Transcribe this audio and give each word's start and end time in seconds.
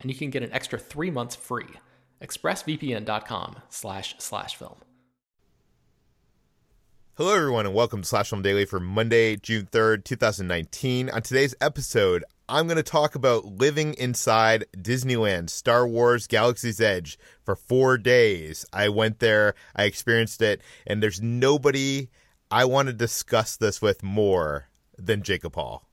and 0.00 0.10
you 0.10 0.16
can 0.16 0.30
get 0.30 0.42
an 0.42 0.52
extra 0.52 0.78
three 0.78 1.10
months 1.10 1.36
free. 1.36 1.68
ExpressVPN.com 2.22 3.56
slash 3.68 4.14
slash 4.18 4.56
film. 4.56 4.76
Hello, 7.16 7.34
everyone, 7.34 7.66
and 7.66 7.74
welcome 7.74 8.00
to 8.00 8.08
Slash 8.08 8.30
Film 8.30 8.40
Daily 8.40 8.64
for 8.64 8.80
Monday, 8.80 9.36
June 9.36 9.68
3rd, 9.70 10.04
2019. 10.04 11.10
On 11.10 11.20
today's 11.20 11.54
episode, 11.60 12.24
I'm 12.48 12.66
going 12.66 12.78
to 12.78 12.82
talk 12.82 13.14
about 13.14 13.44
living 13.44 13.92
inside 13.94 14.64
Disneyland 14.74 15.50
Star 15.50 15.86
Wars 15.86 16.26
Galaxy's 16.26 16.80
Edge 16.80 17.18
for 17.44 17.54
four 17.54 17.98
days. 17.98 18.64
I 18.72 18.88
went 18.88 19.18
there, 19.18 19.54
I 19.76 19.84
experienced 19.84 20.40
it, 20.40 20.62
and 20.86 21.02
there's 21.02 21.20
nobody 21.20 22.08
I 22.50 22.64
want 22.64 22.86
to 22.88 22.94
discuss 22.94 23.54
this 23.54 23.82
with 23.82 24.02
more 24.02 24.68
than 24.96 25.22
Jacob 25.22 25.56
Hall 25.56 25.89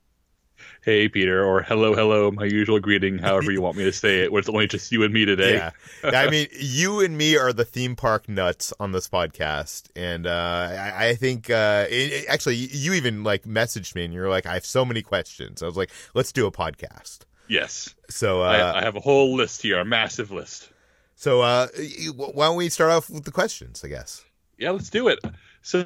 hey 0.87 1.09
Peter, 1.09 1.43
or 1.43 1.61
hello, 1.63 1.93
hello, 1.93 2.31
my 2.31 2.45
usual 2.45 2.79
greeting, 2.79 3.17
however 3.17 3.51
you 3.51 3.61
want 3.61 3.75
me 3.75 3.83
to 3.83 3.91
say 3.91 4.21
it, 4.21 4.31
where 4.31 4.39
it's 4.39 4.47
only 4.47 4.67
just 4.67 4.89
you 4.89 5.03
and 5.03 5.13
me 5.13 5.25
today. 5.25 5.55
Yeah. 5.55 5.71
I 6.05 6.29
mean, 6.29 6.47
you 6.57 7.01
and 7.01 7.17
me 7.17 7.35
are 7.35 7.51
the 7.51 7.65
theme 7.65 7.97
park 7.97 8.29
nuts 8.29 8.71
on 8.79 8.93
this 8.93 9.09
podcast. 9.09 9.89
And 9.97 10.25
uh, 10.25 10.69
I, 10.71 11.07
I, 11.07 11.15
think, 11.15 11.49
uh, 11.49 11.87
it, 11.89 12.25
actually, 12.29 12.55
you 12.55 12.93
even 12.93 13.25
like 13.25 13.43
messaged 13.43 13.95
me 13.95 14.05
and 14.05 14.13
you're 14.13 14.29
like, 14.29 14.45
I 14.45 14.53
have 14.53 14.65
so 14.65 14.85
many 14.85 15.01
questions. 15.01 15.61
I 15.61 15.65
was 15.65 15.75
like, 15.75 15.91
let's 16.13 16.31
do 16.31 16.47
a 16.47 16.51
podcast. 16.53 17.19
Yes. 17.49 17.93
So 18.09 18.41
uh, 18.41 18.45
I, 18.45 18.79
I, 18.79 18.83
have 18.85 18.95
a 18.95 19.01
whole 19.01 19.35
list 19.35 19.61
here, 19.63 19.81
a 19.81 19.85
massive 19.85 20.31
list. 20.31 20.69
So 21.15 21.41
uh, 21.41 21.67
why 22.15 22.45
don't 22.45 22.55
we 22.55 22.69
start 22.69 22.91
off 22.91 23.09
with 23.09 23.25
the 23.25 23.31
questions, 23.31 23.83
I 23.83 23.89
guess? 23.89 24.23
Yeah, 24.57 24.71
let's 24.71 24.89
do 24.89 25.09
it. 25.09 25.19
So, 25.63 25.85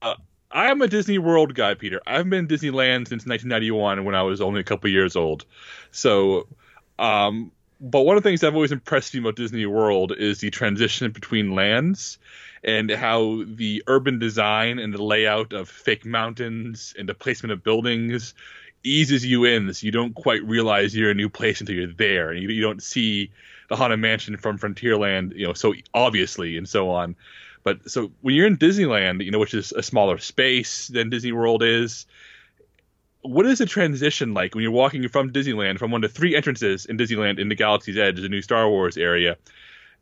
uh, 0.00 0.14
I'm 0.52 0.82
a 0.82 0.88
Disney 0.88 1.18
World 1.18 1.54
guy, 1.54 1.74
Peter. 1.74 2.00
I've 2.06 2.28
been 2.28 2.48
Disneyland 2.48 3.08
since 3.08 3.24
1991 3.24 4.04
when 4.04 4.14
I 4.14 4.22
was 4.22 4.40
only 4.40 4.60
a 4.60 4.64
couple 4.64 4.90
years 4.90 5.14
old. 5.14 5.44
So, 5.92 6.48
um, 6.98 7.52
but 7.80 8.02
one 8.02 8.16
of 8.16 8.22
the 8.22 8.28
things 8.28 8.40
that 8.40 8.48
I've 8.48 8.54
always 8.54 8.72
impressed 8.72 9.14
me 9.14 9.20
about 9.20 9.36
Disney 9.36 9.64
World 9.66 10.12
is 10.16 10.40
the 10.40 10.50
transition 10.50 11.10
between 11.12 11.54
lands 11.54 12.18
and 12.62 12.90
how 12.90 13.44
the 13.46 13.82
urban 13.86 14.18
design 14.18 14.78
and 14.78 14.92
the 14.92 15.02
layout 15.02 15.52
of 15.52 15.68
fake 15.68 16.04
mountains 16.04 16.94
and 16.98 17.08
the 17.08 17.14
placement 17.14 17.52
of 17.52 17.62
buildings 17.62 18.34
eases 18.82 19.24
you 19.24 19.44
in 19.44 19.72
so 19.72 19.84
you 19.84 19.92
don't 19.92 20.14
quite 20.14 20.42
realize 20.44 20.96
you're 20.96 21.10
a 21.10 21.14
new 21.14 21.28
place 21.28 21.60
until 21.60 21.76
you're 21.76 21.92
there 21.92 22.30
and 22.30 22.42
you, 22.42 22.48
you 22.48 22.62
don't 22.62 22.82
see 22.82 23.30
the 23.68 23.76
haunted 23.76 24.00
mansion 24.00 24.38
from 24.38 24.58
frontierland 24.58 25.36
you 25.36 25.46
know 25.46 25.52
so 25.52 25.74
obviously 25.92 26.56
and 26.56 26.66
so 26.66 26.90
on 26.90 27.14
but 27.62 27.90
so 27.90 28.10
when 28.20 28.34
you're 28.34 28.46
in 28.46 28.56
Disneyland, 28.56 29.24
you 29.24 29.30
know, 29.30 29.38
which 29.38 29.54
is 29.54 29.72
a 29.72 29.82
smaller 29.82 30.18
space 30.18 30.88
than 30.88 31.10
Disney 31.10 31.32
World 31.32 31.62
is, 31.62 32.06
what 33.22 33.46
is 33.46 33.58
the 33.58 33.66
transition 33.66 34.32
like 34.32 34.54
when 34.54 34.62
you're 34.62 34.72
walking 34.72 35.06
from 35.08 35.32
Disneyland 35.32 35.78
from 35.78 35.90
one 35.90 36.02
of 36.02 36.12
the 36.12 36.18
three 36.18 36.34
entrances 36.34 36.86
in 36.86 36.96
Disneyland 36.96 37.38
into 37.38 37.54
Galaxy's 37.54 37.98
Edge, 37.98 38.20
the 38.20 38.28
new 38.28 38.42
Star 38.42 38.68
Wars 38.68 38.96
area? 38.96 39.36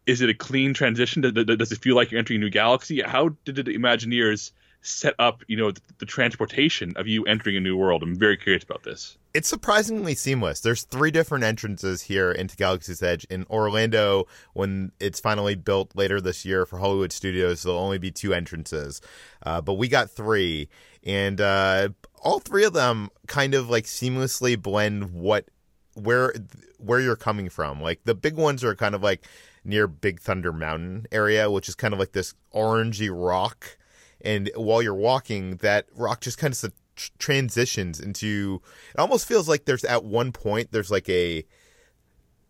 Is 0.06 0.20
it 0.20 0.30
a 0.30 0.34
clean 0.34 0.72
transition? 0.72 1.22
Does 1.22 1.72
it 1.72 1.82
feel 1.82 1.96
like 1.96 2.10
you're 2.10 2.18
entering 2.18 2.40
a 2.40 2.44
new 2.44 2.50
galaxy? 2.50 3.02
How 3.02 3.30
did 3.44 3.56
the 3.56 3.64
Imagineers 3.64 4.52
set 4.82 5.14
up, 5.18 5.42
you 5.48 5.56
know, 5.56 5.70
the, 5.70 5.80
the, 5.98 6.06
transportation 6.06 6.92
of 6.96 7.06
you 7.06 7.24
entering 7.24 7.56
a 7.56 7.60
new 7.60 7.76
world. 7.76 8.02
I'm 8.02 8.14
very 8.14 8.36
curious 8.36 8.62
about 8.62 8.84
this. 8.84 9.18
It's 9.34 9.48
surprisingly 9.48 10.14
seamless. 10.14 10.60
There's 10.60 10.84
three 10.84 11.10
different 11.10 11.44
entrances 11.44 12.02
here 12.02 12.32
into 12.32 12.56
Galaxy's 12.56 13.02
Edge. 13.02 13.24
In 13.28 13.44
Orlando, 13.50 14.26
when 14.54 14.92
it's 15.00 15.20
finally 15.20 15.54
built 15.54 15.94
later 15.94 16.20
this 16.20 16.44
year 16.44 16.64
for 16.64 16.78
Hollywood 16.78 17.12
Studios, 17.12 17.62
there'll 17.62 17.78
only 17.78 17.98
be 17.98 18.10
two 18.10 18.32
entrances. 18.32 19.00
Uh, 19.44 19.60
but 19.60 19.74
we 19.74 19.88
got 19.88 20.10
three, 20.10 20.68
and 21.04 21.40
uh, 21.40 21.88
all 22.22 22.38
three 22.38 22.64
of 22.64 22.72
them 22.72 23.10
kind 23.26 23.54
of 23.54 23.68
like 23.68 23.84
seamlessly 23.84 24.60
blend 24.60 25.12
what 25.12 25.46
where 25.94 26.32
where 26.78 27.00
you're 27.00 27.16
coming 27.16 27.48
from. 27.48 27.80
Like 27.80 28.00
the 28.04 28.14
big 28.14 28.36
ones 28.36 28.62
are 28.64 28.74
kind 28.74 28.94
of 28.94 29.02
like 29.02 29.26
near 29.64 29.86
Big 29.86 30.20
Thunder 30.20 30.52
Mountain 30.52 31.06
area, 31.12 31.50
which 31.50 31.68
is 31.68 31.74
kind 31.74 31.92
of 31.92 32.00
like 32.00 32.12
this 32.12 32.34
orangey 32.54 33.10
rock 33.12 33.77
and 34.20 34.50
while 34.54 34.82
you're 34.82 34.94
walking, 34.94 35.56
that 35.56 35.86
rock 35.94 36.20
just 36.20 36.38
kind 36.38 36.52
of 36.52 36.72
transitions 37.18 38.00
into. 38.00 38.60
It 38.94 39.00
almost 39.00 39.26
feels 39.26 39.48
like 39.48 39.64
there's 39.64 39.84
at 39.84 40.04
one 40.04 40.32
point 40.32 40.72
there's 40.72 40.90
like 40.90 41.08
a 41.08 41.44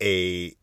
a 0.00 0.54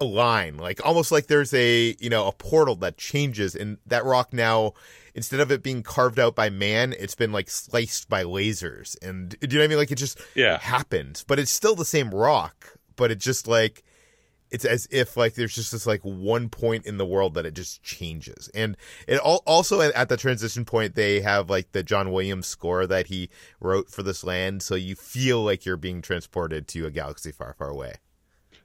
a 0.00 0.04
line, 0.04 0.56
like 0.56 0.84
almost 0.84 1.12
like 1.12 1.26
there's 1.26 1.54
a 1.54 1.96
you 2.00 2.10
know 2.10 2.26
a 2.26 2.32
portal 2.32 2.76
that 2.76 2.96
changes, 2.96 3.54
and 3.54 3.78
that 3.86 4.04
rock 4.04 4.32
now 4.32 4.72
instead 5.14 5.38
of 5.38 5.52
it 5.52 5.62
being 5.62 5.82
carved 5.82 6.18
out 6.18 6.34
by 6.34 6.50
man, 6.50 6.94
it's 6.98 7.14
been 7.14 7.32
like 7.32 7.48
sliced 7.48 8.08
by 8.08 8.24
lasers, 8.24 8.96
and 9.02 9.38
do 9.40 9.46
you 9.48 9.54
know 9.54 9.58
what 9.60 9.64
I 9.64 9.68
mean? 9.68 9.78
Like 9.78 9.92
it 9.92 9.98
just 9.98 10.20
yeah 10.34 10.58
happened, 10.58 11.24
but 11.26 11.38
it's 11.38 11.52
still 11.52 11.74
the 11.74 11.84
same 11.84 12.10
rock, 12.10 12.78
but 12.96 13.10
it 13.10 13.18
just 13.18 13.46
like 13.46 13.84
it's 14.54 14.64
as 14.64 14.86
if 14.92 15.16
like 15.16 15.34
there's 15.34 15.56
just 15.56 15.72
this 15.72 15.84
like 15.84 16.00
one 16.02 16.48
point 16.48 16.86
in 16.86 16.96
the 16.96 17.04
world 17.04 17.34
that 17.34 17.44
it 17.44 17.54
just 17.54 17.82
changes. 17.82 18.48
And 18.54 18.76
it 19.08 19.18
all, 19.18 19.42
also 19.46 19.80
at 19.80 20.08
the 20.08 20.16
transition 20.16 20.64
point 20.64 20.94
they 20.94 21.20
have 21.22 21.50
like 21.50 21.72
the 21.72 21.82
john 21.82 22.12
williams 22.12 22.46
score 22.46 22.86
that 22.86 23.08
he 23.08 23.30
wrote 23.58 23.90
for 23.90 24.04
this 24.04 24.22
land 24.22 24.62
so 24.62 24.76
you 24.76 24.94
feel 24.94 25.42
like 25.42 25.66
you're 25.66 25.76
being 25.76 26.00
transported 26.02 26.68
to 26.68 26.86
a 26.86 26.90
galaxy 26.92 27.32
far 27.32 27.54
far 27.58 27.68
away. 27.68 27.94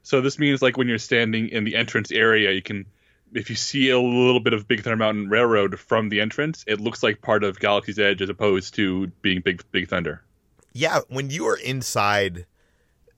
So 0.04 0.22
this 0.22 0.38
means 0.38 0.62
like 0.62 0.78
when 0.78 0.88
you're 0.88 1.00
standing 1.00 1.50
in 1.50 1.64
the 1.64 1.76
entrance 1.76 2.12
area 2.12 2.52
you 2.52 2.62
can 2.62 2.86
if 3.34 3.50
you 3.50 3.56
see 3.56 3.90
a 3.90 4.00
little 4.00 4.40
bit 4.40 4.54
of 4.54 4.68
big 4.68 4.84
thunder 4.84 4.98
mountain 4.98 5.28
railroad 5.28 5.80
from 5.80 6.10
the 6.10 6.22
entrance 6.22 6.64
it 6.68 6.80
looks 6.80 7.02
like 7.02 7.20
part 7.24 7.44
of 7.44 7.60
galaxy's 7.60 7.98
edge 7.98 8.22
as 8.22 8.30
opposed 8.30 8.76
to 8.76 9.08
being 9.24 9.42
big 9.42 9.64
big 9.72 9.90
thunder. 9.90 10.22
Yeah 10.72 11.00
when 11.08 11.32
you 11.32 11.48
are 11.48 11.58
inside 11.58 12.46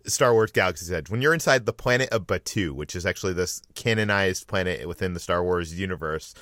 Star 0.06 0.34
Wars 0.34 0.52
Galaxy's 0.52 0.92
Edge, 0.92 1.10
when 1.10 1.22
you're 1.22 1.34
inside 1.34 1.66
the 1.66 1.74
planet 1.74 2.10
of 2.10 2.28
Batuu, 2.28 2.72
which 2.72 2.96
is 2.96 3.06
actually 3.06 3.34
this 3.34 3.62
canonized 3.76 4.48
planet 4.48 4.88
within 4.88 5.14
the 5.14 5.20
Star 5.20 5.44
Wars 5.44 5.80
universe, 5.80 6.34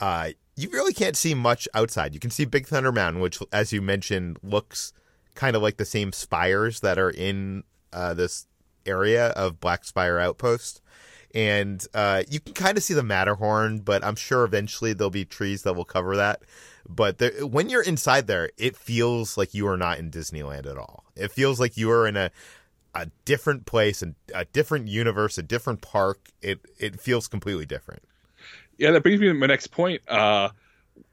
uh, 0.00 0.30
you 0.56 0.70
really 0.70 0.92
can't 0.92 1.16
see 1.16 1.34
much 1.34 1.68
outside. 1.74 2.14
You 2.14 2.20
can 2.20 2.30
see 2.30 2.44
Big 2.44 2.66
Thunder 2.66 2.92
Mountain, 2.92 3.20
which, 3.20 3.38
as 3.52 3.72
you 3.72 3.82
mentioned, 3.82 4.38
looks 4.42 4.92
kind 5.34 5.56
of 5.56 5.62
like 5.62 5.76
the 5.76 5.84
same 5.84 6.12
spires 6.12 6.80
that 6.80 6.98
are 6.98 7.10
in 7.10 7.64
uh, 7.92 8.14
this 8.14 8.46
area 8.86 9.28
of 9.30 9.60
Black 9.60 9.84
Spire 9.84 10.18
Outpost. 10.18 10.80
And 11.34 11.84
uh, 11.94 12.22
you 12.28 12.38
can 12.38 12.54
kind 12.54 12.78
of 12.78 12.84
see 12.84 12.94
the 12.94 13.02
Matterhorn, 13.02 13.80
but 13.80 14.04
I'm 14.04 14.14
sure 14.14 14.44
eventually 14.44 14.92
there'll 14.92 15.10
be 15.10 15.24
trees 15.24 15.62
that 15.62 15.74
will 15.74 15.84
cover 15.84 16.16
that. 16.16 16.42
But 16.88 17.18
there, 17.18 17.44
when 17.44 17.68
you're 17.68 17.82
inside 17.82 18.28
there, 18.28 18.50
it 18.56 18.76
feels 18.76 19.36
like 19.36 19.52
you 19.52 19.66
are 19.66 19.76
not 19.76 19.98
in 19.98 20.12
Disneyland 20.12 20.66
at 20.66 20.78
all. 20.78 21.04
It 21.16 21.32
feels 21.32 21.58
like 21.58 21.76
you 21.76 21.90
are 21.90 22.06
in 22.06 22.16
a 22.16 22.30
a 22.94 23.08
different 23.24 23.66
place 23.66 24.02
and 24.02 24.14
a 24.34 24.44
different 24.44 24.88
universe, 24.88 25.38
a 25.38 25.42
different 25.42 25.80
park. 25.80 26.30
It 26.42 26.60
it 26.78 27.00
feels 27.00 27.28
completely 27.28 27.66
different. 27.66 28.02
Yeah, 28.78 28.90
that 28.92 29.02
brings 29.02 29.20
me 29.20 29.28
to 29.28 29.34
my 29.34 29.46
next 29.46 29.68
point. 29.68 30.02
Uh, 30.08 30.50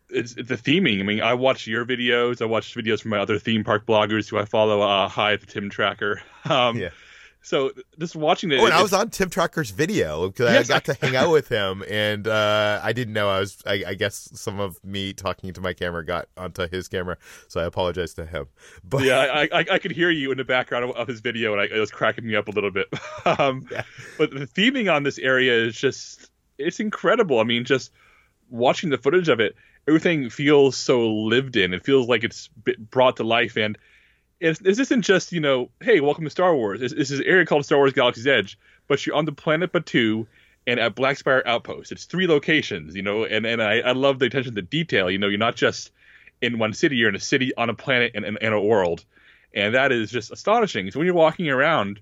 it's, 0.09 0.35
it's 0.35 0.49
the 0.49 0.57
theming. 0.57 0.99
I 0.99 1.03
mean, 1.03 1.21
I 1.21 1.33
watch 1.33 1.67
your 1.67 1.85
videos. 1.85 2.41
I 2.41 2.45
watch 2.45 2.75
videos 2.75 3.01
from 3.01 3.11
my 3.11 3.19
other 3.19 3.39
theme 3.39 3.63
park 3.63 3.85
bloggers 3.85 4.29
who 4.29 4.37
I 4.37 4.45
follow. 4.45 4.81
Uh, 4.81 5.07
hi, 5.07 5.35
the 5.35 5.45
Tim 5.45 5.69
Tracker. 5.69 6.21
Um, 6.49 6.75
Yeah. 6.79 6.89
So 7.43 7.71
just 7.99 8.15
watching 8.15 8.51
it, 8.51 8.59
Oh, 8.59 8.65
and 8.65 8.73
I 8.73 8.83
was 8.83 8.93
on 8.93 9.09
Tim 9.09 9.29
Tracker's 9.29 9.71
video 9.71 10.27
because 10.27 10.53
Yes, 10.53 10.69
I 10.69 10.73
got 10.75 10.89
I- 10.89 10.93
to 10.93 11.05
hang 11.05 11.15
out 11.15 11.31
with 11.33 11.49
him, 11.49 11.83
and 11.89 12.27
uh, 12.27 12.79
I 12.83 12.93
didn't 12.93 13.13
know 13.13 13.29
I 13.29 13.39
was. 13.39 13.61
I, 13.65 13.83
I 13.87 13.93
guess 13.95 14.29
some 14.33 14.59
of 14.59 14.81
me 14.83 15.13
talking 15.13 15.51
to 15.53 15.59
my 15.61 15.73
camera 15.73 16.05
got 16.05 16.27
onto 16.37 16.67
his 16.69 16.87
camera, 16.87 17.17
so 17.47 17.59
I 17.59 17.65
apologize 17.65 18.13
to 18.13 18.25
him. 18.27 18.45
But 18.83 19.03
yeah, 19.03 19.17
I, 19.19 19.41
I 19.51 19.65
I 19.71 19.79
could 19.79 19.91
hear 19.91 20.11
you 20.11 20.31
in 20.31 20.37
the 20.37 20.43
background 20.43 20.85
of, 20.85 20.91
of 20.91 21.07
his 21.07 21.19
video, 21.19 21.51
and 21.53 21.61
I, 21.61 21.65
it 21.75 21.79
was 21.79 21.89
cracking 21.89 22.27
me 22.27 22.35
up 22.35 22.47
a 22.47 22.51
little 22.51 22.71
bit. 22.71 22.87
um, 23.25 23.67
Yeah. 23.71 23.83
But 24.19 24.31
the 24.31 24.45
theming 24.45 24.93
on 24.93 25.01
this 25.01 25.17
area 25.17 25.53
is 25.65 25.75
just 25.75 26.29
it's 26.59 26.79
incredible. 26.79 27.39
I 27.39 27.43
mean, 27.43 27.65
just 27.65 27.91
watching 28.49 28.91
the 28.91 28.97
footage 28.99 29.29
of 29.29 29.39
it, 29.39 29.55
everything 29.87 30.29
feels 30.29 30.77
so 30.77 31.09
lived 31.11 31.55
in. 31.55 31.73
It 31.73 31.83
feels 31.83 32.07
like 32.07 32.23
it's 32.23 32.49
brought 32.77 33.17
to 33.17 33.23
life, 33.23 33.57
and 33.57 33.79
this 34.41 34.79
isn't 34.79 35.03
just 35.03 35.31
you 35.31 35.39
know, 35.39 35.69
hey, 35.81 35.99
welcome 35.99 36.23
to 36.23 36.29
Star 36.29 36.55
Wars. 36.55 36.79
This, 36.79 36.93
this 36.93 37.11
is 37.11 37.19
an 37.19 37.25
area 37.25 37.45
called 37.45 37.65
Star 37.65 37.77
Wars 37.77 37.93
Galaxy's 37.93 38.27
Edge, 38.27 38.57
but 38.87 39.05
you're 39.05 39.15
on 39.15 39.25
the 39.25 39.31
planet 39.31 39.71
Batuu. 39.71 40.27
And 40.67 40.79
at 40.79 40.93
Black 40.93 41.17
Spire 41.17 41.41
Outpost, 41.47 41.91
it's 41.91 42.05
three 42.05 42.27
locations, 42.27 42.95
you 42.95 43.01
know, 43.01 43.23
and, 43.23 43.47
and 43.47 43.63
I, 43.63 43.79
I 43.79 43.93
love 43.93 44.19
the 44.19 44.27
attention 44.27 44.53
to 44.53 44.61
detail. 44.61 45.09
You 45.09 45.17
know, 45.17 45.27
you're 45.27 45.39
not 45.39 45.55
just 45.55 45.91
in 46.39 46.59
one 46.59 46.71
city, 46.73 46.97
you're 46.97 47.09
in 47.09 47.15
a 47.15 47.19
city 47.19 47.51
on 47.57 47.71
a 47.71 47.73
planet 47.73 48.11
and 48.13 48.25
in 48.25 48.53
a 48.53 48.61
world 48.61 49.03
and 49.53 49.75
that 49.75 49.91
is 49.91 50.11
just 50.11 50.31
astonishing. 50.31 50.89
So 50.91 50.99
when 50.99 51.05
you're 51.05 51.15
walking 51.15 51.49
around, 51.49 51.99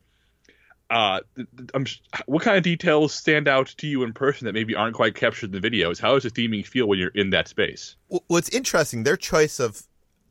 uh, 0.89 1.21
I'm, 1.73 1.85
what 2.25 2.43
kind 2.43 2.57
of 2.57 2.63
details 2.63 3.13
stand 3.13 3.47
out 3.47 3.67
to 3.77 3.87
you 3.87 4.03
in 4.03 4.13
person 4.13 4.45
that 4.45 4.53
maybe 4.53 4.75
aren't 4.75 4.95
quite 4.95 5.15
captured 5.15 5.53
in 5.53 5.61
the 5.61 5.69
videos? 5.69 5.99
How 5.99 6.17
does 6.17 6.23
the 6.23 6.31
theming 6.31 6.65
feel 6.65 6.87
when 6.87 6.99
you're 6.99 7.09
in 7.09 7.29
that 7.31 7.47
space? 7.47 7.95
What's 8.27 8.49
interesting, 8.49 9.03
their 9.03 9.17
choice 9.17 9.59
of 9.59 9.83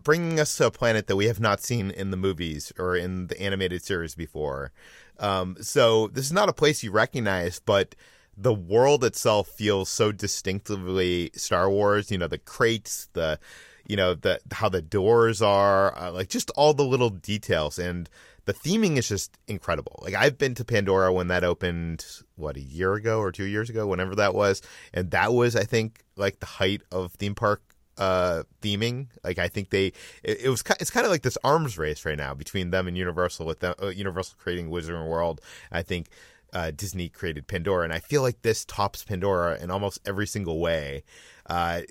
bringing 0.03 0.41
us 0.41 0.57
to 0.57 0.67
a 0.67 0.71
planet 0.71 1.07
that 1.07 1.17
we 1.17 1.27
have 1.27 1.41
not 1.41 1.61
seen 1.61 1.91
in 1.91 2.11
the 2.11 2.17
movies 2.17 2.73
or 2.79 2.97
in 2.97 3.27
the 3.27 3.41
animated 3.41 3.83
series 3.83 4.15
before. 4.15 4.73
Um, 5.19 5.57
so 5.61 6.09
this 6.09 6.27
is 6.27 6.33
not 6.33 6.49
a 6.49 6.53
place 6.53 6.83
you 6.83 6.91
recognize, 6.91 7.61
but 7.61 7.95
the 8.37 8.55
world 8.55 9.05
itself 9.05 9.49
feels 9.49 9.89
so 9.89 10.13
distinctively 10.13 11.31
Star 11.35 11.69
Wars. 11.69 12.11
You 12.11 12.19
know, 12.19 12.29
the 12.29 12.39
crates, 12.39 13.09
the 13.13 13.41
you 13.87 13.97
know 13.97 14.15
the 14.15 14.41
how 14.53 14.69
the 14.69 14.83
doors 14.83 15.43
are, 15.43 15.97
uh, 15.99 16.13
like 16.13 16.29
just 16.29 16.51
all 16.51 16.75
the 16.75 16.85
little 16.85 17.11
details 17.11 17.79
and. 17.79 18.09
The 18.45 18.55
theming 18.55 18.97
is 18.97 19.07
just 19.07 19.37
incredible. 19.47 20.01
Like 20.03 20.15
I've 20.15 20.39
been 20.39 20.55
to 20.55 20.65
Pandora 20.65 21.13
when 21.13 21.29
that 21.29 21.45
opened, 21.45 22.07
what 22.35 22.57
a 22.57 22.63
year 22.63 22.95
ago 22.95 23.19
or 23.19 23.31
two 23.31 23.45
years 23.45 23.69
ago, 23.69 23.87
whenever 23.87 24.15
that 24.15 24.35
was, 24.35 24.63
and 24.95 25.11
that 25.11 25.35
was, 25.35 25.55
I 25.55 25.65
think, 25.65 26.03
like 26.17 26.41
the 26.41 26.47
height 26.47 26.81
of 26.91 27.13
theme 27.13 27.35
park 27.35 27.61
uh 27.99 28.43
theming. 28.63 29.09
Like 29.25 29.39
i 29.39 29.49
think 29.49 29.71
they 29.71 29.87
it, 30.23 30.41
it 30.45 30.49
was 30.49 30.63
it's 30.81 30.91
kind 30.91 31.05
of 31.05 31.13
like 31.13 31.23
this 31.23 31.39
arms 31.45 31.77
race 31.79 32.05
right 32.05 32.17
now 32.17 32.35
between 32.35 32.71
them 32.71 32.87
and 32.89 32.97
universal 32.97 33.47
with 33.47 33.61
them 33.61 33.75
uh, 33.83 33.89
universal 33.89 34.37
creating 34.39 34.71
wizarding 34.71 35.09
world. 35.09 35.41
I 35.71 35.83
think 35.83 36.09
uh 36.55 36.71
disney 36.71 37.11
created 37.11 37.47
pandora 37.47 37.85
and 37.85 37.93
i 37.93 37.99
feel 37.99 38.23
like 38.23 38.41
this 38.41 38.65
tops 38.65 39.05
pandora 39.05 39.59
in 39.61 39.71
almost 39.71 39.99
every 40.07 40.27
single 40.27 40.61
way. 40.61 41.03
Uh 41.47 41.83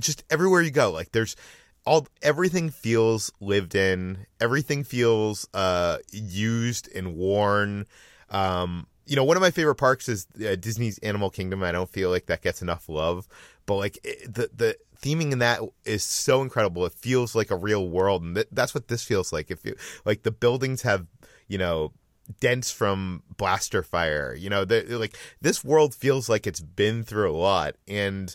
just 0.00 0.24
everywhere 0.30 0.62
you 0.62 0.70
go 0.70 0.90
like 0.90 1.12
there's 1.12 1.36
all 1.84 2.06
everything 2.20 2.68
feels 2.68 3.30
lived 3.40 3.74
in. 3.76 4.26
Everything 4.40 4.82
feels 4.84 5.48
uh 5.54 5.98
used 6.10 6.88
and 6.94 7.14
worn. 7.16 7.86
Um 8.30 8.86
you 9.06 9.14
know 9.16 9.24
one 9.24 9.36
of 9.36 9.40
my 9.40 9.52
favorite 9.52 9.76
parks 9.76 10.08
is 10.08 10.26
uh, 10.44 10.56
disney's 10.56 10.98
animal 10.98 11.30
kingdom. 11.30 11.62
I 11.62 11.72
don't 11.72 11.88
feel 11.88 12.10
like 12.10 12.26
that 12.26 12.42
gets 12.42 12.60
enough 12.62 12.88
love 12.88 13.28
but 13.66 13.74
like 13.74 13.98
it, 14.04 14.32
the 14.32 14.50
the 14.54 14.76
theming 15.00 15.32
in 15.32 15.38
that 15.38 15.60
is 15.84 16.02
so 16.02 16.42
incredible 16.42 16.84
it 16.86 16.92
feels 16.92 17.34
like 17.34 17.50
a 17.50 17.56
real 17.56 17.88
world 17.88 18.22
and 18.22 18.34
th- 18.34 18.48
that's 18.52 18.74
what 18.74 18.88
this 18.88 19.02
feels 19.02 19.32
like 19.32 19.50
if 19.50 19.64
you 19.64 19.74
like 20.04 20.22
the 20.22 20.30
buildings 20.30 20.82
have 20.82 21.06
you 21.48 21.58
know 21.58 21.92
dents 22.40 22.70
from 22.70 23.22
blaster 23.36 23.82
fire 23.82 24.34
you 24.34 24.50
know 24.50 24.64
the, 24.64 24.82
like 24.98 25.16
this 25.40 25.64
world 25.64 25.94
feels 25.94 26.28
like 26.28 26.46
it's 26.46 26.60
been 26.60 27.02
through 27.04 27.30
a 27.30 27.36
lot 27.36 27.74
and 27.86 28.34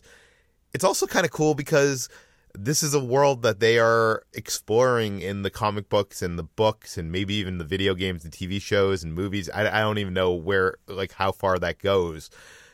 it's 0.73 0.83
also 0.83 1.05
kind 1.05 1.25
of 1.25 1.31
cool 1.31 1.53
because 1.53 2.07
this 2.53 2.83
is 2.83 2.93
a 2.93 3.03
world 3.03 3.41
that 3.43 3.59
they 3.59 3.79
are 3.79 4.23
exploring 4.33 5.21
in 5.21 5.41
the 5.41 5.49
comic 5.49 5.89
books 5.89 6.21
and 6.21 6.37
the 6.37 6.43
books 6.43 6.97
and 6.97 7.11
maybe 7.11 7.33
even 7.35 7.57
the 7.57 7.63
video 7.63 7.95
games 7.95 8.23
and 8.23 8.33
TV 8.33 8.61
shows 8.61 9.03
and 9.03 9.13
movies. 9.13 9.49
I, 9.49 9.67
I 9.67 9.81
don't 9.81 9.97
even 9.97 10.13
know 10.13 10.33
where, 10.33 10.75
like, 10.87 11.13
how 11.13 11.31
far 11.31 11.59
that 11.59 11.79
goes. 11.79 12.29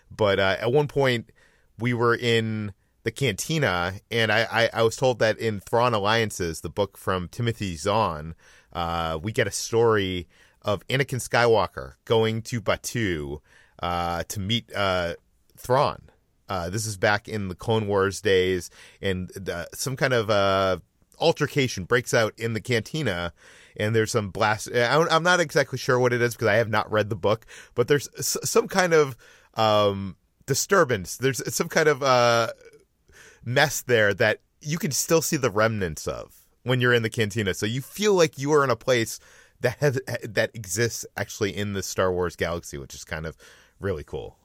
But 0.10 0.40
uh, 0.40 0.58
at 0.60 0.72
one 0.72 0.88
point, 0.88 1.32
we 1.78 1.94
were 1.94 2.16
in 2.16 2.74
the 3.08 3.12
cantina, 3.12 3.94
and 4.12 4.34
I, 4.34 4.46
I, 4.52 4.70
I 4.74 4.84
was 4.84 4.98
told 4.98 5.20
that 5.20 5.40
in 5.40 5.62
Thrawn 5.62 5.94
Alliances, 5.94 6.60
the 6.60 6.70
book 6.70 6.98
from 6.98 7.30
Timothy 7.30 7.78
Zahn, 7.78 8.36
uh, 8.74 9.18
we 9.24 9.32
get 9.32 9.48
a 9.48 9.52
story 9.52 10.28
of 10.64 10.86
Anakin 10.90 11.26
Skywalker 11.26 11.94
going 12.04 12.42
to 12.42 12.60
Batuu 12.60 13.40
uh, 13.82 14.24
to 14.28 14.40
meet 14.42 14.70
uh, 14.76 15.14
Thrawn. 15.56 16.10
Uh, 16.50 16.70
this 16.70 16.86
is 16.86 16.98
back 16.98 17.30
in 17.30 17.48
the 17.48 17.56
Clone 17.56 17.88
Wars 17.88 18.20
days, 18.20 18.70
and 19.02 19.32
uh, 19.50 19.64
some 19.74 19.96
kind 19.96 20.12
of 20.12 20.30
uh, 20.30 20.80
altercation 21.18 21.86
breaks 21.86 22.14
out 22.14 22.34
in 22.38 22.52
the 22.52 22.60
cantina, 22.60 23.32
and 23.78 23.96
there's 23.96 24.12
some 24.12 24.32
blast. 24.32 24.68
I'm 24.76 25.24
not 25.24 25.40
exactly 25.40 25.78
sure 25.78 25.98
what 25.98 26.12
it 26.12 26.22
is 26.22 26.34
because 26.34 26.50
I 26.50 26.56
have 26.56 26.70
not 26.70 26.92
read 26.92 27.10
the 27.10 27.16
book, 27.16 27.46
but 27.74 27.88
there's 27.88 28.10
some 28.20 28.68
kind 28.68 28.94
of 28.94 29.16
um, 29.54 30.18
disturbance. 30.46 31.16
There's 31.16 31.42
some 31.54 31.70
kind 31.70 31.88
of 31.88 32.04
uh, 32.04 32.50
mess 33.44 33.82
there 33.82 34.14
that 34.16 34.40
you 34.62 34.78
can 34.78 34.92
still 34.92 35.22
see 35.22 35.38
the 35.38 35.52
remnants 35.52 36.08
of 36.08 36.34
when 36.64 36.82
you're 36.82 36.94
in 36.94 37.04
the 37.04 37.10
cantina. 37.10 37.54
So 37.54 37.66
you 37.66 37.82
feel 37.82 38.14
like 38.14 38.38
you 38.38 38.52
are 38.54 38.64
in 38.64 38.70
a 38.70 38.76
place 38.76 39.20
that 39.62 39.78
has 39.80 40.00
that 40.24 40.52
exists 40.54 41.06
actually 41.16 41.56
in 41.56 41.74
the 41.74 41.84
Star 41.84 42.12
Wars 42.12 42.36
galaxy, 42.36 42.78
which 42.78 42.94
is 42.94 43.04
kind 43.04 43.26
of 43.26 43.38
really 43.80 44.04
cool. 44.04 44.38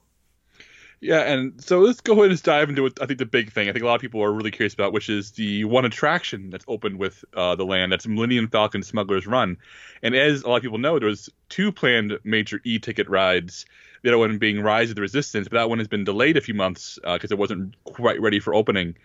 Yeah, 1.01 1.19
and 1.19 1.61
so 1.61 1.81
let's 1.81 1.99
go 1.99 2.13
ahead 2.13 2.31
and 2.31 2.41
dive 2.43 2.69
into 2.69 2.85
it. 2.85 2.93
I 3.01 3.05
think 3.05 3.19
the 3.19 3.25
big 3.25 3.51
thing 3.51 3.67
I 3.67 3.73
think 3.73 3.83
a 3.83 3.85
lot 3.85 3.95
of 3.95 4.01
people 4.01 4.23
are 4.23 4.31
really 4.31 4.51
curious 4.51 4.73
about, 4.73 4.93
which 4.93 5.09
is 5.09 5.31
the 5.31 5.65
one 5.65 5.83
attraction 5.83 6.49
that's 6.49 6.63
opened 6.69 6.97
with 6.97 7.25
uh, 7.33 7.55
the 7.55 7.65
land. 7.65 7.91
That's 7.91 8.07
Millennium 8.07 8.47
Falcon 8.47 8.83
Smuggler's 8.83 9.27
Run, 9.27 9.57
and 10.01 10.15
as 10.15 10.43
a 10.43 10.49
lot 10.49 10.55
of 10.55 10.61
people 10.63 10.77
know, 10.77 10.99
there 10.99 11.09
was 11.09 11.29
two 11.49 11.73
planned 11.73 12.17
major 12.23 12.61
e-ticket 12.63 13.09
rides. 13.09 13.65
The 14.03 14.09
other 14.09 14.17
one 14.19 14.37
being 14.37 14.61
Rise 14.61 14.89
of 14.89 14.95
the 14.95 15.01
Resistance, 15.01 15.47
but 15.47 15.57
that 15.57 15.69
one 15.69 15.79
has 15.79 15.87
been 15.87 16.03
delayed 16.03 16.37
a 16.37 16.41
few 16.41 16.53
months 16.53 16.99
because 17.03 17.31
it 17.31 17.37
wasn't 17.37 17.75
quite 17.85 18.21
ready 18.21 18.39
for 18.39 18.53
opening. 18.53 18.95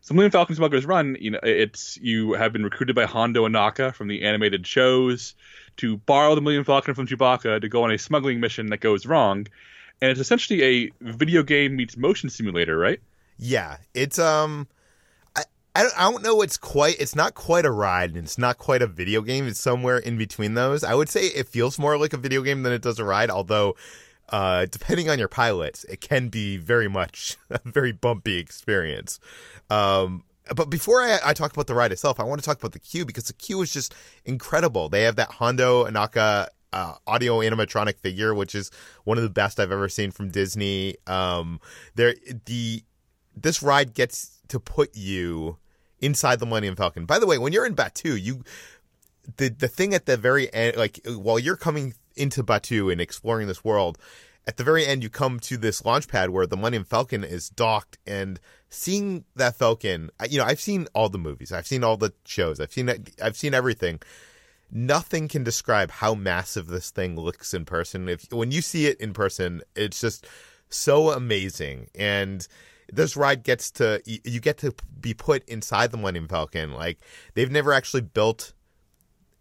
So 0.00 0.14
Millennium 0.14 0.32
Falcon 0.32 0.56
Smuggler's 0.56 0.86
Run, 0.86 1.16
you 1.20 1.30
know, 1.30 1.40
it's 1.42 1.96
you 1.98 2.32
have 2.34 2.52
been 2.52 2.64
recruited 2.64 2.96
by 2.96 3.06
Hondo 3.06 3.46
Ohnaka 3.46 3.94
from 3.94 4.08
the 4.08 4.22
animated 4.24 4.66
shows 4.66 5.34
to 5.78 5.98
borrow 5.98 6.34
the 6.34 6.40
Millennium 6.40 6.64
Falcon 6.64 6.94
from 6.94 7.06
Chewbacca 7.06 7.60
to 7.60 7.68
go 7.68 7.84
on 7.84 7.90
a 7.90 7.98
smuggling 7.98 8.40
mission 8.40 8.66
that 8.68 8.78
goes 8.78 9.06
wrong 9.06 9.46
and 10.00 10.10
it's 10.10 10.20
essentially 10.20 10.62
a 10.62 10.92
video 11.00 11.42
game 11.42 11.76
meets 11.76 11.96
motion 11.96 12.30
simulator, 12.30 12.76
right? 12.76 13.00
Yeah, 13.38 13.78
it's 13.94 14.18
um, 14.18 14.66
I 15.34 15.44
I 15.74 16.10
don't 16.10 16.22
know. 16.22 16.42
It's 16.42 16.56
quite. 16.56 16.96
It's 17.00 17.14
not 17.14 17.34
quite 17.34 17.64
a 17.64 17.70
ride, 17.70 18.10
and 18.10 18.24
it's 18.24 18.38
not 18.38 18.58
quite 18.58 18.82
a 18.82 18.86
video 18.86 19.22
game. 19.22 19.46
It's 19.46 19.60
somewhere 19.60 19.98
in 19.98 20.18
between 20.18 20.54
those. 20.54 20.84
I 20.84 20.94
would 20.94 21.08
say 21.08 21.26
it 21.26 21.48
feels 21.48 21.78
more 21.78 21.98
like 21.98 22.12
a 22.12 22.18
video 22.18 22.42
game 22.42 22.62
than 22.62 22.72
it 22.72 22.82
does 22.82 22.98
a 22.98 23.04
ride. 23.04 23.30
Although, 23.30 23.76
uh, 24.30 24.66
depending 24.66 25.08
on 25.08 25.18
your 25.18 25.28
pilots, 25.28 25.84
it 25.84 26.00
can 26.00 26.28
be 26.28 26.56
very 26.56 26.88
much 26.88 27.36
a 27.50 27.60
very 27.64 27.92
bumpy 27.92 28.38
experience. 28.38 29.20
Um. 29.70 30.24
But 30.54 30.70
before 30.70 31.02
I, 31.02 31.18
I 31.24 31.32
talk 31.32 31.52
about 31.52 31.66
the 31.66 31.74
ride 31.74 31.90
itself, 31.90 32.20
I 32.20 32.22
want 32.22 32.40
to 32.40 32.46
talk 32.46 32.56
about 32.56 32.70
the 32.70 32.78
queue 32.78 33.04
because 33.04 33.24
the 33.24 33.32
queue 33.32 33.62
is 33.62 33.72
just 33.72 33.92
incredible. 34.24 34.88
They 34.88 35.02
have 35.02 35.16
that 35.16 35.28
Hondo 35.28 35.86
Ohnaka 35.86 36.46
uh, 36.72 36.94
audio 37.06 37.38
animatronic 37.38 37.98
figure, 37.98 38.34
which 38.34 38.54
is 38.54 38.70
one 39.04 39.16
of 39.16 39.24
the 39.24 39.30
best 39.30 39.58
I've 39.58 39.72
ever 39.72 39.88
seen 39.88 40.10
from 40.10 40.30
Disney. 40.30 40.96
Um, 41.06 41.58
there 41.94 42.14
the 42.44 42.84
this 43.34 43.62
ride 43.62 43.94
gets 43.94 44.40
to 44.48 44.60
put 44.60 44.94
you 44.94 45.58
inside 46.00 46.38
the 46.38 46.46
Millennium 46.46 46.76
Falcon. 46.76 47.06
By 47.06 47.18
the 47.18 47.26
way, 47.26 47.38
when 47.38 47.52
you're 47.52 47.66
in 47.66 47.74
Batuu, 47.74 48.20
you 48.20 48.44
the 49.38 49.48
the 49.48 49.68
thing 49.68 49.94
at 49.94 50.06
the 50.06 50.16
very 50.16 50.52
end, 50.52 50.76
like 50.76 51.00
while 51.06 51.38
you're 51.38 51.56
coming 51.56 51.94
into 52.16 52.42
Batuu 52.42 52.90
and 52.90 53.00
exploring 53.00 53.46
this 53.46 53.64
world, 53.64 53.98
at 54.46 54.56
the 54.56 54.64
very 54.64 54.86
end 54.86 55.02
you 55.02 55.10
come 55.10 55.40
to 55.40 55.56
this 55.56 55.84
launch 55.84 56.08
pad 56.08 56.30
where 56.30 56.46
the 56.46 56.56
Millennium 56.56 56.84
Falcon 56.84 57.24
is 57.24 57.48
docked 57.48 57.98
and 58.06 58.38
seeing 58.70 59.24
that 59.34 59.56
Falcon, 59.56 60.10
you 60.28 60.38
know, 60.38 60.44
I've 60.44 60.60
seen 60.60 60.86
all 60.94 61.08
the 61.08 61.18
movies, 61.18 61.52
I've 61.52 61.66
seen 61.66 61.82
all 61.82 61.96
the 61.96 62.12
shows, 62.24 62.60
I've 62.60 62.72
seen 62.72 62.90
I've 63.22 63.36
seen 63.36 63.54
everything. 63.54 64.00
Nothing 64.70 65.28
can 65.28 65.44
describe 65.44 65.90
how 65.90 66.14
massive 66.14 66.66
this 66.66 66.90
thing 66.90 67.16
looks 67.16 67.54
in 67.54 67.64
person. 67.64 68.08
If 68.08 68.32
when 68.32 68.50
you 68.50 68.62
see 68.62 68.86
it 68.86 69.00
in 69.00 69.12
person, 69.12 69.62
it's 69.74 70.00
just 70.00 70.26
so 70.68 71.10
amazing 71.10 71.88
and 71.94 72.46
this 72.92 73.16
ride 73.16 73.42
gets 73.42 73.70
to 73.72 74.00
you 74.04 74.40
get 74.40 74.58
to 74.58 74.74
be 75.00 75.14
put 75.14 75.48
inside 75.48 75.90
the 75.90 75.96
Millennium 75.96 76.28
Falcon. 76.28 76.72
Like 76.72 76.98
they've 77.34 77.50
never 77.50 77.72
actually 77.72 78.02
built 78.02 78.52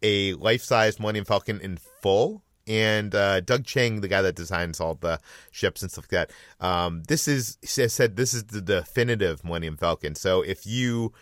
a 0.02 0.34
life-size 0.34 1.00
Millennium 1.00 1.26
Falcon 1.26 1.60
in 1.62 1.78
full 1.78 2.44
and 2.68 3.14
uh, 3.14 3.42
Doug 3.42 3.66
Chiang, 3.66 4.02
the 4.02 4.08
guy 4.08 4.22
that 4.22 4.36
designs 4.36 4.80
all 4.80 4.96
the 4.96 5.20
ships 5.52 5.82
and 5.82 5.92
stuff 5.92 6.06
like 6.06 6.30
that. 6.60 6.66
Um, 6.66 7.04
this 7.08 7.28
is 7.28 7.58
said 7.64 8.16
this 8.16 8.34
is 8.34 8.46
the 8.46 8.62
definitive 8.62 9.44
Millennium 9.44 9.78
Falcon. 9.78 10.16
So 10.16 10.42
if 10.42 10.66
you 10.66 11.14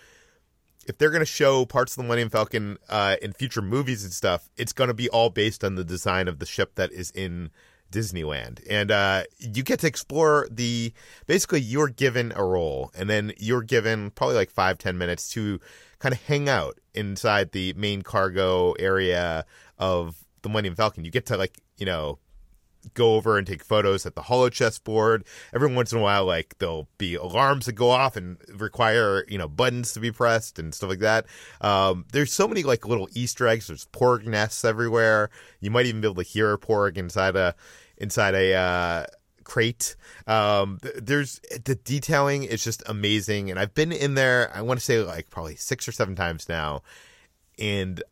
if 0.86 0.98
they're 0.98 1.10
going 1.10 1.22
to 1.22 1.26
show 1.26 1.66
parts 1.66 1.94
of 1.94 1.98
the 1.98 2.04
Millennium 2.04 2.30
Falcon 2.30 2.78
uh, 2.90 3.16
in 3.22 3.34
future 3.34 3.62
movies 3.62 4.04
and 4.04 4.12
stuff, 4.12 4.50
it's 4.58 4.74
going 4.74 4.90
to 4.90 4.94
be 4.94 5.10
all 5.10 5.30
based 5.30 5.64
on 5.64 5.76
the 5.76 5.84
design 5.84 6.28
of 6.28 6.40
the 6.40 6.46
ship 6.46 6.76
that 6.76 6.92
is 6.92 7.12
in 7.12 7.52
Disneyland. 7.92 8.62
And 8.70 8.92
uh, 8.92 9.24
you 9.40 9.64
get 9.64 9.80
to 9.80 9.88
explore 9.88 10.48
the 10.52 10.94
basically, 11.26 11.62
you're 11.62 11.90
given 11.90 12.34
a 12.36 12.44
role, 12.44 12.92
and 12.98 13.10
then 13.10 13.34
you're 13.38 13.62
given 13.62 14.12
probably 14.12 14.36
like 14.36 14.50
five, 14.50 14.78
ten 14.78 14.98
minutes 14.98 15.30
to 15.30 15.60
kind 16.00 16.14
of 16.14 16.22
hang 16.24 16.50
out 16.50 16.80
inside 16.94 17.52
the 17.52 17.74
main 17.74 18.02
cargo 18.02 18.74
area 18.74 19.46
of 19.78 20.18
the 20.44 20.50
Millennium 20.50 20.76
Falcon. 20.76 21.04
You 21.04 21.12
get 21.12 21.26
to, 21.28 21.38
like, 21.38 21.58
you 21.78 21.86
know, 21.86 22.20
go 22.94 23.16
over 23.16 23.38
and 23.38 23.48
take 23.48 23.64
photos 23.64 24.06
at 24.06 24.16
the 24.16 24.24
holochess 24.24 24.80
board. 24.80 25.24
Every 25.54 25.74
once 25.74 25.92
in 25.92 26.00
a 26.00 26.02
while, 26.02 26.26
like 26.26 26.56
there'll 26.60 26.88
be 26.98 27.16
alarms 27.16 27.66
that 27.66 27.74
go 27.74 27.90
off 27.90 28.16
and 28.16 28.38
require 28.54 29.26
you 29.28 29.38
know 29.38 29.48
buttons 29.48 29.94
to 29.94 30.00
be 30.00 30.12
pressed 30.12 30.60
and 30.60 30.74
stuff 30.74 30.90
like 30.90 31.00
that. 31.00 31.26
Um, 31.62 32.06
there's 32.12 32.34
so 32.34 32.48
many 32.48 32.64
like 32.64 32.88
little 32.88 33.10
Easter 33.14 33.48
eggs. 33.48 33.68
There's 33.68 33.86
porg 33.88 34.26
nests 34.26 34.66
everywhere. 34.66 35.30
You 35.60 35.72
might 35.72 35.86
even 35.86 36.02
be 36.02 36.08
able 36.08 36.24
to 36.24 36.30
hear 36.30 36.54
a 36.54 36.58
porg 36.58 36.98
inside 36.98 37.36
a 37.36 37.56
inside 37.98 38.36
a 38.36 38.54
uh, 38.54 39.06
crate. 39.44 39.96
Um, 40.28 40.80
there's 40.96 41.40
the 41.64 41.76
detailing 41.76 42.44
is 42.44 42.64
just 42.64 42.84
amazing, 42.86 43.50
and 43.50 43.60
I've 43.60 43.74
been 43.74 43.92
in 43.92 44.16
there. 44.16 44.52
I 44.54 44.62
want 44.62 44.80
to 44.80 44.86
say 44.86 45.02
like 45.02 45.30
probably 45.30 45.56
six 45.56 45.88
or 45.88 45.92
seven 45.92 46.16
times 46.16 46.50
now, 46.50 46.84
and 47.58 48.04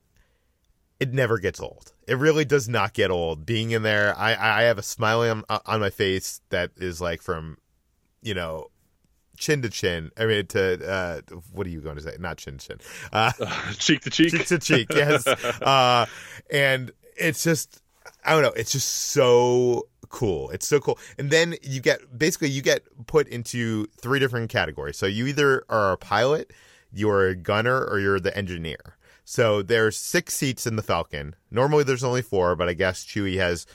it 1.01 1.11
never 1.11 1.39
gets 1.39 1.59
old. 1.59 1.93
It 2.07 2.19
really 2.19 2.45
does 2.45 2.69
not 2.69 2.93
get 2.93 3.09
old. 3.09 3.43
Being 3.43 3.71
in 3.71 3.81
there, 3.81 4.15
I 4.17 4.59
I 4.59 4.61
have 4.63 4.77
a 4.77 4.83
smile 4.83 5.21
on 5.21 5.43
on 5.49 5.79
my 5.79 5.89
face 5.89 6.41
that 6.49 6.69
is 6.77 7.01
like 7.01 7.23
from, 7.23 7.57
you 8.21 8.35
know, 8.35 8.67
chin 9.35 9.63
to 9.63 9.69
chin. 9.69 10.11
I 10.15 10.27
mean, 10.27 10.45
to 10.47 10.87
uh, 10.87 11.21
what 11.51 11.65
are 11.65 11.71
you 11.71 11.81
going 11.81 11.95
to 11.95 12.03
say? 12.03 12.15
Not 12.19 12.37
chin 12.37 12.59
to 12.59 12.67
chin, 12.67 12.77
uh, 13.11 13.31
cheek 13.73 14.01
to 14.01 14.11
cheek, 14.11 14.29
cheek 14.29 14.45
to 14.45 14.59
cheek. 14.59 14.87
Yes, 14.93 15.25
uh, 15.61 16.05
and 16.51 16.91
it's 17.17 17.43
just 17.43 17.81
I 18.23 18.33
don't 18.33 18.43
know. 18.43 18.53
It's 18.55 18.71
just 18.71 18.87
so 18.87 19.87
cool. 20.09 20.51
It's 20.51 20.67
so 20.67 20.79
cool. 20.79 20.99
And 21.17 21.31
then 21.31 21.55
you 21.63 21.81
get 21.81 22.15
basically 22.15 22.49
you 22.49 22.61
get 22.61 22.83
put 23.07 23.27
into 23.27 23.87
three 23.99 24.19
different 24.19 24.51
categories. 24.51 24.97
So 24.97 25.07
you 25.07 25.25
either 25.25 25.63
are 25.67 25.93
a 25.93 25.97
pilot, 25.97 26.53
you're 26.93 27.29
a 27.29 27.35
gunner, 27.35 27.83
or 27.85 27.99
you're 27.99 28.19
the 28.19 28.37
engineer. 28.37 28.97
So 29.23 29.61
there's 29.61 29.97
six 29.97 30.35
seats 30.35 30.67
in 30.67 30.75
the 30.75 30.81
Falcon. 30.81 31.35
Normally 31.49 31.83
there's 31.83 32.03
only 32.03 32.21
four, 32.21 32.55
but 32.55 32.67
I 32.67 32.73
guess 32.73 33.05
Chewie 33.05 33.37
has 33.37 33.65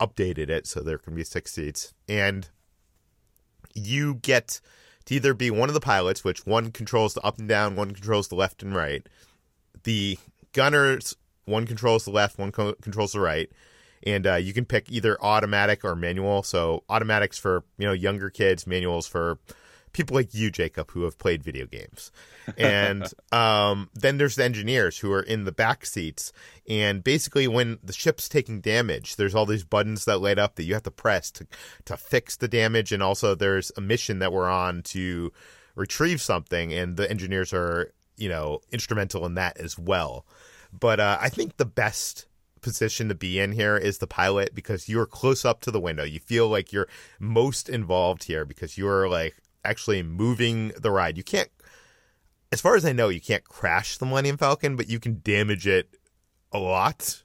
updated 0.00 0.48
it 0.48 0.66
so 0.66 0.80
there 0.80 0.98
can 0.98 1.14
be 1.14 1.24
six 1.24 1.52
seats. 1.52 1.94
And 2.08 2.48
you 3.74 4.14
get 4.14 4.60
to 5.06 5.14
either 5.14 5.34
be 5.34 5.50
one 5.50 5.68
of 5.68 5.74
the 5.74 5.80
pilots, 5.80 6.24
which 6.24 6.46
one 6.46 6.72
controls 6.72 7.14
the 7.14 7.20
up 7.20 7.38
and 7.38 7.48
down, 7.48 7.76
one 7.76 7.92
controls 7.92 8.28
the 8.28 8.34
left 8.34 8.62
and 8.62 8.74
right. 8.74 9.06
The 9.84 10.18
gunners, 10.52 11.14
one 11.44 11.66
controls 11.66 12.04
the 12.04 12.10
left, 12.10 12.38
one 12.38 12.52
co- 12.52 12.74
controls 12.74 13.12
the 13.12 13.20
right 13.20 13.50
and 14.06 14.26
uh, 14.26 14.34
you 14.36 14.52
can 14.52 14.64
pick 14.64 14.90
either 14.90 15.22
automatic 15.22 15.84
or 15.84 15.94
manual. 15.96 16.42
So 16.42 16.84
automatics 16.88 17.38
for 17.38 17.64
you 17.76 17.86
know 17.86 17.92
younger 17.92 18.30
kids, 18.30 18.66
manuals 18.66 19.06
for 19.06 19.38
people 19.96 20.14
like 20.14 20.34
you, 20.34 20.50
Jacob, 20.50 20.90
who 20.90 21.04
have 21.04 21.16
played 21.16 21.42
video 21.42 21.64
games. 21.64 22.12
And 22.58 23.06
um, 23.32 23.88
then 23.94 24.18
there's 24.18 24.36
the 24.36 24.44
engineers 24.44 24.98
who 24.98 25.10
are 25.10 25.22
in 25.22 25.44
the 25.44 25.52
back 25.52 25.86
seats. 25.86 26.34
And 26.68 27.02
basically, 27.02 27.48
when 27.48 27.78
the 27.82 27.94
ship's 27.94 28.28
taking 28.28 28.60
damage, 28.60 29.16
there's 29.16 29.34
all 29.34 29.46
these 29.46 29.64
buttons 29.64 30.04
that 30.04 30.20
light 30.20 30.38
up 30.38 30.56
that 30.56 30.64
you 30.64 30.74
have 30.74 30.82
to 30.82 30.90
press 30.90 31.30
to 31.32 31.46
to 31.86 31.96
fix 31.96 32.36
the 32.36 32.46
damage. 32.46 32.92
And 32.92 33.02
also, 33.02 33.34
there's 33.34 33.72
a 33.76 33.80
mission 33.80 34.18
that 34.18 34.34
we're 34.34 34.50
on 34.50 34.82
to 34.82 35.32
retrieve 35.74 36.20
something, 36.20 36.74
and 36.74 36.98
the 36.98 37.10
engineers 37.10 37.54
are 37.54 37.92
you 38.18 38.28
know 38.28 38.60
instrumental 38.70 39.24
in 39.24 39.34
that 39.34 39.56
as 39.56 39.78
well. 39.78 40.26
But 40.78 41.00
uh, 41.00 41.16
I 41.18 41.30
think 41.30 41.56
the 41.56 41.64
best 41.64 42.26
position 42.60 43.08
to 43.08 43.14
be 43.14 43.38
in 43.38 43.52
here 43.52 43.78
is 43.78 43.98
the 43.98 44.06
pilot 44.06 44.54
because 44.54 44.88
you're 44.90 45.06
close 45.06 45.44
up 45.44 45.62
to 45.62 45.70
the 45.70 45.80
window. 45.80 46.04
You 46.04 46.20
feel 46.20 46.48
like 46.48 46.70
you're 46.70 46.88
most 47.18 47.70
involved 47.70 48.24
here 48.24 48.44
because 48.44 48.76
you're 48.76 49.08
like 49.08 49.36
actually 49.66 50.02
moving 50.02 50.72
the 50.78 50.90
ride. 50.90 51.16
You 51.16 51.24
can't, 51.24 51.50
as 52.52 52.60
far 52.60 52.76
as 52.76 52.84
I 52.84 52.92
know, 52.92 53.08
you 53.08 53.20
can't 53.20 53.44
crash 53.44 53.98
the 53.98 54.06
Millennium 54.06 54.36
Falcon, 54.36 54.76
but 54.76 54.88
you 54.88 55.00
can 55.00 55.20
damage 55.22 55.66
it 55.66 55.88
a 56.52 56.58
lot. 56.58 57.22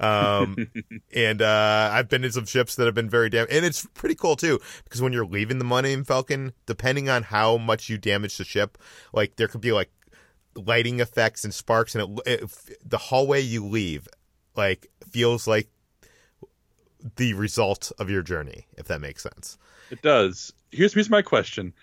um 0.00 0.56
and 1.14 1.42
uh 1.42 1.90
i've 1.92 2.08
been 2.08 2.24
in 2.24 2.32
some 2.32 2.46
ships 2.46 2.74
that 2.74 2.86
have 2.86 2.94
been 2.94 3.08
very 3.08 3.28
damaged 3.28 3.52
and 3.52 3.66
it's 3.66 3.86
pretty 3.92 4.14
cool 4.14 4.34
too 4.34 4.58
because 4.82 5.02
when 5.02 5.12
you're 5.12 5.26
leaving 5.26 5.58
the 5.58 5.64
millennium 5.64 6.04
falcon 6.04 6.54
depending 6.64 7.10
on 7.10 7.22
how 7.22 7.58
much 7.58 7.90
you 7.90 7.98
damage 7.98 8.38
the 8.38 8.44
ship 8.44 8.78
like 9.12 9.36
there 9.36 9.46
could 9.46 9.60
be 9.60 9.70
like 9.70 9.90
lighting 10.56 11.00
effects 11.00 11.44
and 11.44 11.52
sparks 11.52 11.94
and 11.94 12.18
it, 12.26 12.40
it, 12.40 12.80
the 12.82 12.96
hallway 12.96 13.42
you 13.42 13.62
leave 13.62 14.08
like 14.56 14.90
feels 15.12 15.46
like 15.46 15.68
the 17.16 17.32
result 17.34 17.92
of 17.98 18.10
your 18.10 18.22
journey, 18.22 18.66
if 18.76 18.88
that 18.88 19.00
makes 19.00 19.22
sense. 19.22 19.58
It 19.90 20.02
does. 20.02 20.52
Here's 20.70 20.94
here's 20.94 21.10
my 21.10 21.22
question. 21.22 21.74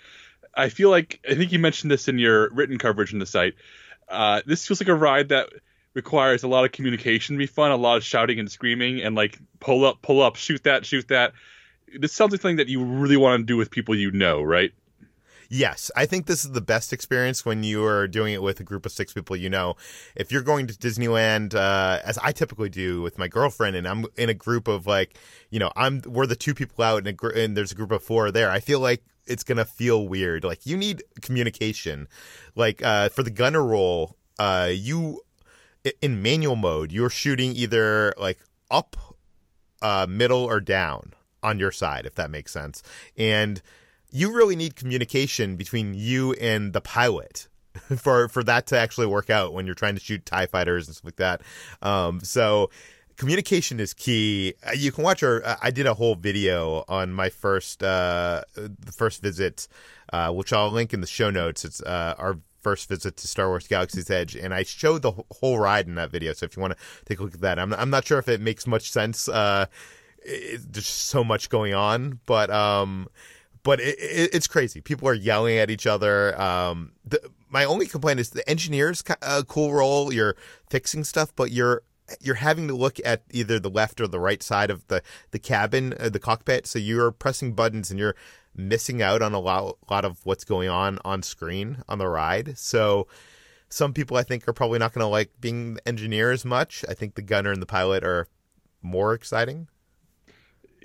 I 0.54 0.70
feel 0.70 0.89
like 0.89 1.20
I 1.30 1.36
think 1.36 1.51
you 1.51 1.60
mentioned 1.60 1.92
this 1.92 2.08
in 2.08 2.18
your 2.18 2.50
written 2.51 2.77
coverage 2.77 3.13
in 3.13 3.20
the 3.20 3.25
site. 3.25 3.56
Uh, 4.08 4.42
this 4.46 4.68
feels 4.68 4.80
like 4.80 4.88
a 4.88 4.96
ride 4.96 5.30
that 5.30 5.50
requires 5.94 6.44
a 6.44 6.48
lot 6.48 6.65
of 6.65 6.72
communication 6.72 7.36
to 7.36 7.39
be 7.39 7.48
fun, 7.48 7.72
a 7.72 7.75
lot 7.75 7.98
of 7.98 8.04
shouting 8.04 8.39
and 8.39 8.51
screaming, 8.51 9.01
and 9.01 9.15
like 9.15 9.39
pull 9.60 9.86
up, 9.86 10.01
pull 10.01 10.22
up, 10.22 10.36
shoot 10.36 10.63
that, 10.63 10.86
shoot 10.86 11.08
that. 11.08 11.34
This 11.98 12.13
sounds 12.13 12.32
like 12.32 12.42
something 12.42 12.58
that 12.58 12.68
you 12.68 12.84
really 12.84 13.18
want 13.18 13.42
to 13.42 13.46
do 13.46 13.58
with 13.58 13.72
people 13.72 13.96
you 13.96 14.12
know, 14.12 14.42
right? 14.42 14.72
Yes, 15.49 15.91
I 15.95 16.05
think 16.05 16.25
this 16.25 16.45
is 16.45 16.51
the 16.51 16.61
best 16.61 16.93
experience 16.93 17.45
when 17.45 17.63
you 17.63 17.83
are 17.85 18.07
doing 18.07 18.33
it 18.33 18.41
with 18.41 18.59
a 18.59 18.63
group 18.63 18.85
of 18.85 18.91
six 18.91 19.13
people 19.13 19.35
you 19.35 19.49
know. 19.49 19.75
If 20.15 20.31
you're 20.31 20.41
going 20.41 20.67
to 20.67 20.73
Disneyland, 20.73 21.53
uh, 21.53 21.99
as 22.03 22.17
I 22.19 22.31
typically 22.31 22.69
do 22.69 23.01
with 23.01 23.17
my 23.17 23.27
girlfriend, 23.27 23.75
and 23.75 23.87
I'm 23.87 24.05
in 24.17 24.29
a 24.29 24.33
group 24.33 24.67
of 24.67 24.87
like, 24.87 25.17
you 25.49 25.59
know, 25.59 25.71
I'm 25.75 26.01
we're 26.05 26.25
the 26.25 26.35
two 26.35 26.53
people 26.53 26.83
out, 26.83 27.07
and, 27.07 27.17
gr- 27.17 27.29
and 27.29 27.55
there's 27.55 27.71
a 27.71 27.75
group 27.75 27.91
of 27.91 28.03
four 28.03 28.31
there. 28.31 28.49
I 28.49 28.59
feel 28.59 28.79
like 28.79 29.03
it's 29.27 29.43
gonna 29.43 29.65
feel 29.65 30.07
weird. 30.07 30.43
Like 30.43 30.65
you 30.65 30.77
need 30.77 31.03
communication. 31.21 32.07
Like 32.55 32.83
uh, 32.83 33.09
for 33.09 33.23
the 33.23 33.31
gunner 33.31 33.63
role, 33.63 34.15
uh, 34.39 34.69
you 34.71 35.21
in 36.01 36.21
manual 36.21 36.55
mode, 36.55 36.91
you're 36.91 37.09
shooting 37.09 37.55
either 37.55 38.13
like 38.17 38.39
up, 38.71 38.95
uh, 39.81 40.07
middle, 40.09 40.43
or 40.43 40.59
down 40.59 41.13
on 41.43 41.59
your 41.59 41.71
side, 41.71 42.05
if 42.05 42.15
that 42.15 42.31
makes 42.31 42.51
sense, 42.51 42.81
and 43.17 43.61
you 44.15 44.31
really 44.31 44.55
need 44.55 44.77
communication 44.77 45.57
between 45.57 45.93
you 45.93 46.31
and 46.34 46.72
the 46.72 46.79
pilot 46.79 47.50
for 47.98 48.29
for 48.29 48.43
that 48.45 48.65
to 48.67 48.77
actually 48.77 49.07
work 49.07 49.29
out 49.29 49.51
when 49.51 49.65
you're 49.65 49.75
trying 49.75 49.95
to 49.95 50.00
shoot 50.00 50.25
tie 50.25 50.45
fighters 50.45 50.88
and 50.88 50.95
stuff 50.95 51.05
like 51.05 51.17
that. 51.17 51.41
Um, 51.81 52.22
so 52.22 52.69
communication 53.17 53.81
is 53.81 53.93
key. 53.93 54.53
Uh, 54.65 54.72
you 54.72 54.93
can 54.93 55.03
watch 55.03 55.22
our. 55.22 55.43
I 55.62 55.69
did 55.69 55.86
a 55.86 55.93
whole 55.93 56.15
video 56.15 56.86
on 56.88 57.12
my 57.12 57.29
first 57.29 57.84
uh, 57.84 58.43
the 58.55 58.93
first 58.93 59.22
visit, 59.22 59.67
uh, 60.13 60.31
which 60.31 60.53
I'll 60.53 60.72
link 60.72 60.93
in 60.93 61.01
the 61.01 61.07
show 61.07 61.29
notes. 61.29 61.65
It's 61.65 61.81
uh, 61.81 62.15
our 62.17 62.39
first 62.62 62.88
visit 62.88 63.17
to 63.17 63.27
Star 63.27 63.50
Wars 63.50 63.67
Galaxy's 63.67 64.10
Edge, 64.10 64.34
and 64.38 64.53
I 64.53 64.63
showed 64.63 65.01
the 65.01 65.12
whole 65.29 65.60
ride 65.60 65.88
in 65.88 65.95
that 65.95 66.10
video. 66.10 66.31
So 66.31 66.45
if 66.45 66.55
you 66.55 66.62
want 66.62 66.77
to 66.77 66.79
take 67.03 67.19
a 67.19 67.24
look 67.24 67.34
at 67.34 67.41
that, 67.41 67.60
I'm 67.60 67.74
I'm 67.74 67.89
not 67.89 68.07
sure 68.07 68.19
if 68.19 68.29
it 68.29 68.39
makes 68.39 68.65
much 68.65 68.91
sense. 68.91 69.27
Uh, 69.27 69.65
it, 70.24 70.62
there's 70.72 70.88
so 70.88 71.22
much 71.22 71.50
going 71.50 71.74
on, 71.74 72.22
but 72.25 72.50
um, 72.50 73.10
but 73.65 73.81
it, 73.81 73.98
it, 74.00 74.29
it's 74.34 74.48
crazy. 74.48 74.79
People 74.79 75.10
are 75.10 75.13
yelling 75.13 75.57
at 75.57 75.72
each 75.72 75.88
other. 75.88 76.39
Um, 76.39 76.91
the, 77.03 77.19
my 77.50 77.65
only 77.65 77.88
complaint 77.88 78.19
is 78.19 78.29
the 78.29 78.48
engineer's 78.48 79.03
a 79.24 79.43
cool 79.43 79.74
role. 79.74 80.13
You're 80.13 80.36
fixing 80.69 81.03
stuff, 81.03 81.36
but 81.36 81.51
you're 81.51 81.81
you're 82.22 82.36
having 82.36 82.67
to 82.67 82.75
look 82.75 83.00
at 83.03 83.24
either 83.31 83.60
the 83.60 83.69
left 83.69 84.00
or 84.00 84.07
the 84.07 84.19
right 84.19 84.43
side 84.43 84.69
of 84.69 84.88
the 84.88 85.01
the 85.31 85.39
cabin, 85.39 85.95
uh, 86.00 86.10
the 86.10 86.19
cockpit. 86.19 86.67
So 86.67 86.77
you're 86.77 87.12
pressing 87.12 87.53
buttons 87.53 87.89
and 87.89 88.00
you're 88.00 88.15
missing 88.55 89.01
out 89.01 89.22
on 89.24 89.34
a 89.34 89.39
lot, 89.39 89.77
lot 89.89 90.05
of 90.05 90.19
what's 90.24 90.45
going 90.45 90.69
on 90.69 91.00
on 91.03 91.24
screen 91.24 91.84
on 91.89 91.98
the 91.98 92.07
ride. 92.07 92.57
So 92.60 93.07
some 93.67 93.93
people 93.93 94.15
I 94.15 94.24
think 94.24 94.48
are 94.48 94.53
probably 94.53 94.77
not 94.77 94.93
going 94.93 95.03
to 95.03 95.07
like 95.07 95.31
being 95.41 95.74
the 95.74 95.88
engineer 95.88 96.31
as 96.31 96.45
much. 96.45 96.86
I 96.88 96.93
think 96.93 97.15
the 97.15 97.24
gunner 97.24 97.51
and 97.51 97.62
the 97.62 97.65
pilot 97.65 98.03
are 98.03 98.27
more 98.84 99.15
exciting. 99.15 99.69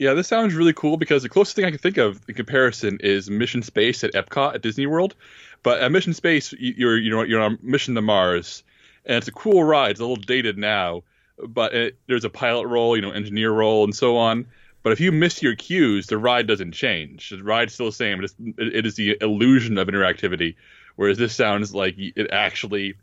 Yeah, 0.00 0.14
this 0.14 0.28
sounds 0.28 0.54
really 0.54 0.72
cool 0.72 0.96
because 0.96 1.22
the 1.22 1.28
closest 1.28 1.56
thing 1.56 1.66
I 1.66 1.70
can 1.70 1.78
think 1.78 1.98
of 1.98 2.22
in 2.26 2.34
comparison 2.34 2.96
is 3.02 3.28
Mission 3.28 3.62
Space 3.62 4.02
at 4.02 4.14
Epcot 4.14 4.54
at 4.54 4.62
Disney 4.62 4.86
World. 4.86 5.14
But 5.62 5.82
at 5.82 5.92
Mission 5.92 6.14
Space, 6.14 6.54
you're 6.58 6.96
you 6.96 7.10
know 7.10 7.22
you're 7.22 7.42
on 7.42 7.58
mission 7.60 7.94
to 7.96 8.00
Mars, 8.00 8.64
and 9.04 9.18
it's 9.18 9.28
a 9.28 9.32
cool 9.32 9.62
ride. 9.62 9.90
It's 9.90 10.00
a 10.00 10.02
little 10.02 10.16
dated 10.16 10.56
now, 10.56 11.02
but 11.46 11.74
it, 11.74 11.98
there's 12.06 12.24
a 12.24 12.30
pilot 12.30 12.66
role, 12.66 12.96
you 12.96 13.02
know, 13.02 13.10
engineer 13.10 13.52
role, 13.52 13.84
and 13.84 13.94
so 13.94 14.16
on. 14.16 14.46
But 14.82 14.94
if 14.94 15.00
you 15.00 15.12
miss 15.12 15.42
your 15.42 15.54
cues, 15.54 16.06
the 16.06 16.16
ride 16.16 16.46
doesn't 16.46 16.72
change. 16.72 17.28
The 17.28 17.42
ride's 17.42 17.74
still 17.74 17.86
the 17.86 17.92
same. 17.92 18.20
It 18.20 18.24
is, 18.24 18.34
it 18.56 18.86
is 18.86 18.94
the 18.94 19.18
illusion 19.20 19.76
of 19.76 19.88
interactivity. 19.88 20.54
Whereas 20.96 21.18
this 21.18 21.34
sounds 21.34 21.74
like 21.74 21.96
it 21.98 22.30
actually 22.30 22.94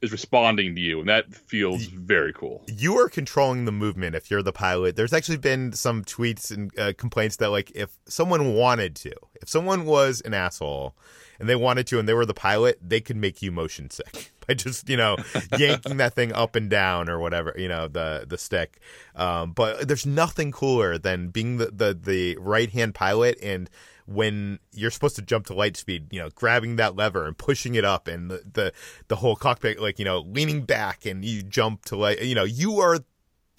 is 0.00 0.12
responding 0.12 0.74
to 0.74 0.80
you, 0.80 1.00
and 1.00 1.08
that 1.08 1.34
feels 1.34 1.86
very 1.86 2.32
cool. 2.32 2.62
You 2.68 2.96
are 2.98 3.08
controlling 3.08 3.64
the 3.64 3.72
movement 3.72 4.14
if 4.14 4.30
you're 4.30 4.42
the 4.42 4.52
pilot. 4.52 4.96
There's 4.96 5.12
actually 5.12 5.38
been 5.38 5.72
some 5.72 6.04
tweets 6.04 6.50
and 6.50 6.76
uh, 6.78 6.92
complaints 6.96 7.36
that 7.36 7.50
like 7.50 7.72
if 7.74 7.98
someone 8.06 8.54
wanted 8.54 8.94
to, 8.96 9.12
if 9.40 9.48
someone 9.48 9.84
was 9.84 10.20
an 10.20 10.34
asshole 10.34 10.94
and 11.40 11.48
they 11.48 11.56
wanted 11.56 11.86
to, 11.88 11.98
and 11.98 12.08
they 12.08 12.14
were 12.14 12.26
the 12.26 12.34
pilot, 12.34 12.78
they 12.80 13.00
could 13.00 13.16
make 13.16 13.42
you 13.42 13.50
motion 13.50 13.90
sick 13.90 14.32
by 14.46 14.54
just 14.54 14.88
you 14.88 14.96
know 14.96 15.16
yanking 15.58 15.96
that 15.96 16.14
thing 16.14 16.32
up 16.32 16.54
and 16.54 16.70
down 16.70 17.08
or 17.08 17.18
whatever 17.18 17.54
you 17.56 17.68
know 17.68 17.88
the 17.88 18.24
the 18.28 18.38
stick. 18.38 18.78
Um, 19.16 19.52
but 19.52 19.88
there's 19.88 20.06
nothing 20.06 20.52
cooler 20.52 20.96
than 20.96 21.28
being 21.28 21.58
the 21.58 21.66
the, 21.66 21.98
the 22.00 22.36
right 22.36 22.70
hand 22.70 22.94
pilot 22.94 23.38
and 23.42 23.68
when 24.08 24.58
you're 24.72 24.90
supposed 24.90 25.16
to 25.16 25.22
jump 25.22 25.44
to 25.46 25.54
light 25.54 25.76
speed, 25.76 26.06
you 26.10 26.18
know, 26.18 26.30
grabbing 26.34 26.76
that 26.76 26.96
lever 26.96 27.26
and 27.26 27.36
pushing 27.36 27.74
it 27.74 27.84
up 27.84 28.08
and 28.08 28.30
the, 28.30 28.42
the, 28.50 28.72
the 29.08 29.16
whole 29.16 29.36
cockpit, 29.36 29.78
like, 29.78 29.98
you 29.98 30.04
know, 30.04 30.20
leaning 30.20 30.62
back 30.62 31.04
and 31.04 31.26
you 31.26 31.42
jump 31.42 31.84
to 31.84 31.94
like, 31.94 32.22
you 32.22 32.34
know, 32.34 32.44
you 32.44 32.78
are 32.80 33.00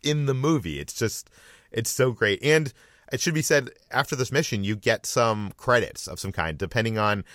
in 0.01 0.25
the 0.25 0.33
movie. 0.33 0.79
It's 0.79 0.93
just, 0.93 1.29
it's 1.71 1.91
so 1.91 2.11
great. 2.11 2.43
And 2.43 2.73
it 3.11 3.21
should 3.21 3.35
be 3.35 3.43
said 3.43 3.69
after 3.91 4.15
this 4.15 4.31
mission, 4.31 4.63
you 4.63 4.75
get 4.75 5.05
some 5.05 5.53
credits 5.55 6.07
of 6.07 6.19
some 6.19 6.31
kind, 6.31 6.57
depending 6.57 6.97
on, 6.97 7.25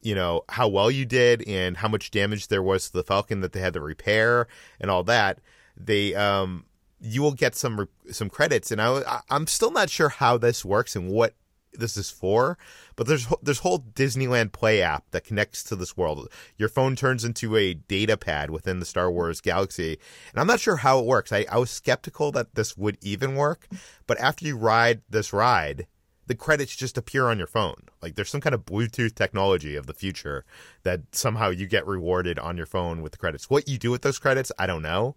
you 0.00 0.14
know, 0.14 0.42
how 0.48 0.68
well 0.68 0.92
you 0.92 1.04
did 1.04 1.46
and 1.48 1.76
how 1.78 1.88
much 1.88 2.12
damage 2.12 2.46
there 2.46 2.62
was 2.62 2.86
to 2.86 2.92
the 2.92 3.02
Falcon 3.02 3.40
that 3.40 3.52
they 3.52 3.60
had 3.60 3.74
to 3.74 3.80
repair 3.80 4.46
and 4.80 4.92
all 4.92 5.02
that. 5.02 5.40
They, 5.76 6.14
um, 6.14 6.66
you 7.00 7.22
will 7.22 7.32
get 7.32 7.54
some 7.54 7.88
some 8.10 8.28
credits, 8.28 8.70
and 8.70 8.80
I 8.80 9.22
I'm 9.30 9.46
still 9.46 9.70
not 9.70 9.88
sure 9.88 10.10
how 10.10 10.36
this 10.36 10.66
works 10.66 10.94
and 10.94 11.08
what 11.08 11.34
this 11.72 11.96
is 11.96 12.10
for, 12.10 12.58
but 12.96 13.06
there's 13.06 13.26
there's 13.42 13.60
whole 13.60 13.80
Disneyland 13.80 14.52
Play 14.52 14.82
app 14.82 15.04
that 15.10 15.24
connects 15.24 15.62
to 15.64 15.76
this 15.76 15.96
world. 15.96 16.28
Your 16.56 16.68
phone 16.68 16.96
turns 16.96 17.24
into 17.24 17.56
a 17.56 17.74
data 17.74 18.16
pad 18.16 18.50
within 18.50 18.80
the 18.80 18.86
Star 18.86 19.10
Wars 19.10 19.40
galaxy, 19.40 19.98
and 20.32 20.40
I'm 20.40 20.46
not 20.46 20.60
sure 20.60 20.76
how 20.76 20.98
it 20.98 21.06
works. 21.06 21.32
I, 21.32 21.46
I 21.50 21.58
was 21.58 21.70
skeptical 21.70 22.32
that 22.32 22.54
this 22.54 22.76
would 22.76 22.98
even 23.00 23.36
work, 23.36 23.68
but 24.06 24.18
after 24.20 24.46
you 24.46 24.56
ride 24.56 25.02
this 25.08 25.32
ride, 25.32 25.86
the 26.26 26.34
credits 26.34 26.76
just 26.76 26.98
appear 26.98 27.28
on 27.28 27.38
your 27.38 27.46
phone. 27.46 27.88
Like 28.02 28.14
there's 28.14 28.30
some 28.30 28.40
kind 28.40 28.54
of 28.54 28.64
Bluetooth 28.64 29.14
technology 29.14 29.76
of 29.76 29.86
the 29.86 29.94
future 29.94 30.44
that 30.82 31.00
somehow 31.12 31.50
you 31.50 31.66
get 31.66 31.86
rewarded 31.86 32.38
on 32.38 32.56
your 32.56 32.66
phone 32.66 33.02
with 33.02 33.12
the 33.12 33.18
credits. 33.18 33.50
What 33.50 33.68
you 33.68 33.78
do 33.78 33.90
with 33.90 34.02
those 34.02 34.18
credits, 34.18 34.52
I 34.58 34.66
don't 34.66 34.82
know 34.82 35.16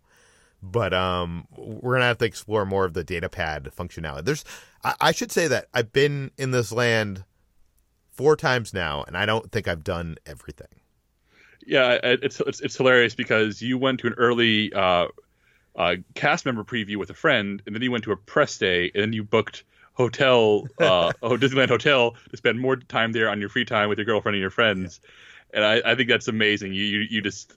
but 0.64 0.94
um, 0.94 1.46
we're 1.58 1.96
gonna 1.96 2.06
have 2.06 2.18
to 2.20 2.26
explore 2.26 2.66
more 2.66 2.86
of 2.86 2.94
the 2.94 3.04
data 3.04 3.28
pad 3.28 3.70
functionality. 3.78 4.24
There's, 4.24 4.46
I, 4.84 4.96
I, 5.00 5.12
should 5.12 5.32
say 5.32 5.48
that 5.48 5.68
I've 5.74 5.92
been 5.92 6.32
in 6.38 6.52
this 6.52 6.72
land 6.72 7.24
four 8.12 8.36
times 8.36 8.74
now, 8.74 9.04
and 9.08 9.18
I 9.18 9.26
don't 9.26 9.52
think 9.52 9.68
I've 9.68 9.84
done 9.84 10.18
everything. 10.26 10.68
Yeah, 11.66 12.00
it's 12.04 12.42
it's, 12.42 12.60
it's 12.60 12.76
hilarious 12.76 13.16
because 13.16 13.62
you 13.62 13.78
went 13.78 14.02
to 14.02 14.08
an 14.08 14.14
early 14.18 14.74
uh, 14.74 15.08
uh, 15.76 15.96
cast 16.14 16.46
member 16.46 16.64
preview 16.64 16.98
with 16.98 17.10
a 17.10 17.14
friend, 17.14 17.62
and 17.66 17.74
then 17.74 17.82
you 17.82 17.92
went 17.92 18.04
to 18.04 18.12
a 18.12 18.18
press 18.18 18.58
day, 18.58 18.92
and 18.94 19.02
then 19.02 19.14
you 19.14 19.24
booked 19.24 19.64
hotel, 19.94 20.68
uh, 20.80 21.14
oh 21.24 21.38
Disneyland 21.38 21.70
hotel 21.70 22.16
to 22.32 22.38
spend 22.38 22.60
more 22.60 22.76
time 22.76 23.14
there 23.14 23.30
on 23.30 23.40
your 23.40 23.50
free 23.50 23.66
time 23.66 23.88
with 23.88 23.98
your 23.98 24.06
girlfriend 24.06 24.36
and 24.36 24.42
your 24.42 24.50
friends. 24.50 25.00
Yeah 25.02 25.10
and 25.54 25.64
I, 25.64 25.82
I, 25.86 25.96
think 25.96 26.10
that's 26.10 26.28
amazing. 26.28 26.74
You, 26.74 26.84
you, 26.84 27.00
you 27.10 27.22
just, 27.22 27.54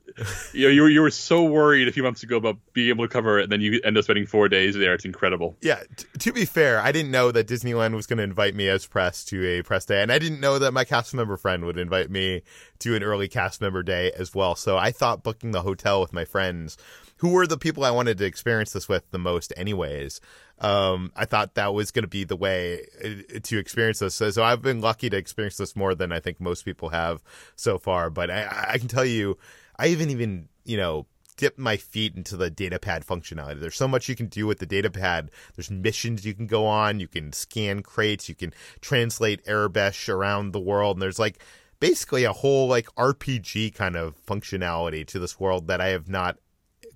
you 0.52 0.66
know, 0.66 0.72
you 0.72 0.82
were, 0.82 0.88
you 0.88 1.00
were 1.00 1.10
so 1.10 1.44
worried 1.44 1.88
a 1.88 1.92
few 1.92 2.02
months 2.02 2.22
ago 2.22 2.36
about 2.36 2.58
being 2.72 2.90
able 2.90 3.04
to 3.04 3.12
cover 3.12 3.38
it, 3.38 3.44
and 3.44 3.52
then 3.52 3.60
you 3.60 3.80
end 3.84 3.96
up 3.96 4.04
spending 4.04 4.26
four 4.26 4.48
days 4.48 4.74
there. 4.74 4.92
It's 4.92 5.04
incredible. 5.04 5.56
Yeah. 5.62 5.82
T- 5.96 6.06
to 6.18 6.32
be 6.32 6.44
fair, 6.44 6.80
I 6.80 6.92
didn't 6.92 7.10
know 7.10 7.32
that 7.32 7.48
Disneyland 7.48 7.94
was 7.94 8.06
going 8.06 8.18
to 8.18 8.22
invite 8.22 8.54
me 8.54 8.68
as 8.68 8.86
press 8.86 9.24
to 9.26 9.44
a 9.46 9.62
press 9.62 9.86
day, 9.86 10.02
and 10.02 10.12
I 10.12 10.18
didn't 10.18 10.40
know 10.40 10.58
that 10.58 10.72
my 10.72 10.84
cast 10.84 11.14
member 11.14 11.36
friend 11.36 11.64
would 11.64 11.78
invite 11.78 12.10
me 12.10 12.42
to 12.80 12.94
an 12.94 13.02
early 13.02 13.28
cast 13.28 13.60
member 13.60 13.82
day 13.82 14.12
as 14.12 14.34
well. 14.34 14.54
So 14.54 14.76
I 14.76 14.92
thought 14.92 15.22
booking 15.22 15.52
the 15.52 15.62
hotel 15.62 16.00
with 16.00 16.12
my 16.12 16.24
friends, 16.24 16.76
who 17.18 17.30
were 17.30 17.46
the 17.46 17.56
people 17.56 17.84
I 17.84 17.90
wanted 17.90 18.18
to 18.18 18.26
experience 18.26 18.72
this 18.72 18.88
with 18.88 19.10
the 19.10 19.18
most, 19.18 19.52
anyways, 19.56 20.20
um, 20.58 21.12
I 21.14 21.26
thought 21.26 21.54
that 21.54 21.74
was 21.74 21.90
going 21.90 22.04
to 22.04 22.08
be 22.08 22.24
the 22.24 22.36
way 22.36 22.86
uh, 23.04 23.38
to 23.42 23.58
experience 23.58 23.98
this. 23.98 24.14
So, 24.14 24.30
so, 24.30 24.42
I've 24.42 24.62
been 24.62 24.80
lucky 24.80 25.10
to 25.10 25.16
experience 25.16 25.58
this 25.58 25.76
more 25.76 25.94
than 25.94 26.12
I 26.12 26.20
think 26.20 26.40
most 26.40 26.64
people 26.64 26.88
have 26.90 27.22
so 27.56 27.78
far. 27.78 28.08
But 28.08 28.30
I, 28.30 28.66
I 28.70 28.78
can 28.78 28.88
tell 28.88 29.04
you, 29.04 29.36
I 29.78 29.88
even 29.88 30.10
even 30.10 30.48
you 30.64 30.76
know 30.76 31.06
dip 31.36 31.58
my 31.58 31.76
feet 31.76 32.16
into 32.16 32.36
the 32.36 32.50
data 32.50 32.78
pad 32.78 33.06
functionality. 33.06 33.60
There's 33.60 33.76
so 33.76 33.88
much 33.88 34.08
you 34.08 34.16
can 34.16 34.26
do 34.26 34.46
with 34.46 34.58
the 34.58 34.66
data 34.66 34.90
pad. 34.90 35.30
There's 35.54 35.70
missions 35.70 36.24
you 36.24 36.34
can 36.34 36.46
go 36.46 36.66
on. 36.66 37.00
You 37.00 37.08
can 37.08 37.32
scan 37.32 37.82
crates. 37.82 38.28
You 38.28 38.34
can 38.34 38.52
translate 38.80 39.44
Aurebesh 39.44 40.08
around 40.08 40.52
the 40.52 40.60
world. 40.60 40.96
And 40.96 41.02
there's 41.02 41.18
like 41.18 41.38
basically 41.80 42.24
a 42.24 42.32
whole 42.32 42.68
like 42.68 42.86
RPG 42.96 43.74
kind 43.74 43.96
of 43.96 44.14
functionality 44.24 45.06
to 45.08 45.18
this 45.18 45.38
world 45.38 45.68
that 45.68 45.80
I 45.80 45.88
have 45.88 46.08
not 46.08 46.38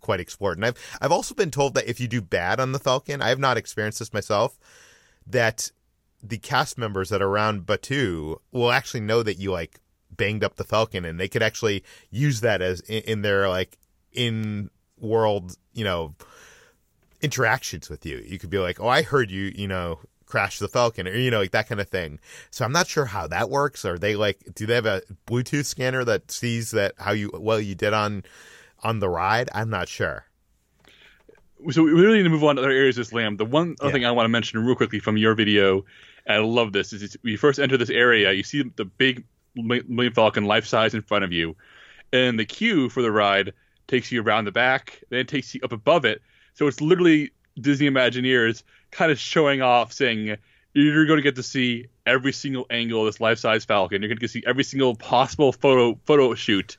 quite 0.00 0.20
explored. 0.20 0.58
And 0.58 0.66
I've 0.66 0.98
I've 1.00 1.12
also 1.12 1.34
been 1.34 1.50
told 1.50 1.74
that 1.74 1.88
if 1.88 2.00
you 2.00 2.08
do 2.08 2.20
bad 2.20 2.60
on 2.60 2.72
the 2.72 2.78
Falcon, 2.78 3.22
I 3.22 3.28
have 3.28 3.38
not 3.38 3.56
experienced 3.56 3.98
this 3.98 4.12
myself, 4.12 4.58
that 5.26 5.70
the 6.22 6.38
cast 6.38 6.76
members 6.78 7.08
that 7.10 7.22
are 7.22 7.28
around 7.28 7.66
Batuu 7.66 8.38
will 8.52 8.70
actually 8.70 9.00
know 9.00 9.22
that 9.22 9.38
you 9.38 9.50
like 9.52 9.80
banged 10.10 10.44
up 10.44 10.56
the 10.56 10.64
Falcon, 10.64 11.04
and 11.04 11.18
they 11.18 11.28
could 11.28 11.42
actually 11.42 11.82
use 12.10 12.40
that 12.40 12.60
as 12.60 12.80
in, 12.80 13.02
in 13.02 13.22
their 13.22 13.48
like 13.48 13.78
in 14.12 14.70
world, 14.98 15.56
you 15.72 15.84
know, 15.84 16.14
interactions 17.22 17.88
with 17.88 18.04
you. 18.04 18.22
You 18.26 18.38
could 18.38 18.50
be 18.50 18.58
like, 18.58 18.80
"Oh, 18.80 18.88
I 18.88 19.02
heard 19.02 19.30
you, 19.30 19.52
you 19.54 19.68
know." 19.68 20.00
crash 20.26 20.60
the 20.60 20.68
falcon 20.68 21.08
or 21.08 21.10
you 21.12 21.28
know 21.28 21.40
like 21.40 21.50
that 21.50 21.68
kind 21.68 21.80
of 21.80 21.88
thing 21.88 22.20
so 22.50 22.64
i'm 22.64 22.70
not 22.70 22.86
sure 22.86 23.06
how 23.06 23.26
that 23.26 23.50
works 23.50 23.84
are 23.84 23.98
they 23.98 24.14
like 24.14 24.38
do 24.54 24.64
they 24.64 24.76
have 24.76 24.86
a 24.86 25.02
bluetooth 25.26 25.64
scanner 25.64 26.04
that 26.04 26.30
sees 26.30 26.70
that 26.70 26.94
how 26.98 27.10
you 27.10 27.28
well 27.34 27.58
you 27.58 27.74
did 27.74 27.92
on 27.92 28.22
on 28.82 28.98
the 28.98 29.08
ride? 29.08 29.48
I'm 29.54 29.70
not 29.70 29.88
sure. 29.88 30.24
So 31.70 31.82
we 31.82 31.92
really 31.92 32.18
need 32.18 32.22
to 32.24 32.30
move 32.30 32.44
on 32.44 32.56
to 32.56 32.62
other 32.62 32.70
areas 32.70 32.96
of 32.96 33.06
this 33.06 33.12
land. 33.12 33.38
The 33.38 33.44
one 33.44 33.76
other 33.80 33.90
yeah. 33.90 33.92
thing 33.92 34.04
I 34.06 34.12
want 34.12 34.24
to 34.24 34.30
mention 34.30 34.64
real 34.64 34.76
quickly 34.76 34.98
from 34.98 35.16
your 35.16 35.34
video, 35.34 35.84
and 36.26 36.36
I 36.36 36.40
love 36.40 36.72
this, 36.72 36.92
is 36.92 37.16
when 37.20 37.32
you 37.32 37.38
first 37.38 37.58
enter 37.58 37.76
this 37.76 37.90
area, 37.90 38.32
you 38.32 38.42
see 38.42 38.62
the 38.76 38.86
big 38.86 39.24
Millennium 39.54 40.14
Falcon 40.14 40.44
life 40.46 40.66
size 40.66 40.94
in 40.94 41.02
front 41.02 41.24
of 41.24 41.32
you, 41.32 41.56
and 42.12 42.38
the 42.38 42.46
queue 42.46 42.88
for 42.88 43.02
the 43.02 43.12
ride 43.12 43.52
takes 43.88 44.10
you 44.10 44.22
around 44.22 44.44
the 44.46 44.52
back, 44.52 45.02
then 45.10 45.18
it 45.20 45.28
takes 45.28 45.54
you 45.54 45.60
up 45.62 45.72
above 45.72 46.04
it. 46.04 46.22
So 46.54 46.66
it's 46.66 46.80
literally 46.80 47.32
Disney 47.60 47.90
Imagineers 47.90 48.62
kind 48.90 49.12
of 49.12 49.18
showing 49.18 49.60
off, 49.60 49.92
saying 49.92 50.36
you're 50.72 51.06
going 51.06 51.18
to 51.18 51.22
get 51.22 51.36
to 51.36 51.42
see 51.42 51.88
every 52.06 52.32
single 52.32 52.66
angle 52.70 53.00
of 53.00 53.06
this 53.06 53.20
life-size 53.20 53.64
Falcon. 53.64 54.00
You're 54.00 54.08
going 54.08 54.18
to 54.18 54.20
get 54.20 54.28
to 54.28 54.32
see 54.32 54.44
every 54.46 54.64
single 54.64 54.94
possible 54.94 55.52
photo 55.52 55.98
photo 56.04 56.34
shoot 56.34 56.78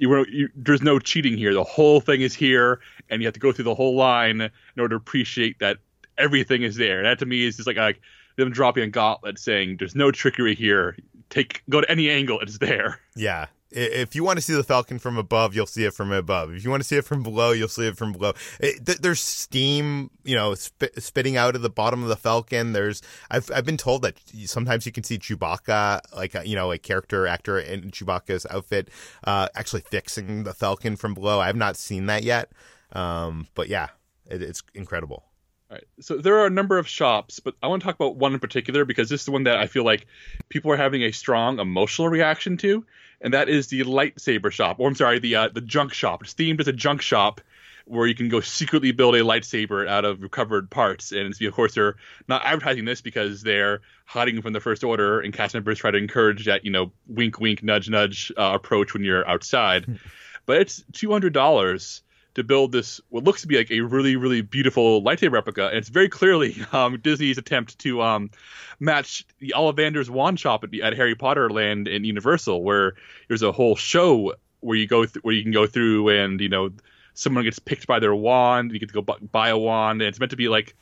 you, 0.00 0.26
you, 0.30 0.48
there's 0.56 0.82
no 0.82 0.98
cheating 0.98 1.36
here. 1.36 1.52
The 1.52 1.62
whole 1.62 2.00
thing 2.00 2.22
is 2.22 2.34
here, 2.34 2.80
and 3.10 3.20
you 3.20 3.26
have 3.26 3.34
to 3.34 3.40
go 3.40 3.52
through 3.52 3.66
the 3.66 3.74
whole 3.74 3.94
line 3.94 4.40
in 4.40 4.50
order 4.78 4.88
to 4.88 4.96
appreciate 4.96 5.58
that 5.58 5.76
everything 6.16 6.62
is 6.62 6.76
there. 6.76 7.02
That 7.02 7.18
to 7.18 7.26
me 7.26 7.44
is 7.44 7.56
just 7.56 7.66
like, 7.66 7.76
like 7.76 8.00
them 8.36 8.50
dropping 8.50 8.82
a 8.82 8.86
gauntlet 8.88 9.38
saying, 9.38 9.76
"There's 9.78 9.94
no 9.94 10.10
trickery 10.10 10.54
here. 10.54 10.96
Take 11.28 11.62
go 11.68 11.82
to 11.82 11.90
any 11.90 12.08
angle, 12.10 12.40
it's 12.40 12.58
there." 12.58 12.98
Yeah, 13.14 13.46
if 13.72 14.16
you 14.16 14.24
want 14.24 14.38
to 14.38 14.42
see 14.42 14.54
the 14.54 14.64
Falcon 14.64 14.98
from 14.98 15.16
above, 15.16 15.54
you'll 15.54 15.66
see 15.66 15.84
it 15.84 15.94
from 15.94 16.10
above. 16.10 16.52
If 16.52 16.64
you 16.64 16.70
want 16.70 16.82
to 16.82 16.86
see 16.86 16.96
it 16.96 17.04
from 17.04 17.22
below, 17.22 17.52
you'll 17.52 17.68
see 17.68 17.86
it 17.86 17.96
from 17.96 18.12
below. 18.12 18.32
It, 18.58 18.84
th- 18.84 18.98
there's 18.98 19.20
steam, 19.20 20.10
you 20.24 20.34
know, 20.34 20.54
spit, 20.54 21.00
spitting 21.02 21.36
out 21.36 21.54
of 21.54 21.62
the 21.62 21.70
bottom 21.70 22.02
of 22.02 22.08
the 22.08 22.16
Falcon. 22.16 22.72
There's, 22.72 23.00
I've, 23.30 23.50
I've 23.54 23.64
been 23.64 23.76
told 23.76 24.02
that 24.02 24.16
sometimes 24.46 24.86
you 24.86 24.92
can 24.92 25.04
see 25.04 25.18
Chewbacca, 25.18 26.00
like 26.16 26.34
you 26.44 26.56
know, 26.56 26.72
a 26.72 26.78
character 26.78 27.26
actor 27.26 27.58
in 27.58 27.90
Chewbacca's 27.90 28.46
outfit, 28.50 28.88
uh, 29.24 29.48
actually 29.54 29.82
fixing 29.82 30.42
the 30.44 30.52
Falcon 30.52 30.96
from 30.96 31.14
below. 31.14 31.40
I 31.40 31.46
have 31.46 31.56
not 31.56 31.76
seen 31.76 32.06
that 32.06 32.24
yet, 32.24 32.50
um, 32.92 33.46
but 33.54 33.68
yeah, 33.68 33.88
it, 34.26 34.42
it's 34.42 34.62
incredible. 34.74 35.24
All 35.70 35.76
right. 35.76 35.84
So 36.00 36.16
there 36.16 36.36
are 36.40 36.46
a 36.46 36.50
number 36.50 36.78
of 36.78 36.88
shops, 36.88 37.38
but 37.38 37.54
I 37.62 37.68
want 37.68 37.82
to 37.82 37.86
talk 37.86 37.94
about 37.94 38.16
one 38.16 38.34
in 38.34 38.40
particular 38.40 38.84
because 38.84 39.08
this 39.08 39.20
is 39.20 39.26
the 39.26 39.30
one 39.30 39.44
that 39.44 39.58
I 39.58 39.68
feel 39.68 39.84
like 39.84 40.08
people 40.48 40.72
are 40.72 40.76
having 40.76 41.02
a 41.02 41.12
strong 41.12 41.60
emotional 41.60 42.08
reaction 42.08 42.56
to 42.56 42.84
and 43.20 43.34
that 43.34 43.48
is 43.48 43.68
the 43.68 43.82
lightsaber 43.82 44.50
shop. 44.50 44.80
Or 44.80 44.88
I'm 44.88 44.94
sorry, 44.94 45.18
the 45.18 45.36
uh, 45.36 45.48
the 45.48 45.60
junk 45.60 45.92
shop. 45.92 46.22
It's 46.22 46.34
themed 46.34 46.60
as 46.60 46.68
a 46.68 46.72
junk 46.72 47.02
shop 47.02 47.40
where 47.86 48.06
you 48.06 48.14
can 48.14 48.28
go 48.28 48.40
secretly 48.40 48.92
build 48.92 49.14
a 49.16 49.20
lightsaber 49.20 49.88
out 49.88 50.04
of 50.04 50.22
recovered 50.22 50.70
parts. 50.70 51.12
And 51.12 51.34
of 51.40 51.52
course, 51.52 51.74
they're 51.74 51.96
not 52.28 52.42
advertising 52.44 52.84
this 52.84 53.00
because 53.00 53.42
they're 53.42 53.80
hiding 54.06 54.40
from 54.42 54.52
the 54.52 54.60
First 54.60 54.84
Order, 54.84 55.20
and 55.20 55.34
cast 55.34 55.54
members 55.54 55.78
try 55.78 55.90
to 55.90 55.98
encourage 55.98 56.46
that 56.46 56.64
you 56.64 56.70
know 56.70 56.92
wink, 57.06 57.40
wink, 57.40 57.62
nudge, 57.62 57.88
nudge 57.88 58.32
uh, 58.36 58.52
approach 58.54 58.94
when 58.94 59.04
you're 59.04 59.28
outside. 59.28 59.98
but 60.46 60.60
it's 60.60 60.84
two 60.92 61.10
hundred 61.10 61.32
dollars 61.32 62.02
to 62.34 62.44
build 62.44 62.72
this 62.72 63.00
what 63.08 63.24
looks 63.24 63.42
to 63.42 63.46
be 63.46 63.56
like 63.56 63.70
a 63.70 63.80
really 63.80 64.16
really 64.16 64.42
beautiful 64.42 65.02
lightsaber 65.02 65.32
replica. 65.32 65.68
And 65.68 65.76
it's 65.76 65.88
very 65.88 66.08
clearly 66.08 66.56
um, 66.72 66.98
disney's 67.00 67.38
attempt 67.38 67.78
to 67.80 68.02
um, 68.02 68.30
match 68.78 69.26
the 69.38 69.54
ollivander's 69.56 70.10
wand 70.10 70.38
shop 70.38 70.64
at, 70.64 70.74
at, 70.80 70.96
harry 70.96 71.14
potter 71.14 71.50
land 71.50 71.88
in 71.88 72.04
universal 72.04 72.62
where 72.62 72.94
there's 73.28 73.42
a 73.42 73.52
whole 73.52 73.76
show 73.76 74.34
where 74.60 74.76
you 74.76 74.86
go 74.86 75.04
th- 75.04 75.22
where 75.22 75.34
you 75.34 75.42
can 75.42 75.52
go 75.52 75.66
through 75.66 76.08
and 76.08 76.40
you 76.40 76.48
know 76.48 76.70
someone 77.14 77.44
gets 77.44 77.58
picked 77.58 77.86
by 77.86 77.98
their 77.98 78.14
wand 78.14 78.72
you 78.72 78.78
get 78.78 78.88
to 78.90 79.02
go 79.02 79.16
buy 79.32 79.48
a 79.48 79.58
wand 79.58 80.00
and 80.00 80.08
it's 80.08 80.20
meant 80.20 80.30
to 80.30 80.36
be 80.36 80.48
like 80.48 80.74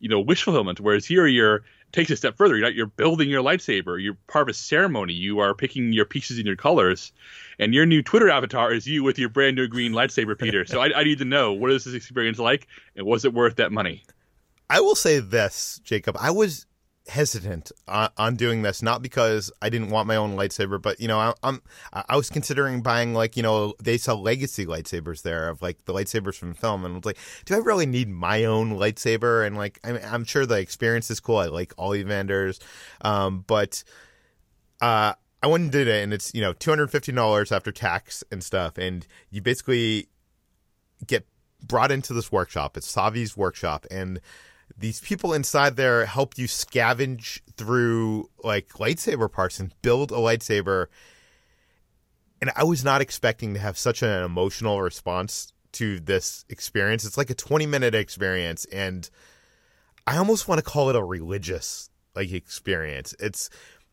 you 0.00 0.08
know 0.08 0.20
wish 0.20 0.42
fulfillment. 0.42 0.80
Whereas 0.80 1.06
here 1.06 1.26
you're 1.26 1.62
takes 1.92 2.10
a 2.10 2.16
step 2.16 2.36
further. 2.36 2.56
You're, 2.56 2.70
you're 2.70 2.86
building 2.86 3.28
your 3.28 3.42
lightsaber. 3.42 4.02
You're 4.02 4.16
part 4.26 4.48
of 4.48 4.48
a 4.48 4.54
ceremony. 4.54 5.12
You 5.12 5.38
are 5.40 5.54
picking 5.54 5.92
your 5.92 6.04
pieces 6.04 6.38
and 6.38 6.46
your 6.46 6.56
colors, 6.56 7.12
and 7.58 7.74
your 7.74 7.86
new 7.86 8.02
Twitter 8.02 8.30
avatar 8.30 8.72
is 8.72 8.86
you 8.86 9.02
with 9.02 9.18
your 9.18 9.28
brand 9.28 9.56
new 9.56 9.68
green 9.68 9.92
lightsaber, 9.92 10.38
Peter. 10.38 10.64
so 10.64 10.80
I, 10.80 11.00
I 11.00 11.04
need 11.04 11.18
to 11.18 11.24
know 11.24 11.52
what 11.52 11.70
is 11.70 11.84
this 11.84 11.94
experience 11.94 12.38
like, 12.38 12.68
and 12.96 13.06
was 13.06 13.24
it 13.24 13.32
worth 13.32 13.56
that 13.56 13.72
money? 13.72 14.04
I 14.70 14.80
will 14.80 14.94
say 14.94 15.18
this, 15.18 15.80
Jacob. 15.82 16.16
I 16.20 16.30
was 16.30 16.66
hesitant 17.08 17.72
on, 17.86 18.36
doing 18.36 18.62
this, 18.62 18.82
not 18.82 19.02
because 19.02 19.50
I 19.62 19.70
didn't 19.70 19.90
want 19.90 20.06
my 20.06 20.16
own 20.16 20.36
lightsaber, 20.36 20.80
but 20.80 21.00
you 21.00 21.08
know, 21.08 21.18
I, 21.18 21.32
I'm 21.42 21.62
I 21.92 22.16
was 22.16 22.30
considering 22.30 22.82
buying 22.82 23.14
like 23.14 23.36
you 23.36 23.42
know 23.42 23.74
they 23.82 23.98
sell 23.98 24.20
legacy 24.20 24.66
lightsabers 24.66 25.22
there 25.22 25.48
of 25.48 25.62
like 25.62 25.84
the 25.84 25.94
lightsabers 25.94 26.36
from 26.36 26.54
film, 26.54 26.84
and 26.84 26.94
I 26.94 26.96
was 26.98 27.04
like, 27.04 27.18
do 27.44 27.54
I 27.54 27.58
really 27.58 27.86
need 27.86 28.08
my 28.08 28.44
own 28.44 28.72
lightsaber? 28.78 29.46
And 29.46 29.56
like, 29.56 29.80
I 29.84 29.98
I'm 29.98 30.24
sure 30.24 30.46
the 30.46 30.58
experience 30.58 31.10
is 31.10 31.20
cool. 31.20 31.38
I 31.38 31.46
like 31.46 31.72
all 31.76 31.90
Ollivanders, 31.90 32.60
um, 33.00 33.44
but 33.46 33.82
uh, 34.80 35.14
I 35.42 35.46
went 35.46 35.62
and 35.62 35.72
did 35.72 35.88
it, 35.88 36.02
and 36.02 36.12
it's 36.12 36.34
you 36.34 36.40
know 36.40 36.52
two 36.52 36.70
hundred 36.70 36.90
fifty 36.90 37.12
dollars 37.12 37.52
after 37.52 37.72
tax 37.72 38.22
and 38.30 38.42
stuff, 38.42 38.78
and 38.78 39.06
you 39.30 39.40
basically 39.40 40.08
get 41.06 41.26
brought 41.66 41.90
into 41.90 42.12
this 42.12 42.30
workshop. 42.30 42.76
It's 42.76 42.92
Savi's 42.92 43.36
workshop, 43.36 43.86
and 43.90 44.20
these 44.78 45.00
people 45.00 45.34
inside 45.34 45.76
there 45.76 46.06
help 46.06 46.38
you 46.38 46.46
scavenge 46.46 47.40
through 47.56 48.30
like 48.42 48.68
lightsaber 48.70 49.30
parts 49.30 49.58
and 49.58 49.74
build 49.82 50.12
a 50.12 50.16
lightsaber. 50.16 50.86
And 52.40 52.52
I 52.54 52.62
was 52.64 52.84
not 52.84 53.00
expecting 53.00 53.54
to 53.54 53.60
have 53.60 53.76
such 53.76 54.02
an 54.02 54.22
emotional 54.22 54.80
response 54.80 55.52
to 55.72 55.98
this 55.98 56.44
experience. 56.48 57.04
It's 57.04 57.18
like 57.18 57.30
a 57.30 57.34
20 57.34 57.66
minute 57.66 57.94
experience 57.94 58.64
and 58.66 59.10
I 60.06 60.16
almost 60.16 60.48
want 60.48 60.58
to 60.58 60.64
call 60.64 60.88
it 60.90 60.96
a 60.96 61.02
religious 61.02 61.90
like 62.14 62.32
experience. 62.32 63.14
It's 63.18 63.50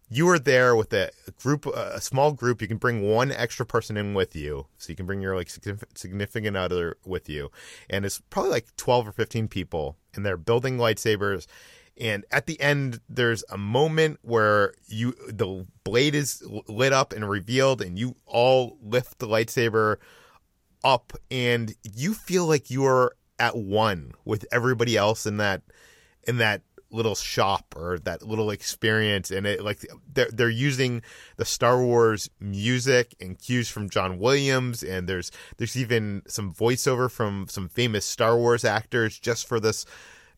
you 0.09 0.29
are 0.29 0.39
there 0.39 0.75
with 0.75 0.93
a 0.93 1.11
group, 1.41 1.65
a 1.65 1.99
small 1.99 2.31
group. 2.31 2.61
You 2.61 2.67
can 2.67 2.77
bring 2.77 3.01
one 3.01 3.31
extra 3.31 3.65
person 3.65 3.97
in 3.97 4.13
with 4.13 4.35
you, 4.35 4.67
so 4.77 4.91
you 4.91 4.95
can 4.95 5.05
bring 5.05 5.21
your 5.21 5.35
like 5.35 5.49
significant 5.49 6.55
other 6.55 6.97
with 7.05 7.27
you, 7.27 7.51
and 7.89 8.05
it's 8.05 8.21
probably 8.29 8.51
like 8.51 8.75
twelve 8.77 9.07
or 9.07 9.11
fifteen 9.11 9.47
people, 9.47 9.97
and 10.13 10.25
they're 10.25 10.37
building 10.37 10.77
lightsabers. 10.77 11.47
And 11.97 12.25
at 12.29 12.45
the 12.45 12.59
end, 12.59 12.99
there's 13.07 13.45
a 13.49 13.57
moment 13.57 14.19
where 14.21 14.73
you 14.85 15.15
the 15.27 15.65
blade 15.83 16.13
is 16.13 16.43
lit 16.67 16.93
up 16.93 17.13
and 17.13 17.27
revealed, 17.29 17.81
and 17.81 17.97
you 17.97 18.15
all 18.25 18.77
lift 18.81 19.19
the 19.19 19.27
lightsaber 19.27 19.97
up, 20.83 21.13
and 21.31 21.73
you 21.83 22.13
feel 22.13 22.45
like 22.45 22.69
you 22.69 22.85
are 22.85 23.15
at 23.39 23.57
one 23.57 24.11
with 24.23 24.45
everybody 24.51 24.95
else 24.95 25.25
in 25.25 25.37
that 25.37 25.61
in 26.27 26.37
that 26.37 26.61
little 26.95 27.15
shop 27.15 27.75
or 27.77 27.99
that 27.99 28.23
little 28.23 28.49
experience 28.49 29.31
and 29.31 29.45
it 29.45 29.61
like 29.61 29.85
they're, 30.13 30.29
they're 30.31 30.49
using 30.49 31.01
the 31.37 31.45
star 31.45 31.83
wars 31.83 32.29
music 32.39 33.15
and 33.19 33.37
cues 33.37 33.69
from 33.69 33.89
john 33.89 34.17
williams 34.17 34.81
and 34.81 35.07
there's 35.07 35.31
there's 35.57 35.75
even 35.75 36.21
some 36.27 36.53
voiceover 36.53 37.11
from 37.11 37.47
some 37.49 37.67
famous 37.67 38.05
star 38.05 38.37
wars 38.37 38.63
actors 38.63 39.19
just 39.19 39.47
for 39.47 39.59
this 39.59 39.85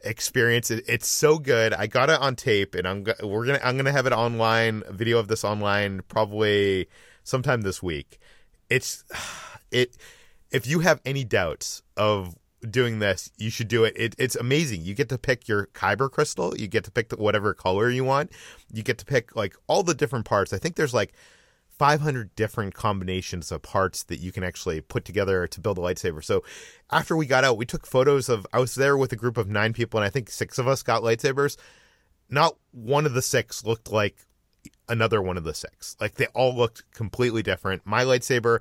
experience. 0.01 0.71
It, 0.71 0.83
it's 0.87 1.07
so 1.07 1.37
good. 1.37 1.73
I 1.73 1.87
got 1.87 2.09
it 2.09 2.19
on 2.19 2.35
tape 2.35 2.75
and 2.75 2.87
i'm 2.87 3.05
we're 3.23 3.45
gonna 3.45 3.59
i'm 3.63 3.77
gonna 3.77 3.91
have 3.91 4.05
it 4.05 4.13
online 4.13 4.83
a 4.87 4.93
video 4.93 5.19
of 5.19 5.27
this 5.27 5.43
online 5.43 6.01
probably 6.07 6.87
sometime 7.23 7.61
this 7.61 7.81
week. 7.81 8.19
It's 8.69 9.03
it 9.71 9.97
if 10.51 10.67
you 10.67 10.79
have 10.79 11.01
any 11.05 11.23
doubts 11.23 11.81
of 11.95 12.35
doing 12.69 12.99
this, 12.99 13.31
you 13.37 13.49
should 13.49 13.67
do 13.67 13.83
it. 13.83 13.93
it. 13.95 14.15
It's 14.17 14.35
amazing. 14.35 14.83
You 14.83 14.93
get 14.93 15.09
to 15.09 15.17
pick 15.17 15.47
your 15.47 15.67
kyber 15.67 16.11
crystal. 16.11 16.55
You 16.57 16.67
get 16.67 16.83
to 16.85 16.91
pick 16.91 17.11
whatever 17.13 17.53
color 17.53 17.89
you 17.89 18.03
want. 18.03 18.31
You 18.71 18.83
get 18.83 18.97
to 18.99 19.05
pick 19.05 19.35
like 19.35 19.55
all 19.67 19.83
the 19.83 19.93
different 19.93 20.25
parts. 20.25 20.53
I 20.53 20.57
think 20.57 20.75
there's 20.75 20.93
like 20.93 21.13
500 21.77 22.35
different 22.35 22.73
combinations 22.73 23.51
of 23.51 23.61
parts 23.61 24.03
that 24.03 24.19
you 24.19 24.31
can 24.31 24.43
actually 24.43 24.81
put 24.81 25.05
together 25.05 25.45
to 25.47 25.61
build 25.61 25.77
a 25.77 25.81
lightsaber. 25.81 26.23
So 26.23 26.43
after 26.91 27.15
we 27.15 27.25
got 27.25 27.43
out, 27.43 27.57
we 27.57 27.65
took 27.65 27.85
photos 27.85 28.29
of. 28.29 28.47
I 28.51 28.59
was 28.59 28.75
there 28.75 28.97
with 28.97 29.13
a 29.13 29.17
group 29.17 29.37
of 29.37 29.47
nine 29.47 29.73
people, 29.73 29.99
and 29.99 30.05
I 30.05 30.09
think 30.09 30.29
six 30.29 30.57
of 30.57 30.67
us 30.67 30.83
got 30.83 31.03
lightsabers. 31.03 31.57
Not 32.29 32.57
one 32.71 33.05
of 33.05 33.13
the 33.13 33.21
six 33.21 33.63
looked 33.63 33.91
like 33.91 34.25
another 34.89 35.21
one 35.21 35.37
of 35.37 35.43
the 35.43 35.53
six. 35.53 35.95
Like 35.99 36.15
they 36.15 36.27
all 36.27 36.55
looked 36.55 36.83
completely 36.91 37.43
different. 37.43 37.85
My 37.85 38.03
lightsaber 38.03 38.59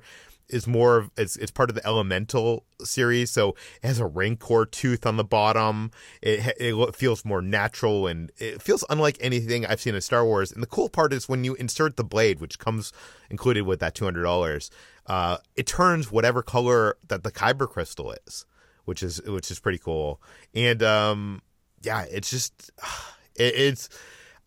is 0.49 0.67
more 0.67 0.97
of 0.97 1.11
it's, 1.17 1.35
it's 1.35 1.51
part 1.51 1.69
of 1.69 1.75
the 1.75 1.85
elemental 1.85 2.65
series 2.83 3.31
so 3.31 3.49
it 3.81 3.87
has 3.87 3.99
a 3.99 4.05
rancor 4.05 4.65
tooth 4.65 5.05
on 5.05 5.17
the 5.17 5.23
bottom. 5.23 5.91
It, 6.21 6.55
it 6.59 6.95
feels 6.95 7.25
more 7.25 7.41
natural 7.41 8.07
and 8.07 8.31
it 8.37 8.61
feels 8.61 8.83
unlike 8.89 9.17
anything 9.19 9.65
i've 9.65 9.81
seen 9.81 9.95
in 9.95 10.01
star 10.01 10.25
wars. 10.25 10.51
And 10.51 10.61
the 10.61 10.67
cool 10.67 10.89
part 10.89 11.13
is 11.13 11.27
when 11.27 11.43
you 11.43 11.55
insert 11.55 11.97
the 11.97 12.03
blade 12.03 12.39
which 12.39 12.59
comes 12.59 12.93
included 13.29 13.63
with 13.63 13.79
that 13.79 13.95
$200 13.95 14.69
uh, 15.07 15.37
it 15.55 15.67
turns 15.67 16.11
whatever 16.11 16.41
color 16.41 16.97
that 17.07 17.23
the 17.23 17.31
kyber 17.31 17.69
crystal 17.69 18.13
is 18.25 18.45
which 18.85 19.03
is 19.03 19.21
which 19.23 19.51
is 19.51 19.59
pretty 19.59 19.77
cool. 19.77 20.21
And 20.53 20.81
um, 20.81 21.41
yeah 21.81 22.05
it's 22.09 22.29
just 22.29 22.71
it, 23.35 23.53
it's 23.55 23.89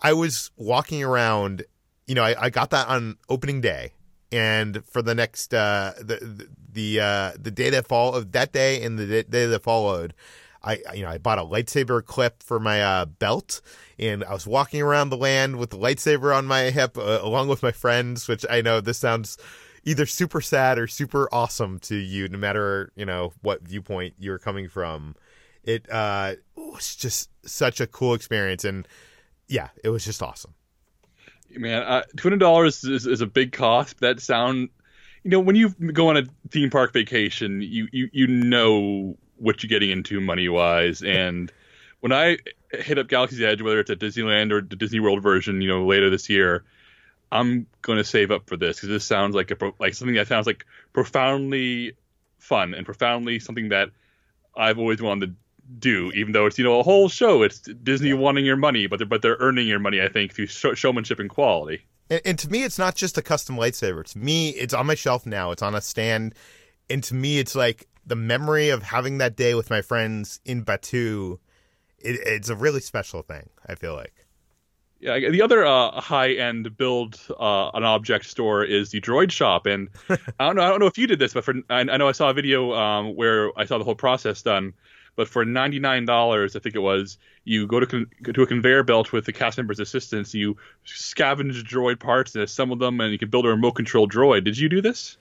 i 0.01 0.13
was 0.13 0.51
walking 0.57 1.03
around 1.03 1.65
you 2.07 2.15
know 2.15 2.23
I, 2.23 2.45
I 2.45 2.51
got 2.51 2.71
that 2.71 2.89
on 2.89 3.17
opening 3.29 3.61
day 3.61 3.93
and 4.33 4.85
for 4.85 5.03
the 5.03 5.15
next 5.15 5.53
uh, 5.53 5.93
the 5.99 6.49
the 6.73 7.01
uh, 7.01 7.33
the 7.39 7.51
day 7.51 7.71
that 7.71 7.87
fall 7.87 8.21
that 8.21 8.53
day 8.53 8.83
and 8.83 8.99
the 8.99 9.25
day 9.25 9.47
that 9.47 9.63
followed, 9.63 10.15
I 10.63 10.79
you 10.95 11.03
know 11.03 11.11
I 11.11 11.19
bought 11.19 11.39
a 11.39 11.45
lightsaber 11.45 12.05
clip 12.05 12.43
for 12.43 12.61
my 12.61 12.83
uh, 12.83 13.05
belt, 13.07 13.61
and 13.99 14.23
I 14.25 14.33
was 14.33 14.47
walking 14.47 14.83
around 14.83 15.11
the 15.11 15.17
land 15.17 15.57
with 15.57 15.71
the 15.71 15.79
lightsaber 15.79 16.37
on 16.37 16.47
my 16.47 16.71
hip 16.71 16.97
uh, 16.97 17.19
along 17.23 17.49
with 17.49 17.63
my 17.63 17.73
friends. 17.73 18.29
Which 18.29 18.45
I 18.49 18.61
know 18.61 18.81
this 18.81 18.99
sounds 18.99 19.37
either 19.85 20.07
super 20.07 20.41
sad 20.41 20.79
or 20.79 20.87
super 20.87 21.29
awesome 21.33 21.79
to 21.81 21.97
you, 21.97 22.29
no 22.29 22.39
matter 22.39 22.93
you 22.95 23.07
know 23.07 23.33
what 23.43 23.63
viewpoint 23.63 24.15
you're 24.19 24.39
coming 24.39 24.69
from. 24.69 25.17
It 25.63 25.91
uh, 25.91 26.37
was 26.57 26.95
just 26.97 27.31
such 27.45 27.81
a 27.81 27.87
cool 27.87 28.15
experience, 28.15 28.65
and 28.65 28.87
yeah, 29.49 29.69
it 29.83 29.89
was 29.89 30.05
just 30.05 30.23
awesome 30.23 30.55
man, 31.57 31.83
uh, 31.83 32.03
two 32.17 32.23
hundred 32.23 32.41
dollars 32.41 32.85
is, 32.85 33.07
is 33.07 33.21
a 33.21 33.27
big 33.27 33.53
cost. 33.53 34.01
That 34.01 34.21
sound, 34.21 34.69
you 35.23 35.31
know, 35.31 35.41
when 35.41 35.57
you 35.57 35.71
go 35.71 36.09
on 36.09 36.17
a 36.17 36.23
theme 36.51 36.71
park 36.71 36.93
vacation, 36.93 37.61
you 37.63 37.89
you 37.93 38.11
you 38.13 38.27
know 38.27 39.17
what 39.37 39.63
you're 39.63 39.69
getting 39.69 39.91
into 39.91 40.21
money 40.21 40.49
wise. 40.49 41.03
And 41.03 41.53
when 42.01 42.13
I 42.13 42.39
hit 42.73 42.99
up 42.99 43.09
Galaxy's 43.09 43.41
Edge, 43.41 43.63
whether 43.63 43.81
it's 43.81 43.91
at 43.91 43.99
Disneyland 43.99 44.53
or 44.53 44.61
the 44.61 44.77
Disney 44.77 45.01
World 45.01 45.23
version, 45.23 45.61
you 45.61 45.69
know, 45.69 45.87
later 45.87 46.11
this 46.11 46.29
year, 46.29 46.65
I'm 47.33 47.67
going 47.83 47.99
to 47.99 48.05
save 48.05 48.31
up 48.31 48.49
for 48.49 48.57
this 48.57 48.77
because 48.77 48.89
this 48.89 49.05
sounds 49.05 49.35
like 49.35 49.51
a 49.51 49.73
like 49.79 49.95
something 49.95 50.17
that 50.17 50.29
sounds 50.29 50.47
like 50.47 50.67
profoundly 50.93 51.95
fun 52.39 52.75
and 52.75 52.85
profoundly 52.85 53.39
something 53.39 53.69
that 53.71 53.91
I've 54.57 54.79
always 54.79 55.01
wanted 55.01 55.37
do, 55.79 56.11
even 56.15 56.33
though 56.33 56.47
it's 56.47 56.59
you 56.59 56.65
know 56.65 56.81
a 56.81 56.83
whole 56.83 57.09
show. 57.09 57.43
It's 57.43 57.61
Disney 57.61 58.09
yeah. 58.11 58.15
wanting 58.15 58.45
your 58.45 58.57
money, 58.57 58.87
but 58.87 58.99
they're 58.99 59.07
but 59.07 59.23
they're 59.23 59.37
earning 59.41 59.69
your 59.69 59.79
money. 59.79 60.01
I 60.01 60.09
think 60.09 60.33
through 60.33 60.47
showmanship 60.47 61.19
and 61.19 61.31
quality. 61.31 61.83
And, 62.09 62.21
and, 62.25 62.39
to 62.41 62.51
me, 62.51 62.65
it's 62.65 62.79
not 62.79 62.97
just 62.97 63.17
a 63.19 63.23
custom 63.23 63.57
lightsaber. 63.57 64.05
To 64.05 64.19
me, 64.19 64.51
it's 64.51 64.75
on 64.75 64.87
my 64.87 64.97
shelf 64.97 65.27
now. 65.27 65.53
It's 65.53 65.63
on 65.63 65.75
a 65.75 65.81
stand, 65.81 66.35
and 66.89 67.03
to 67.05 67.15
me, 67.15 67.39
it's 67.39 67.55
like 67.55 67.87
the 68.05 68.17
memory 68.17 68.71
of 68.71 68.83
having 68.83 69.19
that 69.19 69.37
day 69.37 69.55
with 69.55 69.71
my 69.71 69.83
friends 69.83 70.41
in 70.45 70.65
Batuu. 70.65 71.39
It, 71.99 72.19
it's 72.25 72.49
a 72.49 72.57
really 72.57 72.81
special 72.81 73.23
thing. 73.23 73.51
I 73.67 73.75
feel 73.75 73.95
like. 73.95 74.15
Yeah, 74.99 75.19
the 75.31 75.41
other 75.41 75.65
uh, 75.65 75.99
high-end 75.99 76.77
build 76.77 77.19
uh, 77.31 77.71
an 77.73 77.85
object 77.85 78.27
store 78.27 78.63
is 78.63 78.91
the 78.91 79.01
Droid 79.01 79.31
Shop, 79.31 79.65
and 79.65 79.89
I 80.11 80.17
don't 80.41 80.57
know. 80.57 80.63
I 80.63 80.69
don't 80.69 80.79
know 80.79 80.87
if 80.87 80.99
you 80.99 81.07
did 81.07 81.19
this, 81.19 81.33
but 81.33 81.45
for 81.45 81.55
I, 81.71 81.81
I 81.81 81.97
know 81.97 82.09
I 82.09 82.13
saw 82.13 82.29
a 82.29 82.35
video 82.35 82.75
um, 82.75 83.17
where 83.17 83.51
I 83.59 83.65
saw 83.65 83.79
the 83.79 83.85
whole 83.85 83.95
process 83.95 84.43
done 84.43 84.75
but 85.21 85.29
for 85.29 85.45
ninety 85.45 85.79
nine 85.79 86.07
dollars, 86.07 86.57
I 86.57 86.61
think 86.61 86.75
it 86.75 86.79
was, 86.79 87.19
you 87.45 87.67
go 87.67 87.79
to 87.79 87.87
con- 87.87 88.11
to 88.33 88.41
a 88.41 88.47
conveyor 88.47 88.85
belt 88.85 89.13
with 89.13 89.27
the 89.27 89.35
cast 89.35 89.59
members' 89.59 89.79
assistants. 89.79 90.33
You 90.33 90.57
scavenge 90.87 91.63
droid 91.63 92.01
parts 92.01 92.35
and 92.35 92.43
assemble 92.43 92.77
them, 92.77 92.99
and 93.03 93.13
you 93.13 93.19
can 93.19 93.29
build 93.29 93.45
a 93.45 93.51
remote 93.51 93.73
control 93.73 94.09
droid. 94.09 94.45
Did 94.45 94.57
you 94.57 94.71
do 94.71 94.81
this? 94.81 95.19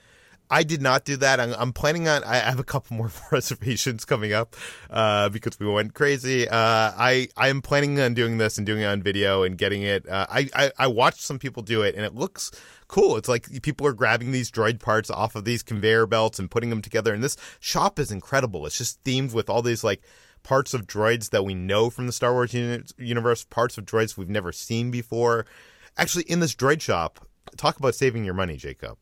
I 0.50 0.64
did 0.64 0.82
not 0.82 1.06
do 1.06 1.16
that. 1.18 1.40
I'm, 1.40 1.54
I'm, 1.54 1.74
planning 1.74 2.08
on. 2.08 2.24
I 2.24 2.38
have 2.38 2.60
a 2.60 2.64
couple 2.64 2.98
more 2.98 3.12
reservations 3.32 4.04
coming 4.04 4.34
up 4.34 4.56
uh, 4.90 5.30
because 5.30 5.60
we 5.60 5.68
went 5.68 5.94
crazy. 5.94 6.48
Uh, 6.48 6.56
I 6.58 7.28
I 7.38 7.50
am 7.50 7.62
planning 7.62 8.00
on 8.00 8.16
doing 8.16 8.40
this 8.40 8.58
and 8.58 8.66
doing 8.66 8.82
it 8.82 8.86
on 8.86 9.04
video 9.04 9.44
and 9.44 9.58
getting 9.58 9.84
it. 9.84 10.08
Uh, 10.10 10.26
I, 10.30 10.50
I 10.56 10.72
I 10.78 10.88
watched 10.88 11.22
some 11.22 11.38
people 11.38 11.62
do 11.62 11.84
it 11.84 11.96
and 11.96 12.04
it 12.04 12.16
looks 12.16 12.52
cool. 12.88 13.16
It's 13.18 13.30
like 13.30 13.62
people 13.62 13.86
are 13.86 13.94
grabbing 13.94 14.32
these 14.32 14.50
droid 14.50 14.80
parts 14.80 15.12
off 15.12 15.36
of 15.36 15.46
these 15.46 15.62
conveyor 15.62 16.08
belts 16.08 16.40
and 16.40 16.50
putting 16.50 16.72
them 16.72 16.82
together. 16.82 17.14
And 17.14 17.24
this 17.24 17.38
shop 17.60 18.00
is 18.00 18.12
incredible. 18.12 18.66
It's 18.66 18.78
just 18.78 19.04
themed 19.04 19.34
with 19.34 19.50
all 19.50 19.62
these 19.62 19.84
like 19.84 20.02
parts 20.42 20.74
of 20.74 20.88
droids 20.88 21.30
that 21.30 21.46
we 21.46 21.54
know 21.54 21.90
from 21.90 22.08
the 22.08 22.12
Star 22.12 22.34
Wars 22.34 22.54
universe, 22.98 23.44
parts 23.44 23.78
of 23.78 23.86
droids 23.86 24.18
we've 24.18 24.30
never 24.30 24.52
seen 24.52 24.90
before. 24.90 25.46
Actually, 25.98 26.24
in 26.24 26.40
this 26.40 26.56
droid 26.56 26.82
shop, 26.82 27.28
talk 27.58 27.78
about 27.78 27.94
saving 27.94 28.26
your 28.26 28.34
money, 28.34 28.58
Jacob. 28.58 28.98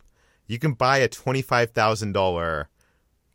You 0.47 0.59
can 0.59 0.73
buy 0.73 0.97
a 0.97 1.07
twenty-five 1.07 1.71
thousand 1.71 2.13
dollar 2.13 2.69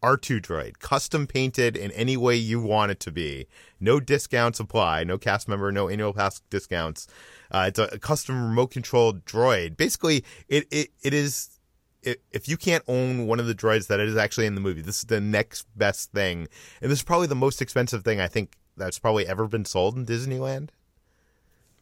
R2 0.03 0.41
droid, 0.41 0.81
custom 0.81 1.29
painted 1.29 1.77
in 1.77 1.93
any 1.93 2.17
way 2.17 2.35
you 2.35 2.61
want 2.61 2.91
it 2.91 2.99
to 3.01 3.13
be. 3.13 3.47
No 3.79 4.01
discounts 4.01 4.59
apply, 4.59 5.05
no 5.05 5.17
cast 5.17 5.49
member, 5.49 5.71
no 5.71 5.89
annual 5.89 6.13
pass 6.13 6.41
discounts. 6.51 7.07
Uh, 7.53 7.67
it's 7.69 7.79
a, 7.79 7.85
a 7.85 7.99
custom 7.99 8.49
remote 8.49 8.73
controlled 8.73 9.25
droid. 9.25 9.77
Basically, 9.77 10.25
it, 10.49 10.67
it, 10.73 10.89
it 11.03 11.15
is 11.15 11.61
if 12.03 12.49
you 12.49 12.57
can't 12.57 12.83
own 12.89 13.27
one 13.29 13.39
of 13.39 13.47
the 13.47 13.55
droids 13.55 13.87
that 13.87 14.01
is 14.01 14.17
actually 14.17 14.47
in 14.47 14.57
the 14.57 14.61
movie, 14.61 14.83
this 14.83 14.99
is 14.99 15.05
the 15.05 15.21
next 15.21 15.67
best 15.77 16.11
thing. 16.11 16.49
And 16.81 16.91
this 16.91 16.99
is 16.99 17.05
probably 17.05 17.29
the 17.29 17.37
most 17.37 17.63
expensive 17.63 18.03
thing 18.03 18.21
I 18.21 18.27
think 18.27 18.57
that's 18.77 18.99
probably 18.99 19.27
ever 19.27 19.47
been 19.47 19.65
sold 19.65 19.97
in 19.97 20.05
Disneyland. 20.05 20.71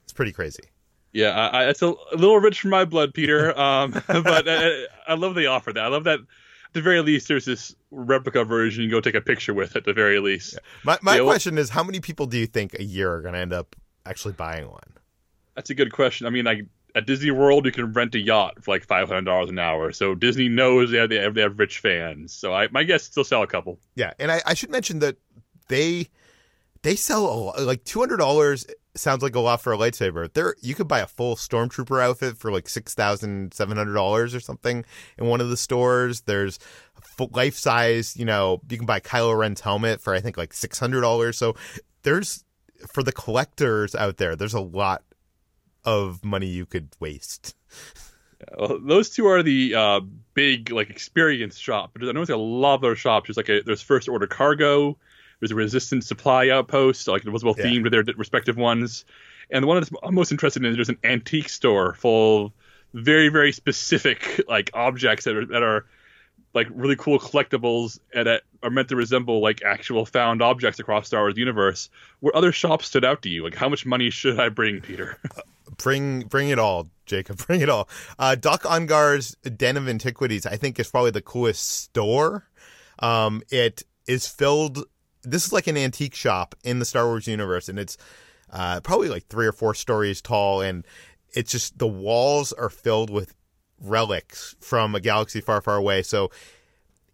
It's 0.05 0.12
pretty 0.12 0.33
crazy. 0.33 0.64
Yeah, 1.12 1.31
I, 1.31 1.68
it's 1.68 1.83
a, 1.83 1.88
a, 1.88 2.16
little 2.16 2.38
rich 2.38 2.61
for 2.61 2.68
my 2.68 2.85
blood, 2.85 3.12
Peter. 3.14 3.59
Um, 3.59 3.90
but 4.07 4.49
I, 4.49 4.87
I, 5.09 5.14
love 5.14 5.35
they 5.35 5.46
offer 5.46 5.73
that. 5.73 5.85
I 5.85 5.88
love 5.88 6.05
that. 6.05 6.20
At 6.20 6.75
the 6.75 6.83
very 6.83 7.01
least, 7.01 7.27
there's 7.27 7.44
this 7.44 7.75
replica 7.90 8.44
version 8.44 8.85
you 8.85 8.88
can 8.88 8.96
go 8.96 9.01
take 9.01 9.16
a 9.16 9.20
picture 9.20 9.53
with. 9.53 9.75
At 9.75 9.85
the 9.85 9.92
very 9.92 10.20
least, 10.20 10.55
yeah. 10.55 10.61
my 10.85 10.99
my 11.03 11.18
question 11.18 11.59
is, 11.59 11.70
how 11.70 11.83
many 11.83 11.99
people 11.99 12.27
do 12.27 12.38
you 12.38 12.46
think 12.46 12.79
a 12.79 12.85
year 12.85 13.12
are 13.12 13.23
going 13.23 13.35
to 13.35 13.40
end 13.40 13.53
up 13.53 13.75
actually 14.07 14.35
buying 14.35 14.70
one? 14.70 14.81
That's 15.57 15.70
a 15.70 15.75
good 15.75 15.92
question. 15.92 16.29
I 16.29 16.31
mean, 16.31 16.44
like 16.44 16.66
at 16.94 17.07
Disney 17.07 17.31
World, 17.31 17.66
you 17.66 17.73
can 17.73 17.92
rent 17.92 18.14
a 18.14 18.20
yacht 18.20 18.62
for 18.62 18.73
like 18.73 18.85
five 18.85 19.09
hundred 19.09 19.25
dollars 19.25 19.51
an 19.51 19.59
hour. 19.59 19.92
So 19.92 20.14
Disney 20.14 20.49
knows 20.49 20.90
they 20.90 20.99
have, 20.99 21.09
they 21.09 21.16
have, 21.16 21.35
they 21.35 21.42
have 21.42 21.59
rich 21.59 21.79
fans. 21.79 22.33
So 22.33 22.55
I, 22.55 22.68
my 22.68 22.85
guess, 22.85 23.03
still 23.03 23.25
sell 23.25 23.42
a 23.42 23.46
couple. 23.46 23.79
Yeah, 23.96 24.12
and 24.18 24.31
I, 24.31 24.40
I 24.46 24.55
should 24.55 24.70
mention 24.70 25.01
that 25.01 25.16
they 25.68 26.09
they 26.83 26.96
sell 26.96 27.27
a 27.27 27.35
lot, 27.35 27.61
like 27.61 27.85
two 27.85 27.99
hundred 27.99 28.18
dollars 28.18 28.66
sounds 28.94 29.22
like 29.22 29.35
a 29.35 29.40
lot 29.40 29.61
for 29.61 29.72
a 29.72 29.76
lightsaber. 29.76 30.33
There, 30.33 30.55
you 30.61 30.74
could 30.74 30.88
buy 30.88 31.00
a 31.00 31.07
full 31.07 31.37
stormtrooper 31.37 32.03
outfit 32.03 32.37
for 32.37 32.50
like 32.50 32.68
six 32.68 32.94
thousand 32.94 33.55
seven 33.55 33.76
hundred 33.76 33.94
dollars 33.94 34.35
or 34.35 34.40
something 34.40 34.85
in 35.18 35.26
one 35.26 35.40
of 35.40 35.48
the 35.48 35.57
stores. 35.57 36.22
There's 36.22 36.59
full 37.16 37.31
life 37.33 37.57
size, 37.57 38.16
you 38.16 38.24
know, 38.24 38.61
you 38.68 38.76
can 38.76 38.87
buy 38.87 39.00
Kylo 39.00 39.37
Ren's 39.38 39.61
helmet 39.61 40.00
for 40.00 40.14
I 40.14 40.20
think 40.20 40.37
like 40.37 40.53
six 40.53 40.79
hundred 40.79 41.03
dollars. 41.03 41.38
So 41.38 41.55
there's 42.03 42.44
for 42.92 43.03
the 43.03 43.12
collectors 43.12 43.94
out 43.94 44.16
there, 44.16 44.37
there's 44.37 44.55
a 44.55 44.61
lot 44.61 45.03
of 45.85 46.24
money 46.24 46.46
you 46.46 46.66
could 46.66 46.88
waste. 46.98 47.55
Well, 48.57 48.79
those 48.83 49.11
two 49.11 49.26
are 49.26 49.42
the 49.42 49.74
uh, 49.74 50.00
big 50.35 50.70
like 50.70 50.90
experience 50.90 51.59
shop. 51.59 51.90
But 51.92 52.03
I 52.03 52.07
know 52.07 52.20
there's 52.20 52.31
a 52.31 52.37
lot 52.37 52.76
of 52.76 52.85
other 52.85 52.96
shops. 52.96 53.29
There's 53.29 53.37
like 53.37 53.48
a, 53.48 53.62
there's 53.62 53.83
first 53.83 54.09
order 54.09 54.26
cargo. 54.26 54.96
There's 55.40 55.50
a 55.50 55.57
resistance 55.57 56.07
supply 56.07 56.50
outpost, 56.50 57.09
like 57.09 57.24
it 57.24 57.31
was 57.31 57.42
well 57.42 57.55
themed 57.55 57.85
to 57.85 57.90
their 57.90 58.05
respective 58.16 58.57
ones. 58.57 59.05
And 59.50 59.62
the 59.62 59.66
one 59.66 59.83
I'm 60.03 60.14
most 60.14 60.31
interested 60.31 60.64
in 60.64 60.70
is 60.70 60.76
there's 60.76 60.88
an 60.88 60.98
antique 61.03 61.48
store 61.48 61.94
full 61.94 62.46
of 62.46 62.53
very 62.92 63.29
very 63.29 63.53
specific 63.53 64.42
like 64.48 64.70
objects 64.74 65.24
that 65.24 65.37
are 65.37 65.46
that 65.46 65.62
are 65.62 65.87
like 66.55 66.66
really 66.70 66.96
cool 66.96 67.18
collectibles 67.18 67.98
that 68.12 68.42
are 68.62 68.70
meant 68.70 68.88
to 68.88 68.96
resemble 68.96 69.40
like 69.40 69.62
actual 69.62 70.05
found 70.05 70.42
objects 70.42 70.81
across 70.81 71.07
Star 71.07 71.22
Wars 71.22 71.37
universe. 71.37 71.88
Where 72.20 72.37
other 72.37 72.53
shops 72.53 72.87
stood 72.87 73.05
out 73.05 73.22
to 73.22 73.29
you? 73.29 73.44
Like 73.44 73.55
how 73.55 73.68
much 73.68 73.87
money 73.87 74.11
should 74.11 74.38
I 74.38 74.48
bring, 74.48 74.81
Peter? 74.81 75.18
bring 75.76 76.20
bring 76.22 76.48
it 76.48 76.59
all, 76.59 76.88
Jacob. 77.07 77.38
Bring 77.46 77.61
it 77.61 77.68
all. 77.68 77.88
Uh, 78.18 78.35
Dok-Ondar's 78.35 79.35
Den 79.57 79.76
of 79.76 79.88
Antiquities, 79.88 80.46
I 80.46 80.57
think, 80.57 80.79
is 80.79 80.88
probably 80.90 81.11
the 81.11 81.22
coolest 81.22 81.68
store. 81.68 82.48
Um, 83.00 83.42
it 83.50 83.83
is 84.07 84.29
filled. 84.29 84.85
This 85.23 85.47
is 85.47 85.53
like 85.53 85.67
an 85.67 85.77
antique 85.77 86.15
shop 86.15 86.55
in 86.65 86.79
the 86.79 86.85
Star 86.85 87.07
Wars 87.07 87.27
universe, 87.27 87.69
and 87.69 87.79
it's 87.79 87.97
uh, 88.51 88.81
probably 88.81 89.09
like 89.09 89.27
three 89.27 89.47
or 89.47 89.53
four 89.53 89.75
stories 89.75 90.21
tall, 90.21 90.61
and 90.61 90.87
it's 91.33 91.53
just 91.53 91.79
the 91.79 91.87
walls 91.87 92.53
are 92.53 92.71
filled 92.71 93.11
with 93.11 93.35
relics 93.81 94.57
from 94.61 94.95
a 94.95 95.01
galaxy 95.01 95.41
far, 95.41 95.61
far 95.61 95.77
away. 95.77 96.03
So 96.03 96.31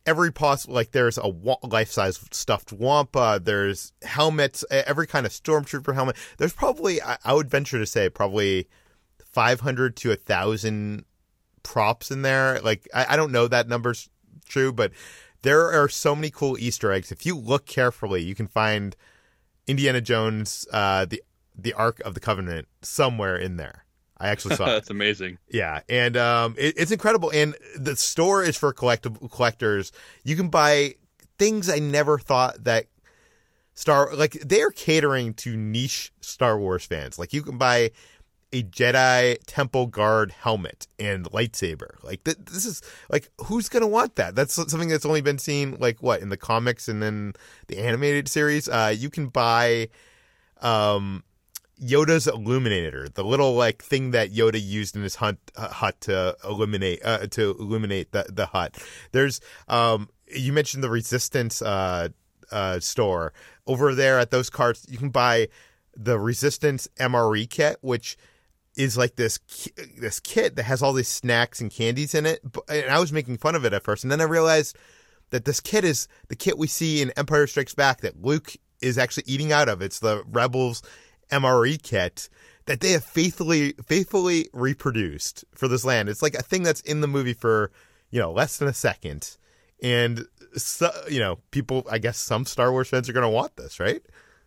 every 0.07 0.33
possible 0.33 0.75
like 0.75 0.93
there's 0.93 1.19
a 1.19 1.27
life-size 1.65 2.21
stuffed 2.31 2.73
wampa 2.73 3.41
there's 3.43 3.93
helmets 4.03 4.65
every 4.71 5.07
kind 5.07 5.27
of 5.27 5.33
stormtrooper 5.33 5.95
helmet 5.95 6.17
there's 6.39 6.53
probably 6.53 7.01
i 7.03 7.33
would 7.33 7.51
venture 7.51 7.79
to 7.79 7.87
say 7.87 8.09
probably 8.09 8.69
500 9.25 9.97
to 9.97 10.13
a 10.13 10.17
thousand 10.17 11.05
props 11.65 12.13
in 12.13 12.23
there 12.23 12.61
like 12.61 12.89
I, 12.95 13.07
I 13.11 13.17
don't 13.17 13.33
know 13.33 13.49
that 13.49 13.69
number's 13.69 14.09
true 14.49 14.73
but 14.73 14.93
there 15.47 15.71
are 15.73 15.89
so 15.89 16.15
many 16.15 16.31
cool 16.31 16.57
easter 16.59 16.93
eggs 16.93 17.13
if 17.13 17.25
you 17.25 17.37
look 17.37 17.67
carefully 17.67 18.23
you 18.23 18.35
can 18.35 18.47
find 18.47 18.97
indiana 19.67 20.01
jones 20.01 20.67
uh, 20.73 21.05
the 21.05 21.23
the 21.57 21.73
ark 21.73 22.01
of 22.05 22.15
the 22.15 22.21
covenant 22.21 22.67
somewhere 22.83 23.37
in 23.37 23.57
there 23.57 23.85
I 24.19 24.29
actually 24.29 24.57
saw 24.57 24.65
That's 24.67 24.89
amazing. 24.91 25.37
Yeah, 25.51 25.81
and 25.89 26.17
um, 26.17 26.55
it, 26.57 26.75
it's 26.79 26.91
incredible. 26.91 27.31
And 27.35 27.55
the 27.79 27.97
store 27.97 28.43
is 28.43 28.57
for 28.57 28.73
collectible 28.73 29.31
collectors. 29.31 29.93
You 30.25 30.37
can 30.37 30.49
buy 30.49 30.95
things 31.39 31.69
I 31.69 31.79
never 31.81 32.19
thought 32.19 32.65
that 32.65 32.87
Star 33.75 34.15
like 34.15 34.33
they're 34.33 34.71
catering 34.71 35.35
to 35.35 35.55
niche 35.55 36.11
Star 36.23 36.59
Wars 36.59 36.87
fans. 36.87 37.19
Like 37.19 37.35
you 37.35 37.43
can 37.43 37.59
buy 37.59 37.91
a 38.53 38.63
Jedi 38.63 39.39
Temple 39.47 39.87
Guard 39.87 40.31
helmet 40.31 40.87
and 40.99 41.25
lightsaber. 41.27 42.03
Like 42.03 42.25
th- 42.25 42.39
this 42.45 42.65
is 42.65 42.83
like 43.11 43.31
who's 43.43 43.69
gonna 43.69 43.87
want 43.87 44.17
that? 44.17 44.35
That's 44.35 44.55
something 44.55 44.89
that's 44.89 45.07
only 45.07 45.21
been 45.21 45.39
seen 45.39 45.77
like 45.79 46.03
what 46.03 46.21
in 46.21 46.29
the 46.29 46.37
comics 46.37 46.89
and 46.89 47.03
then 47.03 47.35
the 47.67 47.79
animated 47.79 48.29
series. 48.29 48.69
Uh, 48.69 48.95
you 48.97 49.11
can 49.11 49.29
buy 49.29 49.89
um 50.61 51.25
Yoda's 51.81 52.27
illuminator, 52.27 53.09
the 53.09 53.25
little 53.25 53.55
like 53.55 53.83
thing 53.83 54.13
that 54.13 54.33
Yoda 54.33 54.61
used 54.63 54.97
in 54.97 55.03
his 55.03 55.17
hunt, 55.17 55.39
uh, 55.57 55.69
hut 55.69 56.01
to 56.03 56.37
illuminate 56.43 57.01
uh, 57.05 57.27
to 57.27 57.57
illuminate 57.59 58.13
the 58.13 58.27
the 58.33 58.47
hut. 58.47 58.79
There's 59.13 59.41
um 59.69 60.09
you 60.35 60.53
mentioned 60.53 60.83
the 60.83 60.91
Resistance 60.91 61.61
uh 61.61 62.09
uh 62.51 62.81
store 62.81 63.33
over 63.67 63.95
there 63.95 64.19
at 64.19 64.31
those 64.31 64.49
carts. 64.49 64.87
You 64.89 64.99
can 64.99 65.11
buy 65.11 65.49
the 65.95 66.19
Resistance 66.19 66.89
MRE 66.99 67.49
kit, 67.51 67.79
which 67.81 68.17
is 68.77 68.97
like 68.97 69.17
this 69.17 69.39
this 69.97 70.21
kit 70.21 70.57
that 70.57 70.65
has 70.65 70.83
all 70.83 70.93
these 70.93 71.09
snacks 71.09 71.61
and 71.61 71.71
candies 71.71 72.15
in 72.15 72.27
it. 72.27 72.41
And 72.69 72.91
I 72.91 72.99
was 72.99 73.13
making 73.13 73.39
fun 73.39 73.55
of 73.55 73.65
it 73.65 73.73
at 73.73 73.83
first, 73.83 74.05
and 74.05 74.11
then 74.11 74.21
I 74.21 74.25
realized 74.25 74.77
that 75.31 75.45
this 75.45 75.61
kit 75.61 75.85
is 75.85 76.09
the 76.29 76.37
kit 76.37 76.59
we 76.59 76.67
see 76.67 77.03
in 77.03 77.11
Empire 77.17 77.47
Strikes 77.47 77.75
Back 77.75 78.01
that 78.03 78.23
Luke 78.23 78.57
is 78.81 78.99
actually 78.99 79.25
eating 79.27 79.53
out 79.53 79.69
of. 79.69 79.83
It's 79.83 79.99
the 79.99 80.23
Rebels 80.27 80.83
MRE 81.31 81.83
kit 81.83 82.29
that 82.67 82.81
they 82.81 82.91
have 82.91 83.05
faithfully 83.05 83.75
faithfully 83.85 84.49
reproduced 84.53 85.45
for 85.55 85.69
this 85.69 85.85
land. 85.85 86.09
It's 86.09 86.23
like 86.23 86.35
a 86.35 86.43
thing 86.43 86.63
that's 86.63 86.81
in 86.83 87.01
the 87.01 87.09
movie 87.09 87.35
for 87.35 87.71
you 88.11 88.21
know 88.21 88.31
less 88.31 88.59
than 88.59 88.69
a 88.69 88.75
second, 88.75 89.37
and 89.83 90.27
so, 90.57 90.91
you 91.09 91.19
know 91.19 91.39
people. 91.51 91.87
I 91.91 91.99
guess 91.99 92.19
some 92.19 92.45
Star 92.45 92.71
Wars 92.71 92.89
fans 92.89 93.09
are 93.09 93.13
going 93.13 93.23
to 93.23 93.31
want 93.31 93.57
this, 93.57 93.81
right? 93.81 94.03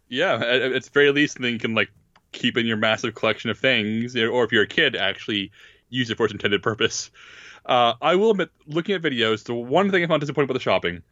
Yeah, 0.08 0.36
at, 0.36 0.86
very 0.88 1.12
least, 1.12 1.40
then 1.40 1.54
you 1.54 1.60
can 1.60 1.76
like 1.76 1.92
keep 2.32 2.58
in 2.58 2.66
your 2.66 2.78
massive 2.78 3.16
collection 3.16 3.50
of 3.50 3.58
things, 3.58 4.16
or 4.16 4.44
if 4.44 4.52
you're 4.52 4.64
a 4.64 4.68
kid, 4.68 4.96
actually 4.96 5.52
use 5.90 6.10
it 6.10 6.18
for 6.18 6.26
its 6.26 6.34
intended 6.34 6.62
purpose. 6.62 7.12
Uh, 7.66 7.94
I 8.02 8.16
will 8.16 8.32
admit, 8.32 8.50
looking 8.68 8.96
at 8.96 9.02
videos, 9.02 9.44
the 9.44 9.54
one 9.54 9.92
thing 9.92 10.04
I 10.04 10.08
found 10.08 10.22
disappointing 10.22 10.46
about 10.46 10.54
the 10.54 10.60
shopping 10.60 11.04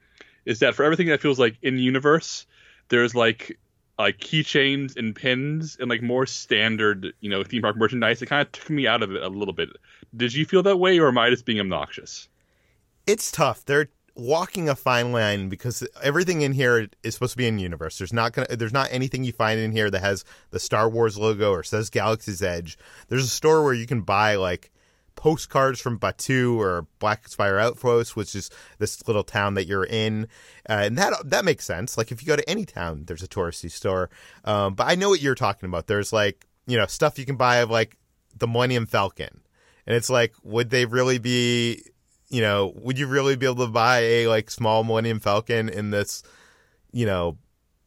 is 0.45 0.59
that 0.59 0.75
for 0.75 0.83
everything 0.83 1.07
that 1.07 1.21
feels 1.21 1.39
like 1.39 1.57
in 1.61 1.77
universe, 1.77 2.45
there's 2.89 3.13
like 3.13 3.59
like 3.99 4.19
keychains 4.19 4.95
and 4.95 5.15
pins 5.15 5.75
and 5.79 5.89
like 5.89 6.01
more 6.01 6.25
standard, 6.25 7.13
you 7.19 7.29
know, 7.29 7.43
theme 7.43 7.63
park 7.63 7.75
merchandise. 7.77 8.21
It 8.21 8.27
kind 8.27 8.45
of 8.45 8.51
took 8.51 8.69
me 8.69 8.87
out 8.87 9.01
of 9.01 9.11
it 9.11 9.21
a 9.23 9.27
little 9.27 9.53
bit. 9.53 9.69
Did 10.15 10.33
you 10.33 10.45
feel 10.45 10.63
that 10.63 10.77
way, 10.77 10.99
or 10.99 11.07
am 11.07 11.17
I 11.17 11.29
just 11.29 11.45
being 11.45 11.59
obnoxious? 11.59 12.29
It's 13.07 13.31
tough. 13.31 13.65
They're 13.65 13.89
walking 14.17 14.67
a 14.67 14.75
fine 14.75 15.11
line 15.11 15.47
because 15.47 15.87
everything 16.01 16.41
in 16.41 16.51
here 16.51 16.87
is 17.03 17.13
supposed 17.13 17.33
to 17.33 17.37
be 17.37 17.47
in 17.47 17.59
universe. 17.59 17.97
There's 17.97 18.13
not 18.13 18.33
gonna 18.33 18.47
there's 18.55 18.73
not 18.73 18.89
anything 18.91 19.23
you 19.23 19.31
find 19.31 19.59
in 19.59 19.71
here 19.71 19.89
that 19.89 20.01
has 20.01 20.25
the 20.49 20.59
Star 20.59 20.89
Wars 20.89 21.17
logo 21.17 21.51
or 21.51 21.63
says 21.63 21.89
Galaxy's 21.89 22.41
Edge. 22.41 22.77
There's 23.07 23.23
a 23.25 23.29
store 23.29 23.63
where 23.63 23.73
you 23.73 23.85
can 23.85 24.01
buy 24.01 24.35
like 24.35 24.71
postcards 25.15 25.81
from 25.81 25.99
Batuu 25.99 26.57
or 26.57 26.87
Black 26.99 27.27
Spire 27.27 27.59
Outpost, 27.59 28.15
which 28.15 28.35
is 28.35 28.49
this 28.79 29.05
little 29.07 29.23
town 29.23 29.55
that 29.55 29.67
you're 29.67 29.85
in, 29.85 30.27
uh, 30.69 30.81
and 30.83 30.97
that 30.97 31.13
that 31.25 31.45
makes 31.45 31.65
sense. 31.65 31.97
Like 31.97 32.11
if 32.11 32.21
you 32.21 32.27
go 32.27 32.35
to 32.35 32.49
any 32.49 32.65
town, 32.65 33.03
there's 33.05 33.23
a 33.23 33.27
touristy 33.27 33.69
store. 33.69 34.09
Um, 34.45 34.73
but 34.73 34.87
I 34.87 34.95
know 34.95 35.09
what 35.09 35.21
you're 35.21 35.35
talking 35.35 35.67
about. 35.67 35.87
There's 35.87 36.11
like 36.11 36.47
you 36.65 36.77
know 36.77 36.85
stuff 36.87 37.19
you 37.19 37.25
can 37.25 37.35
buy 37.35 37.57
of 37.57 37.69
like 37.69 37.97
the 38.35 38.47
Millennium 38.47 38.85
Falcon, 38.85 39.41
and 39.85 39.95
it's 39.95 40.09
like, 40.09 40.33
would 40.43 40.69
they 40.69 40.85
really 40.85 41.19
be? 41.19 41.83
You 42.29 42.41
know, 42.41 42.73
would 42.75 42.99
you 42.99 43.07
really 43.07 43.35
be 43.35 43.45
able 43.45 43.65
to 43.65 43.71
buy 43.71 43.99
a 43.99 44.27
like 44.27 44.51
small 44.51 44.83
Millennium 44.83 45.19
Falcon 45.19 45.69
in 45.69 45.91
this? 45.91 46.23
You 46.91 47.05
know, 47.05 47.37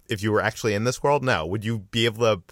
if 0.09 0.23
you 0.23 0.33
were 0.33 0.41
actually 0.41 0.75
in 0.75 0.85
this 0.85 1.03
world, 1.03 1.23
no. 1.23 1.47
Would 1.47 1.65
you 1.65 1.81
be 1.91 2.07
able 2.07 2.37
to 2.37 2.43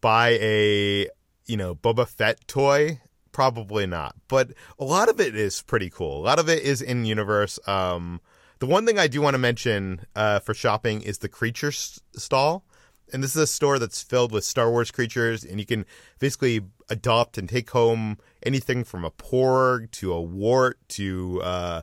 buy 0.00 0.38
a 0.40 1.08
you 1.46 1.56
know 1.56 1.74
Boba 1.74 2.06
Fett 2.06 2.46
toy 2.46 3.00
probably 3.36 3.86
not. 3.86 4.16
But 4.28 4.52
a 4.78 4.84
lot 4.84 5.10
of 5.10 5.20
it 5.20 5.36
is 5.36 5.60
pretty 5.60 5.90
cool. 5.90 6.20
A 6.20 6.24
lot 6.24 6.38
of 6.38 6.48
it 6.48 6.62
is 6.62 6.80
in 6.80 7.04
universe. 7.04 7.58
Um, 7.66 8.22
the 8.60 8.66
one 8.66 8.86
thing 8.86 8.98
I 8.98 9.08
do 9.08 9.20
want 9.20 9.34
to 9.34 9.38
mention 9.38 10.06
uh, 10.16 10.38
for 10.38 10.54
shopping 10.54 11.02
is 11.02 11.18
the 11.18 11.28
creature 11.28 11.70
stall. 11.70 12.64
And 13.12 13.22
this 13.22 13.36
is 13.36 13.42
a 13.42 13.46
store 13.46 13.78
that's 13.78 14.02
filled 14.02 14.32
with 14.32 14.44
Star 14.44 14.70
Wars 14.70 14.90
creatures, 14.90 15.44
and 15.44 15.60
you 15.60 15.66
can 15.66 15.86
basically 16.18 16.62
adopt 16.88 17.38
and 17.38 17.48
take 17.48 17.70
home 17.70 18.18
anything 18.42 18.84
from 18.84 19.04
a 19.04 19.10
porg 19.10 19.90
to 19.92 20.12
a 20.12 20.20
wart 20.20 20.78
to 20.88 21.40
uh, 21.42 21.82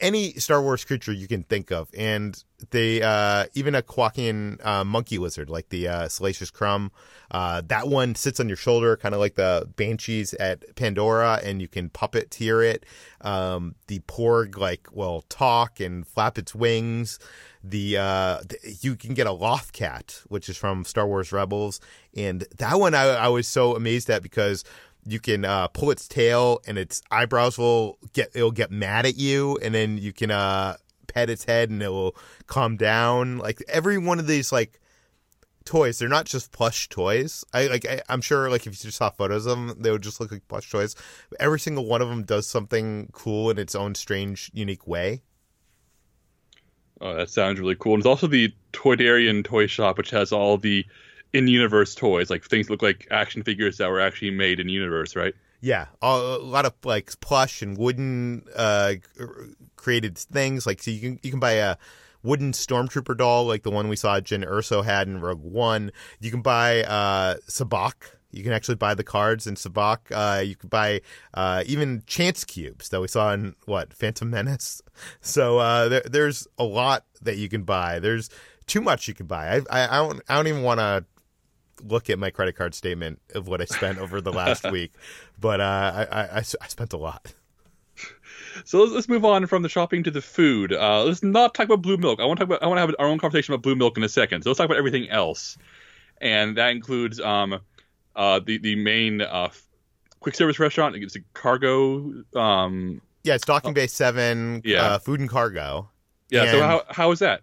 any 0.00 0.32
Star 0.34 0.62
Wars 0.62 0.84
creature 0.84 1.12
you 1.12 1.28
can 1.28 1.42
think 1.44 1.70
of, 1.70 1.88
and 1.96 2.42
they 2.70 3.02
uh, 3.02 3.46
even 3.54 3.74
a 3.74 3.82
quacking 3.82 4.58
uh, 4.62 4.84
monkey 4.84 5.18
lizard 5.18 5.48
like 5.48 5.68
the 5.68 5.88
uh, 5.88 6.08
Salacious 6.08 6.50
Crumb. 6.50 6.90
Uh, 7.30 7.62
that 7.66 7.88
one 7.88 8.14
sits 8.14 8.40
on 8.40 8.48
your 8.48 8.56
shoulder, 8.56 8.96
kind 8.96 9.14
of 9.14 9.20
like 9.20 9.36
the 9.36 9.68
banshees 9.76 10.34
at 10.34 10.74
Pandora, 10.74 11.40
and 11.44 11.60
you 11.60 11.68
can 11.68 11.88
puppeteer 11.88 12.64
it. 12.64 12.84
Um, 13.20 13.76
the 13.86 14.00
Porg 14.00 14.56
like 14.56 14.88
will 14.92 15.22
talk 15.28 15.80
and 15.80 16.06
flap 16.06 16.38
its 16.38 16.54
wings. 16.54 17.18
The, 17.62 17.98
uh, 17.98 18.38
the, 18.48 18.78
you 18.80 18.96
can 18.96 19.12
get 19.14 19.26
a 19.26 19.30
Lothcat, 19.30 20.22
which 20.28 20.48
is 20.48 20.56
from 20.56 20.84
Star 20.84 21.06
Wars 21.06 21.30
Rebels, 21.30 21.78
and 22.16 22.46
that 22.58 22.80
one 22.80 22.94
I, 22.94 23.04
I 23.04 23.28
was 23.28 23.46
so 23.46 23.76
amazed 23.76 24.08
at 24.10 24.22
because 24.22 24.64
you 25.06 25.20
can 25.20 25.44
uh, 25.44 25.68
pull 25.68 25.90
its 25.90 26.06
tail 26.06 26.60
and 26.66 26.78
its 26.78 27.02
eyebrows 27.10 27.58
will 27.58 27.98
get 28.12 28.30
it'll 28.34 28.50
get 28.50 28.70
mad 28.70 29.06
at 29.06 29.16
you 29.16 29.58
and 29.62 29.74
then 29.74 29.98
you 29.98 30.12
can 30.12 30.30
uh, 30.30 30.76
pet 31.06 31.30
its 31.30 31.44
head 31.44 31.70
and 31.70 31.82
it 31.82 31.88
will 31.88 32.16
calm 32.46 32.76
down. 32.76 33.38
Like 33.38 33.62
every 33.68 33.98
one 33.98 34.18
of 34.18 34.26
these 34.26 34.52
like 34.52 34.80
toys 35.64 35.98
they're 35.98 36.08
not 36.08 36.26
just 36.26 36.52
plush 36.52 36.88
toys. 36.88 37.44
I 37.52 37.66
like 37.66 37.86
I, 37.86 38.02
am 38.08 38.20
sure 38.20 38.50
like 38.50 38.66
if 38.66 38.72
you 38.72 38.88
just 38.88 38.98
saw 38.98 39.10
photos 39.10 39.46
of 39.46 39.56
them 39.56 39.76
they 39.80 39.90
would 39.90 40.02
just 40.02 40.20
look 40.20 40.32
like 40.32 40.46
plush 40.48 40.70
toys. 40.70 40.94
Every 41.38 41.60
single 41.60 41.86
one 41.86 42.02
of 42.02 42.08
them 42.08 42.22
does 42.22 42.46
something 42.46 43.08
cool 43.12 43.50
in 43.50 43.58
its 43.58 43.74
own 43.74 43.94
strange 43.94 44.50
unique 44.54 44.86
way. 44.86 45.22
Oh 47.00 47.14
that 47.14 47.30
sounds 47.30 47.58
really 47.58 47.76
cool. 47.76 47.94
And 47.94 48.00
it's 48.00 48.06
also 48.06 48.26
the 48.26 48.54
toydarian 48.72 49.44
toy 49.44 49.66
shop 49.66 49.98
which 49.98 50.10
has 50.10 50.32
all 50.32 50.58
the 50.58 50.84
in 51.32 51.48
universe 51.48 51.94
toys, 51.94 52.30
like 52.30 52.44
things 52.44 52.70
look 52.70 52.82
like 52.82 53.06
action 53.10 53.42
figures 53.42 53.78
that 53.78 53.88
were 53.90 54.00
actually 54.00 54.30
made 54.30 54.60
in 54.60 54.68
universe, 54.68 55.14
right? 55.14 55.34
Yeah, 55.60 55.86
a 56.00 56.16
lot 56.16 56.64
of 56.64 56.72
like 56.84 57.12
plush 57.20 57.60
and 57.62 57.76
wooden 57.76 58.44
uh, 58.56 58.94
created 59.76 60.16
things. 60.16 60.66
Like 60.66 60.82
so, 60.82 60.90
you 60.90 61.00
can 61.00 61.20
you 61.22 61.30
can 61.30 61.40
buy 61.40 61.52
a 61.52 61.76
wooden 62.22 62.52
stormtrooper 62.52 63.16
doll 63.16 63.46
like 63.46 63.62
the 63.62 63.70
one 63.70 63.88
we 63.88 63.96
saw 63.96 64.20
Jyn 64.20 64.46
Erso 64.46 64.84
had 64.84 65.06
in 65.06 65.20
Rogue 65.20 65.42
One. 65.42 65.92
You 66.18 66.30
can 66.30 66.42
buy 66.42 66.82
uh, 66.84 67.36
sabacc. 67.46 67.94
You 68.32 68.42
can 68.44 68.52
actually 68.52 68.76
buy 68.76 68.94
the 68.94 69.04
cards 69.04 69.46
in 69.46 69.56
sabacc. 69.56 69.98
Uh, 70.10 70.40
you 70.40 70.56
can 70.56 70.68
buy 70.68 71.02
uh, 71.34 71.62
even 71.66 72.04
chance 72.06 72.44
cubes 72.44 72.88
that 72.88 73.00
we 73.00 73.08
saw 73.08 73.32
in 73.34 73.54
what 73.66 73.92
Phantom 73.92 74.28
Menace. 74.28 74.82
So 75.22 75.58
uh, 75.58 75.88
there, 75.88 76.02
there's 76.02 76.46
a 76.58 76.64
lot 76.64 77.04
that 77.22 77.38
you 77.38 77.48
can 77.48 77.62
buy. 77.62 78.00
There's 78.00 78.28
too 78.66 78.82
much 78.82 79.08
you 79.08 79.14
can 79.14 79.26
buy. 79.26 79.56
I 79.56 79.62
I, 79.70 79.98
I 79.98 80.06
don't 80.06 80.20
I 80.28 80.36
don't 80.36 80.46
even 80.46 80.62
want 80.62 80.80
to 80.80 81.04
look 81.84 82.10
at 82.10 82.18
my 82.18 82.30
credit 82.30 82.56
card 82.56 82.74
statement 82.74 83.20
of 83.34 83.48
what 83.48 83.60
I 83.60 83.64
spent 83.64 83.98
over 83.98 84.20
the 84.20 84.32
last 84.32 84.70
week, 84.70 84.92
but 85.38 85.60
uh, 85.60 86.06
I, 86.10 86.22
I, 86.22 86.38
I 86.38 86.42
spent 86.42 86.92
a 86.92 86.96
lot. 86.96 87.34
So 88.64 88.80
let's, 88.80 88.92
let's 88.92 89.08
move 89.08 89.24
on 89.24 89.46
from 89.46 89.62
the 89.62 89.68
shopping 89.68 90.02
to 90.04 90.10
the 90.10 90.20
food. 90.20 90.72
Uh, 90.72 91.04
let's 91.04 91.22
not 91.22 91.54
talk 91.54 91.66
about 91.66 91.82
blue 91.82 91.96
milk. 91.96 92.20
I 92.20 92.24
want 92.24 92.38
to 92.38 92.46
talk 92.46 92.56
about. 92.56 92.62
I 92.62 92.66
want 92.66 92.78
to 92.78 92.80
have 92.80 92.94
our 92.98 93.06
own 93.06 93.18
conversation 93.18 93.54
about 93.54 93.62
blue 93.62 93.76
milk 93.76 93.96
in 93.96 94.04
a 94.04 94.08
second. 94.08 94.42
So 94.42 94.50
let's 94.50 94.58
talk 94.58 94.66
about 94.66 94.78
everything 94.78 95.08
else, 95.08 95.56
and 96.20 96.56
that 96.56 96.70
includes 96.70 97.20
um, 97.20 97.60
uh, 98.16 98.40
the 98.40 98.58
the 98.58 98.76
main 98.76 99.20
uh, 99.20 99.50
quick 100.20 100.34
service 100.34 100.58
restaurant. 100.58 100.96
It's 100.96 101.16
a 101.16 101.20
cargo. 101.34 102.12
Um, 102.34 103.00
yeah, 103.22 103.34
it's 103.34 103.44
Docking 103.44 103.74
Bay 103.74 103.86
Seven. 103.86 104.62
Yeah, 104.64 104.84
uh, 104.84 104.98
food 104.98 105.20
and 105.20 105.28
cargo. 105.28 105.88
Yeah. 106.30 106.42
And, 106.42 106.50
so 106.50 106.60
how 106.62 106.82
how 106.88 107.10
is 107.10 107.18
that? 107.20 107.42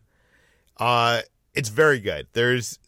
Uh, 0.78 1.22
it's 1.54 1.70
very 1.70 2.00
good. 2.00 2.28
There's 2.34 2.80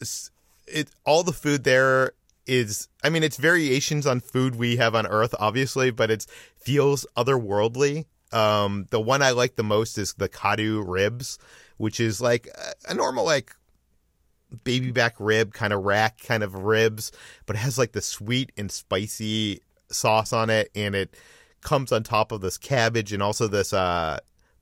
it 0.72 0.90
all 1.06 1.24
the 1.24 1.34
food 1.34 1.64
there 1.64 2.14
is 2.46 2.88
I 3.04 3.10
mean 3.10 3.24
it's 3.24 3.38
variations 3.38 4.08
on 4.08 4.20
food 4.20 4.56
we 4.56 4.78
have 4.78 4.96
on 4.96 5.06
Earth 5.08 5.36
obviously, 5.40 5.92
but 5.92 6.10
it 6.12 6.26
feels 6.58 7.06
otherworldly. 7.16 8.06
Um, 8.32 8.86
the 8.92 9.00
one 9.00 9.22
I 9.22 9.32
like 9.32 9.56
the 9.56 9.64
most 9.64 9.98
is 9.98 10.14
the 10.14 10.30
Kaadu 10.30 10.84
ribs, 10.86 11.40
which 11.78 12.00
is 12.00 12.22
like 12.22 12.48
a, 12.48 12.92
a 12.92 12.94
normal 12.94 13.26
like 13.26 13.56
baby 14.64 14.92
back 14.92 15.16
rib 15.20 15.54
kind 15.54 15.74
of 15.74 15.84
rack 15.84 16.22
kind 16.22 16.44
of 16.44 16.54
ribs, 16.54 17.12
but 17.46 17.56
it 17.56 17.60
has 17.60 17.78
like 17.78 17.92
the 17.92 18.02
sweet 18.02 18.52
and 18.58 18.72
spicy 18.72 19.62
sauce 19.92 20.34
on 20.34 20.50
it, 20.50 20.70
and 20.76 20.96
it 20.96 21.16
comes 21.62 21.92
on 21.92 22.04
top 22.04 22.32
of 22.32 22.42
this 22.42 22.58
cabbage 22.58 23.12
and 23.12 23.22
also 23.22 23.48
this 23.48 23.74
uh 23.74 24.18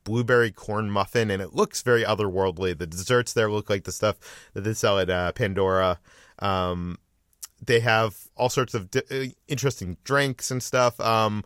blueberry 0.07 0.51
corn 0.51 0.89
muffin, 0.89 1.29
and 1.29 1.41
it 1.41 1.53
looks 1.53 1.81
very 1.81 2.01
otherworldly. 2.01 2.77
The 2.77 2.87
desserts 2.87 3.33
there 3.33 3.51
look 3.51 3.69
like 3.69 3.83
the 3.83 3.91
stuff 3.91 4.15
that 4.53 4.61
they 4.61 4.73
sell 4.73 4.97
at 4.99 5.09
uh, 5.09 5.33
Pandora. 5.33 5.99
Um, 6.39 6.97
they 7.61 7.81
have 7.81 8.15
all 8.37 8.47
sorts 8.47 8.73
of 8.73 8.89
di- 8.89 9.01
uh, 9.11 9.25
interesting 9.49 9.97
drinks 10.05 10.49
and 10.49 10.63
stuff. 10.63 10.97
Um, 11.01 11.43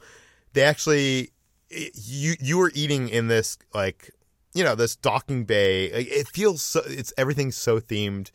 they 0.54 0.62
actually, 0.62 1.32
you 1.72 2.36
you 2.40 2.60
were 2.60 2.72
eating 2.76 3.10
in 3.10 3.30
this 3.30 3.58
like 3.74 4.12
you 4.54 4.64
know 4.64 4.76
this 4.76 4.96
docking 4.96 5.46
bay. 5.46 5.86
It 5.86 6.28
feels 6.28 6.62
so. 6.62 6.84
It's 6.86 7.12
everything's 7.18 7.58
so 7.58 7.80
themed 7.80 8.30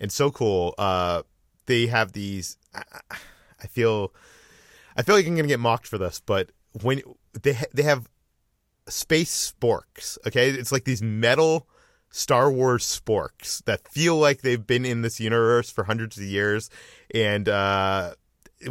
and 0.00 0.10
so 0.10 0.32
cool. 0.32 0.74
Uh, 0.76 1.22
they 1.66 1.86
have 1.86 2.14
these. 2.14 2.56
I, 2.74 2.82
I 3.62 3.66
feel, 3.68 4.12
I 4.96 5.02
feel 5.02 5.14
like 5.14 5.26
I'm 5.26 5.36
gonna 5.36 5.46
get 5.46 5.60
mocked 5.60 5.86
for 5.86 5.98
this, 5.98 6.20
but 6.20 6.50
when 6.82 7.00
they 7.40 7.56
they 7.72 7.84
have 7.84 8.08
space 8.90 9.52
sporks. 9.52 10.18
Okay, 10.26 10.50
it's 10.50 10.72
like 10.72 10.84
these 10.84 11.02
metal 11.02 11.66
Star 12.10 12.50
Wars 12.50 12.84
sporks 12.84 13.62
that 13.64 13.86
feel 13.88 14.16
like 14.16 14.40
they've 14.40 14.66
been 14.66 14.84
in 14.84 15.02
this 15.02 15.20
universe 15.20 15.70
for 15.70 15.84
hundreds 15.84 16.16
of 16.16 16.24
years, 16.24 16.70
and 17.14 17.48
uh, 17.48 18.14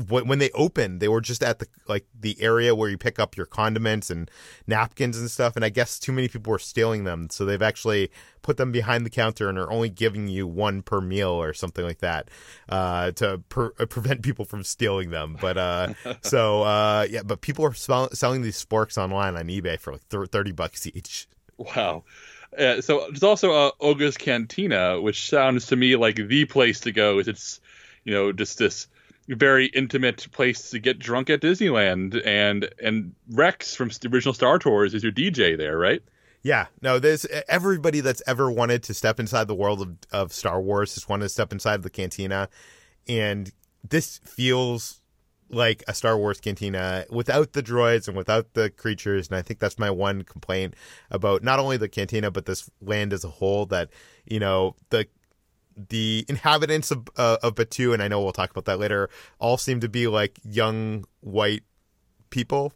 when 0.10 0.40
they 0.40 0.52
opened, 0.52 1.00
they 1.00 1.08
were 1.08 1.22
just 1.22 1.42
at 1.42 1.60
the 1.60 1.68
like 1.88 2.06
the 2.20 2.38
area 2.42 2.76
where 2.76 2.90
you 2.90 2.98
pick 2.98 3.20
up 3.20 3.38
your 3.38 3.46
condiments 3.46 4.10
and 4.10 4.30
napkins 4.66 5.18
and 5.18 5.32
stuff. 5.32 5.56
And 5.56 5.64
I 5.64 5.70
guess 5.70 5.98
too 5.98 6.12
many 6.12 6.28
people 6.28 6.52
were 6.52 6.60
stealing 6.60 7.06
them, 7.06 7.30
so 7.30 7.46
they've 7.46 7.62
actually 7.62 8.12
put 8.42 8.58
them 8.58 8.72
behind 8.72 9.06
the 9.06 9.10
counter 9.10 9.48
and 9.48 9.58
are 9.58 9.72
only 9.72 9.90
giving 9.90 10.28
you 10.28 10.46
one 10.46 10.82
per 10.82 11.00
meal 11.00 11.30
or 11.30 11.54
something 11.54 11.86
like 11.86 12.00
that 12.00 12.30
uh, 12.70 13.12
to 13.12 13.42
per- 13.50 13.74
uh, 13.80 13.86
prevent 13.86 14.24
people 14.24 14.44
from 14.44 14.64
stealing 14.64 15.10
them. 15.12 15.38
But 15.40 15.58
uh, 15.58 15.94
so 16.22 16.64
uh, 16.64 17.08
yeah, 17.10 17.24
but 17.24 17.40
people 17.40 17.66
are 17.66 17.74
sell- 17.74 18.12
selling 18.12 18.42
these 18.42 18.64
sporks 18.64 18.98
online 18.98 19.38
on 19.38 19.48
eBay 19.48 19.80
for 19.80 19.94
like 19.94 20.08
th- 20.10 20.30
thirty 20.30 20.52
bucks 20.52 20.86
each. 20.88 21.28
Wow. 21.58 22.04
Uh, 22.58 22.82
so 22.82 23.08
there's 23.10 23.24
also 23.24 23.54
uh, 23.54 23.72
Oga's 23.80 24.18
Cantina, 24.18 25.00
which 25.00 25.30
sounds 25.30 25.68
to 25.68 25.76
me 25.76 25.96
like 25.96 26.16
the 26.16 26.46
place 26.46 26.82
to 26.82 26.92
go. 26.92 27.20
Is 27.20 27.28
It's 27.30 27.62
you 28.04 28.14
know 28.14 28.34
just 28.34 28.58
this 28.58 28.88
very 29.36 29.68
intimate 29.68 30.28
place 30.32 30.70
to 30.72 30.80
get 30.80 31.00
drunk 31.00 31.30
at 31.30 31.42
Disneyland, 31.42 32.22
and 32.26 32.70
and 32.82 33.14
Rex 33.30 33.76
from 33.76 33.90
the 33.90 34.10
original 34.12 34.34
Star 34.34 34.60
Tours 34.60 34.94
is 34.94 35.04
your 35.04 35.12
DJ 35.12 35.58
there, 35.58 35.78
right? 35.78 36.02
Yeah, 36.44 36.68
no, 36.82 37.00
there's 37.00 37.26
everybody 37.50 38.00
that's 38.00 38.22
ever 38.26 38.50
wanted 38.50 38.84
to 38.84 38.94
step 38.94 39.20
inside 39.20 39.48
the 39.48 39.56
world 39.56 39.82
of, 39.82 39.98
of 40.12 40.34
Star 40.34 40.62
Wars 40.62 40.94
just 40.94 41.10
wanted 41.10 41.26
to 41.26 41.30
step 41.30 41.52
inside 41.52 41.84
the 41.84 41.90
cantina, 41.90 42.48
and 43.08 43.52
this 43.88 44.20
feels 44.24 45.02
like 45.50 45.84
a 45.88 45.94
Star 45.94 46.18
Wars 46.18 46.40
cantina 46.40 47.06
without 47.10 47.54
the 47.54 47.64
droids 47.64 48.08
and 48.08 48.18
without 48.18 48.54
the 48.54 48.70
creatures. 48.70 49.28
And 49.28 49.38
I 49.38 49.42
think 49.42 49.60
that's 49.60 49.80
my 49.80 49.90
one 49.90 50.24
complaint 50.24 50.76
about 51.10 51.44
not 51.44 51.60
only 51.60 51.78
the 51.78 51.88
cantina 51.88 52.32
but 52.32 52.46
this 52.46 52.70
land 52.82 53.14
as 53.14 53.24
a 53.24 53.30
whole. 53.30 53.66
That 53.66 53.90
you 54.26 54.40
know 54.40 54.76
the 54.90 55.08
the 55.90 56.26
inhabitants 56.28 56.92
of 56.92 57.08
uh, 57.16 57.38
of 57.44 57.56
Batuu, 57.56 57.94
and 57.94 58.02
I 58.02 58.08
know 58.08 58.22
we'll 58.22 58.34
talk 58.34 58.52
about 58.52 58.66
that 58.66 58.80
later, 58.80 59.10
all 59.40 59.58
seem 59.58 59.80
to 59.82 59.90
be 59.90 60.08
like 60.08 60.40
young 60.44 61.06
white 61.22 61.64
people 62.30 62.74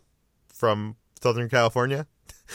from 0.53 0.95
Southern 1.21 1.49
California. 1.49 2.07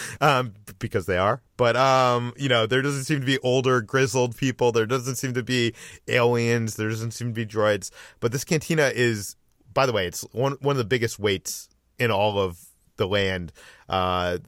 um, 0.21 0.55
because 0.79 1.07
they 1.07 1.17
are. 1.17 1.43
But 1.57 1.77
um, 1.77 2.33
you 2.37 2.49
know, 2.49 2.67
there 2.67 2.83
doesn't 2.83 3.05
seem 3.05 3.21
to 3.21 3.27
be 3.27 3.39
older, 3.39 3.81
grizzled 3.81 4.37
people. 4.37 4.73
There 4.73 4.87
doesn't 4.87 5.17
seem 5.17 5.35
to 5.35 5.43
be 5.43 5.75
aliens. 6.09 6.77
There 6.77 6.89
doesn't 6.89 7.13
seem 7.13 7.29
to 7.29 7.35
be 7.35 7.47
droids. 7.47 7.91
But 8.21 8.33
this 8.33 8.45
cantina 8.45 8.93
is, 8.95 9.37
by 9.73 9.87
the 9.87 9.93
way, 9.93 10.07
it's 10.07 10.23
one 10.33 10.57
one 10.61 10.75
of 10.75 10.79
the 10.79 10.85
biggest 10.85 11.19
weights 11.19 11.69
in 11.99 12.11
all 12.11 12.39
of 12.39 12.61
the 12.97 13.07
land. 13.07 13.53
Uh, 13.89 14.39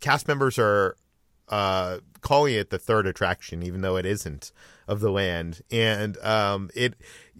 cast 0.00 0.26
members 0.28 0.58
are 0.58 0.96
uh, 1.48 1.98
calling 2.20 2.54
it 2.54 2.70
the 2.70 2.78
third 2.78 3.06
attraction, 3.06 3.62
even 3.62 3.80
though 3.80 3.96
it 3.96 4.06
isn't 4.06 4.52
of 4.90 5.00
the 5.00 5.10
land. 5.10 5.62
And 5.70 6.18
um, 6.18 6.68
it 6.74 6.94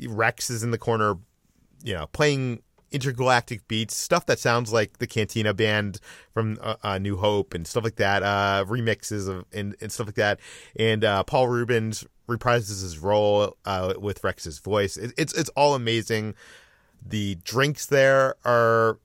Rex 0.07 0.49
is 0.49 0.63
in 0.63 0.71
the 0.71 0.79
corner, 0.79 1.17
you 1.83 1.93
know, 1.93 2.07
playing 2.07 2.63
intergalactic 2.93 3.67
beats, 3.69 3.97
stuff 3.97 4.25
that 4.27 4.39
sounds 4.39 4.73
like 4.73 4.99
the 4.99 5.07
Cantina 5.07 5.53
band 5.53 6.01
from 6.33 6.59
uh, 6.63 6.77
uh, 6.83 6.99
New 6.99 7.17
Hope 7.17 7.53
and 7.53 7.67
stuff 7.67 7.85
like 7.85 7.97
that, 7.97 8.23
uh, 8.23 8.65
remixes 8.67 9.29
of 9.29 9.45
and, 9.53 9.77
and, 9.81 9.93
stuff 9.93 10.07
like 10.07 10.15
that. 10.15 10.41
And 10.77 11.05
uh, 11.05 11.25
Paul 11.25 11.49
Reubens 11.49 12.07
reprises 12.29 12.83
his 12.83 12.99
role 12.99 13.57
uh, 13.65 13.95
with 13.99 14.23
Rex's 14.23 14.61
voice. 14.61 14.97
It, 14.97 15.13
it's 15.19 15.33
it's 15.35 15.51
all 15.51 15.75
amazing. 15.75 16.35
The 17.05 17.37
drinks 17.45 17.87
there 17.87 18.37
are 18.45 18.99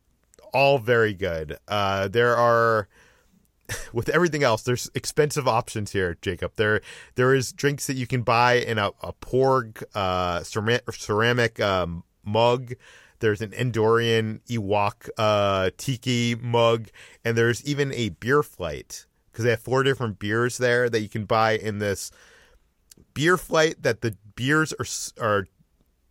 all 0.53 0.77
very 0.77 1.13
good. 1.13 1.57
Uh, 1.67 2.07
there 2.07 2.35
are 2.35 2.87
with 3.93 4.09
everything 4.09 4.43
else, 4.43 4.63
there's 4.63 4.89
expensive 4.95 5.47
options 5.47 5.91
here, 5.91 6.17
Jacob. 6.21 6.53
There, 6.55 6.81
there 7.15 7.33
is 7.33 7.51
drinks 7.51 7.87
that 7.87 7.95
you 7.95 8.07
can 8.07 8.21
buy 8.21 8.55
in 8.55 8.77
a, 8.77 8.91
a 9.01 9.13
Porg 9.13 9.83
uh, 9.93 10.43
ceramic 10.43 11.59
um, 11.59 12.03
mug. 12.23 12.73
There's 13.19 13.41
an 13.41 13.51
Endorian 13.51 14.41
Ewok 14.47 15.09
uh, 15.17 15.71
tiki 15.77 16.35
mug, 16.35 16.89
and 17.23 17.37
there's 17.37 17.63
even 17.65 17.93
a 17.93 18.09
beer 18.09 18.43
flight 18.43 19.05
because 19.31 19.45
they 19.45 19.51
have 19.51 19.61
four 19.61 19.83
different 19.83 20.19
beers 20.19 20.57
there 20.57 20.89
that 20.89 21.01
you 21.01 21.09
can 21.09 21.25
buy 21.25 21.57
in 21.57 21.79
this 21.79 22.11
beer 23.13 23.37
flight. 23.37 23.81
That 23.81 24.01
the 24.01 24.17
beers 24.35 24.73
are 24.73 24.85
are 25.25 25.47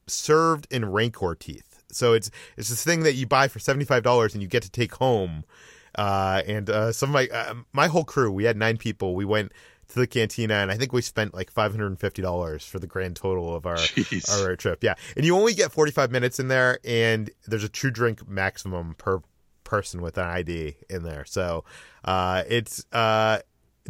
served 0.06 0.66
in 0.70 0.90
Rancor 0.90 1.34
teeth. 1.34 1.82
So 1.92 2.14
it's 2.14 2.30
it's 2.56 2.70
this 2.70 2.82
thing 2.84 3.02
that 3.02 3.14
you 3.14 3.26
buy 3.26 3.48
for 3.48 3.58
seventy 3.58 3.84
five 3.84 4.02
dollars 4.02 4.34
and 4.34 4.42
you 4.42 4.48
get 4.48 4.62
to 4.62 4.70
take 4.70 4.94
home. 4.94 5.44
Uh, 5.94 6.42
and 6.46 6.70
uh, 6.70 6.92
some 6.92 7.10
of 7.10 7.14
my 7.14 7.28
uh, 7.28 7.54
my 7.72 7.86
whole 7.86 8.04
crew, 8.04 8.30
we 8.30 8.44
had 8.44 8.56
nine 8.56 8.76
people. 8.76 9.14
We 9.14 9.24
went 9.24 9.52
to 9.88 9.98
the 9.98 10.06
cantina, 10.06 10.54
and 10.54 10.70
I 10.70 10.76
think 10.76 10.92
we 10.92 11.02
spent 11.02 11.34
like 11.34 11.50
five 11.50 11.70
hundred 11.72 11.88
and 11.88 12.00
fifty 12.00 12.22
dollars 12.22 12.66
for 12.66 12.78
the 12.78 12.86
grand 12.86 13.16
total 13.16 13.54
of 13.54 13.66
our 13.66 13.76
Jeez. 13.76 14.30
our 14.30 14.56
trip. 14.56 14.82
Yeah, 14.82 14.94
and 15.16 15.24
you 15.24 15.36
only 15.36 15.54
get 15.54 15.72
forty 15.72 15.92
five 15.92 16.10
minutes 16.10 16.40
in 16.40 16.48
there, 16.48 16.78
and 16.84 17.30
there's 17.46 17.64
a 17.64 17.68
true 17.68 17.90
drink 17.90 18.28
maximum 18.28 18.94
per 18.94 19.20
person 19.62 20.02
with 20.02 20.18
an 20.18 20.26
ID 20.26 20.76
in 20.90 21.02
there. 21.02 21.24
So 21.24 21.64
uh, 22.04 22.44
it's 22.48 22.84
uh, 22.92 23.40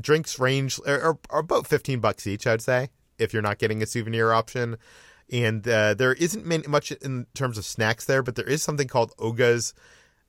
drinks 0.00 0.38
range 0.38 0.78
are, 0.86 1.18
are, 1.30 1.40
about 1.40 1.66
fifteen 1.66 2.00
bucks 2.00 2.26
each, 2.26 2.46
I'd 2.46 2.62
say, 2.62 2.90
if 3.18 3.32
you're 3.32 3.42
not 3.42 3.58
getting 3.58 3.82
a 3.82 3.86
souvenir 3.86 4.32
option. 4.32 4.76
And 5.32 5.66
uh, 5.66 5.94
there 5.94 6.12
isn't 6.12 6.44
many, 6.44 6.68
much 6.68 6.92
in 6.92 7.26
terms 7.32 7.56
of 7.56 7.64
snacks 7.64 8.04
there, 8.04 8.22
but 8.22 8.36
there 8.36 8.46
is 8.46 8.62
something 8.62 8.86
called 8.86 9.12
Oga's 9.18 9.72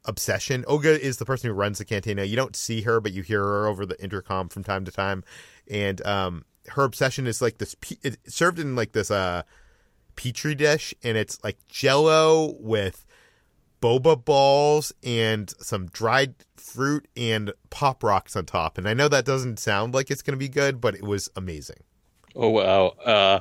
obsession. 0.05 0.63
Oga 0.67 0.97
is 0.97 1.17
the 1.17 1.25
person 1.25 1.49
who 1.49 1.53
runs 1.53 1.77
the 1.77 1.85
cantina. 1.85 2.23
You 2.23 2.35
don't 2.35 2.55
see 2.55 2.81
her, 2.81 2.99
but 2.99 3.13
you 3.13 3.23
hear 3.23 3.41
her 3.41 3.67
over 3.67 3.85
the 3.85 4.01
intercom 4.03 4.49
from 4.49 4.63
time 4.63 4.85
to 4.85 4.91
time 4.91 5.23
and 5.67 6.05
um, 6.05 6.45
her 6.69 6.83
obsession 6.83 7.27
is 7.27 7.41
like 7.41 7.57
this. 7.57 7.75
It's 8.01 8.35
served 8.35 8.59
in 8.59 8.75
like 8.75 8.91
this 8.91 9.11
uh 9.11 9.43
petri 10.15 10.55
dish, 10.55 10.93
and 11.03 11.17
it's 11.17 11.43
like 11.43 11.57
Jello 11.67 12.55
with 12.59 13.05
boba 13.81 14.23
balls 14.23 14.93
and 15.03 15.53
some 15.59 15.87
dried 15.87 16.35
fruit 16.55 17.07
and 17.15 17.51
pop 17.69 18.03
rocks 18.03 18.35
on 18.35 18.45
top. 18.45 18.77
And 18.77 18.87
I 18.87 18.93
know 18.93 19.07
that 19.07 19.25
doesn't 19.25 19.59
sound 19.59 19.93
like 19.93 20.09
it's 20.09 20.21
going 20.21 20.33
to 20.33 20.37
be 20.37 20.49
good, 20.49 20.81
but 20.81 20.95
it 20.95 21.03
was 21.03 21.29
amazing. 21.35 21.83
Oh 22.35 22.49
wow! 22.49 22.87
Uh, 23.03 23.39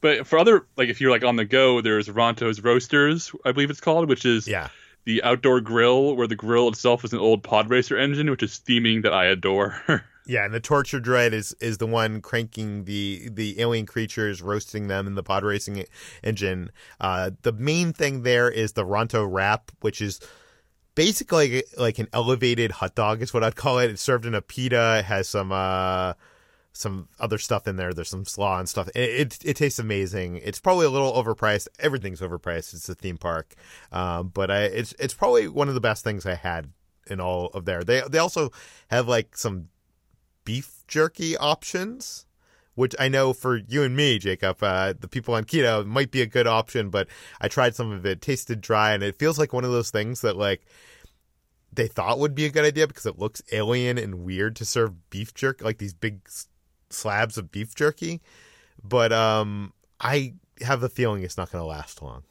but 0.00 0.26
for 0.26 0.38
other 0.38 0.66
like 0.76 0.88
if 0.88 1.00
you're 1.00 1.10
like 1.10 1.24
on 1.24 1.36
the 1.36 1.44
go, 1.44 1.80
there's 1.80 2.08
Ronto's 2.08 2.60
Roasters, 2.60 3.32
I 3.44 3.52
believe 3.52 3.70
it's 3.70 3.80
called, 3.80 4.08
which 4.08 4.24
is 4.24 4.46
yeah 4.46 4.68
the 5.06 5.22
outdoor 5.22 5.60
grill 5.60 6.14
where 6.14 6.26
the 6.26 6.36
grill 6.36 6.68
itself 6.68 7.04
is 7.04 7.14
an 7.14 7.18
old 7.18 7.42
pod 7.42 7.70
racer 7.70 7.96
engine, 7.96 8.28
which 8.28 8.42
is 8.42 8.60
theming 8.66 9.02
that 9.04 9.14
I 9.14 9.24
adore. 9.26 9.80
Yeah, 10.28 10.44
and 10.44 10.52
the 10.52 10.58
torture 10.58 11.00
droid 11.00 11.30
is 11.30 11.54
is 11.60 11.78
the 11.78 11.86
one 11.86 12.20
cranking 12.20 12.84
the 12.84 13.28
the 13.32 13.60
alien 13.60 13.86
creatures, 13.86 14.42
roasting 14.42 14.88
them 14.88 15.06
in 15.06 15.14
the 15.14 15.22
pod 15.22 15.44
racing 15.44 15.84
engine. 16.24 16.72
Uh, 17.00 17.30
the 17.42 17.52
main 17.52 17.92
thing 17.92 18.24
there 18.24 18.50
is 18.50 18.72
the 18.72 18.84
Ronto 18.84 19.24
wrap, 19.24 19.70
which 19.82 20.02
is 20.02 20.18
basically 20.96 21.62
like 21.78 22.00
an 22.00 22.08
elevated 22.12 22.72
hot 22.72 22.96
dog, 22.96 23.22
is 23.22 23.32
what 23.32 23.44
I'd 23.44 23.54
call 23.54 23.78
it. 23.78 23.88
It's 23.88 24.02
served 24.02 24.26
in 24.26 24.34
a 24.34 24.42
pita. 24.42 24.96
It 24.98 25.04
has 25.04 25.28
some 25.28 25.52
uh, 25.52 26.14
some 26.76 27.08
other 27.18 27.38
stuff 27.38 27.66
in 27.66 27.76
there. 27.76 27.92
There's 27.92 28.08
some 28.08 28.24
slaw 28.24 28.58
and 28.58 28.68
stuff. 28.68 28.88
It, 28.94 28.98
it, 28.98 29.38
it 29.44 29.56
tastes 29.56 29.78
amazing. 29.78 30.40
It's 30.42 30.60
probably 30.60 30.86
a 30.86 30.90
little 30.90 31.12
overpriced. 31.12 31.68
Everything's 31.78 32.20
overpriced. 32.20 32.74
It's 32.74 32.88
a 32.88 32.94
theme 32.94 33.18
park, 33.18 33.54
um, 33.92 34.28
but 34.28 34.50
I, 34.50 34.64
it's 34.64 34.94
it's 34.98 35.14
probably 35.14 35.48
one 35.48 35.68
of 35.68 35.74
the 35.74 35.80
best 35.80 36.04
things 36.04 36.26
I 36.26 36.34
had 36.34 36.70
in 37.08 37.20
all 37.20 37.46
of 37.48 37.64
there. 37.64 37.84
They 37.84 38.02
they 38.08 38.18
also 38.18 38.50
have 38.88 39.08
like 39.08 39.36
some 39.36 39.68
beef 40.44 40.84
jerky 40.86 41.36
options, 41.36 42.26
which 42.74 42.94
I 42.98 43.08
know 43.08 43.32
for 43.32 43.56
you 43.56 43.82
and 43.82 43.96
me, 43.96 44.18
Jacob, 44.18 44.62
uh, 44.62 44.94
the 44.98 45.08
people 45.08 45.34
on 45.34 45.44
keto, 45.44 45.84
might 45.84 46.10
be 46.10 46.22
a 46.22 46.26
good 46.26 46.46
option, 46.46 46.90
but 46.90 47.08
I 47.40 47.48
tried 47.48 47.74
some 47.74 47.90
of 47.90 48.06
it, 48.06 48.20
tasted 48.20 48.60
dry, 48.60 48.92
and 48.92 49.02
it 49.02 49.18
feels 49.18 49.38
like 49.38 49.52
one 49.52 49.64
of 49.64 49.72
those 49.72 49.90
things 49.90 50.20
that 50.20 50.36
like 50.36 50.62
they 51.72 51.86
thought 51.86 52.18
would 52.18 52.34
be 52.34 52.46
a 52.46 52.50
good 52.50 52.64
idea 52.64 52.86
because 52.86 53.06
it 53.06 53.18
looks 53.18 53.42
alien 53.52 53.98
and 53.98 54.24
weird 54.24 54.56
to 54.56 54.64
serve 54.64 55.10
beef 55.10 55.34
jerky, 55.34 55.64
like 55.64 55.78
these 55.78 55.94
big 55.94 56.20
slabs 56.96 57.38
of 57.38 57.52
beef 57.52 57.74
jerky. 57.74 58.20
But 58.82 59.12
um, 59.12 59.72
I 60.00 60.34
have 60.60 60.80
the 60.80 60.88
feeling 60.88 61.22
it's 61.22 61.36
not 61.36 61.50
going 61.50 61.62
to 61.62 61.66
last 61.66 62.02
long. 62.02 62.22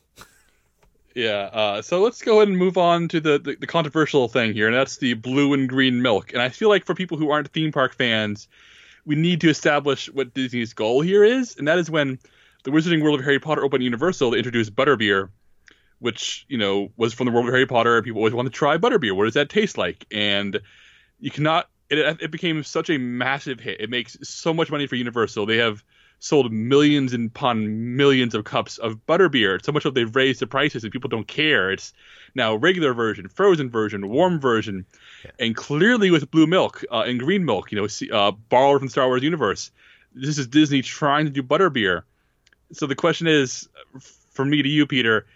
Yeah. 1.13 1.49
Uh, 1.53 1.81
so 1.81 2.01
let's 2.01 2.21
go 2.21 2.37
ahead 2.37 2.49
and 2.49 2.57
move 2.57 2.77
on 2.77 3.07
to 3.09 3.21
the, 3.21 3.39
the, 3.39 3.55
the 3.55 3.67
controversial 3.67 4.27
thing 4.27 4.53
here, 4.53 4.67
and 4.67 4.75
that's 4.75 4.97
the 4.97 5.13
blue 5.13 5.53
and 5.53 5.69
green 5.69 6.01
milk. 6.01 6.33
And 6.33 6.41
I 6.41 6.49
feel 6.49 6.69
like 6.69 6.85
for 6.85 6.93
people 6.93 7.17
who 7.17 7.31
aren't 7.31 7.47
theme 7.51 7.71
park 7.71 7.95
fans, 7.95 8.47
we 9.05 9.15
need 9.15 9.41
to 9.41 9.49
establish 9.49 10.07
what 10.11 10.33
Disney's 10.33 10.73
goal 10.73 11.01
here 11.01 11.23
is, 11.23 11.55
and 11.57 11.67
that 11.67 11.77
is 11.77 11.89
when 11.89 12.19
the 12.63 12.71
Wizarding 12.71 13.01
World 13.01 13.19
of 13.19 13.25
Harry 13.25 13.39
Potter 13.39 13.63
opened 13.63 13.83
Universal, 13.83 14.31
they 14.31 14.37
introduced 14.37 14.75
butterbeer, 14.75 15.29
which 15.99 16.45
you 16.49 16.57
know 16.57 16.91
was 16.97 17.13
from 17.13 17.25
the 17.25 17.31
world 17.31 17.47
of 17.47 17.53
Harry 17.53 17.67
Potter. 17.67 18.01
People 18.01 18.19
always 18.19 18.33
want 18.33 18.47
to 18.47 18.51
try 18.51 18.77
butterbeer. 18.77 19.15
What 19.15 19.25
does 19.25 19.35
that 19.35 19.49
taste 19.49 19.77
like? 19.77 20.05
And 20.11 20.59
you 21.19 21.31
cannot. 21.31 21.69
It, 21.89 22.21
it 22.21 22.31
became 22.31 22.63
such 22.63 22.89
a 22.89 22.97
massive 22.97 23.59
hit. 23.59 23.79
It 23.79 23.89
makes 23.89 24.17
so 24.23 24.53
much 24.53 24.71
money 24.71 24.87
for 24.87 24.95
Universal. 24.95 25.45
They 25.45 25.57
have 25.57 25.83
sold 26.19 26.51
millions 26.51 27.13
and 27.13 27.27
upon 27.29 27.95
millions 27.95 28.33
of 28.33 28.43
cups 28.43 28.77
of 28.77 29.05
butterbeer. 29.05 29.63
So 29.63 29.71
much 29.71 29.83
so 29.83 29.91
they've 29.91 30.15
raised 30.15 30.39
the 30.39 30.47
prices 30.47 30.83
and 30.83 30.91
people 30.91 31.09
don't 31.09 31.27
care. 31.27 31.71
It's 31.71 31.93
now 32.33 32.55
regular 32.55 32.93
version, 32.93 33.27
frozen 33.27 33.69
version, 33.69 34.09
warm 34.09 34.39
version, 34.39 34.85
yeah. 35.23 35.31
and 35.39 35.55
clearly 35.55 36.11
with 36.11 36.31
blue 36.31 36.47
milk 36.47 36.83
uh, 36.91 37.01
and 37.01 37.19
green 37.19 37.45
milk, 37.45 37.71
you 37.71 37.77
know, 37.79 38.17
uh, 38.17 38.31
borrowed 38.31 38.79
from 38.79 38.89
Star 38.89 39.07
Wars 39.07 39.23
universe. 39.23 39.71
This 40.13 40.37
is 40.37 40.47
Disney 40.47 40.81
trying 40.81 41.25
to 41.25 41.31
do 41.31 41.43
butterbeer. 41.43 42.03
So 42.71 42.87
the 42.87 42.95
question 42.95 43.27
is, 43.27 43.69
from 44.31 44.49
me 44.49 44.63
to 44.63 44.69
you, 44.69 44.87
Peter, 44.87 45.27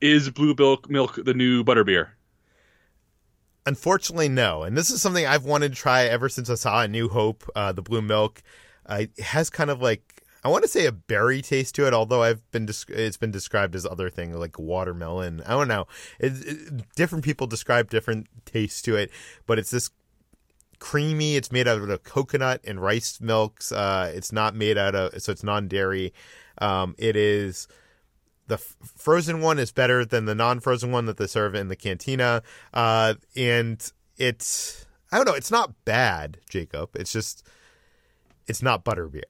is 0.00 0.30
blue 0.30 0.54
milk 0.56 0.88
milk 0.88 1.18
the 1.22 1.34
new 1.34 1.64
butterbeer? 1.64 2.08
Unfortunately, 3.68 4.30
no. 4.30 4.62
And 4.62 4.78
this 4.78 4.88
is 4.88 5.02
something 5.02 5.26
I've 5.26 5.44
wanted 5.44 5.72
to 5.72 5.78
try 5.78 6.04
ever 6.04 6.30
since 6.30 6.48
I 6.48 6.54
saw 6.54 6.80
A 6.80 6.88
New 6.88 7.10
Hope, 7.10 7.44
uh, 7.54 7.70
the 7.70 7.82
blue 7.82 8.00
milk. 8.00 8.42
Uh, 8.86 9.02
it 9.14 9.20
has 9.22 9.50
kind 9.50 9.68
of 9.68 9.82
like 9.82 10.24
I 10.42 10.48
want 10.48 10.62
to 10.62 10.70
say 10.70 10.86
a 10.86 10.92
berry 10.92 11.42
taste 11.42 11.74
to 11.74 11.86
it, 11.86 11.92
although 11.92 12.22
I've 12.22 12.50
been 12.50 12.66
it's 12.88 13.18
been 13.18 13.30
described 13.30 13.74
as 13.74 13.84
other 13.84 14.08
things 14.08 14.36
like 14.36 14.58
watermelon. 14.58 15.42
I 15.46 15.50
don't 15.50 15.68
know. 15.68 15.86
It, 16.18 16.32
it, 16.46 16.94
different 16.96 17.26
people 17.26 17.46
describe 17.46 17.90
different 17.90 18.28
tastes 18.46 18.80
to 18.82 18.96
it, 18.96 19.10
but 19.44 19.58
it's 19.58 19.70
this 19.70 19.90
creamy. 20.78 21.36
It's 21.36 21.52
made 21.52 21.68
out 21.68 21.82
of 21.82 22.02
coconut 22.04 22.62
and 22.64 22.80
rice 22.80 23.20
milks. 23.20 23.70
Uh, 23.70 24.10
it's 24.14 24.32
not 24.32 24.54
made 24.54 24.78
out 24.78 24.94
of 24.94 25.20
so 25.22 25.30
it's 25.30 25.44
non-dairy. 25.44 26.14
Um, 26.56 26.94
it 26.96 27.16
is 27.16 27.68
the 28.48 28.54
f- 28.54 28.76
frozen 28.82 29.40
one 29.40 29.58
is 29.58 29.70
better 29.70 30.04
than 30.04 30.24
the 30.24 30.34
non-frozen 30.34 30.90
one 30.90 31.06
that 31.06 31.16
they 31.16 31.26
serve 31.26 31.54
in 31.54 31.68
the 31.68 31.76
cantina, 31.76 32.42
uh, 32.74 33.14
and 33.36 33.92
it's 34.16 34.86
I 35.12 35.16
don't 35.16 35.26
know. 35.26 35.34
It's 35.34 35.50
not 35.50 35.84
bad, 35.84 36.38
Jacob. 36.50 36.90
It's 36.94 37.12
just 37.12 37.46
it's 38.46 38.62
not 38.62 38.84
butterbeer. 38.84 39.22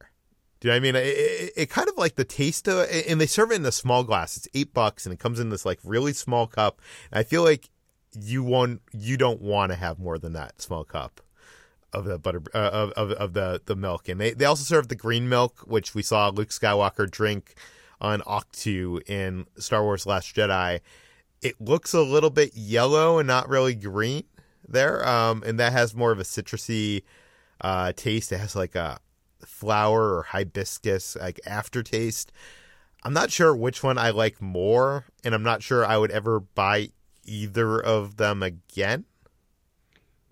Do 0.61 0.67
you 0.67 0.73
know 0.73 0.75
what 0.75 0.77
I 0.77 0.81
mean? 0.81 0.97
It, 0.97 1.07
it, 1.07 1.53
it, 1.57 1.71
kind 1.71 1.89
of 1.89 1.97
like 1.97 2.17
the 2.17 2.25
taste 2.25 2.67
of 2.67 2.89
and 2.91 3.21
they 3.21 3.27
serve 3.27 3.53
it 3.53 3.57
in 3.57 3.67
a 3.67 3.73
small 3.73 4.03
glass. 4.03 4.37
It's 4.37 4.49
eight 4.55 4.75
bucks, 4.75 5.07
and 5.07 5.13
it 5.13 5.21
comes 5.21 5.39
in 5.39 5.51
this 5.51 5.65
like 5.65 5.79
really 5.85 6.13
small 6.13 6.47
cup. 6.47 6.81
And 7.13 7.21
I 7.21 7.23
feel 7.23 7.45
like 7.45 7.69
you 8.19 8.43
want 8.43 8.83
you 8.93 9.17
don't 9.17 9.41
want 9.41 9.71
to 9.71 9.77
have 9.77 9.99
more 9.99 10.19
than 10.19 10.33
that 10.33 10.61
small 10.61 10.85
cup 10.85 11.21
of 11.93 12.05
the 12.05 12.19
butter 12.19 12.43
uh, 12.55 12.59
of, 12.59 12.93
of 12.93 13.13
of 13.13 13.33
the 13.35 13.63
the 13.67 13.77
milk. 13.77 14.09
And 14.09 14.21
they 14.21 14.33
they 14.33 14.45
also 14.45 14.65
serve 14.65 14.89
the 14.89 14.97
green 14.97 15.29
milk, 15.29 15.61
which 15.61 15.95
we 15.95 16.03
saw 16.03 16.29
Luke 16.29 16.51
Skywalker 16.51 17.09
drink 17.09 17.55
on 18.01 18.21
Ahch-To 18.21 19.03
in 19.07 19.47
Star 19.59 19.83
Wars 19.83 20.07
Last 20.07 20.35
Jedi. 20.35 20.81
It 21.43 21.61
looks 21.61 21.95
a 21.95 22.03
little 22.03 22.31
bit 22.31 22.55
yellow 22.55 23.19
and 23.19 23.27
not 23.27 23.49
really 23.49 23.75
green 23.75 24.25
there, 24.67 25.07
um, 25.09 25.43
and 25.47 25.59
that 25.59 25.73
has 25.73 25.95
more 25.95 26.13
of 26.13 26.19
a 26.19 26.25
citrusy 26.25 27.03
uh, 27.61 27.93
taste. 27.95 28.33
It 28.33 28.39
has 28.39 28.57
like 28.57 28.75
a 28.75 28.99
flower 29.45 30.17
or 30.17 30.23
hibiscus 30.25 31.17
like 31.17 31.41
aftertaste. 31.47 32.33
I'm 33.05 33.13
not 33.13 33.31
sure 33.31 33.55
which 33.55 33.83
one 33.83 33.99
I 33.99 34.11
like 34.11 34.43
more, 34.43 35.05
and 35.23 35.35
I'm 35.35 35.45
not 35.45 35.63
sure 35.63 35.87
I 35.87 35.97
would 35.97 36.11
ever 36.11 36.41
buy 36.41 36.91
either 37.25 37.81
of 37.81 38.17
them 38.17 38.43
again. 38.43 39.05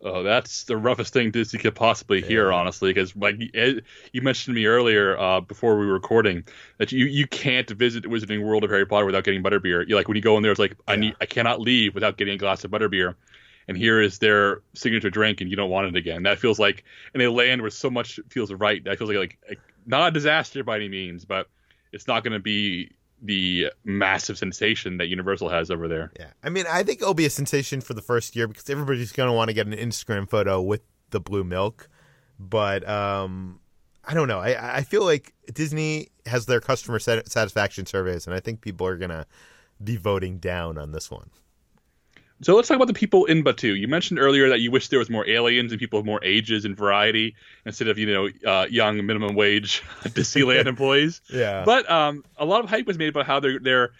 Oh, 0.02 0.22
that's 0.22 0.64
the 0.64 0.76
roughest 0.76 1.12
thing 1.12 1.30
Disney 1.30 1.58
could 1.58 1.74
possibly 1.74 2.20
yeah. 2.20 2.28
hear, 2.28 2.52
honestly. 2.52 2.92
Because 2.92 3.16
like 3.16 3.36
you 3.40 4.22
mentioned 4.22 4.54
to 4.54 4.60
me 4.60 4.66
earlier 4.66 5.18
uh, 5.18 5.40
before 5.40 5.78
we 5.78 5.86
were 5.86 5.94
recording 5.94 6.44
that 6.78 6.92
you 6.92 7.06
you 7.06 7.26
can't 7.26 7.68
visit 7.70 8.02
the 8.02 8.08
Wizarding 8.08 8.44
World 8.44 8.62
of 8.64 8.70
Harry 8.70 8.86
Potter 8.86 9.06
without 9.06 9.24
getting 9.24 9.42
butterbeer. 9.42 9.88
You 9.88 9.96
like 9.96 10.08
when 10.08 10.16
you 10.16 10.22
go 10.22 10.36
in 10.36 10.42
there, 10.42 10.52
it's 10.52 10.60
like 10.60 10.72
yeah. 10.72 10.94
I 10.94 10.96
need 10.96 11.16
I 11.20 11.26
cannot 11.26 11.60
leave 11.60 11.94
without 11.94 12.18
getting 12.18 12.34
a 12.34 12.38
glass 12.38 12.64
of 12.64 12.70
butterbeer 12.70 13.14
and 13.68 13.76
here 13.76 14.00
is 14.00 14.18
their 14.18 14.62
signature 14.74 15.10
drink, 15.10 15.40
and 15.40 15.50
you 15.50 15.56
don't 15.56 15.70
want 15.70 15.88
it 15.88 15.96
again. 15.96 16.22
That 16.22 16.38
feels 16.38 16.58
like 16.58 16.84
in 17.14 17.20
a 17.20 17.28
land 17.30 17.60
where 17.60 17.70
so 17.70 17.90
much 17.90 18.20
feels 18.28 18.52
right. 18.52 18.82
That 18.84 18.98
feels 18.98 19.10
like 19.10 19.38
like 19.48 19.60
not 19.84 20.08
a 20.08 20.10
disaster 20.12 20.62
by 20.62 20.76
any 20.76 20.88
means, 20.88 21.24
but 21.24 21.48
it's 21.92 22.06
not 22.06 22.22
going 22.22 22.32
to 22.32 22.40
be 22.40 22.92
the 23.22 23.72
massive 23.84 24.38
sensation 24.38 24.98
that 24.98 25.06
Universal 25.06 25.48
has 25.48 25.70
over 25.70 25.88
there. 25.88 26.12
Yeah, 26.18 26.30
I 26.42 26.50
mean, 26.50 26.64
I 26.68 26.82
think 26.82 27.00
it'll 27.00 27.14
be 27.14 27.26
a 27.26 27.30
sensation 27.30 27.80
for 27.80 27.94
the 27.94 28.02
first 28.02 28.36
year 28.36 28.46
because 28.46 28.68
everybody's 28.68 29.12
going 29.12 29.28
to 29.28 29.32
want 29.32 29.48
to 29.48 29.54
get 29.54 29.66
an 29.66 29.72
Instagram 29.72 30.28
photo 30.28 30.60
with 30.60 30.82
the 31.10 31.20
blue 31.20 31.44
milk, 31.44 31.88
but 32.38 32.86
um, 32.88 33.60
I 34.04 34.14
don't 34.14 34.28
know. 34.28 34.38
I 34.38 34.78
I 34.78 34.82
feel 34.82 35.04
like 35.04 35.34
Disney 35.52 36.08
has 36.26 36.46
their 36.46 36.60
customer 36.60 36.98
satisfaction 36.98 37.86
surveys, 37.86 38.26
and 38.26 38.34
I 38.34 38.40
think 38.40 38.60
people 38.60 38.86
are 38.86 38.96
gonna 38.96 39.26
be 39.82 39.96
voting 39.96 40.38
down 40.38 40.78
on 40.78 40.92
this 40.92 41.10
one. 41.10 41.30
So 42.42 42.54
let's 42.54 42.68
talk 42.68 42.76
about 42.76 42.88
the 42.88 42.94
people 42.94 43.24
in 43.24 43.42
Batuu. 43.42 43.78
You 43.78 43.88
mentioned 43.88 44.18
earlier 44.18 44.50
that 44.50 44.60
you 44.60 44.70
wish 44.70 44.88
there 44.88 44.98
was 44.98 45.08
more 45.08 45.26
aliens 45.28 45.72
and 45.72 45.80
people 45.80 45.98
of 45.98 46.04
more 46.04 46.22
ages 46.22 46.66
and 46.66 46.76
variety 46.76 47.34
instead 47.64 47.88
of 47.88 47.98
you 47.98 48.06
know 48.06 48.28
uh, 48.50 48.66
young 48.68 49.04
minimum 49.06 49.34
wage 49.34 49.82
Disneyland 50.04 50.66
employees. 50.66 51.22
Yeah. 51.30 51.64
But 51.64 51.90
um, 51.90 52.24
a 52.36 52.44
lot 52.44 52.62
of 52.62 52.68
hype 52.68 52.86
was 52.86 52.98
made 52.98 53.08
about 53.08 53.26
how 53.26 53.40
they're 53.40 53.58
they're 53.58 53.92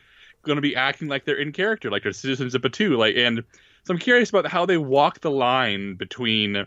going 0.43 0.57
to 0.57 0.63
be 0.63 0.77
acting 0.77 1.09
like 1.09 1.25
they're 1.25 1.41
in 1.41 1.53
character, 1.53 1.91
like 1.91 2.03
they're 2.03 2.13
citizens 2.13 2.55
of 2.55 2.63
Batuu. 2.63 2.97
Like, 2.97 3.17
and 3.17 3.43
so 3.85 3.95
I'm 3.95 3.99
curious 3.99 4.31
about 4.31 4.47
how 4.47 4.67
they 4.67 4.77
walk 4.77 5.21
the 5.21 5.31
line 5.31 5.95
between 5.95 6.67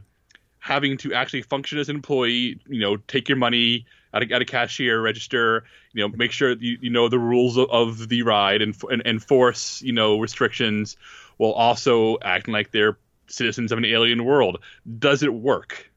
having 0.59 0.97
to 0.97 1.13
actually 1.13 1.41
function 1.43 1.79
as 1.79 1.87
an 1.87 1.95
employee, 1.95 2.59
you 2.67 2.81
know, 2.81 2.97
take 2.97 3.29
your 3.29 3.37
money 3.37 3.85
at 4.13 4.23
a, 4.23 4.33
at 4.33 4.41
a 4.41 4.45
cashier 4.45 5.01
register, 5.01 5.63
you 5.93 6.01
know, 6.01 6.13
make 6.15 6.31
sure 6.31 6.51
you, 6.57 6.77
you 6.81 6.89
know 6.89 7.07
the 7.07 7.19
rules 7.19 7.57
of, 7.57 7.69
of 7.69 8.09
the 8.09 8.23
ride 8.23 8.61
and, 8.61 8.75
and 8.91 9.01
enforce, 9.05 9.81
you 9.81 9.93
know, 9.93 10.19
restrictions 10.19 10.97
while 11.39 11.53
also 11.53 12.17
acting 12.21 12.53
like 12.53 12.71
they're 12.71 12.97
citizens 13.27 13.71
of 13.71 13.77
an 13.77 13.85
alien 13.85 14.25
world. 14.25 14.61
Does 14.99 15.23
it 15.23 15.33
work? 15.33 15.89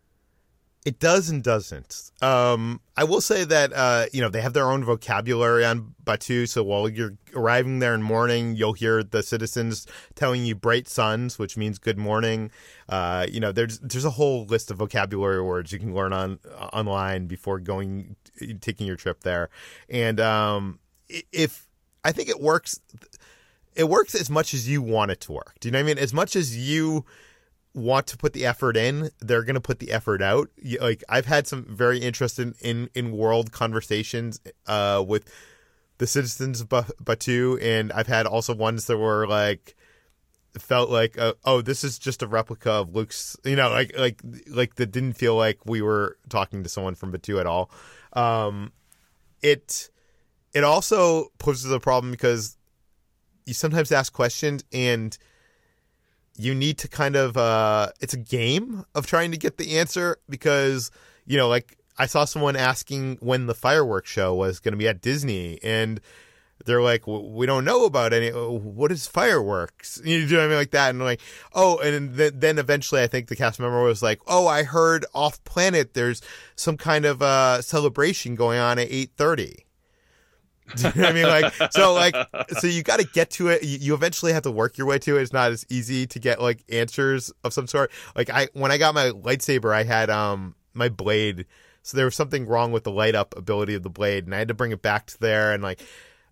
It 0.84 0.99
does 0.99 1.30
and 1.30 1.43
doesn't. 1.43 2.11
Um, 2.20 2.80
I 2.97 3.05
will 3.05 3.20
say 3.20 3.45
that 3.45 3.72
uh, 3.72 4.07
you 4.12 4.20
know 4.20 4.28
they 4.28 4.40
have 4.40 4.53
their 4.53 4.68
own 4.68 4.82
vocabulary 4.84 5.64
on 5.64 5.95
Batuu. 6.05 6.49
So 6.49 6.64
while 6.64 6.88
you're 6.88 7.16
arriving 7.34 7.78
there 7.78 7.95
in 7.95 8.03
morning, 8.03 8.57
you'll 8.57 8.72
hear 8.72 9.05
the 9.05 9.22
citizens 9.22 9.86
telling 10.16 10.45
you 10.45 10.57
"bright 10.57 10.88
suns," 10.88 11.38
which 11.38 11.57
means 11.57 11.78
good 11.78 11.99
morning. 11.99 12.51
Uh, 12.88 13.26
you 13.30 13.38
know, 13.38 13.53
there's 13.53 13.78
there's 13.78 14.05
a 14.05 14.11
whole 14.11 14.45
list 14.47 14.72
of 14.72 14.78
vocabulary 14.78 15.43
words 15.43 15.72
you 15.72 15.78
can 15.78 15.95
learn 15.95 16.12
on 16.12 16.40
uh, 16.53 16.66
online 16.72 17.26
before 17.26 17.61
going 17.61 18.16
taking 18.61 18.86
your 18.86 18.97
trip 18.97 19.20
there. 19.22 19.51
And 19.88 20.18
um, 20.18 20.80
if 21.30 21.68
I 22.05 22.11
think 22.11 22.28
it 22.28 22.40
works, 22.40 22.80
it 23.75 23.85
works 23.85 24.14
as 24.14 24.29
much 24.29 24.55
as 24.55 24.68
you 24.68 24.83
want 24.83 25.11
it 25.11 25.20
to 25.23 25.33
work. 25.33 25.55
Do 25.61 25.68
you 25.68 25.73
know 25.73 25.79
what 25.79 25.85
I 25.85 25.95
mean? 25.95 25.99
As 25.99 26.12
much 26.12 26.37
as 26.37 26.57
you 26.57 27.05
want 27.75 28.07
to 28.09 28.16
put 28.16 28.33
the 28.33 28.45
effort 28.45 28.77
in, 28.77 29.11
they're 29.20 29.45
going 29.45 29.55
to 29.55 29.61
put 29.61 29.79
the 29.79 29.93
effort 29.93 30.20
out. 30.23 30.49
Like 30.81 31.03
I've 31.09 31.27
had 31.27 31.47
some 31.47 31.64
very 31.64 31.99
interesting 31.99 32.55
in 32.61 32.91
in 32.95 33.12
world 33.12 33.53
conversations 33.53 34.41
uh, 34.66 35.03
with 35.07 35.31
the 35.99 36.07
citizens 36.07 36.61
of 36.61 36.68
Batuu, 36.68 37.62
and 37.62 37.93
I've 37.93 38.09
had 38.09 38.27
also 38.27 38.55
ones 38.55 38.87
that 38.87 38.99
were 38.99 39.27
like 39.27 39.77
felt 40.59 40.91
like 40.91 41.16
uh, 41.16 41.33
oh 41.45 41.62
this 41.62 41.83
is 41.83 41.99
just 41.99 42.23
a 42.23 42.27
replica 42.27 42.70
of 42.70 42.95
Luke's 42.95 43.39
you 43.43 43.57
know 43.57 43.70
like 43.70 43.97
like 43.97 44.20
like 44.49 44.75
that 44.75 44.91
didn't 44.91 45.14
feel 45.14 45.35
like 45.35 45.59
we 45.64 45.81
were 45.81 46.18
talking 46.29 46.62
to 46.62 46.68
someone 46.68 46.95
from 46.95 47.12
Batuu 47.12 47.41
at 47.41 47.47
all. 47.47 47.70
Um, 48.12 48.73
it 49.41 49.91
it 50.53 50.64
also 50.64 51.29
poses 51.39 51.70
a 51.70 51.81
problem 51.81 52.11
because 52.11 52.59
you 53.47 53.55
sometimes 53.55 53.93
ask 53.93 54.12
questions 54.12 54.64
and 54.72 55.16
you 56.36 56.55
need 56.55 56.78
to 56.78 56.88
kind 56.88 57.16
of 57.16 57.36
uh 57.36 57.88
it's 58.01 58.14
a 58.14 58.18
game 58.18 58.84
of 58.95 59.07
trying 59.07 59.30
to 59.30 59.36
get 59.36 59.59
the 59.59 59.78
answer 59.78 60.18
because 60.28 60.90
you 61.26 61.36
know 61.36 61.49
like 61.49 61.76
I 61.99 62.07
saw 62.07 62.24
someone 62.24 62.57
asking 62.57 63.18
when 63.20 63.47
the 63.47 63.55
fireworks 63.55 64.11
show 64.11 64.34
was 64.34 64.61
going 64.61 64.72
to 64.72 64.78
be 64.78 64.88
at 64.88 65.03
Disney 65.03 65.59
and 65.62 66.01
they're 66.64 66.80
like 66.80 67.07
we 67.07 67.45
don't 67.45 67.64
know 67.64 67.84
about 67.84 68.12
any 68.12 68.30
what 68.30 68.93
is 68.93 69.07
fireworks? 69.07 70.01
You 70.05 70.26
know 70.26 70.38
what 70.38 70.45
I 70.45 70.49
mean? 70.49 70.57
Like 70.57 70.70
that. 70.70 70.90
And 70.90 71.01
like 71.01 71.20
oh 71.53 71.78
and 71.78 72.14
then, 72.14 72.38
then 72.38 72.59
eventually 72.59 73.03
I 73.03 73.09
think 73.09 73.28
the 73.28 73.36
cast 73.36 73.61
member 73.61 73.82
was 73.82 74.03
like 74.03 74.20
oh 74.26 74.47
I 74.47 74.62
heard 74.62 75.05
off 75.14 75.43
planet 75.45 75.95
there's 75.95 76.22
some 76.57 76.76
kind 76.76 77.05
of 77.05 77.20
uh 77.20 77.61
celebration 77.62 78.34
going 78.36 78.59
on 78.59 78.78
at 78.78 78.88
8:30 78.88 79.64
I 80.85 81.12
mean, 81.12 81.25
like, 81.25 81.53
so, 81.73 81.93
like, 81.93 82.14
so 82.59 82.66
you 82.66 82.83
got 82.83 83.01
to 83.01 83.07
get 83.07 83.31
to 83.33 83.49
it. 83.49 83.62
You, 83.62 83.79
you, 83.81 83.95
eventually 83.95 84.33
have 84.33 84.43
to 84.45 84.51
work 84.51 84.79
your 84.79 84.87
way 84.87 84.99
to 85.01 85.18
it. 85.18 85.23
It's 85.23 85.33
not 85.33 85.53
as 85.53 85.66
easy 85.68 86.07
to 86.07 86.18
get 86.18 86.41
like 86.41 86.64
answers 86.70 87.33
of 87.45 87.53
some 87.53 87.66
sort. 87.66 87.91
Like, 88.16 88.31
I 88.31 88.49
when 88.53 88.70
I 88.70 88.79
got 88.79 88.95
my 88.95 89.11
lightsaber, 89.11 89.75
I 89.75 89.85
had 89.85 90.11
um 90.11 90.55
my 90.75 90.89
blade, 90.89 91.47
so 91.83 91.97
there 91.97 92.07
was 92.07 92.14
something 92.14 92.47
wrong 92.47 92.73
with 92.73 92.85
the 92.85 92.93
light 92.93 93.14
up 93.14 93.37
ability 93.37 93.75
of 93.75 93.83
the 93.83 93.91
blade, 93.91 94.25
and 94.25 94.35
I 94.35 94.39
had 94.39 94.49
to 94.49 94.55
bring 94.55 94.73
it 94.73 94.83
back 94.83 95.07
to 95.07 95.20
there, 95.20 95.53
and 95.53 95.62
like, 95.62 95.83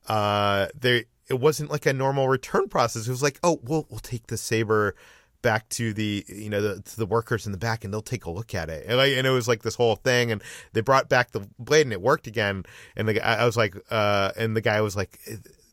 uh, 0.09 0.69
there 0.79 1.05
it 1.29 1.39
wasn't 1.39 1.71
like 1.71 1.87
a 1.87 1.93
normal 1.93 2.29
return 2.29 2.69
process. 2.69 3.07
It 3.07 3.11
was 3.11 3.23
like, 3.23 3.39
oh, 3.43 3.61
we'll 3.63 3.87
we'll 3.89 4.01
take 4.01 4.27
the 4.27 4.37
saber 4.37 4.95
back 5.43 5.69
to 5.71 5.93
the 5.93 6.25
you 6.29 6.51
know 6.51 6.61
the, 6.61 6.83
to 6.83 6.97
the 6.97 7.07
workers 7.07 7.47
in 7.47 7.53
the 7.53 7.59
back 7.59 7.85
and 7.85 7.93
they'll 7.93 8.03
take 8.03 8.25
a 8.25 8.31
look 8.31 8.55
at 8.55 8.69
it. 8.69 8.87
And, 8.87 8.97
like, 8.97 9.13
and 9.13 9.27
it 9.27 9.31
was 9.31 9.49
like 9.49 9.63
this 9.63 9.75
whole 9.75 9.97
thing 9.97 10.31
and 10.31 10.43
they 10.73 10.81
brought 10.81 11.09
back 11.09 11.31
the 11.31 11.49
blade 11.59 11.87
and 11.87 11.93
it 11.93 12.01
worked 12.01 12.27
again. 12.27 12.65
And 12.97 13.09
the, 13.09 13.27
I 13.27 13.45
was 13.45 13.57
like 13.57 13.77
uh 13.91 14.33
and 14.37 14.57
the 14.57 14.61
guy 14.61 14.81
was 14.81 14.97
like 14.97 15.19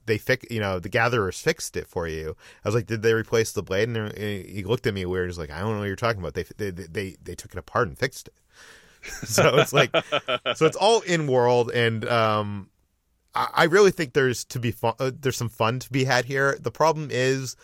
they 0.05 0.18
fix 0.18 0.45
you 0.49 0.59
know 0.59 0.80
the 0.80 0.89
gatherers 0.89 1.39
fixed 1.39 1.76
it 1.78 1.88
for 1.88 2.07
you. 2.07 2.36
I 2.63 2.68
was 2.68 2.76
like 2.76 2.88
did 2.88 3.01
they 3.01 3.13
replace 3.13 3.51
the 3.51 3.63
blade? 3.63 3.89
And 3.89 4.18
he 4.18 4.63
looked 4.63 4.88
at 4.88 4.93
me 4.93 5.05
weird. 5.05 5.30
He's 5.30 5.38
like 5.38 5.51
I 5.51 5.59
don't 5.59 5.74
know 5.74 5.80
what 5.80 5.88
you're 5.88 5.95
talking 5.95 6.22
about. 6.22 6.34
They 6.34 6.43
they 6.57 6.72
they, 6.72 7.18
they 7.22 7.36
took 7.36 7.51
it 7.51 7.57
apart 7.57 7.88
and 7.88 7.97
fixed 7.97 8.28
it. 8.28 8.34
So 9.26 9.57
it's 9.59 9.72
like 9.72 9.95
so 10.55 10.65
it's 10.65 10.76
all 10.76 11.01
in 11.01 11.28
world 11.28 11.72
and 11.72 12.03
um 12.09 12.70
I, 13.53 13.65
really 13.65 13.91
think 13.91 14.13
there's 14.13 14.43
to 14.45 14.59
be 14.59 14.72
fun 14.72 14.93
uh, 14.99 15.11
there's 15.18 15.38
some 15.38 15.49
fun 15.49 15.80
to 15.80 15.91
be 15.91 16.05
had 16.05 16.26
here. 16.26 16.57
The 16.59 16.72
problem 16.72 17.09
is 17.11 17.55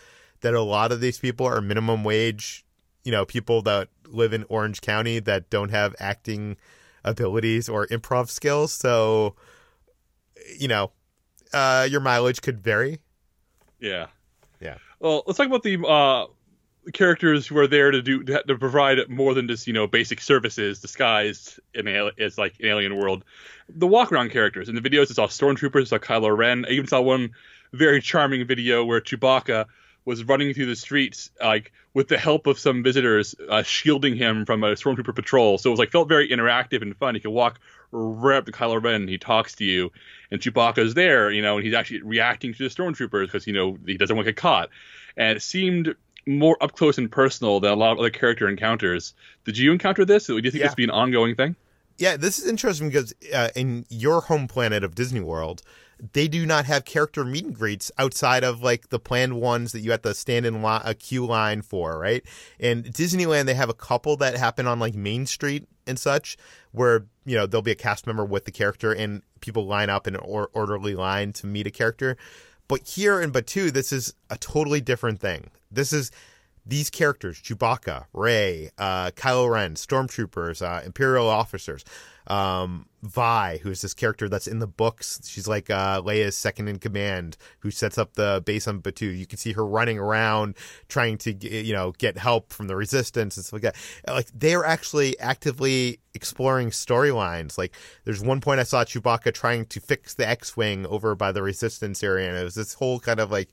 that 0.44 0.52
a 0.52 0.60
lot 0.60 0.92
of 0.92 1.00
these 1.00 1.18
people 1.18 1.46
are 1.46 1.62
minimum 1.62 2.04
wage, 2.04 2.66
you 3.02 3.10
know, 3.10 3.24
people 3.24 3.62
that 3.62 3.88
live 4.06 4.34
in 4.34 4.44
Orange 4.50 4.82
County 4.82 5.18
that 5.18 5.48
don't 5.48 5.70
have 5.70 5.96
acting 5.98 6.58
abilities 7.02 7.66
or 7.66 7.86
improv 7.86 8.28
skills. 8.28 8.70
So, 8.70 9.36
you 10.58 10.68
know, 10.68 10.92
uh, 11.54 11.88
your 11.90 12.00
mileage 12.00 12.42
could 12.42 12.60
vary. 12.60 12.98
Yeah. 13.80 14.08
Yeah. 14.60 14.76
Well, 15.00 15.22
let's 15.26 15.38
talk 15.38 15.46
about 15.46 15.62
the 15.62 15.82
uh, 15.82 16.26
characters 16.92 17.46
who 17.46 17.56
are 17.56 17.66
there 17.66 17.90
to 17.90 18.02
do 18.02 18.22
to 18.22 18.58
provide 18.58 18.98
more 19.08 19.32
than 19.32 19.48
just 19.48 19.66
you 19.66 19.72
know 19.72 19.86
basic 19.86 20.20
services 20.20 20.80
disguised 20.80 21.58
in 21.72 21.88
as 22.18 22.36
like 22.36 22.54
an 22.60 22.66
alien 22.66 22.96
world. 22.96 23.24
The 23.70 23.86
walk 23.86 24.12
around 24.12 24.30
characters 24.30 24.68
in 24.68 24.74
the 24.74 24.82
videos, 24.82 25.10
I 25.10 25.14
saw 25.14 25.26
stormtroopers, 25.26 25.80
I 25.80 25.84
saw 25.84 25.98
Kylo 25.98 26.36
Ren. 26.36 26.66
I 26.66 26.72
even 26.72 26.86
saw 26.86 27.00
one 27.00 27.30
very 27.72 28.02
charming 28.02 28.46
video 28.46 28.84
where 28.84 29.00
Chewbacca 29.00 29.66
was 30.04 30.24
running 30.24 30.52
through 30.52 30.66
the 30.66 30.76
streets 30.76 31.30
like 31.42 31.72
with 31.94 32.08
the 32.08 32.18
help 32.18 32.46
of 32.46 32.58
some 32.58 32.82
visitors 32.82 33.34
uh, 33.48 33.62
shielding 33.62 34.16
him 34.16 34.44
from 34.44 34.62
a 34.64 34.72
stormtrooper 34.72 35.14
patrol. 35.14 35.58
So 35.58 35.70
it 35.70 35.72
was 35.72 35.78
like 35.78 35.90
felt 35.90 36.08
very 36.08 36.28
interactive 36.28 36.82
and 36.82 36.96
fun. 36.96 37.14
He 37.14 37.20
could 37.20 37.30
walk 37.30 37.60
right 37.92 38.36
up 38.36 38.46
to 38.46 38.52
Kylo 38.52 38.82
Ren 38.82 39.02
and 39.02 39.08
he 39.08 39.18
talks 39.18 39.54
to 39.56 39.64
you, 39.64 39.92
and 40.30 40.40
Chewbacca's 40.40 40.94
there, 40.94 41.30
you 41.30 41.42
know, 41.42 41.56
and 41.56 41.64
he's 41.64 41.74
actually 41.74 42.02
reacting 42.02 42.52
to 42.52 42.58
the 42.58 42.68
stormtroopers 42.68 43.26
because 43.26 43.46
you 43.46 43.52
know 43.52 43.78
he 43.86 43.96
doesn't 43.96 44.14
want 44.14 44.26
to 44.26 44.32
get 44.32 44.40
caught. 44.40 44.70
And 45.16 45.36
it 45.36 45.42
seemed 45.42 45.94
more 46.26 46.56
up 46.62 46.74
close 46.74 46.98
and 46.98 47.10
personal 47.10 47.60
than 47.60 47.70
a 47.70 47.76
lot 47.76 47.92
of 47.92 47.98
other 47.98 48.10
character 48.10 48.48
encounters. 48.48 49.14
Did 49.44 49.58
you 49.58 49.72
encounter 49.72 50.04
this? 50.04 50.26
Do 50.26 50.36
you 50.36 50.42
think 50.42 50.54
yeah. 50.54 50.62
this 50.64 50.72
would 50.72 50.76
be 50.76 50.84
an 50.84 50.90
ongoing 50.90 51.34
thing? 51.34 51.56
Yeah, 51.98 52.16
this 52.16 52.38
is 52.38 52.48
interesting 52.48 52.88
because 52.88 53.14
uh, 53.32 53.50
in 53.54 53.86
your 53.88 54.22
home 54.22 54.48
planet 54.48 54.82
of 54.82 54.94
Disney 54.94 55.20
World, 55.20 55.62
they 56.12 56.28
do 56.28 56.44
not 56.46 56.64
have 56.64 56.84
character 56.84 57.24
meet 57.24 57.44
and 57.44 57.54
greets 57.54 57.90
outside 57.98 58.44
of 58.44 58.62
like 58.62 58.88
the 58.88 58.98
planned 58.98 59.40
ones 59.40 59.72
that 59.72 59.80
you 59.80 59.90
have 59.90 60.02
to 60.02 60.14
stand 60.14 60.46
in 60.46 60.64
a 60.64 60.94
queue 60.94 61.26
line 61.26 61.62
for, 61.62 61.98
right? 61.98 62.24
And 62.58 62.84
Disneyland, 62.84 63.46
they 63.46 63.54
have 63.54 63.68
a 63.68 63.74
couple 63.74 64.16
that 64.18 64.36
happen 64.36 64.66
on 64.66 64.78
like 64.78 64.94
Main 64.94 65.26
Street 65.26 65.66
and 65.86 65.98
such, 65.98 66.36
where 66.72 67.06
you 67.24 67.36
know 67.36 67.46
there'll 67.46 67.62
be 67.62 67.70
a 67.70 67.76
cast 67.76 68.06
member 68.06 68.24
with 68.24 68.44
the 68.44 68.52
character 68.52 68.92
and 68.92 69.22
people 69.40 69.66
line 69.66 69.90
up 69.90 70.06
in 70.06 70.14
an 70.14 70.20
or- 70.24 70.50
orderly 70.52 70.94
line 70.94 71.32
to 71.34 71.46
meet 71.46 71.66
a 71.66 71.70
character. 71.70 72.16
But 72.66 72.86
here 72.88 73.20
in 73.20 73.30
Batuu, 73.30 73.70
this 73.70 73.92
is 73.92 74.14
a 74.30 74.38
totally 74.38 74.80
different 74.80 75.20
thing. 75.20 75.50
This 75.70 75.92
is 75.92 76.10
these 76.66 76.90
characters: 76.90 77.40
Chewbacca, 77.40 78.06
Rey, 78.12 78.70
uh, 78.78 79.10
Kylo 79.10 79.50
Ren, 79.50 79.74
stormtroopers, 79.74 80.62
uh, 80.62 80.84
Imperial 80.84 81.28
officers 81.28 81.84
um, 82.26 82.86
Vi, 83.02 83.58
who's 83.62 83.82
this 83.82 83.92
character 83.92 84.28
that's 84.28 84.46
in 84.46 84.58
the 84.58 84.66
books. 84.66 85.20
She's 85.24 85.46
like 85.46 85.68
uh, 85.68 86.00
Leia's 86.00 86.36
second 86.36 86.68
in 86.68 86.78
command, 86.78 87.36
who 87.60 87.70
sets 87.70 87.98
up 87.98 88.14
the 88.14 88.42
base 88.44 88.66
on 88.66 88.80
Batuu. 88.80 89.16
You 89.16 89.26
can 89.26 89.38
see 89.38 89.52
her 89.52 89.66
running 89.66 89.98
around 89.98 90.56
trying 90.88 91.18
to, 91.18 91.32
you 91.32 91.74
know, 91.74 91.92
get 91.98 92.16
help 92.16 92.52
from 92.52 92.66
the 92.66 92.76
resistance 92.76 93.36
and 93.36 93.44
stuff 93.44 93.62
like 93.62 93.74
that. 93.74 93.76
Like 94.08 94.28
they're 94.34 94.64
actually 94.64 95.18
actively 95.20 96.00
exploring 96.14 96.70
storylines. 96.70 97.58
Like 97.58 97.74
there's 98.04 98.22
one 98.22 98.40
point 98.40 98.60
I 98.60 98.64
saw 98.64 98.84
Chewbacca 98.84 99.34
trying 99.34 99.66
to 99.66 99.80
fix 99.80 100.14
the 100.14 100.26
X-wing 100.26 100.86
over 100.86 101.14
by 101.14 101.32
the 101.32 101.42
resistance 101.42 102.02
area, 102.02 102.28
and 102.28 102.38
it 102.38 102.44
was 102.44 102.54
this 102.54 102.74
whole 102.74 103.00
kind 103.00 103.20
of 103.20 103.30
like 103.30 103.50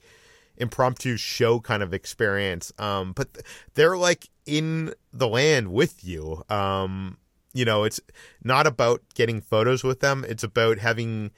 impromptu 0.57 1.17
show 1.17 1.59
kind 1.59 1.83
of 1.83 1.93
experience. 1.93 2.71
Um, 2.77 3.11
but 3.13 3.29
they're 3.73 3.97
like 3.97 4.29
in 4.45 4.93
the 5.11 5.27
land 5.27 5.73
with 5.73 6.05
you. 6.05 6.43
Um, 6.49 7.17
you 7.53 7.65
know, 7.65 7.83
it's 7.83 7.99
not 8.43 8.67
about 8.67 9.01
getting 9.13 9.41
photos 9.41 9.83
with 9.83 9.99
them. 9.99 10.25
It's 10.27 10.43
about 10.43 10.79
having 10.79 11.31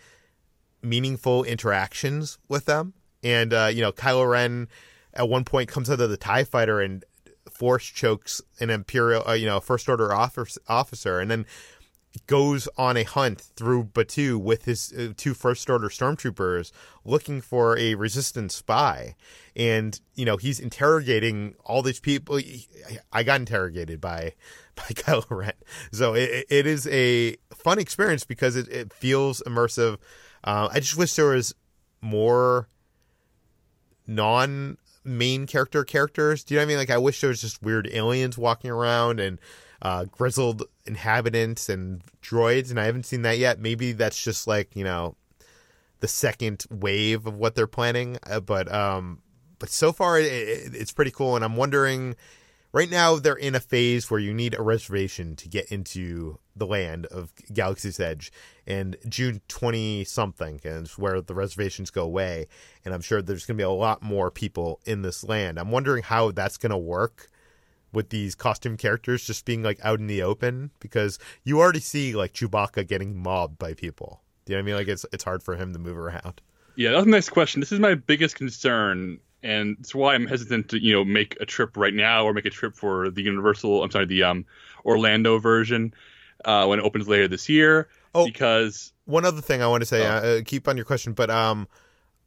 meaningful 0.82 1.44
interactions 1.44 2.38
with 2.48 2.66
them. 2.66 2.94
And 3.24 3.54
uh, 3.54 3.70
you 3.74 3.82
know, 3.82 3.92
Kylo 3.92 4.30
Ren 4.30 4.68
at 5.14 5.30
one 5.30 5.46
point 5.46 5.70
comes 5.70 5.90
out 5.90 6.02
of 6.02 6.10
the 6.10 6.18
Tie 6.18 6.44
Fighter 6.44 6.82
and 6.82 7.04
force 7.50 7.86
chokes 7.86 8.42
an 8.60 8.70
Imperial, 8.70 9.28
uh, 9.28 9.34
you 9.34 9.46
know, 9.46 9.60
First 9.60 9.88
Order 9.88 10.14
officer, 10.14 11.20
and 11.20 11.32
then 11.32 11.46
goes 12.28 12.68
on 12.78 12.98
a 12.98 13.04
hunt 13.04 13.42
through 13.42 13.86
Batuu 13.86 14.38
with 14.38 14.66
his 14.66 14.94
uh, 14.94 15.14
two 15.18 15.34
first 15.34 15.70
order 15.70 15.90
stormtroopers 15.90 16.72
looking 17.04 17.42
for 17.42 17.78
a 17.78 17.96
resistance 17.96 18.56
spy 18.56 19.16
and 19.56 20.00
you 20.14 20.26
know 20.26 20.38
he's 20.38 20.60
interrogating 20.60 21.56
all 21.66 21.82
these 21.82 22.00
people 22.00 22.40
I 23.12 23.24
got 23.24 23.40
interrogated 23.40 24.00
by 24.00 24.34
by 24.76 24.84
Kylo 24.84 25.30
Ren 25.30 25.54
so 25.92 26.14
it, 26.14 26.46
it 26.50 26.68
is 26.68 26.88
a 26.88 27.38
fun 27.54 27.80
experience 27.80 28.24
because 28.24 28.56
it, 28.56 28.68
it 28.70 28.94
feels 28.94 29.42
immersive 29.46 29.98
uh, 30.44 30.70
I 30.72 30.80
just 30.80 30.98
wish 30.98 31.16
there 31.16 31.28
was 31.28 31.54
more 32.02 32.68
non 34.08 34.78
main 35.06 35.46
character 35.48 35.84
characters 35.84 36.44
do 36.44 36.54
you 36.54 36.60
know 36.60 36.64
what 36.64 36.66
I 36.66 36.70
mean 36.70 36.78
like 36.78 36.90
I 36.90 36.98
wish 36.98 37.22
there 37.22 37.30
was 37.30 37.42
just 37.42 37.62
weird 37.62 37.88
aliens 37.92 38.38
walking 38.38 38.72
around 38.72 39.20
and 39.20 39.40
uh, 39.84 40.06
grizzled 40.06 40.64
inhabitants 40.86 41.70
and 41.70 42.02
droids, 42.22 42.70
and 42.72 42.80
I 42.80 42.86
haven't 42.86 43.06
seen 43.06 43.22
that 43.24 43.38
yet. 43.38 43.60
Maybe 43.60 43.92
that's 43.92 44.22
just 44.22 44.48
like 44.48 44.76
you 44.76 44.84
know 44.84 45.16
the 46.00 46.08
second 46.08 46.66
wave 46.72 47.28
of 47.28 47.36
what 47.36 47.54
they're 47.54 47.68
planning, 47.68 48.18
uh, 48.26 48.40
but 48.40 48.74
um, 48.74 49.22
but 49.60 49.70
so 49.70 49.92
far 49.92 50.20
it, 50.20 50.26
it, 50.26 50.74
it's 50.74 50.94
pretty 50.94 51.12
cool, 51.12 51.36
and 51.36 51.46
I'm 51.46 51.56
wondering. 51.56 52.16
Right 52.74 52.90
now, 52.90 53.18
they're 53.18 53.36
in 53.36 53.54
a 53.54 53.60
phase 53.60 54.10
where 54.10 54.20
you 54.20 54.34
need 54.34 54.56
a 54.56 54.64
reservation 54.64 55.36
to 55.36 55.48
get 55.48 55.72
into 55.72 56.40
the 56.56 56.66
land 56.66 57.06
of 57.06 57.32
Galaxy's 57.54 58.00
Edge, 58.00 58.32
and 58.66 58.98
June 59.08 59.42
twenty 59.48 60.04
something 60.04 60.60
is 60.64 60.98
where 60.98 61.22
the 61.22 61.36
reservations 61.36 61.92
go 61.92 62.02
away. 62.02 62.48
And 62.84 62.92
I'm 62.92 63.02
sure 63.02 63.22
there's 63.22 63.46
going 63.46 63.58
to 63.58 63.62
be 63.62 63.66
a 63.66 63.70
lot 63.70 64.02
more 64.02 64.32
people 64.32 64.80
in 64.86 65.04
this 65.04 65.24
land. 65.24 65.60
I'm 65.60 65.70
wondering 65.70 66.02
how 66.02 66.32
that's 66.32 66.58
going 66.58 66.72
to 66.72 66.78
work 66.78 67.28
with 67.92 68.10
these 68.10 68.34
costume 68.34 68.76
characters 68.76 69.24
just 69.24 69.46
being 69.46 69.62
like 69.62 69.80
out 69.84 70.00
in 70.00 70.08
the 70.08 70.24
open 70.24 70.72
because 70.80 71.20
you 71.44 71.60
already 71.60 71.80
see 71.80 72.16
like 72.16 72.34
Chewbacca 72.34 72.88
getting 72.88 73.16
mobbed 73.16 73.60
by 73.60 73.76
people. 73.76 74.24
Do 74.46 74.54
you 74.54 74.58
know 74.58 74.64
what 74.64 74.64
I 74.64 74.66
mean? 74.66 74.76
Like 74.78 74.88
it's 74.88 75.06
it's 75.14 75.24
hard 75.24 75.44
for 75.44 75.56
him 75.56 75.74
to 75.74 75.80
move 75.80 75.98
around. 75.98 76.42
Yeah, 76.76 76.92
that's 76.92 77.06
the 77.06 77.12
next 77.12 77.30
question. 77.30 77.60
This 77.60 77.72
is 77.72 77.80
my 77.80 77.94
biggest 77.94 78.36
concern, 78.36 79.20
and 79.44 79.78
it's 79.80 79.94
why 79.94 80.16
I'm 80.16 80.26
hesitant 80.26 80.70
to 80.70 80.82
you 80.82 80.94
know 80.94 81.06
make 81.06 81.38
a 81.40 81.46
trip 81.46 81.78
right 81.78 81.94
now 81.94 82.26
or 82.26 82.34
make 82.34 82.46
a 82.46 82.50
trip 82.50 82.76
for 82.76 83.10
the 83.10 83.22
Universal. 83.22 83.84
I'm 83.84 83.92
sorry, 83.92 84.06
the 84.06 84.24
um 84.24 84.46
Orlando 84.86 85.38
version 85.38 85.94
uh, 86.46 86.66
when 86.66 86.80
it 86.80 86.84
opens 86.84 87.08
later 87.08 87.28
this 87.28 87.50
year. 87.50 87.88
Oh, 88.16 88.26
because 88.26 88.94
one 89.06 89.26
other 89.26 89.42
thing 89.42 89.62
I 89.62 89.68
want 89.68 89.82
to 89.82 89.86
say, 89.86 90.06
oh. 90.08 90.12
uh, 90.40 90.42
keep 90.46 90.68
on 90.68 90.78
your 90.78 90.86
question, 90.86 91.14
but 91.14 91.30
um, 91.30 91.68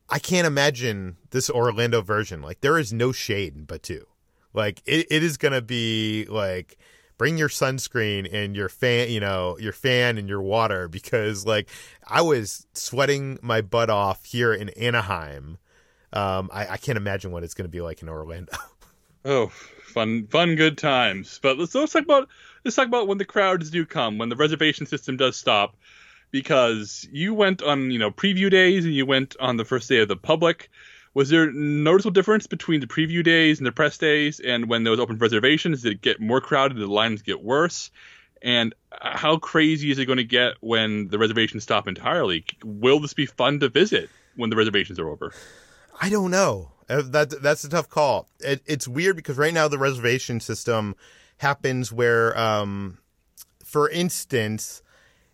I 0.09 0.19
can't 0.19 0.47
imagine 0.47 1.17
this 1.31 1.51
Orlando 1.51 2.03
version. 2.03 2.43
Like 2.43 2.61
there 2.61 2.79
is 2.79 2.93
no 2.93 3.13
shade 3.13 3.57
in 3.57 3.67
Batuu. 3.67 4.05
Like 4.53 4.83
it, 4.87 5.07
it 5.11 5.23
is 5.23 5.37
gonna 5.37 5.63
be 5.63 6.27
like 6.29 6.79
bring 7.19 7.39
your 7.39 7.49
sunscreen 7.49 8.29
and 8.31 8.55
your 8.55 8.69
fan, 8.69 9.11
you 9.11 9.21
know, 9.21 9.57
your 9.59 9.73
fan 9.73 10.19
and 10.19 10.29
your 10.29 10.43
water 10.43 10.89
because 10.97 11.47
like 11.47 11.69
I 12.07 12.23
was 12.23 12.67
sweating 12.75 13.39
my 13.43 13.61
butt 13.61 13.91
off 13.91 14.25
here 14.25 14.53
in 14.53 14.71
Anaheim. 14.71 15.59
Um, 16.13 16.51
I, 16.53 16.69
I 16.69 16.77
can't 16.77 16.99
imagine 16.99 17.31
what 17.31 17.45
it's 17.45 17.55
gonna 17.55 17.69
be 17.69 17.81
like 17.81 18.03
in 18.03 18.09
Orlando. 18.09 18.53
oh, 19.25 19.49
fun, 19.49 20.27
fun, 20.29 20.55
good 20.57 20.79
times. 20.79 21.41
But 21.43 21.59
let's, 21.59 21.75
let's 21.75 21.93
talk 21.93 22.05
about 22.05 22.29
let's 22.65 22.77
talk 22.77 22.87
about 22.87 23.09
when 23.09 23.19
the 23.19 23.25
crowds 23.25 23.71
do 23.71 23.85
come, 23.85 24.19
when 24.19 24.29
the 24.29 24.37
reservation 24.37 24.87
system 24.87 25.17
does 25.17 25.37
stop, 25.37 25.77
because 26.31 27.07
you 27.11 27.35
went 27.35 27.63
on 27.63 27.91
you 27.91 27.99
know 27.99 28.11
preview 28.11 28.51
days 28.51 28.85
and 28.85 28.95
you 28.95 29.07
went 29.07 29.37
on 29.41 29.57
the 29.57 29.65
first 29.65 29.89
day 29.89 29.99
of 29.99 30.09
the 30.09 30.17
public 30.17 30.71
was 31.17 31.31
there 31.31 31.51
noticeable 31.51 32.13
difference 32.13 32.47
between 32.47 32.81
the 32.81 32.87
preview 32.87 33.25
days 33.25 33.59
and 33.59 33.67
the 33.67 33.73
press 33.73 33.97
days 33.97 34.39
and 34.39 34.69
when 34.69 34.85
there 34.85 34.91
was 34.91 35.01
open 35.01 35.17
reservations? 35.17 35.81
Did 35.81 35.93
it 35.93 36.03
get 36.03 36.21
more 36.21 36.43
crowded? 36.43 36.75
Did 36.75 36.83
the 36.83 36.93
lines 36.93 37.23
get 37.23 37.43
worse? 37.43 37.91
And 38.43 38.75
how 38.93 39.39
crazy 39.39 39.91
is 39.91 39.99
it 39.99 40.05
going 40.05 40.19
to 40.19 40.25
get 40.25 40.57
when 40.61 41.09
the 41.09 41.17
reservations 41.17 41.63
stop 41.63 41.89
entirely? 41.89 42.45
Will 42.63 43.01
this 43.01 43.15
be 43.15 43.25
fun 43.25 43.61
to 43.61 43.71
visit 43.71 44.11
when 44.35 44.51
the 44.51 44.57
reservations 44.57 44.99
are 44.99 45.09
over? 45.09 45.33
I 46.01 46.11
don't 46.11 46.31
know. 46.31 46.73
Uh, 46.89 47.03
that 47.03 47.43
that's 47.43 47.65
a 47.65 47.69
tough 47.69 47.89
call. 47.89 48.29
It, 48.41 48.63
it's 48.67 48.87
weird 48.87 49.17
because 49.17 49.37
right 49.37 49.55
now 49.55 49.67
the 49.69 49.79
reservation 49.79 50.41
system 50.41 50.95
happens 51.39 51.93
where, 51.93 52.39
um, 52.39 52.99
for 53.65 53.89
instance, 53.91 54.83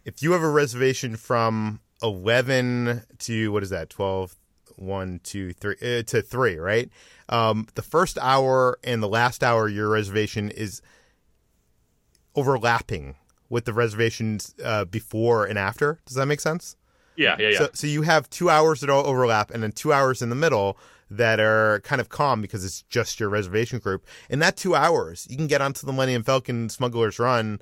if 0.04 0.22
you 0.22 0.32
have 0.32 0.42
a 0.42 0.50
reservation 0.50 1.16
from 1.16 1.80
eleven 2.02 3.02
to 3.18 3.52
what 3.52 3.62
is 3.62 3.70
that 3.70 3.90
twelve, 3.90 4.34
one, 4.76 5.20
two, 5.22 5.52
three 5.52 5.76
uh, 5.82 6.02
to 6.04 6.22
three, 6.22 6.56
right? 6.56 6.90
Um, 7.28 7.68
the 7.74 7.82
first 7.82 8.18
hour 8.20 8.78
and 8.82 9.02
the 9.02 9.08
last 9.08 9.44
hour, 9.44 9.68
your 9.68 9.90
reservation 9.90 10.50
is 10.50 10.80
overlapping 12.34 13.16
with 13.50 13.66
the 13.66 13.74
reservations 13.74 14.54
uh, 14.64 14.86
before 14.86 15.44
and 15.44 15.58
after. 15.58 16.00
Does 16.06 16.16
that 16.16 16.26
make 16.26 16.40
sense? 16.40 16.76
Yeah, 17.16 17.36
yeah, 17.38 17.48
yeah. 17.50 17.58
So, 17.58 17.70
so 17.74 17.86
you 17.86 18.02
have 18.02 18.28
two 18.30 18.50
hours 18.50 18.80
that 18.80 18.90
all 18.90 19.06
overlap, 19.06 19.50
and 19.50 19.62
then 19.62 19.72
two 19.72 19.92
hours 19.92 20.22
in 20.22 20.30
the 20.30 20.36
middle 20.36 20.78
that 21.10 21.40
are 21.40 21.80
kind 21.80 22.00
of 22.00 22.08
calm 22.08 22.40
because 22.40 22.64
it's 22.64 22.82
just 22.82 23.20
your 23.20 23.28
reservation 23.28 23.78
group. 23.78 24.06
In 24.30 24.38
that 24.38 24.56
two 24.56 24.74
hours, 24.74 25.26
you 25.28 25.36
can 25.36 25.46
get 25.46 25.60
onto 25.60 25.86
the 25.86 25.92
Millennium 25.92 26.22
Falcon 26.22 26.68
Smuggler's 26.68 27.18
Run 27.18 27.60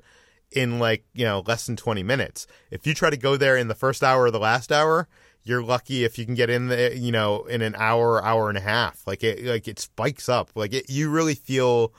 in 0.51 0.79
like 0.79 1.05
you 1.13 1.23
know 1.23 1.43
less 1.47 1.65
than 1.65 1.77
20 1.77 2.03
minutes 2.03 2.45
if 2.71 2.85
you 2.85 2.93
try 2.93 3.09
to 3.09 3.15
go 3.15 3.37
there 3.37 3.55
in 3.55 3.69
the 3.69 3.73
first 3.73 4.03
hour 4.03 4.23
or 4.23 4.31
the 4.31 4.37
last 4.37 4.69
hour 4.69 5.07
you're 5.43 5.63
lucky 5.63 6.03
if 6.03 6.19
you 6.19 6.25
can 6.25 6.35
get 6.35 6.49
in 6.49 6.67
there, 6.67 6.93
you 6.93 7.11
know, 7.11 7.45
in 7.45 7.61
an 7.61 7.75
hour, 7.77 8.23
hour 8.23 8.49
and 8.49 8.57
a 8.57 8.61
half. 8.61 9.05
Like 9.07 9.23
it, 9.23 9.43
like 9.43 9.67
it 9.67 9.79
spikes 9.79 10.29
up. 10.29 10.51
Like 10.55 10.73
it, 10.73 10.89
you 10.89 11.09
really 11.09 11.35
feel 11.35 11.93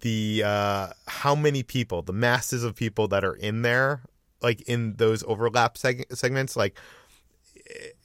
the 0.00 0.42
uh, 0.44 0.88
how 1.08 1.34
many 1.34 1.62
people, 1.62 2.02
the 2.02 2.12
masses 2.12 2.64
of 2.64 2.76
people 2.76 3.08
that 3.08 3.24
are 3.24 3.34
in 3.34 3.62
there, 3.62 4.02
like 4.44 4.62
in 4.62 4.94
those 4.96 5.24
overlap 5.24 5.74
seg- 5.74 6.16
segments. 6.16 6.56
Like 6.56 6.78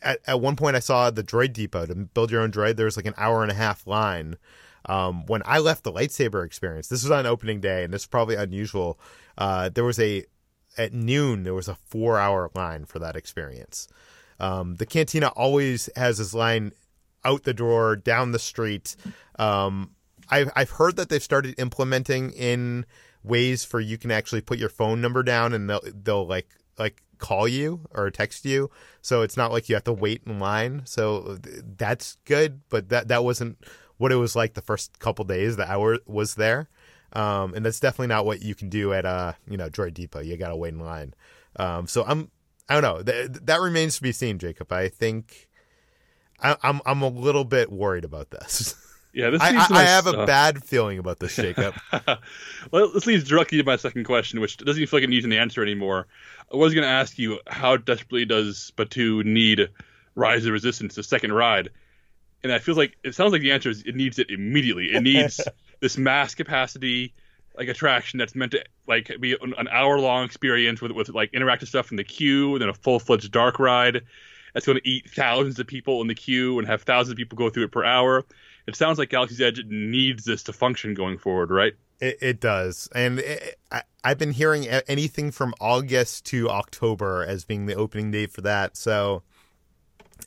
at, 0.02 0.20
at 0.26 0.42
one 0.42 0.56
point, 0.56 0.76
I 0.76 0.80
saw 0.80 1.12
the 1.12 1.24
Droid 1.24 1.54
Depot 1.54 1.86
to 1.86 1.96
build 1.96 2.32
your 2.32 2.42
own 2.42 2.52
droid. 2.52 2.76
There 2.78 2.86
was 2.86 2.98
like 2.98 3.06
an 3.06 3.14
hour 3.18 3.44
and 3.44 3.52
a 3.52 3.56
half 3.56 3.86
line. 3.86 4.38
Um, 4.86 5.26
when 5.26 5.42
I 5.46 5.60
left 5.60 5.84
the 5.84 5.92
lightsaber 5.92 6.46
experience, 6.46 6.88
this 6.88 7.04
was 7.04 7.12
on 7.12 7.26
opening 7.26 7.60
day, 7.60 7.84
and 7.84 7.94
this 7.94 8.04
is 8.04 8.08
probably 8.08 8.36
unusual. 8.36 9.00
Uh, 9.38 9.70
there 9.70 9.84
was 9.84 10.00
a 10.00 10.26
at 10.78 10.94
noon 10.94 11.44
there 11.44 11.54
was 11.54 11.68
a 11.68 11.76
four 11.76 12.18
hour 12.18 12.50
line 12.56 12.86
for 12.86 13.00
that 13.00 13.16
experience. 13.16 13.88
Um, 14.40 14.76
the 14.76 14.86
cantina 14.86 15.28
always 15.30 15.90
has 15.96 16.18
this 16.18 16.34
line 16.34 16.72
out 17.26 17.44
the 17.44 17.54
door, 17.54 17.98
down 17.98 18.32
the 18.32 18.40
street. 18.40 18.96
Um, 19.38 19.92
I've 20.30 20.52
I've 20.56 20.72
heard 20.72 20.96
that 20.96 21.10
they've 21.10 21.22
started 21.22 21.60
implementing 21.60 22.32
in 22.32 22.86
ways 23.30 23.64
for 23.64 23.80
you 23.80 23.98
can 23.98 24.12
actually 24.12 24.42
put 24.42 24.60
your 24.60 24.70
phone 24.70 25.02
number 25.02 25.24
down 25.24 25.54
and 25.54 25.70
they'll 25.70 25.82
they'll 26.04 26.28
like 26.28 26.48
like 26.78 27.02
call 27.18 27.48
you 27.48 27.82
or 27.92 28.10
text 28.10 28.46
you. 28.46 28.70
So 29.02 29.22
it's 29.22 29.38
not 29.38 29.52
like 29.52 29.70
you 29.70 29.76
have 29.76 29.84
to 29.86 29.94
wait 29.94 30.24
in 30.26 30.40
line. 30.40 30.82
So 30.86 31.38
that's 31.78 32.18
good, 32.26 32.62
but 32.70 32.90
that 32.90 33.08
that 33.10 33.24
wasn't 33.24 33.58
what 33.98 34.12
it 34.12 34.16
was 34.16 34.36
like 34.36 34.54
the 34.54 34.62
first 34.62 35.00
couple 35.00 35.26
days 35.26 35.58
that 35.58 35.70
I 35.70 35.78
was 36.06 36.36
there. 36.36 36.70
Um, 37.14 37.54
and 37.54 37.66
that's 37.66 37.80
definitely 37.80 38.08
not 38.08 38.26
what 38.26 38.42
you 38.42 38.54
can 38.54 38.70
do 38.70 38.94
at 38.94 39.06
uh 39.06 39.34
you 39.48 39.58
know 39.58 39.70
Droid 39.70 39.94
Depot. 39.94 40.20
You 40.20 40.38
got 40.38 40.50
to 40.50 40.56
wait 40.56 40.74
in 40.74 40.80
line. 40.80 41.14
Um, 41.56 41.88
so 41.88 42.04
I'm 42.06 42.32
I 42.70 42.80
don't 42.80 42.84
know. 42.84 43.02
That, 43.02 43.48
that 43.48 43.62
remains 43.62 43.96
to 43.96 44.04
be 44.04 44.12
seen, 44.12 44.38
Jacob. 44.38 44.72
I 44.72 44.90
think 44.90 45.50
I, 46.42 46.56
I'm, 46.62 46.82
I'm 46.86 47.02
a 47.02 47.08
little 47.08 47.44
bit 47.44 47.72
worried 47.72 48.06
about 48.06 48.30
this. 48.30 48.76
Yeah, 49.14 49.32
this 49.32 49.42
I, 49.42 49.50
I, 49.50 49.68
I 49.72 49.84
have 49.84 50.08
a 50.08 50.26
bad 50.26 50.64
feeling 50.64 51.00
about 51.00 51.20
this, 51.20 51.36
Jacob. 51.36 51.74
well, 52.72 52.92
this 52.94 53.08
leads 53.08 53.28
directly 53.28 53.58
to 53.58 53.64
my 53.64 53.76
second 53.76 54.04
question, 54.04 54.40
which 54.40 54.58
doesn't 54.58 54.80
even 54.80 54.88
feel 54.88 54.98
like 55.00 55.06
it 55.06 55.10
needs 55.10 55.26
an 55.26 55.34
answer 55.34 55.64
anymore. 55.64 56.08
I 56.54 56.58
was 56.58 56.74
going 56.74 56.84
to 56.84 56.90
ask 56.90 57.18
you, 57.18 57.40
how 57.48 57.78
desperately 57.78 58.26
does 58.26 58.72
Batuu 58.78 59.26
need 59.26 59.70
Rise 60.16 60.46
of 60.46 60.54
Resistance, 60.54 60.96
the 60.96 61.04
second 61.04 61.34
ride? 61.34 61.70
And 62.44 62.52
that 62.52 62.62
feels 62.62 62.78
like 62.78 62.98
it 63.04 63.16
sounds 63.16 63.32
like 63.32 63.42
the 63.42 63.52
answer 63.52 63.70
is 63.70 63.82
it 63.84 63.96
needs 63.96 64.20
it 64.20 64.30
immediately. 64.30 64.94
It 64.94 65.02
needs 65.02 65.42
this 65.80 65.98
mass 65.98 66.36
capacity 66.36 67.14
like 67.58 67.68
attraction 67.68 68.18
that's 68.18 68.36
meant 68.36 68.54
to 68.54 68.64
like 68.88 69.12
be 69.20 69.36
an 69.42 69.68
hour 69.70 70.00
long 70.00 70.24
experience 70.24 70.82
with 70.82 70.92
with 70.92 71.10
like 71.10 71.32
interactive 71.34 71.68
stuff 71.68 71.88
from 71.88 71.98
the 71.98 72.04
queue, 72.04 72.54
and 72.54 72.62
then 72.62 72.70
a 72.70 72.74
full 72.74 73.00
fledged 73.00 73.32
dark 73.32 73.60
ride 73.60 74.02
that's 74.54 74.66
going 74.66 74.78
to 74.78 74.88
eat 74.88 75.10
thousands 75.10 75.60
of 75.60 75.68
people 75.68 76.02
in 76.02 76.08
the 76.08 76.16
queue 76.16 76.58
and 76.58 76.68
have 76.68 76.84
thousands 76.84 77.12
of 77.12 77.18
people 77.18 77.38
go 77.38 77.50
through 77.50 77.66
it 77.66 77.72
per 77.72 77.84
hour. 77.84 78.24
It 78.70 78.76
sounds 78.76 78.98
like 78.98 79.10
Galaxy's 79.10 79.42
Edge 79.42 79.64
needs 79.66 80.24
this 80.26 80.44
to 80.44 80.54
function 80.54 80.94
going 80.94 81.18
forward, 81.18 81.50
right? 81.50 81.74
It, 82.00 82.18
it 82.22 82.40
does, 82.40 82.88
and 82.96 83.20
it, 83.20 83.60
I, 83.72 83.84
I've 84.04 84.18
been 84.18 84.32
hearing 84.32 84.68
anything 84.68 85.32
from 85.32 85.54
August 85.60 86.26
to 86.28 86.50
October 86.50 87.26
as 87.28 87.44
being 87.44 87.66
the 87.66 87.76
opening 87.76 88.12
date 88.12 88.32
for 88.32 88.42
that. 88.42 88.78
So, 88.78 89.24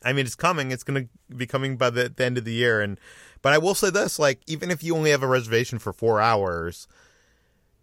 I 0.04 0.12
mean, 0.12 0.26
it's 0.26 0.34
coming. 0.34 0.70
It's 0.70 0.84
going 0.84 1.08
to 1.08 1.34
be 1.34 1.46
coming 1.46 1.78
by 1.78 1.88
the, 1.88 2.10
the 2.10 2.24
end 2.24 2.36
of 2.36 2.44
the 2.44 2.52
year, 2.52 2.82
and 2.82 3.00
but 3.40 3.54
I 3.54 3.58
will 3.58 3.74
say 3.74 3.88
this: 3.88 4.18
like, 4.18 4.40
even 4.46 4.70
if 4.70 4.82
you 4.82 4.94
only 4.94 5.12
have 5.12 5.22
a 5.22 5.26
reservation 5.26 5.78
for 5.78 5.94
four 5.94 6.20
hours 6.20 6.88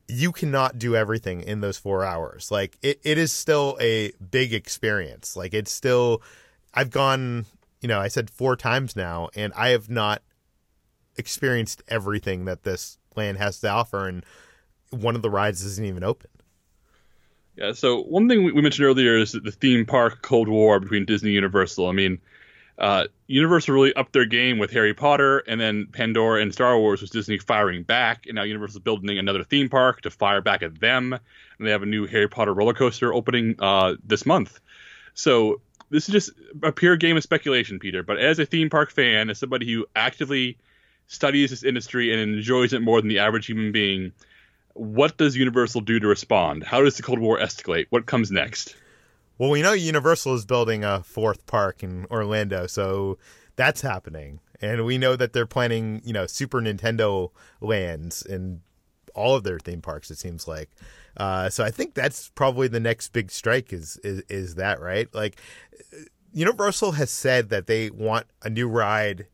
you 0.10 0.32
cannot 0.32 0.80
do 0.80 0.96
everything 0.96 1.42
in 1.42 1.62
those 1.62 1.78
four 1.78 2.04
hours. 2.04 2.50
Like 2.50 2.78
it, 2.82 3.00
it 3.04 3.18
is 3.18 3.32
still 3.32 3.78
a 3.80 4.12
big 4.14 4.54
experience. 4.54 5.38
Like 5.38 5.54
it's 5.54 5.72
still, 5.72 6.24
I've 6.74 6.90
gone, 6.90 7.46
you 7.80 7.88
know, 7.88 8.00
I 8.00 8.08
said 8.08 8.30
four 8.30 8.56
times 8.56 8.96
now, 8.96 9.30
and 9.36 9.54
I 9.56 9.70
have 9.70 9.90
not 9.90 10.24
experienced 11.20 11.84
everything 11.88 12.46
that 12.46 12.64
this 12.64 12.98
land 13.16 13.38
has 13.38 13.60
to 13.60 13.70
offer, 13.70 14.08
and 14.08 14.26
one 14.90 15.16
of 15.16 15.22
the 15.22 15.30
rides 15.30 15.64
isn't 15.64 15.86
even 15.86 16.04
open. 16.04 16.30
Yeah. 17.56 17.74
So 17.74 18.02
one 18.02 18.30
thing 18.30 18.44
we 18.44 18.62
mentioned 18.62 18.86
earlier 18.86 19.18
is 19.18 19.34
the 19.34 19.52
theme 19.52 19.86
park 19.86 20.22
Cold 20.22 20.48
War 20.48 20.80
between 20.80 21.06
Disney 21.06 21.32
and 21.32 21.36
Universal. 21.36 21.88
I 21.88 21.92
mean, 21.92 22.20
uh, 22.78 23.08
Universal 23.28 23.76
really 23.76 23.94
upped 23.96 24.14
their 24.14 24.26
game 24.26 24.58
with 24.58 24.72
Harry 24.72 24.94
Potter, 24.94 25.40
and 25.40 25.60
then 25.60 25.88
Pandora 25.92 26.42
and 26.42 26.54
Star 26.54 26.80
Wars 26.80 27.02
was 27.02 27.10
Disney 27.10 27.38
firing 27.38 27.84
back, 27.84 28.26
and 28.26 28.36
now 28.36 28.44
Universal's 28.44 28.82
building 28.82 29.20
another 29.20 29.44
theme 29.44 29.68
park 29.68 30.02
to 30.02 30.10
fire 30.10 30.42
back 30.42 30.64
at 30.64 30.80
them, 30.80 31.12
and 31.12 31.68
they 31.68 31.72
have 31.72 31.84
a 31.84 31.86
new 31.86 32.08
Harry 32.08 32.30
Potter 32.30 32.54
roller 32.54 32.74
coaster 32.74 33.14
opening 33.14 33.56
uh, 33.60 33.96
this 34.06 34.26
month. 34.26 34.62
So 35.14 35.60
this 35.90 36.08
is 36.08 36.14
just 36.14 36.32
a 36.64 36.72
pure 36.72 36.96
game 36.96 37.18
of 37.18 37.24
speculation, 37.24 37.80
Peter. 37.80 38.04
But 38.04 38.20
as 38.20 38.40
a 38.40 38.46
theme 38.46 38.70
park 38.70 38.92
fan, 38.92 39.30
as 39.30 39.40
somebody 39.40 39.70
who 39.72 39.86
actively 39.96 40.58
studies 41.10 41.50
this 41.50 41.64
industry 41.64 42.14
and 42.14 42.22
enjoys 42.22 42.72
it 42.72 42.82
more 42.82 43.02
than 43.02 43.10
the 43.10 43.20
average 43.20 43.48
human 43.48 43.72
being, 43.72 44.14
what 44.74 45.18
does 45.18 45.36
Universal 45.36 45.82
do 45.82 46.00
to 46.00 46.08
respond? 46.08 46.64
How 46.64 46.82
does 46.82 46.96
the 46.96 47.04
Cold 47.04 47.20
War 47.20 47.38
escalate? 47.38 47.88
What 47.90 48.06
comes 48.06 48.32
next? 48.32 48.76
Well, 49.38 49.50
we 49.50 49.62
know 49.62 49.74
Universal 49.74 50.36
is 50.36 50.46
building 50.46 50.84
a 50.84 51.04
fourth 51.04 51.46
park 51.46 51.84
in 51.84 52.06
Orlando, 52.12 52.68
so 52.68 53.18
that's 53.56 53.82
happening. 53.82 54.40
And 54.62 54.86
we 54.86 54.98
know 54.98 55.16
that 55.16 55.34
they're 55.34 55.46
planning, 55.46 56.02
you 56.06 56.14
know, 56.14 56.28
Super 56.28 56.62
Nintendo 56.62 57.32
lands 57.60 58.22
in 58.22 58.62
all 59.16 59.36
of 59.36 59.44
their 59.44 59.60
theme 59.60 59.82
parks. 59.82 60.12
It 60.12 60.18
seems 60.18 60.48
like. 60.48 60.70
Uh, 61.18 61.50
so 61.50 61.64
I 61.64 61.72
think 61.72 61.94
that's 61.96 62.30
probably 62.36 62.68
the 62.68 62.80
next 62.80 63.14
big 63.14 63.32
strike. 63.32 63.74
Is 63.74 63.98
is 64.04 64.22
is 64.30 64.56
that 64.56 64.80
right? 64.80 65.14
Like, 65.14 65.40
Universal 66.34 66.94
has 66.94 67.10
said 67.10 67.50
that 67.50 67.68
they 67.68 67.90
want 67.90 68.28
a 68.44 68.50
new 68.50 68.68
ride 68.68 69.26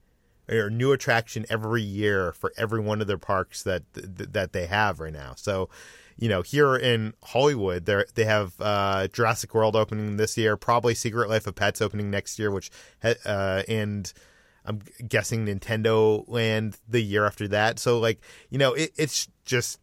or 0.49 0.69
new 0.69 0.91
attraction 0.91 1.45
every 1.49 1.81
year 1.81 2.31
for 2.31 2.53
every 2.57 2.79
one 2.79 3.01
of 3.01 3.07
their 3.07 3.17
parks 3.17 3.63
that 3.63 3.83
that 3.93 4.53
they 4.53 4.65
have 4.67 4.99
right 4.99 5.13
now. 5.13 5.33
So 5.35 5.69
you 6.17 6.29
know, 6.29 6.41
here 6.41 6.75
in 6.75 7.13
Hollywood, 7.23 7.85
they 7.85 8.03
they 8.13 8.25
have 8.25 8.53
uh, 8.59 9.07
Jurassic 9.09 9.53
World 9.53 9.75
opening 9.75 10.17
this 10.17 10.37
year, 10.37 10.55
probably 10.55 10.95
Secret 10.95 11.29
Life 11.29 11.45
of 11.45 11.55
Pets 11.55 11.81
opening 11.81 12.09
next 12.09 12.39
year, 12.39 12.51
which 12.51 12.71
uh, 13.03 13.63
and 13.67 14.11
I'm 14.65 14.81
guessing 15.07 15.45
Nintendo 15.45 16.23
Land 16.27 16.77
the 16.87 17.01
year 17.01 17.25
after 17.25 17.47
that. 17.49 17.79
So 17.79 17.99
like, 17.99 18.21
you 18.49 18.57
know, 18.57 18.73
it, 18.73 18.91
it's 18.95 19.27
just 19.43 19.79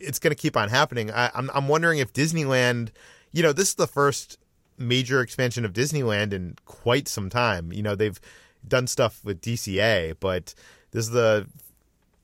it's 0.00 0.18
going 0.18 0.30
to 0.30 0.40
keep 0.40 0.56
on 0.56 0.70
happening. 0.70 1.10
I, 1.10 1.30
I'm 1.34 1.50
I'm 1.52 1.68
wondering 1.68 1.98
if 1.98 2.12
Disneyland, 2.12 2.90
you 3.30 3.42
know, 3.42 3.52
this 3.52 3.68
is 3.68 3.74
the 3.74 3.86
first 3.86 4.38
major 4.78 5.20
expansion 5.20 5.64
of 5.64 5.72
Disneyland 5.74 6.32
in 6.32 6.56
quite 6.64 7.06
some 7.06 7.28
time. 7.28 7.70
You 7.72 7.82
know, 7.82 7.94
they've 7.94 8.18
done 8.66 8.86
stuff 8.86 9.24
with 9.24 9.40
DCA, 9.40 10.14
but 10.18 10.54
this 10.90 11.04
is 11.04 11.10
the 11.10 11.48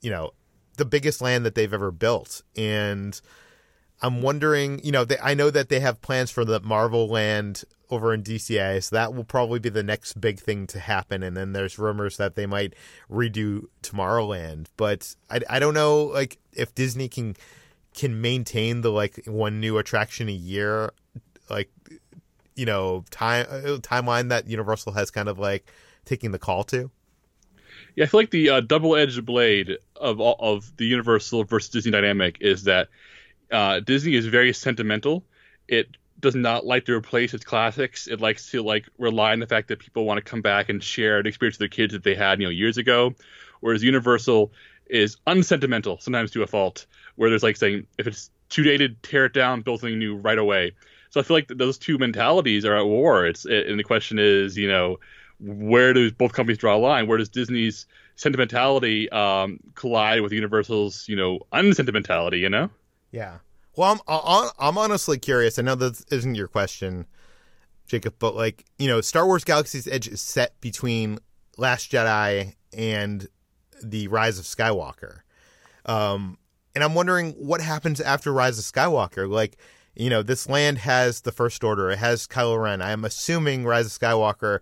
you 0.01 0.11
know 0.11 0.33
the 0.77 0.85
biggest 0.85 1.21
land 1.21 1.45
that 1.45 1.55
they've 1.55 1.73
ever 1.73 1.91
built. 1.91 2.43
And 2.57 3.21
I'm 4.03 4.23
wondering, 4.23 4.81
you 4.85 4.93
know, 4.93 5.05
they, 5.05 5.19
I 5.23 5.35
know 5.35 5.51
that 5.51 5.69
they 5.69 5.81
have 5.81 6.03
plans 6.03 6.31
for 6.31 6.45
the 6.45 6.61
Marvel 6.61 7.09
land 7.09 7.65
over 7.91 8.13
in 8.13 8.23
DCA, 8.23 8.83
so 8.83 8.97
that 8.97 9.15
will 9.15 9.25
probably 9.25 9.59
be 9.59 9.69
the 9.69 9.83
next 9.83 10.21
big 10.21 10.41
thing 10.41 10.67
to 10.69 10.81
happen. 10.81 11.23
And 11.23 11.37
then 11.37 11.53
there's 11.53 11.79
rumors 11.79 12.17
that 12.17 12.35
they 12.35 12.47
might 12.47 12.75
redo 13.11 13.67
Tomorrowland, 13.83 14.67
but 14.77 15.15
I, 15.31 15.41
I 15.49 15.59
don't 15.59 15.75
know, 15.75 16.05
like 16.05 16.39
if 16.53 16.75
Disney 16.75 17.09
can 17.09 17.37
can 17.95 18.21
maintain 18.21 18.81
the 18.81 18.91
like 18.91 19.23
one 19.27 19.61
new 19.61 19.79
attraction 19.79 20.29
a 20.29 20.33
year, 20.33 20.93
like 21.49 21.71
you 22.57 22.67
know 22.67 23.05
time 23.11 23.47
timeline 23.81 24.29
that 24.29 24.49
Universal 24.49 24.93
has 24.93 25.11
kind 25.11 25.29
of 25.29 25.39
like 25.39 25.71
taking 26.05 26.33
the 26.33 26.39
call 26.39 26.65
to. 26.65 26.91
Yeah, 27.97 28.05
I 28.05 28.07
feel 28.07 28.21
like 28.21 28.31
the 28.31 28.51
uh, 28.51 28.61
double-edged 28.61 29.25
blade 29.25 29.79
of 29.97 30.21
of 30.21 30.77
the 30.77 30.85
Universal 30.85 31.45
versus 31.45 31.71
Disney 31.71 31.93
dynamic 31.93 32.39
is 32.41 32.65
that 32.65 32.89
uh, 33.51 33.81
Disney 33.81 34.15
is 34.15 34.27
very 34.27 34.53
sentimental. 34.53 35.25
It 35.69 35.97
does 36.21 36.35
not 36.35 36.65
like 36.65 36.87
to 36.87 36.95
replace 36.95 37.35
its 37.35 37.45
classics. 37.45 38.09
It 38.09 38.21
likes 38.21 38.51
to 38.51 38.63
like 38.63 38.89
rely 38.99 39.33
on 39.33 39.41
the 39.41 39.47
fact 39.47 39.69
that 39.69 39.79
people 39.79 40.05
want 40.05 40.19
to 40.19 40.29
come 40.29 40.43
back 40.43 40.69
and 40.69 40.83
share 40.83 41.19
an 41.19 41.27
experience 41.27 41.57
with 41.57 41.71
their 41.71 41.77
kids 41.77 41.93
that 41.93 42.03
they 42.03 42.15
had 42.15 42.41
you 42.41 42.47
know 42.47 42.51
years 42.51 42.79
ago. 42.79 43.15
Whereas 43.61 43.83
Universal 43.83 44.53
is 44.87 45.17
unsentimental, 45.27 45.99
sometimes 46.01 46.31
to 46.33 46.43
a 46.43 46.47
fault, 46.47 46.87
where 47.17 47.31
there's 47.31 47.43
like 47.43 47.57
saying 47.57 47.87
if 47.99 48.07
it's 48.07 48.31
too 48.49 48.63
dated, 48.63 49.03
tear 49.03 49.27
it 49.27 49.33
down, 49.33 49.63
build 49.63 49.81
something 49.81 49.99
new 49.99 50.17
right 50.17 50.39
away. 50.39 50.73
So 51.11 51.21
I 51.21 51.23
feel 51.23 51.37
like 51.37 51.49
those 51.49 51.79
two 51.79 51.97
mentalities 51.97 52.65
are 52.65 52.77
at 52.77 52.87
war. 52.87 53.25
It's 53.25 53.45
and 53.45 53.79
the 53.79 53.85
question 53.85 54.19
is, 54.19 54.57
you 54.57 54.69
know, 54.69 54.99
where 55.45 55.93
do 55.93 56.11
both 56.11 56.33
companies 56.33 56.59
draw 56.59 56.77
a 56.77 56.79
line? 56.79 57.07
Where 57.07 57.19
does 57.19 57.29
Disney's 57.29 57.87
sentimentality 58.17 59.11
um, 59.11 59.61
collide 59.75 60.23
with 60.23 60.33
Universal's, 60.33 61.07
you 61.09 61.17
know, 61.17 61.41
unsentimentality? 61.53 62.39
You 62.39 62.49
know? 62.49 62.71
Yeah. 63.11 63.39
Well, 63.77 64.01
I'm 64.09 64.51
I'm 64.59 64.79
honestly 64.79 65.19
curious. 65.19 65.59
I 65.59 65.63
know 65.63 65.75
this 65.75 66.05
isn't 66.11 66.37
your 66.37 66.49
question, 66.49 67.07
Jacob, 67.87 68.15
but 68.19 68.35
like 68.35 68.65
you 68.79 68.89
know, 68.89 69.01
Star 69.01 69.27
Wars: 69.27 69.45
Galaxy's 69.45 69.89
Edge 69.89 70.09
is 70.09 70.21
set 70.21 70.59
between 70.61 71.19
Last 71.59 71.91
Jedi 71.91 72.55
and 72.73 73.29
the 73.83 74.09
Rise 74.09 74.39
of 74.39 74.45
Skywalker. 74.45 75.21
Um, 75.87 76.39
and 76.75 76.83
I'm 76.83 76.95
wondering 76.95 77.33
what 77.33 77.61
happens 77.61 78.01
after 78.01 78.33
Rise 78.33 78.59
of 78.59 78.65
Skywalker. 78.65 79.29
Like, 79.29 79.57
you 79.95 80.09
know, 80.09 80.23
this 80.23 80.49
land 80.49 80.79
has 80.79 81.21
the 81.23 81.33
First 81.33 81.63
Order. 81.63 81.91
It 81.91 81.99
has 81.99 82.27
Kylo 82.27 82.63
Ren. 82.63 82.81
I'm 82.81 83.05
assuming 83.05 83.65
Rise 83.65 83.87
of 83.87 83.93
Skywalker 83.93 84.61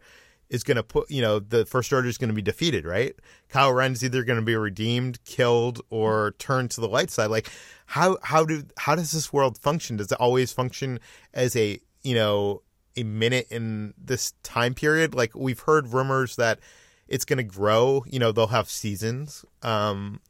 is 0.52 0.62
going 0.62 0.76
to 0.76 0.82
put, 0.82 1.10
you 1.10 1.22
know, 1.22 1.38
the 1.38 1.64
First 1.64 1.92
Order 1.94 2.08
is 2.08 2.18
going 2.18 2.28
to 2.28 2.34
be 2.34 2.42
defeated, 2.42 2.84
right? 2.84 3.14
Kylo 3.50 3.74
Ren 3.74 3.92
is 3.92 4.04
either 4.04 4.22
going 4.22 4.38
to 4.38 4.44
be 4.44 4.54
redeemed, 4.54 5.24
killed, 5.24 5.80
or 5.88 6.34
turned 6.38 6.70
to 6.72 6.80
the 6.82 6.88
light 6.88 7.10
side. 7.10 7.30
Like, 7.30 7.50
how 7.86 8.18
how 8.22 8.44
do 8.44 8.62
how 8.76 8.94
does 8.94 9.12
this 9.12 9.32
world 9.32 9.58
function? 9.58 9.96
Does 9.96 10.12
it 10.12 10.20
always 10.20 10.52
function 10.52 11.00
as 11.32 11.56
a 11.56 11.80
you 12.02 12.14
know 12.14 12.62
a 12.96 13.02
minute 13.02 13.46
in 13.50 13.94
this 13.96 14.34
time 14.42 14.74
period? 14.74 15.14
Like 15.14 15.34
we've 15.34 15.60
heard 15.60 15.88
rumors 15.88 16.36
that 16.36 16.60
it's 17.08 17.24
going 17.24 17.38
to 17.38 17.42
grow. 17.42 18.04
You 18.06 18.18
know, 18.18 18.30
they'll 18.30 18.48
have 18.48 18.68
seasons. 18.68 19.46
Um, 19.62 20.20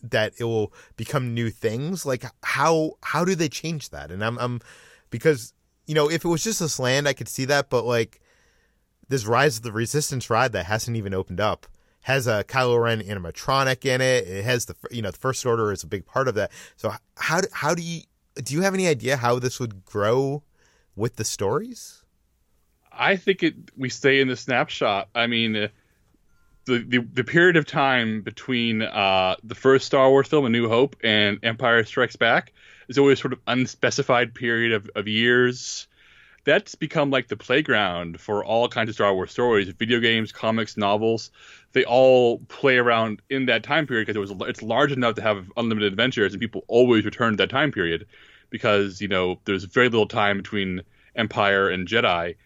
that 0.00 0.32
it 0.38 0.44
will 0.44 0.72
become 0.96 1.34
new 1.34 1.50
things. 1.50 2.06
Like 2.06 2.24
how 2.44 2.92
how 3.02 3.24
do 3.24 3.34
they 3.34 3.48
change 3.48 3.90
that? 3.90 4.12
And 4.12 4.24
I'm 4.24 4.38
I'm 4.38 4.60
because 5.10 5.54
you 5.88 5.94
know 5.96 6.08
if 6.08 6.24
it 6.24 6.28
was 6.28 6.44
just 6.44 6.60
this 6.60 6.78
land, 6.78 7.08
I 7.08 7.14
could 7.14 7.28
see 7.28 7.46
that, 7.46 7.68
but 7.68 7.84
like 7.84 8.20
this 9.12 9.26
Rise 9.26 9.58
of 9.58 9.62
the 9.62 9.72
Resistance 9.72 10.30
ride 10.30 10.52
that 10.52 10.64
hasn't 10.64 10.96
even 10.96 11.12
opened 11.12 11.38
up 11.38 11.66
has 12.00 12.26
a 12.26 12.44
Kylo 12.44 12.82
Ren 12.82 13.02
animatronic 13.02 13.84
in 13.84 14.00
it. 14.00 14.26
It 14.26 14.44
has 14.44 14.64
the 14.64 14.74
you 14.90 15.02
know 15.02 15.10
the 15.10 15.18
First 15.18 15.44
Order 15.44 15.70
is 15.70 15.84
a 15.84 15.86
big 15.86 16.06
part 16.06 16.28
of 16.28 16.34
that. 16.34 16.50
So 16.76 16.94
how 17.18 17.42
how 17.52 17.74
do 17.74 17.82
you 17.82 18.00
do 18.36 18.54
you 18.54 18.62
have 18.62 18.72
any 18.72 18.88
idea 18.88 19.18
how 19.18 19.38
this 19.38 19.60
would 19.60 19.84
grow 19.84 20.42
with 20.96 21.16
the 21.16 21.24
stories? 21.24 22.02
I 22.90 23.16
think 23.16 23.42
it 23.42 23.54
we 23.76 23.90
stay 23.90 24.22
in 24.22 24.28
the 24.28 24.36
snapshot. 24.36 25.10
I 25.14 25.26
mean, 25.26 25.56
uh, 25.56 25.68
the 26.64 26.78
the, 26.78 26.98
the 27.12 27.24
period 27.24 27.56
of 27.56 27.66
time 27.66 28.22
between 28.22 28.80
uh, 28.80 29.36
the 29.44 29.54
first 29.54 29.84
Star 29.84 30.08
Wars 30.08 30.26
film, 30.26 30.46
A 30.46 30.48
New 30.48 30.70
Hope, 30.70 30.96
and 31.04 31.38
Empire 31.42 31.84
Strikes 31.84 32.16
Back 32.16 32.54
is 32.88 32.96
always 32.96 33.20
sort 33.20 33.34
of 33.34 33.40
unspecified 33.46 34.34
period 34.34 34.72
of, 34.72 34.90
of 34.96 35.06
years 35.06 35.86
that's 36.44 36.74
become 36.74 37.10
like 37.10 37.28
the 37.28 37.36
playground 37.36 38.20
for 38.20 38.44
all 38.44 38.68
kinds 38.68 38.88
of 38.88 38.94
Star 38.94 39.14
Wars 39.14 39.30
stories, 39.30 39.68
video 39.68 40.00
games, 40.00 40.32
comics, 40.32 40.76
novels. 40.76 41.30
They 41.72 41.84
all 41.84 42.38
play 42.48 42.78
around 42.78 43.22
in 43.30 43.46
that 43.46 43.62
time 43.62 43.86
period 43.86 44.06
because 44.06 44.16
it 44.16 44.36
was 44.36 44.48
it's 44.48 44.62
large 44.62 44.92
enough 44.92 45.14
to 45.16 45.22
have 45.22 45.50
unlimited 45.56 45.92
adventures, 45.92 46.32
and 46.32 46.40
people 46.40 46.64
always 46.68 47.04
return 47.04 47.34
to 47.34 47.36
that 47.38 47.50
time 47.50 47.70
period 47.70 48.06
because 48.50 49.00
you 49.00 49.08
know 49.08 49.38
there's 49.44 49.64
very 49.64 49.88
little 49.88 50.08
time 50.08 50.36
between 50.36 50.82
Empire 51.14 51.68
and 51.70 51.86
Jedi. 51.86 52.36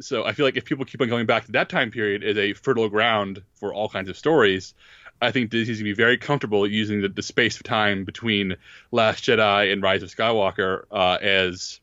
So 0.00 0.24
I 0.24 0.32
feel 0.32 0.44
like 0.44 0.56
if 0.56 0.64
people 0.64 0.84
keep 0.84 1.00
on 1.00 1.08
going 1.08 1.26
back 1.26 1.46
to 1.46 1.52
that 1.52 1.68
time 1.68 1.92
period 1.92 2.24
as 2.24 2.36
a 2.36 2.52
fertile 2.54 2.88
ground 2.88 3.42
for 3.54 3.72
all 3.72 3.88
kinds 3.88 4.08
of 4.08 4.18
stories, 4.18 4.74
I 5.22 5.30
think 5.30 5.50
Disney's 5.50 5.78
gonna 5.78 5.90
be 5.90 5.94
very 5.94 6.18
comfortable 6.18 6.66
using 6.66 7.02
the, 7.02 7.08
the 7.08 7.22
space 7.22 7.56
of 7.56 7.62
time 7.62 8.04
between 8.04 8.56
Last 8.90 9.22
Jedi 9.22 9.72
and 9.72 9.80
Rise 9.80 10.02
of 10.02 10.10
Skywalker 10.14 10.84
uh, 10.90 11.18
as 11.22 11.78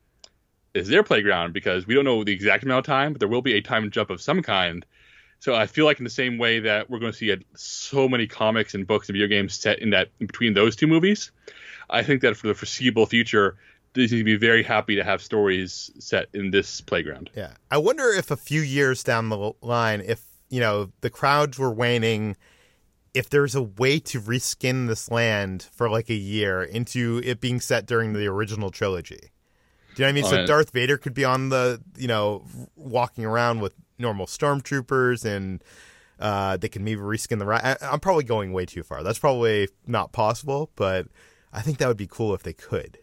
is 0.74 0.88
their 0.88 1.04
playground 1.04 1.54
because 1.54 1.86
we 1.86 1.94
don't 1.94 2.06
know 2.06 2.24
the 2.24 2.34
exact 2.34 2.64
amount 2.64 2.80
of 2.80 2.86
time, 2.86 3.14
but 3.14 3.20
there 3.20 3.28
will 3.28 3.42
be 3.42 3.54
a 3.54 3.62
time 3.62 3.90
jump 3.92 4.10
of 4.10 4.22
some 4.22 4.42
kind. 4.42 4.86
So 5.40 5.56
I 5.56 5.66
feel 5.66 5.86
like 5.86 5.98
in 5.98 6.04
the 6.04 6.10
same 6.10 6.38
way 6.38 6.60
that 6.60 6.90
we're 6.90 7.00
going 7.00 7.12
to 7.12 7.18
see 7.18 7.32
a, 7.32 7.38
so 7.56 8.08
many 8.08 8.28
comics 8.28 8.76
and 8.76 8.86
books 8.86 9.10
and 9.10 9.16
video 9.16 9.28
games 9.28 9.56
set 9.56 9.80
in 9.80 9.90
that 9.90 10.10
in 10.20 10.28
between 10.28 10.54
those 10.54 10.76
two 10.76 10.88
movies, 10.88 11.32
I 11.90 12.04
think 12.04 12.22
that 12.22 12.38
for 12.38 12.48
the 12.48 12.54
foreseeable 12.54 13.08
future, 13.08 13.58
Disney 13.94 14.20
to 14.20 14.24
be 14.24 14.38
very 14.38 14.64
happy 14.64 14.96
to 14.96 15.04
have 15.04 15.22
stories 15.22 15.92
set 16.00 16.28
in 16.34 16.52
this 16.52 16.80
playground. 16.80 17.30
Yeah, 17.36 17.54
I 17.70 17.78
wonder 17.78 18.10
if 18.10 18.32
a 18.32 18.38
few 18.38 18.62
years 18.62 19.04
down 19.04 19.30
the 19.30 19.52
line, 19.62 20.02
if 20.06 20.24
you 20.50 20.60
know 20.60 20.92
the 21.02 21.10
crowds 21.10 21.60
were 21.60 21.72
waning, 21.72 22.38
if 23.14 23.30
there's 23.30 23.56
a 23.56 23.62
way 23.62 24.00
to 24.00 24.22
reskin 24.22 24.88
this 24.88 25.12
land 25.12 25.68
for 25.74 25.90
like 25.90 26.10
a 26.10 26.16
year 26.16 26.64
into 26.64 27.20
it 27.24 27.42
being 27.42 27.60
set 27.60 27.86
during 27.86 28.14
the 28.14 28.28
original 28.28 28.72
trilogy. 28.72 29.32
Do 29.96 30.04
you 30.04 30.08
know 30.08 30.22
what 30.22 30.32
I 30.32 30.32
mean? 30.38 30.42
so 30.42 30.46
Darth 30.46 30.72
Vader 30.72 30.98
could 30.98 31.14
be 31.14 31.26
on 31.26 31.50
the, 31.50 31.82
you 31.98 32.08
know, 32.08 32.46
walking 32.76 33.26
around 33.26 33.62
with 33.62 33.74
normal 34.00 34.26
stormtroopers 34.26 35.26
and 35.26 35.64
uh, 36.20 36.58
they 36.58 36.70
can 36.70 36.84
maybe 36.84 37.02
reskin 37.02 37.40
the 37.40 37.46
ride. 37.46 37.78
I'm 37.82 38.00
probably 38.00 38.24
going 38.24 38.54
way 38.54 38.66
too 38.66 38.84
far. 38.84 39.04
That's 39.04 39.20
probably 39.20 39.70
not 39.88 40.12
possible, 40.12 40.72
but 40.76 41.08
I 41.52 41.62
think 41.62 41.80
that 41.80 41.88
would 41.88 41.98
be 41.98 42.08
cool 42.08 42.34
if 42.34 42.44
they 42.44 42.54
could. 42.54 43.00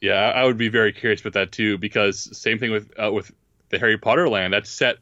Yeah, 0.00 0.32
I 0.34 0.44
would 0.44 0.56
be 0.56 0.68
very 0.68 0.92
curious 0.92 1.20
about 1.20 1.34
that 1.34 1.52
too, 1.52 1.78
because 1.78 2.36
same 2.36 2.58
thing 2.58 2.72
with 2.72 2.90
uh, 2.98 3.12
with 3.12 3.30
the 3.68 3.78
Harry 3.78 3.96
Potter 3.96 4.28
land. 4.28 4.52
That's 4.52 4.70
set 4.70 4.96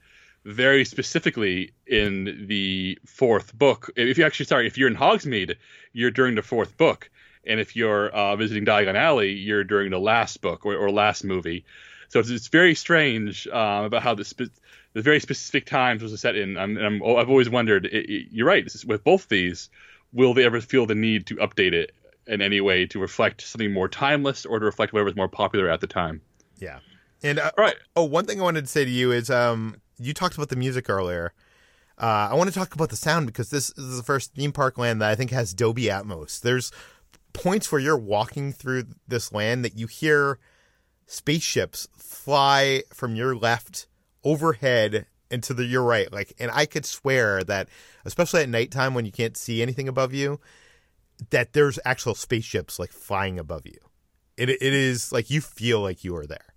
very 0.44 0.84
specifically 0.84 1.72
in 1.86 2.46
the 2.48 2.98
fourth 3.06 3.56
book. 3.56 3.90
If 3.96 4.18
you 4.18 4.24
actually, 4.24 4.46
sorry, 4.46 4.66
if 4.66 4.78
you're 4.78 4.88
in 4.88 4.96
Hogsmeade, 4.96 5.56
you're 5.92 6.10
during 6.10 6.34
the 6.34 6.42
fourth 6.42 6.76
book, 6.76 7.10
and 7.44 7.60
if 7.60 7.76
you're 7.76 8.08
uh, 8.10 8.36
visiting 8.36 8.64
Diagon 8.64 8.94
Alley, 8.94 9.32
you're 9.32 9.64
during 9.64 9.90
the 9.90 10.00
last 10.00 10.40
book 10.40 10.64
or, 10.64 10.76
or 10.76 10.90
last 10.90 11.24
movie. 11.24 11.64
So 12.08 12.20
it's, 12.20 12.30
it's 12.30 12.48
very 12.48 12.74
strange 12.74 13.46
um, 13.48 13.84
about 13.84 14.02
how 14.02 14.14
the, 14.14 14.24
spe- 14.24 14.52
the 14.94 15.02
very 15.02 15.20
specific 15.20 15.66
times 15.66 16.02
was 16.02 16.18
set 16.20 16.36
in. 16.36 16.56
I'm, 16.56 16.76
I'm, 16.76 17.02
I've 17.02 17.30
always 17.30 17.48
wondered. 17.48 17.86
It, 17.86 18.10
it, 18.10 18.26
you're 18.30 18.46
right. 18.46 18.68
With 18.86 19.04
both 19.04 19.28
these, 19.28 19.68
will 20.12 20.34
they 20.34 20.44
ever 20.44 20.60
feel 20.60 20.86
the 20.86 20.94
need 20.94 21.26
to 21.26 21.36
update 21.36 21.72
it 21.72 21.92
in 22.26 22.42
any 22.42 22.60
way 22.60 22.86
to 22.86 22.98
reflect 22.98 23.42
something 23.42 23.72
more 23.72 23.88
timeless 23.88 24.44
or 24.44 24.58
to 24.58 24.64
reflect 24.64 24.92
whatever's 24.92 25.16
more 25.16 25.28
popular 25.28 25.68
at 25.68 25.80
the 25.80 25.86
time? 25.86 26.20
Yeah. 26.58 26.80
And 27.22 27.38
uh, 27.38 27.52
right. 27.56 27.76
Oh, 27.94 28.04
one 28.04 28.26
thing 28.26 28.40
I 28.40 28.42
wanted 28.42 28.62
to 28.62 28.70
say 28.70 28.84
to 28.84 28.90
you 28.90 29.12
is, 29.12 29.30
um, 29.30 29.76
you 30.00 30.14
talked 30.14 30.34
about 30.34 30.48
the 30.48 30.56
music 30.56 30.88
earlier. 30.88 31.32
Uh, 31.98 32.28
I 32.30 32.34
want 32.34 32.48
to 32.48 32.58
talk 32.58 32.74
about 32.74 32.88
the 32.88 32.96
sound 32.96 33.26
because 33.26 33.50
this 33.50 33.70
is 33.76 33.98
the 33.98 34.02
first 34.02 34.34
theme 34.34 34.52
park 34.52 34.78
land 34.78 35.02
that 35.02 35.10
I 35.10 35.14
think 35.14 35.30
has 35.32 35.52
Dolby 35.52 35.84
Atmos. 35.84 36.40
There's 36.40 36.72
points 37.32 37.70
where 37.70 37.80
you're 37.80 37.98
walking 37.98 38.52
through 38.52 38.84
this 39.06 39.32
land 39.32 39.64
that 39.64 39.76
you 39.76 39.86
hear 39.86 40.38
spaceships 41.06 41.88
fly 41.96 42.82
from 42.92 43.14
your 43.14 43.36
left 43.36 43.86
overhead 44.24 45.06
and 45.30 45.42
to 45.42 45.54
the 45.54 45.64
your 45.64 45.82
right. 45.82 46.10
Like, 46.12 46.32
and 46.38 46.50
I 46.52 46.66
could 46.66 46.86
swear 46.86 47.44
that, 47.44 47.68
especially 48.04 48.42
at 48.42 48.48
nighttime 48.48 48.94
when 48.94 49.06
you 49.06 49.12
can't 49.12 49.36
see 49.36 49.62
anything 49.62 49.88
above 49.88 50.14
you, 50.14 50.40
that 51.30 51.52
there's 51.52 51.78
actual 51.84 52.14
spaceships 52.14 52.78
like 52.78 52.92
flying 52.92 53.38
above 53.38 53.66
you. 53.66 53.78
It 54.36 54.48
it 54.48 54.62
is 54.62 55.12
like 55.12 55.30
you 55.30 55.40
feel 55.40 55.80
like 55.80 56.02
you 56.02 56.16
are 56.16 56.26
there. 56.26 56.54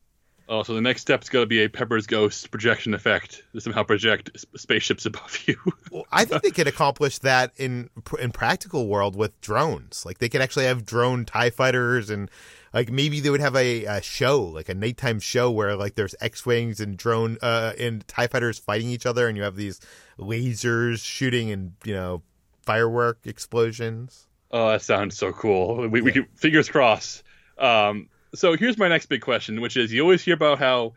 Oh, 0.50 0.64
so 0.64 0.74
the 0.74 0.82
next 0.82 1.02
step 1.02 1.24
is 1.24 1.30
going 1.30 1.44
to 1.44 1.48
be 1.48 1.64
a 1.64 1.70
Pepper's 1.70 2.06
Ghost 2.06 2.52
projection 2.52 2.94
effect 2.94 3.44
to 3.54 3.62
somehow 3.62 3.84
project 3.84 4.46
spaceships 4.58 5.06
above 5.06 5.38
you. 5.46 5.56
well, 5.92 6.06
I 6.12 6.26
think 6.26 6.42
they 6.44 6.52
could 6.52 6.68
accomplish 6.68 7.20
that 7.20 7.54
in 7.56 7.90
in 8.20 8.32
practical 8.32 8.88
world 8.88 9.16
with 9.16 9.40
drones. 9.40 10.06
Like 10.06 10.18
they 10.18 10.28
could 10.28 10.42
actually 10.42 10.66
have 10.66 10.86
drone 10.86 11.24
Tie 11.24 11.50
fighters, 11.50 12.10
and 12.10 12.30
like 12.74 12.92
maybe 12.92 13.22
they 13.22 13.30
would 13.30 13.40
have 13.40 13.56
a, 13.56 13.86
a 13.86 14.02
show, 14.02 14.42
like 14.42 14.68
a 14.68 14.74
nighttime 14.74 15.22
show 15.22 15.50
where 15.50 15.78
like 15.78 15.96
there's 15.96 16.14
X 16.20 16.46
wings 16.46 16.82
and 16.82 16.98
drone 16.98 17.38
uh, 17.42 17.72
and 17.80 18.06
Tie 18.10 18.28
fighters 18.28 18.60
fighting 18.60 18.90
each 18.90 19.06
other, 19.06 19.30
and 19.30 19.38
you 19.38 19.44
have 19.44 19.56
these 19.56 19.80
lasers 20.20 21.06
shooting 21.06 21.52
and 21.52 21.74
you 21.86 21.94
know 21.94 22.22
firework 22.64 23.20
explosions. 23.26 24.28
Oh, 24.52 24.70
that 24.70 24.82
sounds 24.82 25.18
so 25.18 25.32
cool. 25.32 25.88
We, 25.88 26.00
yeah. 26.00 26.04
we 26.04 26.12
could 26.12 26.28
fingers 26.36 26.70
crossed. 26.70 27.24
Um, 27.58 28.10
so 28.36 28.56
here's 28.56 28.78
my 28.78 28.88
next 28.88 29.08
big 29.08 29.22
question, 29.22 29.62
which 29.62 29.78
is 29.78 29.94
you 29.94 30.02
always 30.02 30.24
hear 30.24 30.34
about 30.34 30.60
how 30.60 30.94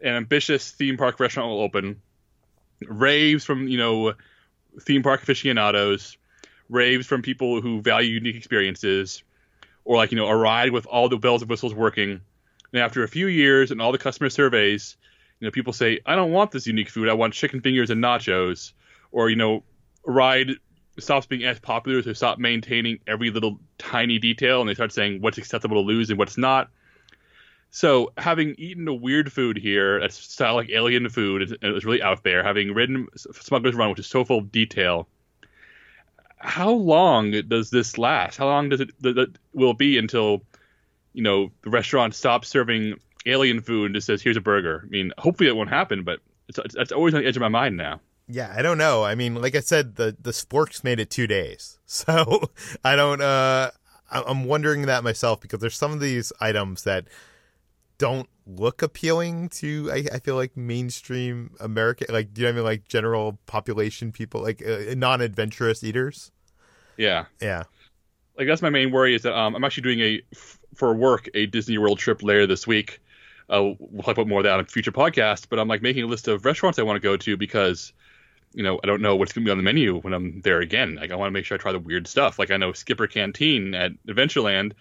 an 0.00 0.14
ambitious 0.14 0.70
theme 0.70 0.96
park 0.96 1.18
restaurant 1.18 1.50
will 1.50 1.60
open, 1.60 2.00
raves 2.86 3.44
from 3.44 3.68
you 3.68 3.78
know 3.78 4.14
theme 4.80 5.02
park 5.02 5.22
aficionados, 5.22 6.16
raves 6.68 7.06
from 7.06 7.22
people 7.22 7.60
who 7.60 7.80
value 7.80 8.14
unique 8.14 8.36
experiences, 8.36 9.22
or 9.84 9.96
like 9.96 10.12
you 10.12 10.16
know 10.16 10.26
a 10.26 10.36
ride 10.36 10.70
with 10.72 10.86
all 10.86 11.08
the 11.08 11.16
bells 11.16 11.42
and 11.42 11.50
whistles 11.50 11.74
working. 11.74 12.20
And 12.72 12.82
after 12.82 13.02
a 13.02 13.08
few 13.08 13.26
years 13.26 13.70
and 13.70 13.80
all 13.80 13.92
the 13.92 13.98
customer 13.98 14.30
surveys, 14.30 14.96
you 15.40 15.46
know 15.46 15.50
people 15.50 15.72
say, 15.72 16.00
I 16.06 16.14
don't 16.14 16.32
want 16.32 16.52
this 16.52 16.66
unique 16.66 16.90
food. 16.90 17.08
I 17.08 17.14
want 17.14 17.34
chicken 17.34 17.60
fingers 17.60 17.90
and 17.90 18.02
nachos, 18.02 18.72
or 19.10 19.28
you 19.28 19.36
know 19.36 19.64
a 20.06 20.12
ride 20.12 20.50
stops 20.98 21.26
being 21.26 21.44
as 21.44 21.58
popular, 21.58 22.02
so 22.02 22.10
they 22.10 22.14
stop 22.14 22.38
maintaining 22.38 23.00
every 23.06 23.30
little 23.30 23.58
tiny 23.76 24.18
detail, 24.18 24.60
and 24.60 24.68
they 24.68 24.74
start 24.74 24.92
saying 24.92 25.20
what's 25.20 25.38
acceptable 25.38 25.82
to 25.82 25.86
lose 25.86 26.10
and 26.10 26.18
what's 26.18 26.38
not. 26.38 26.70
So, 27.76 28.10
having 28.16 28.54
eaten 28.56 28.88
a 28.88 28.94
weird 28.94 29.30
food 29.30 29.58
here 29.58 30.00
that's 30.00 30.16
style 30.16 30.54
like 30.54 30.70
alien 30.70 31.10
food, 31.10 31.58
it 31.60 31.74
was 31.74 31.84
really 31.84 32.00
out 32.00 32.24
there, 32.24 32.42
having 32.42 32.72
ridden 32.72 33.06
Smuggler's 33.18 33.74
Run, 33.74 33.90
which 33.90 33.98
is 33.98 34.06
so 34.06 34.24
full 34.24 34.38
of 34.38 34.50
detail, 34.50 35.06
how 36.38 36.70
long 36.70 37.32
does 37.32 37.68
this 37.68 37.98
last? 37.98 38.38
How 38.38 38.46
long 38.46 38.70
does 38.70 38.80
it 38.80 38.92
that 39.02 39.36
will 39.52 39.72
it 39.72 39.76
be 39.76 39.98
until 39.98 40.40
you 41.12 41.22
know 41.22 41.50
the 41.64 41.68
restaurant 41.68 42.14
stops 42.14 42.48
serving 42.48 42.98
alien 43.26 43.60
food 43.60 43.84
and 43.84 43.94
just 43.94 44.06
says, 44.06 44.22
"Here's 44.22 44.38
a 44.38 44.40
burger"? 44.40 44.80
I 44.82 44.88
mean, 44.88 45.12
hopefully 45.18 45.50
it 45.50 45.54
won't 45.54 45.68
happen, 45.68 46.02
but 46.02 46.20
it's, 46.48 46.58
it's, 46.58 46.76
it's 46.76 46.92
always 46.92 47.12
on 47.12 47.20
the 47.20 47.28
edge 47.28 47.36
of 47.36 47.42
my 47.42 47.48
mind 47.48 47.76
now. 47.76 48.00
Yeah, 48.26 48.54
I 48.56 48.62
don't 48.62 48.78
know. 48.78 49.04
I 49.04 49.14
mean, 49.14 49.34
like 49.34 49.54
I 49.54 49.60
said, 49.60 49.96
the 49.96 50.16
the 50.18 50.30
sporks 50.30 50.82
made 50.82 50.98
it 50.98 51.10
two 51.10 51.26
days, 51.26 51.78
so 51.84 52.52
I 52.82 52.96
don't. 52.96 53.20
uh 53.20 53.72
I'm 54.10 54.44
wondering 54.44 54.86
that 54.86 55.04
myself 55.04 55.42
because 55.42 55.60
there's 55.60 55.76
some 55.76 55.92
of 55.92 56.00
these 56.00 56.32
items 56.40 56.84
that 56.84 57.08
don't 57.98 58.28
look 58.46 58.82
appealing 58.82 59.48
to 59.48 59.90
I, 59.92 60.04
I, 60.14 60.18
feel 60.20 60.36
like 60.36 60.56
mainstream 60.56 61.50
American 61.58 62.06
like 62.10 62.32
do 62.32 62.42
you 62.42 62.46
know 62.46 62.52
what 62.52 62.54
I 62.54 62.56
mean 62.56 62.64
like 62.64 62.88
general 62.88 63.38
population 63.46 64.12
people 64.12 64.40
like 64.40 64.62
uh, 64.64 64.94
non-adventurous 64.96 65.82
eaters. 65.82 66.30
Yeah. 66.96 67.24
Yeah. 67.40 67.64
Like 68.38 68.46
that's 68.46 68.62
my 68.62 68.70
main 68.70 68.92
worry 68.92 69.14
is 69.14 69.22
that 69.22 69.36
um, 69.36 69.54
I'm 69.56 69.64
actually 69.64 69.82
doing 69.82 70.00
a 70.00 70.22
for 70.74 70.94
work 70.94 71.28
a 71.34 71.46
Disney 71.46 71.78
World 71.78 71.98
trip 71.98 72.22
later 72.22 72.46
this 72.46 72.66
week. 72.66 73.00
Uh, 73.48 73.72
we'll 73.78 74.02
talk 74.02 74.16
about 74.16 74.28
more 74.28 74.40
of 74.40 74.44
that 74.44 74.58
on 74.58 74.64
future 74.66 74.92
podcasts, 74.92 75.46
but 75.48 75.58
I'm 75.58 75.68
like 75.68 75.82
making 75.82 76.04
a 76.04 76.06
list 76.06 76.28
of 76.28 76.44
restaurants 76.44 76.78
I 76.78 76.82
want 76.82 76.96
to 76.96 77.00
go 77.00 77.16
to 77.16 77.36
because 77.36 77.92
you 78.52 78.62
know 78.62 78.78
I 78.82 78.86
don't 78.86 79.00
know 79.00 79.16
what's 79.16 79.32
going 79.32 79.44
to 79.44 79.48
be 79.48 79.50
on 79.50 79.56
the 79.56 79.62
menu 79.62 79.98
when 80.00 80.12
I'm 80.12 80.40
there 80.42 80.60
again. 80.60 80.96
Like 80.96 81.10
I 81.10 81.16
want 81.16 81.28
to 81.28 81.32
make 81.32 81.44
sure 81.46 81.56
I 81.56 81.60
try 81.60 81.72
the 81.72 81.78
weird 81.78 82.06
stuff. 82.06 82.38
Like 82.38 82.50
I 82.50 82.56
know 82.58 82.72
Skipper 82.72 83.06
Canteen 83.06 83.74
at 83.74 83.92
Adventureland 84.06 84.72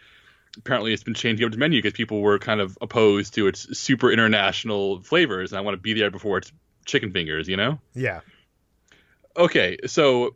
apparently 0.57 0.93
it's 0.93 1.03
been 1.03 1.13
changing 1.13 1.45
up 1.45 1.51
the 1.51 1.57
menu 1.57 1.81
because 1.81 1.95
people 1.95 2.21
were 2.21 2.39
kind 2.39 2.61
of 2.61 2.77
opposed 2.81 3.33
to 3.35 3.47
its 3.47 3.77
super 3.77 4.11
international 4.11 5.01
flavors. 5.01 5.51
And 5.51 5.59
I 5.59 5.61
want 5.61 5.75
to 5.75 5.81
be 5.81 5.93
there 5.93 6.11
before 6.11 6.37
it's 6.37 6.51
chicken 6.85 7.11
fingers, 7.11 7.47
you 7.47 7.57
know? 7.57 7.79
Yeah. 7.93 8.21
Okay, 9.37 9.77
so 9.85 10.35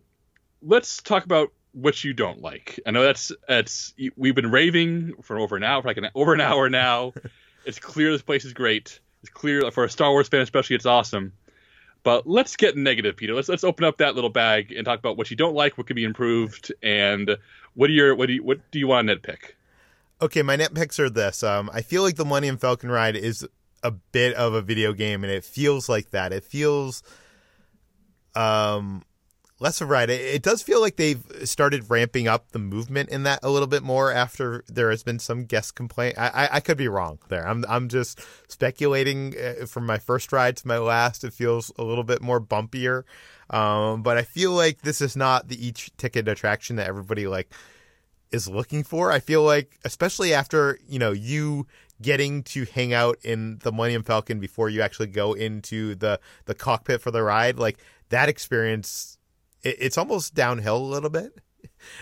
let's 0.61 1.01
talk 1.01 1.25
about 1.25 1.49
what 1.71 2.03
you 2.03 2.13
don't 2.13 2.41
like. 2.41 2.79
I 2.85 2.91
know 2.91 3.03
that's 3.03 3.31
that's 3.47 3.93
we've 4.15 4.35
been 4.35 4.51
raving 4.51 5.21
for 5.21 5.39
over 5.39 5.55
an 5.55 5.63
hour, 5.63 5.81
for 5.81 5.87
like 5.87 5.97
an 5.97 6.09
over 6.15 6.33
an 6.33 6.41
hour 6.41 6.69
now. 6.69 7.13
it's 7.65 7.79
clear 7.79 8.11
this 8.11 8.21
place 8.21 8.45
is 8.45 8.53
great. 8.53 8.99
It's 9.21 9.31
clear 9.31 9.69
for 9.71 9.83
a 9.83 9.89
Star 9.89 10.11
Wars 10.11 10.27
fan, 10.27 10.41
especially, 10.41 10.75
it's 10.75 10.85
awesome. 10.85 11.33
But 12.03 12.27
let's 12.27 12.55
get 12.55 12.77
negative, 12.77 13.17
Peter. 13.17 13.33
Let's 13.33 13.49
let's 13.49 13.63
open 13.63 13.85
up 13.85 13.97
that 13.97 14.15
little 14.15 14.29
bag 14.29 14.71
and 14.71 14.85
talk 14.85 14.99
about 14.99 15.17
what 15.17 15.29
you 15.29 15.37
don't 15.37 15.53
like, 15.53 15.77
what 15.77 15.87
could 15.87 15.95
be 15.95 16.05
improved, 16.05 16.73
and 16.81 17.37
what 17.73 17.87
do 17.87 17.93
your 17.93 18.15
what 18.15 18.27
do 18.27 18.33
you 18.33 18.43
what 18.43 18.71
do 18.71 18.79
you 18.79 18.87
want 18.87 19.07
to 19.07 19.15
nitpick? 19.15 19.53
Okay, 20.21 20.41
my 20.41 20.57
nitpicks 20.57 20.99
are 20.99 21.09
this. 21.09 21.43
Um, 21.43 21.69
I 21.73 21.81
feel 21.81 22.03
like 22.03 22.15
the 22.15 22.25
Millennium 22.25 22.57
Falcon 22.57 22.91
ride 22.91 23.15
is 23.15 23.47
a 23.83 23.91
bit 23.91 24.33
of 24.35 24.53
a 24.53 24.61
video 24.61 24.91
game, 24.91 25.23
and 25.23 25.31
it 25.31 25.45
feels 25.45 25.87
like 25.87 26.09
that. 26.11 26.33
It 26.33 26.43
feels 26.43 27.03
um, 28.35 29.03
less 29.61 29.79
of 29.79 29.87
a 29.87 29.91
ride. 29.91 30.09
It, 30.09 30.19
it 30.19 30.43
does 30.43 30.61
feel 30.61 30.81
like 30.81 30.97
they've 30.97 31.23
started 31.45 31.89
ramping 31.89 32.27
up 32.27 32.51
the 32.51 32.59
movement 32.59 33.09
in 33.09 33.23
that 33.23 33.39
a 33.43 33.49
little 33.49 33.67
bit 33.67 33.81
more 33.81 34.11
after 34.11 34.65
there 34.67 34.89
has 34.89 35.03
been 35.03 35.19
some 35.19 35.45
guest 35.45 35.75
complaint. 35.75 36.17
I, 36.17 36.27
I, 36.27 36.49
I 36.55 36.59
could 36.59 36.77
be 36.77 36.89
wrong 36.89 37.19
there. 37.29 37.47
I'm 37.47 37.63
I'm 37.69 37.87
just 37.87 38.19
speculating. 38.51 39.35
Uh, 39.37 39.65
from 39.67 39.85
my 39.85 39.99
first 39.99 40.33
ride 40.33 40.57
to 40.57 40.67
my 40.67 40.79
last, 40.79 41.23
it 41.23 41.33
feels 41.33 41.71
a 41.77 41.83
little 41.83 42.03
bit 42.03 42.21
more 42.21 42.41
bumpier. 42.41 43.03
Um, 43.49 44.03
but 44.03 44.17
I 44.17 44.23
feel 44.23 44.51
like 44.51 44.81
this 44.81 44.99
is 44.99 45.15
not 45.15 45.47
the 45.47 45.67
E-ticket 45.67 46.27
attraction 46.27 46.75
that 46.75 46.87
everybody 46.87 47.25
like 47.25 47.51
is 48.31 48.47
looking 48.47 48.83
for. 48.83 49.11
I 49.11 49.19
feel 49.19 49.43
like, 49.43 49.77
especially 49.83 50.33
after 50.33 50.79
you 50.87 50.99
know 50.99 51.11
you 51.11 51.67
getting 52.01 52.43
to 52.43 52.65
hang 52.65 52.93
out 52.93 53.17
in 53.23 53.59
the 53.59 53.71
Millennium 53.71 54.03
Falcon 54.03 54.39
before 54.39 54.69
you 54.69 54.81
actually 54.81 55.07
go 55.07 55.33
into 55.33 55.95
the 55.95 56.19
the 56.45 56.55
cockpit 56.55 57.01
for 57.01 57.11
the 57.11 57.23
ride, 57.23 57.57
like 57.57 57.79
that 58.09 58.29
experience, 58.29 59.17
it, 59.63 59.77
it's 59.79 59.97
almost 59.97 60.33
downhill 60.33 60.77
a 60.77 60.79
little 60.79 61.09
bit. 61.09 61.33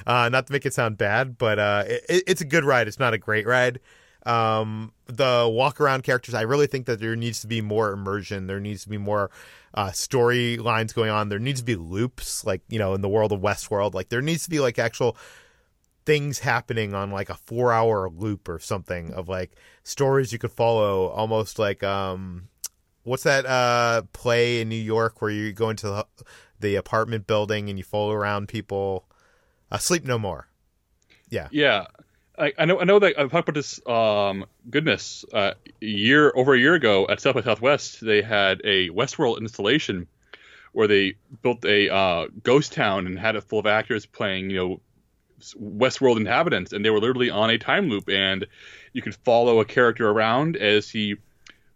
Uh, 0.08 0.28
not 0.30 0.48
to 0.48 0.54
make 0.54 0.66
it 0.66 0.74
sound 0.74 0.98
bad, 0.98 1.38
but 1.38 1.60
uh, 1.60 1.84
it, 1.88 2.24
it's 2.28 2.42
a 2.42 2.46
good 2.46 2.64
ride. 2.64 2.88
It's 2.88 3.00
not 3.00 3.14
a 3.14 3.18
great 3.18 3.46
ride. 3.46 3.80
Um, 4.26 4.92
the 5.06 5.48
walk 5.52 5.80
around 5.80 6.04
characters, 6.04 6.34
I 6.34 6.42
really 6.42 6.68
think 6.68 6.88
that 6.88 7.00
there 7.00 7.16
needs 7.16 7.42
to 7.42 7.48
be 7.48 7.62
more 7.62 7.92
immersion. 7.92 8.48
There 8.48 8.60
needs 8.60 8.84
to 8.84 8.90
be 8.90 8.98
more 8.98 9.30
uh, 9.74 9.90
storylines 9.90 10.94
going 10.94 11.12
on. 11.12 11.30
There 11.30 11.40
needs 11.40 11.60
to 11.62 11.66
be 11.66 11.76
loops, 11.76 12.44
like 12.44 12.62
you 12.70 12.80
know, 12.80 12.94
in 12.94 13.02
the 13.02 13.10
world 13.10 13.32
of 13.32 13.40
Westworld. 13.40 13.94
Like 13.94 14.10
there 14.10 14.22
needs 14.22 14.44
to 14.44 14.50
be 14.50 14.60
like 14.60 14.80
actual 14.80 15.16
things 16.08 16.40
happening 16.40 16.94
on 16.94 17.12
like 17.12 17.30
a 17.30 17.34
four 17.34 17.74
hour 17.74 18.10
loop 18.10 18.48
or 18.48 18.60
something 18.60 19.12
of 19.12 19.28
like 19.28 19.52
stories 19.84 20.32
you 20.32 20.40
could 20.40 20.54
follow 20.54 21.08
almost 21.08 21.60
like 21.60 21.84
um 21.84 22.48
what's 23.04 23.24
that 23.24 23.46
uh 23.46 24.02
play 24.14 24.62
in 24.62 24.70
New 24.70 24.76
York 24.78 25.22
where 25.22 25.30
you 25.30 25.52
go 25.52 25.70
into 25.70 25.86
the, 25.86 26.08
the 26.62 26.76
apartment 26.76 27.28
building 27.28 27.68
and 27.68 27.78
you 27.78 27.84
follow 27.84 28.14
around 28.14 28.48
people? 28.48 29.06
Uh, 29.70 29.78
sleep 29.78 30.06
no 30.06 30.18
more. 30.18 30.48
Yeah. 31.30 31.50
Yeah. 31.52 31.88
I, 32.38 32.54
I 32.58 32.64
know 32.64 32.80
I 32.80 32.86
know 32.86 33.00
that 33.00 33.20
I've 33.20 33.30
talked 33.30 33.50
about 33.50 33.60
this 33.60 33.86
um 33.86 34.46
goodness 34.70 35.26
uh 35.34 35.56
year 35.82 36.32
over 36.38 36.54
a 36.54 36.58
year 36.58 36.76
ago 36.76 37.06
at 37.10 37.20
South 37.20 37.36
by 37.36 37.42
Southwest 37.42 38.00
they 38.00 38.22
had 38.22 38.62
a 38.64 38.90
Westworld 38.92 39.42
installation 39.42 40.08
where 40.72 40.88
they 40.88 41.16
built 41.42 41.66
a 41.66 41.94
uh, 41.94 42.28
ghost 42.44 42.72
town 42.72 43.08
and 43.08 43.18
had 43.18 43.36
it 43.36 43.44
full 43.44 43.60
of 43.60 43.66
actors 43.66 44.06
playing 44.06 44.52
you 44.52 44.58
know 44.58 44.82
Westworld 45.40 46.18
inhabitants, 46.18 46.74
and 46.74 46.84
they 46.84 46.90
were 46.90 47.00
literally 47.00 47.30
on 47.30 47.50
a 47.50 47.58
time 47.58 47.90
loop. 47.90 48.10
And 48.10 48.46
you 48.94 49.02
could 49.02 49.16
follow 49.16 49.60
a 49.60 49.66
character 49.66 50.10
around 50.10 50.58
as 50.58 50.90
he 50.90 51.16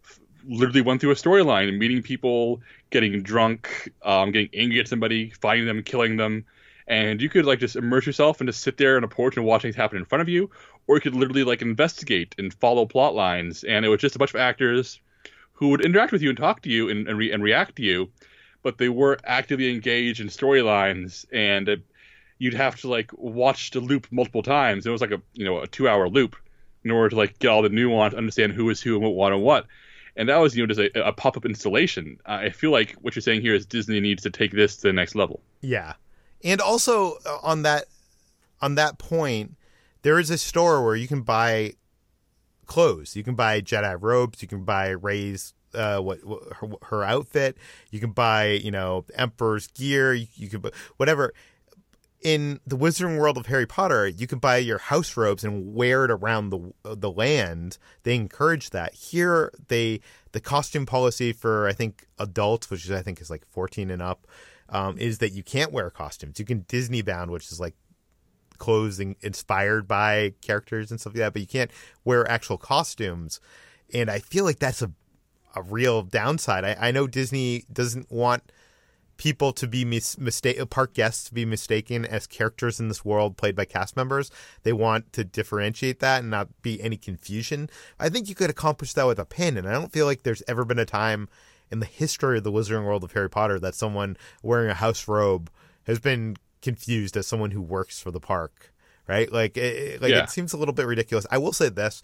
f- 0.04 0.20
literally 0.48 0.82
went 0.82 1.02
through 1.02 1.12
a 1.12 1.16
storyline, 1.16 1.78
meeting 1.78 2.02
people, 2.02 2.62
getting 2.90 3.22
drunk, 3.22 3.92
um, 4.04 4.32
getting 4.32 4.50
angry 4.54 4.80
at 4.80 4.88
somebody, 4.88 5.30
finding 5.30 5.68
them, 5.68 5.84
killing 5.84 6.18
them, 6.18 6.46
and 6.88 7.22
you 7.22 7.30
could 7.30 7.46
like 7.46 7.60
just 7.60 7.76
immerse 7.76 8.06
yourself 8.06 8.42
and 8.42 8.50
just 8.50 8.62
sit 8.62 8.78
there 8.78 8.98
on 8.98 9.04
a 9.04 9.08
porch 9.08 9.38
and 9.38 9.46
watch 9.46 9.62
things 9.62 9.76
happen 9.76 9.98
in 9.98 10.06
front 10.06 10.22
of 10.22 10.30
you, 10.30 10.50
or 10.88 10.96
you 10.96 11.02
could 11.02 11.16
literally 11.16 11.44
like 11.44 11.62
investigate 11.62 12.36
and 12.38 12.54
follow 12.54 12.86
plot 12.86 13.16
lines, 13.16 13.64
and 13.64 13.86
it 13.86 13.90
was 13.90 14.02
just 14.02 14.16
a 14.16 14.20
bunch 14.20 14.34
of 14.34 14.40
actors 14.40 15.00
who 15.54 15.70
would 15.70 15.86
interact 15.86 16.12
with 16.12 16.22
you 16.22 16.30
and 16.30 16.38
talk 16.38 16.62
to 16.64 16.70
you 16.70 16.90
and 16.90 17.08
and, 17.08 17.18
re- 17.18 17.32
and 17.32 17.44
react 17.44 17.78
to 17.78 17.84
you, 17.84 18.10
but 18.64 18.78
they 18.78 18.90
were 18.90 19.18
actively 19.24 19.72
engaged 19.72 20.20
in 20.20 20.28
storylines, 20.28 21.26
and 21.32 21.70
uh, 21.70 21.76
you'd 22.42 22.56
have 22.56 22.76
to 22.76 22.88
like 22.88 23.12
watch 23.14 23.70
the 23.70 23.80
loop 23.80 24.08
multiple 24.10 24.42
times. 24.42 24.88
It 24.88 24.90
was 24.90 25.00
like 25.00 25.12
a 25.12 25.22
you 25.34 25.46
know 25.46 25.60
a 25.60 25.68
two 25.68 25.88
hour 25.88 26.10
loop 26.10 26.36
in 26.84 26.90
order 26.90 27.10
to 27.10 27.16
like 27.16 27.38
get 27.38 27.50
all 27.50 27.62
the 27.62 27.70
nuance, 27.70 28.16
understand 28.16 28.54
who 28.54 28.68
is 28.72 28.82
who 28.82 28.96
and 28.96 29.04
what 29.04 29.14
what 29.14 29.32
and 29.32 29.44
what. 29.44 29.68
And 30.16 30.28
that 30.28 30.38
was 30.38 30.58
you 30.58 30.66
know 30.66 30.74
just 30.74 30.80
a, 30.80 31.08
a 31.08 31.14
pop 31.14 31.38
up 31.38 31.46
installation. 31.46 32.18
I 32.26 32.50
feel 32.50 32.72
like 32.72 32.94
what 32.94 33.16
you're 33.16 33.22
saying 33.22 33.42
here 33.42 33.54
is 33.54 33.68
Disney 33.68 34.00
needs 34.00 34.24
to 34.24 34.32
take 34.32 34.54
this 34.54 34.78
to 34.78 34.88
the 34.88 34.94
next 34.94 35.14
level. 35.14 35.40
Yeah, 35.62 35.94
and 36.44 36.60
also 36.60 37.18
uh, 37.28 37.38
on 37.44 37.62
that 37.62 37.86
on 38.60 38.74
that 38.74 38.98
point, 38.98 39.56
there 40.02 40.18
is 40.18 40.32
a 40.32 40.38
store 40.40 40.84
where 40.84 40.96
you 40.96 41.08
can 41.08 41.22
buy 41.22 41.74
clothes. 42.66 43.16
You 43.16 43.24
can 43.24 43.36
buy 43.36 43.62
Jedi 43.62 43.96
robes. 44.02 44.42
You 44.42 44.48
can 44.48 44.64
buy 44.64 44.90
Rey's 44.90 45.54
uh, 45.76 46.00
what, 46.00 46.26
what 46.26 46.42
her, 46.54 46.68
her, 46.88 47.04
outfit. 47.04 47.56
You 47.92 48.00
can 48.00 48.14
buy 48.14 48.54
you 48.54 48.72
know 48.72 49.06
Emperor's 49.14 49.68
gear. 49.68 50.16
You, 50.16 50.26
you 50.34 50.50
can 50.50 50.64
whatever. 50.98 51.36
In 52.22 52.60
the 52.68 52.78
Wizarding 52.78 53.18
World 53.18 53.38
of 53.38 53.48
Harry 53.48 53.66
Potter, 53.66 54.08
you 54.08 54.28
can 54.28 54.38
buy 54.38 54.58
your 54.58 54.78
house 54.78 55.18
robes 55.18 55.44
and 55.44 55.74
wear 55.74 56.06
it 56.06 56.12
around 56.12 56.52
the 56.52 56.72
the 56.84 57.12
land. 57.12 57.80
They 58.04 58.14
encourage 58.14 58.70
that. 58.70 58.94
Here, 58.94 59.52
they 59.70 60.02
the 60.32 60.40
costume 60.40 60.86
policy 60.86 61.34
for 61.34 61.68
I 61.68 61.74
think 61.74 62.06
adults, 62.20 62.70
which 62.70 62.86
is 62.86 62.92
I 62.92 63.02
think 63.02 63.22
is 63.22 63.32
like 63.32 63.44
fourteen 63.50 63.90
and 63.90 64.04
up, 64.04 64.28
um, 64.70 65.00
is 65.00 65.18
that 65.18 65.32
you 65.32 65.42
can't 65.42 65.72
wear 65.72 65.90
costumes. 65.90 66.38
You 66.38 66.46
can 66.46 66.66
Disney 66.68 67.02
bound, 67.02 67.32
which 67.32 67.52
is 67.52 67.60
like 67.60 67.74
clothes 68.60 69.00
inspired 69.00 69.88
by 69.88 70.36
characters 70.42 70.92
and 70.92 71.00
stuff 71.02 71.14
like 71.14 71.20
that, 71.22 71.34
but 71.34 71.42
you 71.42 71.48
can't 71.48 71.72
wear 72.06 72.30
actual 72.30 72.60
costumes. 72.60 73.40
And 73.92 74.12
I 74.12 74.20
feel 74.20 74.46
like 74.46 74.60
that's 74.60 74.84
a 74.84 74.92
a 75.56 75.64
real 75.64 76.04
downside. 76.04 76.64
I, 76.64 76.78
I 76.80 76.92
know 76.92 77.08
Disney 77.08 77.66
doesn't 77.74 78.12
want 78.12 78.44
people 79.22 79.54
to 79.54 79.68
be 79.68 79.86
mis- 79.86 80.18
mistake 80.18 80.58
park 80.72 80.96
guests 80.96 81.26
to 81.26 81.34
be 81.36 81.46
mistaken 81.46 82.04
as 82.04 82.26
characters 82.26 82.80
in 82.80 82.88
this 82.88 83.06
world 83.06 83.38
played 83.38 83.56
by 83.56 83.64
cast 83.64 83.96
members. 83.96 84.32
They 84.64 84.74
want 84.74 85.14
to 85.14 85.24
differentiate 85.24 86.00
that 86.00 86.22
and 86.22 86.32
not 86.32 86.50
be 86.64 86.82
any 86.82 86.98
confusion. 86.98 87.70
I 88.00 88.10
think 88.10 88.28
you 88.28 88.34
could 88.34 88.50
accomplish 88.50 88.94
that 88.94 89.06
with 89.06 89.20
a 89.20 89.26
pin, 89.26 89.58
and 89.58 89.70
I 89.70 89.74
don't 89.74 89.94
feel 89.94 90.08
like 90.08 90.24
there's 90.24 90.42
ever 90.48 90.66
been 90.66 90.80
a 90.80 90.86
time 90.86 91.30
in 91.70 91.82
the 91.82 91.86
history 91.86 92.40
of 92.40 92.44
the 92.44 92.52
Wizarding 92.52 92.84
World 92.84 93.04
of 93.04 93.12
Harry 93.12 93.30
Potter 93.30 93.60
that 93.60 93.76
someone 93.76 94.18
wearing 94.42 94.72
a 94.72 94.74
house 94.74 95.08
robe 95.08 95.52
has 95.84 96.00
been 96.00 96.36
confused 96.64 97.16
as 97.16 97.28
someone 97.28 97.52
who 97.52 97.62
works 97.62 98.00
for 98.00 98.10
the 98.10 98.20
park, 98.20 98.74
right? 99.08 99.32
Like, 99.32 99.56
it, 99.56 100.02
like 100.02 100.10
yeah. 100.10 100.24
it 100.24 100.32
seems 100.32 100.52
a 100.52 100.58
little 100.58 100.74
bit 100.74 100.88
ridiculous. 100.88 101.28
I 101.30 101.38
will 101.38 101.54
say 101.54 101.70
this: 101.70 102.02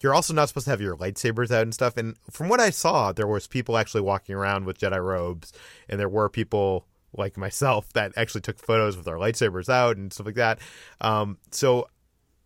you're 0.00 0.14
also 0.14 0.32
not 0.32 0.48
supposed 0.48 0.64
to 0.64 0.70
have 0.70 0.80
your 0.80 0.96
lightsabers 0.96 1.50
out 1.50 1.62
and 1.62 1.74
stuff. 1.74 1.96
And 1.96 2.16
from 2.30 2.48
what 2.48 2.60
I 2.60 2.70
saw, 2.70 3.12
there 3.12 3.26
was 3.26 3.46
people 3.46 3.76
actually 3.76 4.02
walking 4.02 4.34
around 4.34 4.64
with 4.64 4.78
Jedi 4.78 5.02
robes, 5.02 5.52
and 5.88 5.98
there 5.98 6.08
were 6.08 6.28
people 6.28 6.86
like 7.16 7.36
myself 7.36 7.88
that 7.94 8.12
actually 8.16 8.42
took 8.42 8.58
photos 8.58 8.96
with 8.96 9.08
our 9.08 9.16
lightsabers 9.16 9.68
out 9.68 9.96
and 9.96 10.12
stuff 10.12 10.26
like 10.26 10.34
that. 10.36 10.58
Um, 11.00 11.38
so 11.50 11.88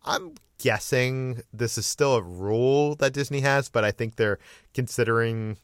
I'm 0.03 0.33
guessing 0.57 1.41
this 1.51 1.77
is 1.77 1.85
still 1.85 2.15
a 2.15 2.21
rule 2.21 2.95
that 2.95 3.13
Disney 3.13 3.41
has, 3.41 3.69
but 3.69 3.83
I 3.83 3.91
think 3.91 4.15
they're 4.15 4.39
considering 4.73 5.57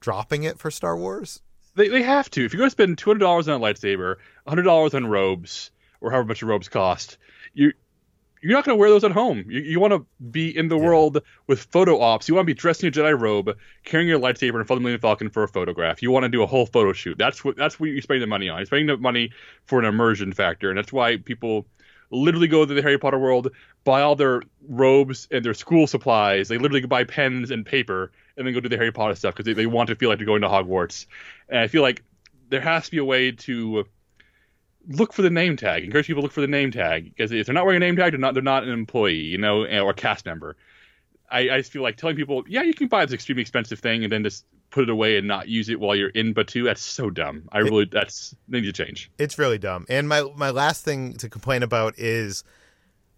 dropping 0.00 0.44
it 0.44 0.58
for 0.58 0.70
Star 0.70 0.96
Wars? 0.96 1.40
They, 1.74 1.88
they 1.88 2.02
have 2.02 2.30
to. 2.30 2.44
If 2.44 2.52
you're 2.52 2.58
going 2.58 2.68
to 2.68 2.72
spend 2.72 2.98
two 2.98 3.10
hundred 3.10 3.20
dollars 3.20 3.48
on 3.48 3.60
a 3.60 3.64
lightsaber, 3.64 4.16
hundred 4.46 4.62
dollars 4.62 4.94
on 4.94 5.06
robes, 5.06 5.70
or 6.00 6.10
however 6.10 6.28
much 6.28 6.40
your 6.40 6.50
robes 6.50 6.68
cost, 6.68 7.18
you 7.54 7.72
you're 8.42 8.52
not 8.52 8.64
going 8.64 8.76
to 8.76 8.80
wear 8.80 8.90
those 8.90 9.04
at 9.04 9.12
home. 9.12 9.44
You, 9.48 9.60
you 9.60 9.80
want 9.80 9.92
to 9.92 10.06
be 10.30 10.56
in 10.56 10.68
the 10.68 10.78
yeah. 10.78 10.84
world 10.84 11.22
with 11.46 11.60
photo 11.60 12.00
ops. 12.00 12.28
You 12.28 12.34
want 12.34 12.44
to 12.44 12.54
be 12.54 12.58
dressed 12.58 12.82
in 12.82 12.92
your 12.92 13.04
Jedi 13.04 13.18
robe, 13.18 13.56
carrying 13.84 14.08
your 14.08 14.20
lightsaber, 14.20 14.56
and 14.56 14.66
following 14.66 14.84
the 14.84 14.98
Falcon 14.98 15.30
for 15.30 15.42
a 15.42 15.48
photograph. 15.48 16.02
You 16.02 16.10
want 16.10 16.24
to 16.24 16.28
do 16.28 16.42
a 16.42 16.46
whole 16.46 16.66
photo 16.66 16.92
shoot. 16.92 17.18
That's 17.18 17.44
what 17.44 17.56
that's 17.56 17.80
what 17.80 17.86
you're 17.86 18.02
spending 18.02 18.20
the 18.20 18.26
money 18.26 18.48
on. 18.48 18.58
You're 18.58 18.66
spending 18.66 18.86
the 18.86 18.96
money 18.98 19.30
for 19.64 19.78
an 19.78 19.84
immersion 19.84 20.32
factor, 20.32 20.70
and 20.70 20.78
that's 20.78 20.92
why 20.92 21.16
people 21.16 21.66
literally 22.10 22.48
go 22.48 22.64
to 22.64 22.72
the 22.72 22.82
Harry 22.82 22.98
Potter 22.98 23.18
world, 23.18 23.50
buy 23.84 24.02
all 24.02 24.16
their 24.16 24.42
robes 24.68 25.28
and 25.30 25.44
their 25.44 25.54
school 25.54 25.86
supplies. 25.86 26.48
They 26.48 26.58
literally 26.58 26.86
buy 26.86 27.04
pens 27.04 27.50
and 27.50 27.66
paper 27.66 28.12
and 28.36 28.46
then 28.46 28.54
go 28.54 28.60
do 28.60 28.68
the 28.68 28.76
Harry 28.76 28.92
Potter 28.92 29.14
stuff 29.14 29.34
because 29.34 29.46
they, 29.46 29.54
they 29.54 29.66
want 29.66 29.88
to 29.88 29.96
feel 29.96 30.08
like 30.08 30.18
they're 30.18 30.26
going 30.26 30.42
to 30.42 30.48
Hogwarts. 30.48 31.06
And 31.48 31.58
I 31.58 31.68
feel 31.68 31.82
like 31.82 32.04
there 32.48 32.60
has 32.60 32.84
to 32.84 32.90
be 32.90 32.98
a 32.98 33.04
way 33.04 33.32
to 33.32 33.86
look 34.88 35.12
for 35.12 35.22
the 35.22 35.30
name 35.30 35.56
tag. 35.56 35.84
Encourage 35.84 36.06
people 36.06 36.22
to 36.22 36.24
look 36.24 36.32
for 36.32 36.40
the 36.40 36.46
name 36.46 36.70
tag 36.70 37.04
because 37.04 37.32
if 37.32 37.46
they're 37.46 37.54
not 37.54 37.64
wearing 37.64 37.82
a 37.82 37.86
name 37.86 37.96
tag, 37.96 38.12
they're 38.12 38.20
not 38.20 38.34
they're 38.34 38.42
not 38.42 38.64
an 38.64 38.70
employee, 38.70 39.14
you 39.14 39.38
know, 39.38 39.64
or 39.64 39.90
a 39.90 39.94
cast 39.94 40.26
member. 40.26 40.56
I, 41.30 41.50
I 41.50 41.58
just 41.58 41.72
feel 41.72 41.82
like 41.82 41.96
telling 41.96 42.16
people, 42.16 42.44
yeah, 42.46 42.62
you 42.62 42.74
can 42.74 42.86
buy 42.86 43.04
this 43.04 43.12
extremely 43.12 43.40
expensive 43.40 43.80
thing 43.80 44.04
and 44.04 44.12
then 44.12 44.22
just 44.22 44.44
put 44.70 44.84
it 44.84 44.90
away 44.90 45.16
and 45.16 45.26
not 45.26 45.48
use 45.48 45.68
it 45.68 45.80
while 45.80 45.96
you're 45.96 46.10
in 46.10 46.34
Batuu. 46.34 46.64
That's 46.64 46.82
so 46.82 47.10
dumb. 47.10 47.48
I 47.52 47.58
really 47.58 47.86
that's 47.90 48.34
they 48.48 48.60
need 48.60 48.74
to 48.74 48.84
change. 48.84 49.10
It's 49.18 49.38
really 49.38 49.58
dumb. 49.58 49.86
And 49.88 50.08
my 50.08 50.24
my 50.34 50.50
last 50.50 50.84
thing 50.84 51.14
to 51.14 51.28
complain 51.28 51.62
about 51.62 51.98
is 51.98 52.44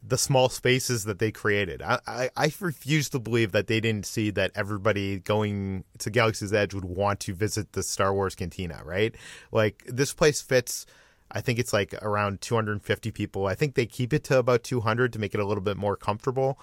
the 0.02 0.18
small 0.18 0.48
spaces 0.48 1.04
that 1.04 1.18
they 1.18 1.32
created. 1.32 1.82
I, 1.82 1.98
I, 2.06 2.30
I, 2.36 2.52
refuse 2.60 3.08
to 3.10 3.18
believe 3.18 3.50
that 3.50 3.66
they 3.66 3.80
didn't 3.80 4.06
see 4.06 4.30
that 4.30 4.52
everybody 4.54 5.18
going 5.18 5.82
to 5.98 6.08
Galaxy's 6.08 6.52
Edge 6.52 6.72
would 6.72 6.84
want 6.84 7.18
to 7.20 7.34
visit 7.34 7.72
the 7.72 7.82
Star 7.82 8.14
Wars 8.14 8.36
Cantina, 8.36 8.80
right? 8.84 9.12
Like 9.50 9.82
this 9.86 10.14
place 10.14 10.40
fits. 10.40 10.86
I 11.30 11.40
think 11.40 11.58
it's 11.58 11.72
like 11.72 11.94
around 12.02 12.40
250 12.40 13.10
people. 13.10 13.46
I 13.46 13.54
think 13.54 13.74
they 13.74 13.86
keep 13.86 14.12
it 14.12 14.24
to 14.24 14.38
about 14.38 14.64
200 14.64 15.12
to 15.12 15.18
make 15.18 15.34
it 15.34 15.40
a 15.40 15.44
little 15.44 15.62
bit 15.62 15.76
more 15.76 15.96
comfortable. 15.96 16.58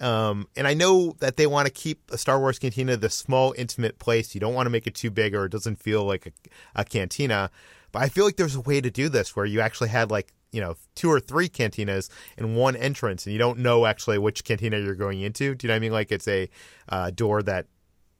Um, 0.00 0.48
and 0.56 0.66
I 0.66 0.74
know 0.74 1.14
that 1.20 1.36
they 1.36 1.46
want 1.46 1.66
to 1.66 1.72
keep 1.72 2.10
a 2.10 2.18
Star 2.18 2.38
Wars 2.38 2.58
Cantina 2.58 2.96
the 2.96 3.10
small, 3.10 3.54
intimate 3.56 3.98
place. 3.98 4.34
You 4.34 4.40
don't 4.40 4.54
want 4.54 4.66
to 4.66 4.70
make 4.70 4.86
it 4.86 4.94
too 4.94 5.10
big 5.10 5.34
or 5.34 5.44
it 5.44 5.52
doesn't 5.52 5.76
feel 5.76 6.04
like 6.04 6.26
a, 6.26 6.32
a 6.74 6.84
cantina. 6.84 7.50
But 7.92 8.02
I 8.02 8.08
feel 8.08 8.24
like 8.24 8.36
there's 8.36 8.54
a 8.54 8.60
way 8.60 8.80
to 8.80 8.90
do 8.90 9.08
this 9.08 9.36
where 9.36 9.44
you 9.44 9.60
actually 9.60 9.90
had 9.90 10.10
like 10.10 10.32
you 10.52 10.60
know 10.60 10.76
two 10.94 11.10
or 11.10 11.20
three 11.20 11.48
cantinas 11.48 12.08
in 12.36 12.54
one 12.54 12.74
entrance 12.76 13.24
and 13.24 13.32
you 13.32 13.38
don't 13.38 13.58
know 13.58 13.86
actually 13.86 14.18
which 14.18 14.42
cantina 14.42 14.78
you're 14.78 14.96
going 14.96 15.20
into 15.20 15.54
do 15.54 15.64
you 15.64 15.68
know 15.68 15.74
what 15.74 15.76
i 15.76 15.78
mean 15.78 15.92
like 15.92 16.10
it's 16.10 16.26
a 16.26 16.48
uh, 16.88 17.10
door 17.10 17.40
that 17.40 17.66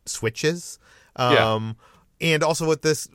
switches 0.06 0.78
um, 1.16 1.76
yeah. 2.20 2.34
and 2.34 2.44
also 2.44 2.68
with 2.68 2.82
this 2.82 3.08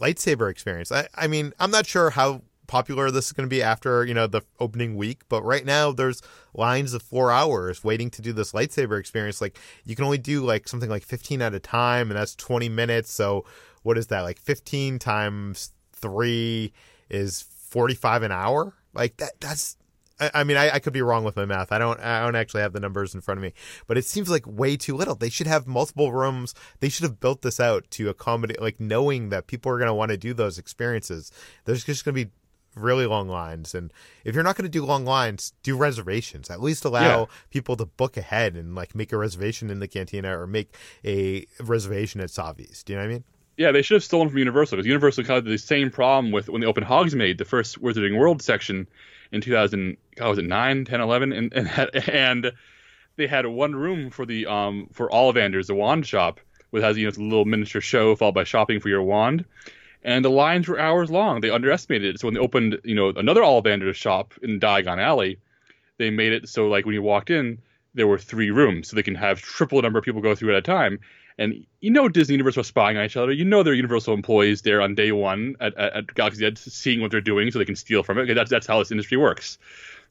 lightsaber 0.00 0.50
experience. 0.50 0.90
I, 0.92 1.08
I 1.14 1.26
mean 1.26 1.52
i'm 1.58 1.70
not 1.70 1.86
sure 1.86 2.10
how 2.10 2.42
popular 2.66 3.10
this 3.10 3.26
is 3.26 3.32
going 3.32 3.48
to 3.48 3.50
be 3.50 3.62
after 3.62 4.04
you 4.04 4.12
know 4.12 4.26
the 4.26 4.42
opening 4.60 4.94
week 4.94 5.22
but 5.30 5.42
right 5.42 5.64
now 5.64 5.90
there's 5.90 6.20
lines 6.58 6.92
of 6.92 7.02
four 7.02 7.30
hours 7.30 7.82
waiting 7.82 8.10
to 8.10 8.20
do 8.20 8.32
this 8.32 8.52
lightsaber 8.52 8.98
experience. 8.98 9.40
Like 9.40 9.58
you 9.84 9.96
can 9.96 10.04
only 10.04 10.18
do 10.18 10.44
like 10.44 10.68
something 10.68 10.90
like 10.90 11.04
15 11.04 11.40
at 11.40 11.54
a 11.54 11.60
time 11.60 12.10
and 12.10 12.18
that's 12.18 12.34
20 12.34 12.68
minutes. 12.68 13.12
So 13.12 13.46
what 13.82 13.96
is 13.96 14.08
that? 14.08 14.22
Like 14.22 14.38
15 14.38 14.98
times 14.98 15.72
three 15.92 16.72
is 17.08 17.42
45 17.42 18.24
an 18.24 18.32
hour? 18.32 18.74
Like 18.92 19.16
that 19.18 19.40
that's 19.40 19.76
I, 20.20 20.44
mean, 20.44 20.56
I, 20.56 20.74
I, 20.74 20.78
could 20.78 20.92
be 20.92 21.02
wrong 21.02 21.24
with 21.24 21.36
my 21.36 21.44
math. 21.44 21.70
I 21.70 21.78
don't. 21.78 22.00
I 22.00 22.24
don't 22.24 22.34
actually 22.34 22.62
have 22.62 22.72
the 22.72 22.80
numbers 22.80 23.14
in 23.14 23.20
front 23.20 23.38
of 23.38 23.42
me, 23.42 23.52
but 23.86 23.96
it 23.96 24.04
seems 24.04 24.28
like 24.28 24.46
way 24.46 24.76
too 24.76 24.96
little. 24.96 25.14
They 25.14 25.30
should 25.30 25.46
have 25.46 25.66
multiple 25.66 26.12
rooms. 26.12 26.54
They 26.80 26.88
should 26.88 27.04
have 27.04 27.20
built 27.20 27.42
this 27.42 27.60
out 27.60 27.88
to 27.92 28.08
accommodate, 28.08 28.60
like 28.60 28.80
knowing 28.80 29.28
that 29.28 29.46
people 29.46 29.70
are 29.70 29.78
going 29.78 29.88
to 29.88 29.94
want 29.94 30.10
to 30.10 30.16
do 30.16 30.34
those 30.34 30.58
experiences. 30.58 31.30
There's 31.64 31.84
just 31.84 32.04
going 32.04 32.16
to 32.16 32.24
be 32.24 32.30
really 32.74 33.06
long 33.06 33.28
lines, 33.28 33.74
and 33.74 33.92
if 34.24 34.34
you're 34.34 34.44
not 34.44 34.56
going 34.56 34.70
to 34.70 34.78
do 34.78 34.84
long 34.84 35.04
lines, 35.04 35.52
do 35.62 35.76
reservations. 35.76 36.50
At 36.50 36.60
least 36.60 36.84
allow 36.84 37.20
yeah. 37.20 37.26
people 37.50 37.76
to 37.76 37.86
book 37.86 38.16
ahead 38.16 38.56
and 38.56 38.74
like 38.74 38.94
make 38.94 39.12
a 39.12 39.16
reservation 39.16 39.70
in 39.70 39.78
the 39.78 39.88
cantina 39.88 40.36
or 40.36 40.46
make 40.46 40.74
a 41.04 41.46
reservation 41.60 42.20
at 42.20 42.30
Savi's. 42.30 42.82
Do 42.82 42.92
you 42.92 42.98
know 42.98 43.04
what 43.04 43.10
I 43.10 43.12
mean? 43.12 43.24
Yeah, 43.56 43.72
they 43.72 43.82
should 43.82 43.96
have 43.96 44.04
stolen 44.04 44.28
from 44.28 44.38
Universal 44.38 44.76
because 44.76 44.86
Universal 44.86 45.24
had 45.24 45.44
the 45.44 45.58
same 45.58 45.90
problem 45.90 46.32
with 46.32 46.48
when 46.48 46.60
they 46.60 46.66
opened 46.66 46.86
Hogsmeade, 46.86 47.38
the 47.38 47.44
first 47.44 47.82
Wizarding 47.82 48.16
World 48.16 48.40
section 48.40 48.86
in 49.32 49.40
2000, 49.40 49.96
how 50.18 50.30
was 50.30 50.38
it 50.38 50.44
9, 50.44 50.84
10, 50.84 51.00
11, 51.00 51.32
and 51.32 51.52
and, 51.54 52.08
and 52.08 52.52
they 53.16 53.26
had 53.26 53.46
one 53.46 53.74
room 53.74 54.10
for 54.10 54.26
the 54.26 54.46
um 54.46 54.88
for 54.92 55.08
Ollivanders, 55.10 55.66
the 55.66 55.74
wand 55.74 56.06
shop, 56.06 56.40
which 56.70 56.82
has 56.82 56.96
you 56.96 57.06
know 57.06 57.16
a 57.16 57.20
little 57.22 57.44
miniature 57.44 57.80
show 57.80 58.14
followed 58.16 58.34
by 58.34 58.44
shopping 58.44 58.80
for 58.80 58.88
your 58.88 59.02
wand, 59.02 59.44
and 60.02 60.24
the 60.24 60.30
lines 60.30 60.68
were 60.68 60.78
hours 60.78 61.10
long. 61.10 61.40
They 61.40 61.50
underestimated 61.50 62.14
it. 62.14 62.20
So 62.20 62.26
when 62.26 62.34
they 62.34 62.40
opened 62.40 62.80
you 62.84 62.94
know 62.94 63.10
another 63.10 63.42
Ollivanders 63.42 63.96
shop 63.96 64.34
in 64.42 64.60
Diagon 64.60 64.98
Alley, 64.98 65.38
they 65.98 66.10
made 66.10 66.32
it 66.32 66.48
so 66.48 66.68
like 66.68 66.84
when 66.84 66.94
you 66.94 67.02
walked 67.02 67.30
in 67.30 67.58
there 67.98 68.06
were 68.06 68.18
three 68.18 68.50
rooms, 68.50 68.88
so 68.88 68.96
they 68.96 69.02
can 69.02 69.16
have 69.16 69.40
triple 69.40 69.82
number 69.82 69.98
of 69.98 70.04
people 70.04 70.20
go 70.20 70.34
through 70.34 70.52
at 70.52 70.58
a 70.58 70.62
time. 70.62 71.00
And 71.38 71.64
you 71.80 71.90
know 71.90 72.08
Disney 72.08 72.34
Universal 72.34 72.62
are 72.62 72.64
spying 72.64 72.96
on 72.96 73.04
each 73.04 73.16
other. 73.16 73.32
You 73.32 73.44
know 73.44 73.62
they're 73.62 73.74
Universal 73.74 74.14
employees 74.14 74.62
there 74.62 74.80
on 74.82 74.94
day 74.94 75.12
one 75.12 75.54
at, 75.60 75.76
at, 75.78 75.92
at 75.94 76.14
Galaxy's 76.14 76.42
Edge, 76.42 76.58
seeing 76.58 77.00
what 77.00 77.10
they're 77.10 77.20
doing 77.20 77.50
so 77.50 77.58
they 77.58 77.64
can 77.64 77.76
steal 77.76 78.02
from 78.02 78.18
it. 78.18 78.22
Okay, 78.22 78.34
that's 78.34 78.50
that's 78.50 78.66
how 78.66 78.78
this 78.78 78.90
industry 78.90 79.16
works. 79.16 79.58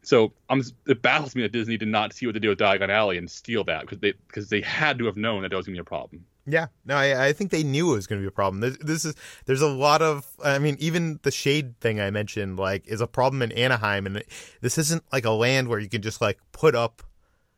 So 0.04 0.32
I'm, 0.50 0.64
it 0.86 1.02
baffles 1.02 1.36
me 1.36 1.42
that 1.42 1.52
Disney 1.52 1.76
did 1.76 1.90
not 1.90 2.14
see 2.14 2.26
what 2.28 2.34
they 2.34 2.40
did 2.40 2.50
with 2.50 2.60
Diagon 2.60 2.90
Alley 2.90 3.18
and 3.18 3.30
steal 3.30 3.64
that 3.66 3.82
because 3.82 4.00
they 4.00 4.14
because 4.28 4.50
they 4.50 4.62
had 4.62 4.98
to 5.00 5.06
have 5.06 5.18
known 5.18 5.42
that 5.42 5.50
that 5.50 5.58
was 5.58 5.66
going 5.66 5.76
to 5.76 5.80
be 5.80 5.82
a 5.82 5.84
problem. 5.84 6.26
Yeah, 6.50 6.68
no, 6.86 6.96
I, 6.96 7.28
I 7.28 7.34
think 7.34 7.52
they 7.52 7.64
knew 7.64 7.92
it 7.92 7.96
was 7.96 8.08
going 8.08 8.22
to 8.22 8.24
be 8.24 8.28
a 8.30 8.32
problem. 8.32 8.62
This, 8.62 8.78
this, 8.78 9.04
is 9.04 9.16
there's 9.46 9.62
a 9.62 9.68
lot 9.68 10.02
of, 10.02 10.26
I 10.42 10.60
mean, 10.60 10.78
even 10.80 11.20
the 11.24 11.32
shade 11.32 11.78
thing 11.82 12.00
I 12.00 12.10
mentioned, 12.10 12.58
like, 12.58 12.88
is 12.88 13.02
a 13.02 13.08
problem 13.08 13.42
in 13.42 13.52
Anaheim, 13.52 14.06
and 14.06 14.24
this 14.62 14.78
isn't 14.78 15.04
like 15.12 15.26
a 15.26 15.32
land 15.32 15.68
where 15.68 15.78
you 15.78 15.90
can 15.90 16.02
just 16.02 16.22
like 16.22 16.40
put 16.54 16.74
up, 16.74 17.04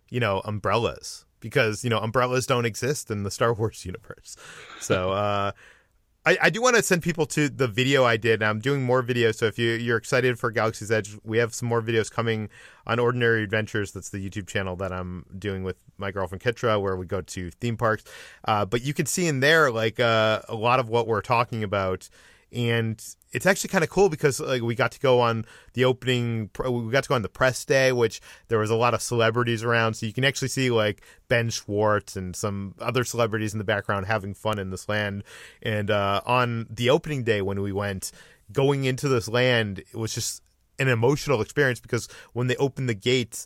you 0.09 0.19
know, 0.19 0.41
umbrellas 0.43 1.25
because 1.39 1.83
you 1.83 1.89
know 1.89 1.99
umbrellas 1.99 2.45
don't 2.45 2.65
exist 2.65 3.11
in 3.11 3.23
the 3.23 3.31
Star 3.31 3.53
Wars 3.53 3.85
universe. 3.85 4.35
So, 4.79 5.11
uh, 5.11 5.51
I, 6.25 6.37
I 6.43 6.49
do 6.49 6.61
want 6.61 6.75
to 6.75 6.83
send 6.83 7.01
people 7.01 7.25
to 7.27 7.49
the 7.49 7.67
video 7.67 8.03
I 8.03 8.17
did. 8.17 8.43
I'm 8.43 8.59
doing 8.59 8.83
more 8.83 9.01
videos, 9.01 9.35
so 9.35 9.45
if 9.45 9.57
you, 9.57 9.71
you're 9.71 9.97
excited 9.97 10.37
for 10.37 10.51
Galaxy's 10.51 10.91
Edge, 10.91 11.17
we 11.23 11.37
have 11.37 11.53
some 11.53 11.69
more 11.69 11.81
videos 11.81 12.11
coming 12.11 12.49
on 12.85 12.99
Ordinary 12.99 13.41
Adventures. 13.41 13.93
That's 13.93 14.09
the 14.09 14.29
YouTube 14.29 14.47
channel 14.47 14.75
that 14.77 14.91
I'm 14.91 15.25
doing 15.37 15.63
with 15.63 15.77
my 15.97 16.11
girlfriend 16.11 16.43
Kitra, 16.43 16.81
where 16.81 16.97
we 16.97 17.05
go 17.05 17.21
to 17.21 17.49
theme 17.51 17.77
parks. 17.77 18.03
Uh, 18.45 18.65
but 18.65 18.81
you 18.81 18.93
can 18.93 19.05
see 19.05 19.27
in 19.27 19.39
there 19.39 19.71
like 19.71 19.99
uh, 19.99 20.41
a 20.49 20.55
lot 20.55 20.79
of 20.79 20.89
what 20.89 21.07
we're 21.07 21.21
talking 21.21 21.63
about 21.63 22.09
and 22.51 23.03
it's 23.31 23.45
actually 23.45 23.69
kind 23.69 23.83
of 23.83 23.89
cool 23.89 24.09
because 24.09 24.39
like 24.39 24.61
we 24.61 24.73
got 24.73 24.91
to 24.91 24.99
go 24.99 25.19
on 25.19 25.45
the 25.73 25.85
opening 25.85 26.49
we 26.67 26.91
got 26.91 27.03
to 27.03 27.09
go 27.09 27.15
on 27.15 27.21
the 27.21 27.29
press 27.29 27.63
day 27.63 27.91
which 27.91 28.21
there 28.47 28.57
was 28.57 28.69
a 28.69 28.75
lot 28.75 28.93
of 28.93 29.01
celebrities 29.01 29.63
around. 29.63 29.93
So 29.93 30.05
you 30.05 30.13
can 30.13 30.23
actually 30.23 30.47
see 30.47 30.71
like 30.71 31.03
ben 31.27 31.49
schwartz 31.49 32.15
and 32.15 32.35
some 32.35 32.75
other 32.79 33.03
celebrities 33.03 33.53
in 33.53 33.59
the 33.59 33.65
background 33.65 34.07
having 34.07 34.33
fun 34.33 34.57
in 34.59 34.71
this 34.71 34.89
land. 34.89 35.23
And 35.61 35.91
uh, 35.91 36.21
on 36.25 36.67
the 36.69 36.89
opening 36.89 37.23
day 37.23 37.41
when 37.41 37.61
we 37.61 37.71
went 37.71 38.11
going 38.51 38.85
into 38.85 39.07
this 39.07 39.27
land 39.27 39.79
it 39.79 39.95
was 39.95 40.13
just 40.13 40.41
an 40.79 40.87
emotional 40.87 41.41
experience 41.41 41.79
because 41.79 42.07
when 42.33 42.47
they 42.47 42.55
opened 42.55 42.89
the 42.89 42.95
gates 42.95 43.45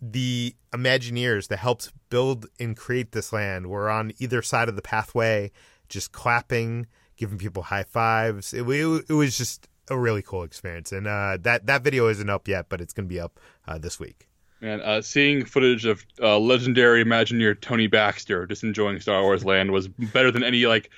the 0.00 0.54
imagineers 0.72 1.48
that 1.48 1.58
helped 1.58 1.92
build 2.10 2.46
and 2.58 2.76
create 2.76 3.12
this 3.12 3.32
land 3.32 3.68
were 3.68 3.88
on 3.88 4.12
either 4.18 4.42
side 4.42 4.68
of 4.68 4.76
the 4.76 4.82
pathway 4.82 5.50
just 5.88 6.12
clapping 6.12 6.86
giving 7.16 7.38
people 7.38 7.64
high 7.64 7.84
fives. 7.84 8.52
It, 8.52 8.68
it, 8.68 9.04
it 9.08 9.12
was 9.12 9.36
just 9.36 9.68
a 9.90 9.98
really 9.98 10.22
cool 10.22 10.42
experience. 10.42 10.92
And 10.92 11.06
uh, 11.06 11.38
that 11.42 11.66
that 11.66 11.82
video 11.82 12.08
isn't 12.08 12.30
up 12.30 12.48
yet, 12.48 12.66
but 12.68 12.80
it's 12.80 12.92
going 12.92 13.06
to 13.08 13.12
be 13.12 13.20
up 13.20 13.40
uh, 13.66 13.78
this 13.78 13.98
week. 13.98 14.28
And 14.62 14.80
uh, 14.80 15.02
seeing 15.02 15.44
footage 15.44 15.84
of 15.84 16.06
uh, 16.22 16.38
legendary 16.38 17.04
Imagineer 17.04 17.60
Tony 17.60 17.86
Baxter 17.86 18.46
just 18.46 18.64
enjoying 18.64 19.00
Star 19.00 19.22
Wars 19.22 19.44
Land 19.44 19.70
was 19.70 19.88
better 19.88 20.30
than 20.30 20.42
any 20.42 20.66
like 20.66 20.90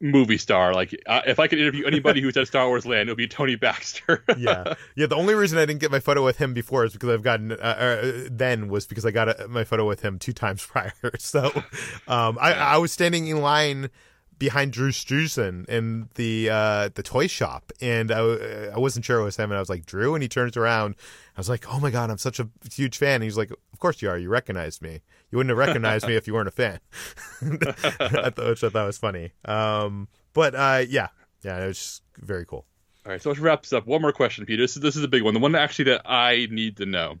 movie 0.00 0.38
star. 0.38 0.74
Like 0.74 0.94
uh, 1.06 1.22
if 1.26 1.38
I 1.38 1.46
could 1.46 1.58
interview 1.58 1.86
anybody 1.86 2.20
who's 2.20 2.36
at 2.36 2.46
Star 2.48 2.68
Wars 2.68 2.86
Land, 2.86 3.08
it 3.08 3.12
would 3.12 3.18
be 3.18 3.28
Tony 3.28 3.56
Baxter. 3.56 4.24
yeah, 4.38 4.74
yeah. 4.96 5.06
The 5.06 5.16
only 5.16 5.34
reason 5.34 5.58
I 5.58 5.66
didn't 5.66 5.80
get 5.80 5.90
my 5.90 6.00
photo 6.00 6.24
with 6.24 6.38
him 6.38 6.54
before 6.54 6.84
is 6.84 6.92
because 6.92 7.10
I've 7.10 7.22
gotten 7.22 7.52
uh, 7.52 7.54
uh, 7.54 8.12
then 8.30 8.68
was 8.68 8.86
because 8.86 9.06
I 9.06 9.10
got 9.10 9.40
a, 9.40 9.48
my 9.48 9.64
photo 9.64 9.86
with 9.86 10.00
him 10.02 10.18
two 10.18 10.32
times 10.32 10.64
prior. 10.70 10.92
So 11.18 11.46
um, 12.08 12.38
I, 12.40 12.54
I 12.54 12.76
was 12.78 12.92
standing 12.92 13.26
in 13.26 13.40
line 13.40 13.90
behind 14.40 14.72
Drew 14.72 14.90
Struzan 14.90 15.68
in 15.68 16.08
the 16.16 16.50
uh, 16.50 16.88
the 16.94 17.02
toy 17.04 17.28
shop, 17.28 17.70
and 17.80 18.10
I, 18.10 18.70
I 18.74 18.78
wasn't 18.78 19.04
sure 19.04 19.20
it 19.20 19.24
was 19.24 19.36
him, 19.36 19.50
and 19.50 19.56
I 19.56 19.60
was 19.60 19.68
like 19.68 19.86
Drew, 19.86 20.14
and 20.14 20.22
he 20.22 20.28
turns 20.28 20.56
around. 20.56 20.96
I 21.36 21.40
was 21.40 21.48
like, 21.48 21.72
oh 21.72 21.78
my 21.78 21.90
god, 21.90 22.10
I'm 22.10 22.18
such 22.18 22.40
a 22.40 22.48
huge 22.72 22.98
fan. 22.98 23.16
And 23.16 23.24
he's 23.24 23.36
like, 23.36 23.50
of 23.50 23.78
course 23.78 24.02
you 24.02 24.10
are. 24.10 24.18
You 24.18 24.28
recognized 24.28 24.82
me. 24.82 25.02
You 25.30 25.38
wouldn't 25.38 25.50
have 25.50 25.58
recognized 25.58 26.08
me 26.08 26.16
if 26.16 26.26
you 26.26 26.34
weren't 26.34 26.48
a 26.48 26.50
fan. 26.50 26.80
I 27.42 28.30
thought, 28.30 28.48
which 28.48 28.64
I 28.64 28.68
thought 28.70 28.86
was 28.86 28.98
funny. 28.98 29.30
Um, 29.44 30.08
but 30.32 30.54
uh, 30.56 30.84
yeah, 30.88 31.08
yeah, 31.42 31.62
it 31.62 31.68
was 31.68 31.78
just 31.78 32.02
very 32.18 32.44
cool. 32.44 32.66
All 33.06 33.12
right, 33.12 33.22
so 33.22 33.28
let's 33.28 33.40
wrap 33.40 33.62
this 33.62 33.72
up. 33.72 33.86
One 33.86 34.02
more 34.02 34.12
question, 34.12 34.44
Peter. 34.46 34.62
This 34.62 34.74
is 34.74 34.82
this 34.82 34.96
is 34.96 35.04
a 35.04 35.08
big 35.08 35.22
one. 35.22 35.34
The 35.34 35.40
one 35.40 35.54
actually 35.54 35.86
that 35.86 36.02
I 36.06 36.48
need 36.50 36.78
to 36.78 36.86
know, 36.86 37.18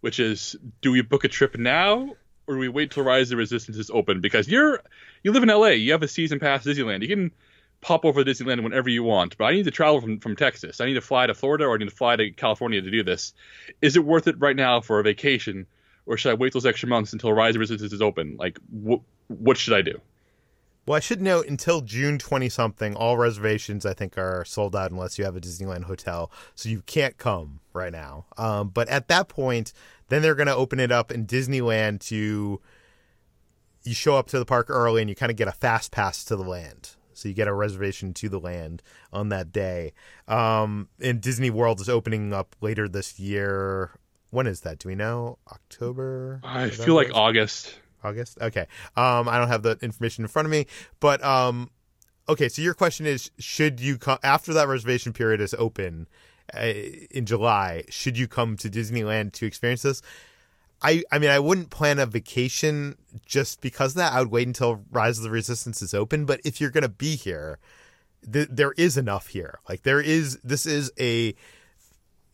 which 0.00 0.18
is, 0.18 0.56
do 0.80 0.90
we 0.90 1.02
book 1.02 1.24
a 1.24 1.28
trip 1.28 1.56
now 1.56 2.16
or 2.46 2.54
do 2.54 2.60
we 2.60 2.68
wait 2.68 2.90
till 2.90 3.04
Rise 3.04 3.26
of 3.26 3.30
the 3.30 3.36
Resistance 3.36 3.76
is 3.76 3.90
open? 3.90 4.20
Because 4.20 4.48
you're 4.48 4.82
you 5.24 5.32
live 5.32 5.42
in 5.42 5.48
LA, 5.48 5.68
you 5.68 5.90
have 5.92 6.02
a 6.02 6.08
season 6.08 6.38
pass 6.38 6.64
Disneyland. 6.64 7.02
You 7.02 7.08
can 7.08 7.32
pop 7.80 8.04
over 8.04 8.22
to 8.22 8.30
Disneyland 8.30 8.62
whenever 8.62 8.88
you 8.88 9.02
want. 9.02 9.36
But 9.36 9.46
I 9.46 9.52
need 9.52 9.64
to 9.64 9.70
travel 9.70 10.00
from, 10.00 10.20
from 10.20 10.36
Texas. 10.36 10.80
I 10.80 10.86
need 10.86 10.94
to 10.94 11.00
fly 11.00 11.26
to 11.26 11.34
Florida 11.34 11.64
or 11.64 11.74
I 11.74 11.78
need 11.78 11.88
to 11.88 11.94
fly 11.94 12.14
to 12.14 12.30
California 12.30 12.80
to 12.80 12.90
do 12.90 13.02
this. 13.02 13.32
Is 13.82 13.96
it 13.96 14.04
worth 14.04 14.28
it 14.28 14.36
right 14.38 14.54
now 14.54 14.80
for 14.80 15.00
a 15.00 15.02
vacation, 15.02 15.66
or 16.06 16.16
should 16.16 16.30
I 16.30 16.34
wait 16.34 16.52
those 16.52 16.66
extra 16.66 16.88
months 16.88 17.12
until 17.12 17.32
Rise 17.32 17.56
of 17.56 17.60
Resistance 17.60 17.92
is 17.92 18.02
open? 18.02 18.36
Like, 18.38 18.58
wh- 18.70 19.00
what 19.28 19.56
should 19.56 19.74
I 19.74 19.82
do? 19.82 20.00
Well, 20.86 20.96
I 20.96 21.00
should 21.00 21.22
note 21.22 21.46
until 21.46 21.80
June 21.80 22.18
20 22.18 22.50
something, 22.50 22.94
all 22.94 23.16
reservations 23.16 23.86
I 23.86 23.94
think 23.94 24.18
are 24.18 24.44
sold 24.44 24.76
out 24.76 24.90
unless 24.90 25.18
you 25.18 25.24
have 25.24 25.34
a 25.34 25.40
Disneyland 25.40 25.84
hotel. 25.84 26.30
So 26.54 26.68
you 26.68 26.82
can't 26.82 27.16
come 27.16 27.60
right 27.72 27.92
now. 27.92 28.26
Um, 28.36 28.68
but 28.68 28.88
at 28.90 29.08
that 29.08 29.28
point, 29.28 29.72
then 30.08 30.20
they're 30.20 30.34
going 30.34 30.46
to 30.46 30.54
open 30.54 30.78
it 30.78 30.92
up 30.92 31.10
in 31.10 31.26
Disneyland 31.26 32.00
to 32.08 32.60
you 33.84 33.94
show 33.94 34.16
up 34.16 34.26
to 34.28 34.38
the 34.38 34.44
park 34.44 34.70
early 34.70 35.02
and 35.02 35.08
you 35.08 35.14
kind 35.14 35.30
of 35.30 35.36
get 35.36 35.48
a 35.48 35.52
fast 35.52 35.92
pass 35.92 36.24
to 36.24 36.36
the 36.36 36.42
land. 36.42 36.90
So 37.12 37.28
you 37.28 37.34
get 37.34 37.48
a 37.48 37.52
reservation 37.52 38.12
to 38.14 38.28
the 38.28 38.40
land 38.40 38.82
on 39.12 39.28
that 39.28 39.52
day. 39.52 39.92
Um, 40.26 40.88
and 41.00 41.20
Disney 41.20 41.50
World 41.50 41.80
is 41.80 41.88
opening 41.88 42.32
up 42.32 42.56
later 42.60 42.88
this 42.88 43.20
year. 43.20 43.92
When 44.30 44.46
is 44.46 44.62
that? 44.62 44.78
Do 44.80 44.88
we 44.88 44.96
know? 44.96 45.38
October? 45.52 46.40
I 46.42 46.70
feel 46.70 46.94
like 46.94 47.10
August. 47.14 47.78
August. 48.02 48.38
Okay. 48.40 48.66
Um, 48.96 49.28
I 49.28 49.38
don't 49.38 49.48
have 49.48 49.62
the 49.62 49.78
information 49.80 50.24
in 50.24 50.28
front 50.28 50.46
of 50.46 50.52
me, 50.52 50.66
but 50.98 51.22
um, 51.24 51.70
okay. 52.28 52.48
So 52.48 52.60
your 52.60 52.74
question 52.74 53.06
is: 53.06 53.30
Should 53.38 53.80
you 53.80 53.96
come 53.96 54.18
after 54.22 54.52
that 54.52 54.68
reservation 54.68 55.12
period 55.12 55.40
is 55.40 55.54
open 55.54 56.08
uh, 56.52 56.66
in 57.10 57.26
July? 57.26 57.84
Should 57.88 58.18
you 58.18 58.26
come 58.26 58.56
to 58.58 58.68
Disneyland 58.68 59.32
to 59.34 59.46
experience 59.46 59.82
this? 59.82 60.02
I, 60.84 61.02
I 61.10 61.18
mean, 61.18 61.30
I 61.30 61.38
wouldn't 61.38 61.70
plan 61.70 61.98
a 61.98 62.04
vacation 62.04 62.96
just 63.24 63.62
because 63.62 63.94
that. 63.94 64.12
I 64.12 64.20
would 64.20 64.30
wait 64.30 64.46
until 64.46 64.84
Rise 64.90 65.16
of 65.16 65.24
the 65.24 65.30
Resistance 65.30 65.80
is 65.80 65.94
open. 65.94 66.26
But 66.26 66.40
if 66.44 66.60
you're 66.60 66.70
going 66.70 66.82
to 66.82 66.90
be 66.90 67.16
here, 67.16 67.58
th- 68.30 68.48
there 68.50 68.72
is 68.72 68.98
enough 68.98 69.28
here. 69.28 69.60
Like 69.66 69.82
there 69.82 70.00
is, 70.00 70.38
this 70.44 70.66
is 70.66 70.92
a 71.00 71.34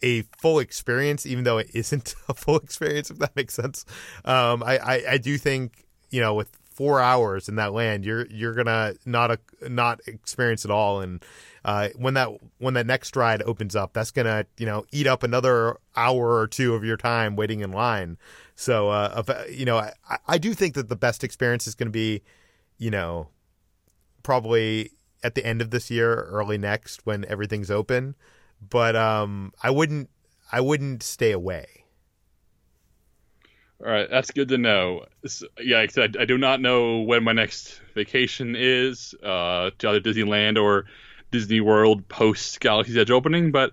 a 0.02 0.22
full 0.38 0.58
experience, 0.58 1.26
even 1.26 1.44
though 1.44 1.58
it 1.58 1.68
isn't 1.74 2.14
a 2.28 2.34
full 2.34 2.56
experience. 2.56 3.10
If 3.10 3.18
that 3.18 3.36
makes 3.36 3.54
sense. 3.54 3.84
Um, 4.24 4.64
I, 4.64 4.78
I, 4.78 5.04
I 5.12 5.18
do 5.18 5.38
think 5.38 5.86
you 6.10 6.20
know 6.20 6.34
with 6.34 6.50
four 6.80 6.98
hours 6.98 7.46
in 7.46 7.56
that 7.56 7.74
land, 7.74 8.06
you're 8.06 8.24
you're 8.28 8.54
gonna 8.54 8.94
not 9.04 9.30
a, 9.30 9.38
not 9.68 10.00
experience 10.06 10.64
it 10.64 10.70
all. 10.70 11.02
And 11.02 11.22
uh, 11.62 11.90
when 11.94 12.14
that 12.14 12.30
when 12.56 12.72
that 12.72 12.86
next 12.86 13.14
ride 13.16 13.42
opens 13.42 13.76
up, 13.76 13.92
that's 13.92 14.10
gonna 14.10 14.46
you 14.56 14.64
know 14.64 14.86
eat 14.90 15.06
up 15.06 15.22
another 15.22 15.76
hour 15.94 16.38
or 16.38 16.46
two 16.46 16.74
of 16.74 16.82
your 16.82 16.96
time 16.96 17.36
waiting 17.36 17.60
in 17.60 17.70
line. 17.70 18.16
So 18.54 18.88
uh, 18.88 19.22
you 19.50 19.66
know, 19.66 19.76
I, 19.76 19.92
I 20.26 20.38
do 20.38 20.54
think 20.54 20.72
that 20.72 20.88
the 20.88 20.96
best 20.96 21.22
experience 21.22 21.66
is 21.66 21.74
to 21.88 21.92
be, 21.92 22.22
you 22.78 22.90
know, 22.90 23.28
probably 24.22 24.92
at 25.22 25.34
the 25.34 25.44
end 25.44 25.60
of 25.60 25.72
this 25.72 25.90
year, 25.90 26.22
early 26.30 26.56
next, 26.56 27.04
when 27.04 27.26
everything's 27.26 27.70
open. 27.70 28.14
But 28.66 28.96
um, 28.96 29.52
I 29.62 29.68
wouldn't 29.68 30.08
I 30.50 30.62
wouldn't 30.62 31.02
stay 31.02 31.32
away. 31.32 31.79
All 33.82 33.90
right, 33.90 34.10
that's 34.10 34.30
good 34.30 34.48
to 34.48 34.58
know. 34.58 35.06
So, 35.26 35.46
yeah, 35.58 35.78
I, 35.78 36.02
I 36.02 36.24
do 36.26 36.36
not 36.36 36.60
know 36.60 37.00
when 37.00 37.24
my 37.24 37.32
next 37.32 37.80
vacation 37.94 38.54
is 38.54 39.14
uh, 39.22 39.70
to 39.78 39.88
either 39.88 40.00
Disneyland 40.00 40.62
or 40.62 40.84
Disney 41.30 41.62
World 41.62 42.06
post 42.06 42.60
Galaxy's 42.60 42.98
Edge 42.98 43.10
opening, 43.10 43.52
but 43.52 43.72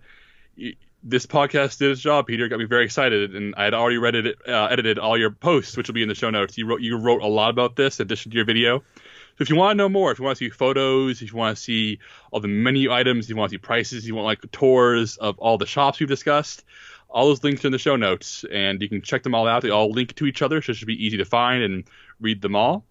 this 1.03 1.25
podcast 1.25 1.77
did 1.79 1.91
its 1.91 2.01
job. 2.01 2.27
Peter 2.27 2.47
got 2.47 2.59
me 2.59 2.65
very 2.65 2.85
excited, 2.85 3.35
and 3.35 3.53
I 3.57 3.65
had 3.65 3.73
already 3.73 3.97
read 3.97 4.15
it, 4.15 4.37
uh, 4.47 4.67
edited 4.67 4.97
all 4.97 5.17
your 5.17 5.31
posts, 5.31 5.75
which 5.75 5.87
will 5.87 5.93
be 5.93 6.03
in 6.03 6.09
the 6.09 6.15
show 6.15 6.29
notes. 6.29 6.57
You 6.57 6.67
wrote 6.67 6.81
you 6.81 6.97
wrote 6.97 7.21
a 7.21 7.27
lot 7.27 7.49
about 7.49 7.75
this 7.75 7.99
in 7.99 8.05
addition 8.05 8.31
to 8.31 8.35
your 8.35 8.45
video. 8.45 8.79
So 8.79 9.41
if 9.41 9.49
you 9.49 9.55
want 9.55 9.71
to 9.71 9.77
know 9.77 9.89
more, 9.89 10.11
if 10.11 10.19
you 10.19 10.25
want 10.25 10.37
to 10.37 10.45
see 10.45 10.49
photos, 10.49 11.21
if 11.21 11.31
you 11.31 11.37
want 11.37 11.55
to 11.55 11.61
see 11.61 11.99
all 12.31 12.39
the 12.39 12.47
menu 12.47 12.91
items, 12.91 13.25
if 13.25 13.29
you 13.29 13.35
want 13.35 13.51
to 13.51 13.53
see 13.53 13.59
prices, 13.59 14.03
if 14.03 14.07
you 14.07 14.15
want 14.15 14.25
like 14.25 14.51
tours 14.51 15.17
of 15.17 15.37
all 15.37 15.57
the 15.57 15.67
shops 15.67 15.99
we've 15.99 16.09
discussed, 16.09 16.63
all 17.09 17.27
those 17.27 17.43
links 17.43 17.63
are 17.63 17.67
in 17.67 17.71
the 17.71 17.79
show 17.79 17.95
notes, 17.95 18.43
and 18.51 18.81
you 18.81 18.89
can 18.89 19.01
check 19.01 19.23
them 19.23 19.33
all 19.33 19.47
out. 19.47 19.61
They 19.61 19.69
all 19.69 19.91
link 19.91 20.15
to 20.15 20.25
each 20.25 20.41
other, 20.41 20.61
so 20.61 20.71
it 20.71 20.75
should 20.75 20.87
be 20.87 21.05
easy 21.05 21.17
to 21.17 21.25
find 21.25 21.63
and 21.63 21.83
read 22.19 22.41
them 22.41 22.55
all. 22.55 22.85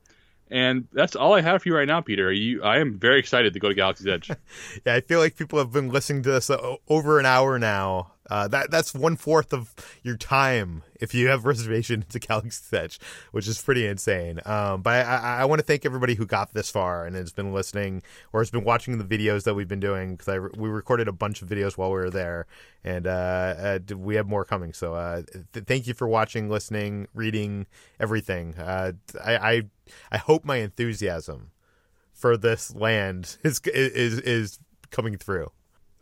And 0.50 0.86
that's 0.92 1.16
all 1.16 1.34
I 1.34 1.40
have 1.40 1.62
for 1.62 1.68
you 1.68 1.76
right 1.76 1.88
now, 1.88 2.00
Peter. 2.00 2.32
You, 2.32 2.62
I 2.62 2.78
am 2.78 2.98
very 2.98 3.18
excited 3.18 3.52
to 3.54 3.60
go 3.60 3.68
to 3.68 3.74
Galaxy's 3.74 4.06
Edge. 4.06 4.30
yeah, 4.86 4.94
I 4.94 5.00
feel 5.00 5.18
like 5.18 5.36
people 5.36 5.58
have 5.58 5.72
been 5.72 5.88
listening 5.88 6.22
to 6.22 6.30
this 6.30 6.50
uh, 6.50 6.76
over 6.88 7.18
an 7.18 7.26
hour 7.26 7.58
now. 7.58 8.12
Uh, 8.30 8.48
that 8.48 8.70
that's 8.70 8.94
one 8.94 9.16
fourth 9.16 9.52
of 9.52 9.74
your 10.02 10.16
time 10.16 10.82
if 11.00 11.14
you 11.14 11.28
have 11.28 11.44
reservation 11.46 12.04
to 12.08 12.18
Galaxy's 12.18 12.72
Edge, 12.72 12.98
which 13.32 13.46
is 13.46 13.60
pretty 13.60 13.86
insane. 13.86 14.40
Um, 14.44 14.82
but 14.82 15.06
I, 15.06 15.38
I, 15.40 15.44
want 15.44 15.60
to 15.60 15.64
thank 15.64 15.84
everybody 15.84 16.14
who 16.14 16.26
got 16.26 16.52
this 16.52 16.70
far 16.70 17.06
and 17.06 17.14
has 17.14 17.32
been 17.32 17.52
listening 17.52 18.02
or 18.32 18.40
has 18.40 18.50
been 18.50 18.64
watching 18.64 18.98
the 18.98 19.04
videos 19.04 19.44
that 19.44 19.54
we've 19.54 19.68
been 19.68 19.80
doing 19.80 20.16
because 20.16 20.50
we 20.56 20.68
recorded 20.68 21.08
a 21.08 21.12
bunch 21.12 21.42
of 21.42 21.48
videos 21.48 21.76
while 21.76 21.90
we 21.90 21.96
were 21.96 22.10
there, 22.10 22.46
and 22.84 23.06
uh, 23.06 23.78
uh, 23.90 23.96
we 23.96 24.16
have 24.16 24.26
more 24.26 24.44
coming. 24.44 24.72
So 24.72 24.94
uh, 24.94 25.22
th- 25.52 25.66
thank 25.66 25.86
you 25.86 25.94
for 25.94 26.08
watching, 26.08 26.48
listening, 26.48 27.08
reading, 27.14 27.66
everything. 28.00 28.54
Uh, 28.56 28.92
I, 29.22 29.36
I 29.36 29.62
I 30.10 30.18
hope 30.18 30.44
my 30.44 30.56
enthusiasm 30.56 31.50
for 32.12 32.36
this 32.36 32.74
land 32.74 33.36
is 33.44 33.60
is 33.66 34.20
is 34.20 34.58
coming 34.90 35.16
through. 35.16 35.50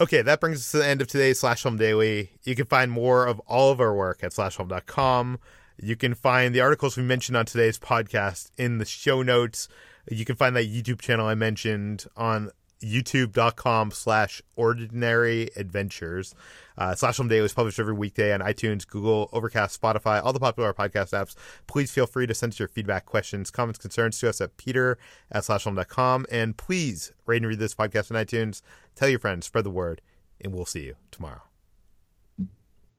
Okay, 0.01 0.23
that 0.23 0.41
brings 0.41 0.59
us 0.59 0.73
to 0.73 0.79
the 0.79 0.87
end 0.87 1.01
of 1.01 1.07
today's 1.07 1.39
Slash 1.39 1.63
Film 1.63 1.77
Daily. 1.77 2.33
You 2.43 2.57
can 2.57 2.67
find 2.67 2.91
more 2.91 3.27
of 3.27 3.39
all 3.47 3.71
of 3.71 3.81
our 3.81 3.95
work 3.95 4.25
at 4.25 4.33
slashfilm.com. 4.33 5.39
You 5.81 5.95
can 5.95 6.15
find 6.15 6.53
the 6.53 6.61
articles 6.63 6.97
we 6.97 7.05
mentioned 7.05 7.37
on 7.37 7.47
today's 7.47 7.79
podcast 7.79 8.51
in 8.57 8.79
the 8.79 8.85
show 8.85 9.23
notes. 9.23 9.69
You 10.11 10.25
can 10.25 10.35
find 10.35 10.57
that 10.57 10.69
YouTube 10.69 11.01
channel 11.01 11.29
I 11.29 11.37
mentioned 11.37 12.07
on 12.17 12.51
youtube.com 12.85 13.91
slash 13.91 14.43
ordinary 14.57 15.51
adventures. 15.57 16.35
Uh, 16.77 16.95
Slash 16.95 17.17
Film 17.17 17.29
Daily 17.29 17.47
is 17.47 17.53
published 17.53 17.79
every 17.79 17.95
weekday 17.95 18.33
on 18.33 18.41
iTunes, 18.41 18.87
Google, 18.87 19.29
Overcast, 19.33 19.81
Spotify, 19.81 20.23
all 20.23 20.33
the 20.33 20.41
popular 20.41 20.75
podcast 20.75 21.11
apps. 21.13 21.35
Please 21.67 21.93
feel 21.93 22.07
free 22.07 22.27
to 22.27 22.35
send 22.35 22.53
us 22.53 22.59
your 22.59 22.69
feedback, 22.69 23.07
questions, 23.07 23.51
comments, 23.51 23.79
concerns 23.79 24.19
to 24.19 24.29
us 24.29 24.41
at 24.41 24.57
peter 24.57 24.99
at 25.31 25.45
slashfilm.com. 25.45 26.27
And 26.31 26.57
please 26.57 27.13
rate 27.27 27.43
and 27.43 27.47
read 27.47 27.61
this 27.61 27.75
podcast 27.75 28.11
on 28.11 28.25
iTunes. 28.25 28.61
Tell 28.97 29.09
your 29.09 29.21
friends, 29.21 29.47
spread 29.47 29.65
the 29.65 29.71
word, 29.71 30.01
and 30.41 30.53
we'll 30.53 30.67
see 30.67 30.85
you 30.85 30.97
tomorrow. 31.13 31.43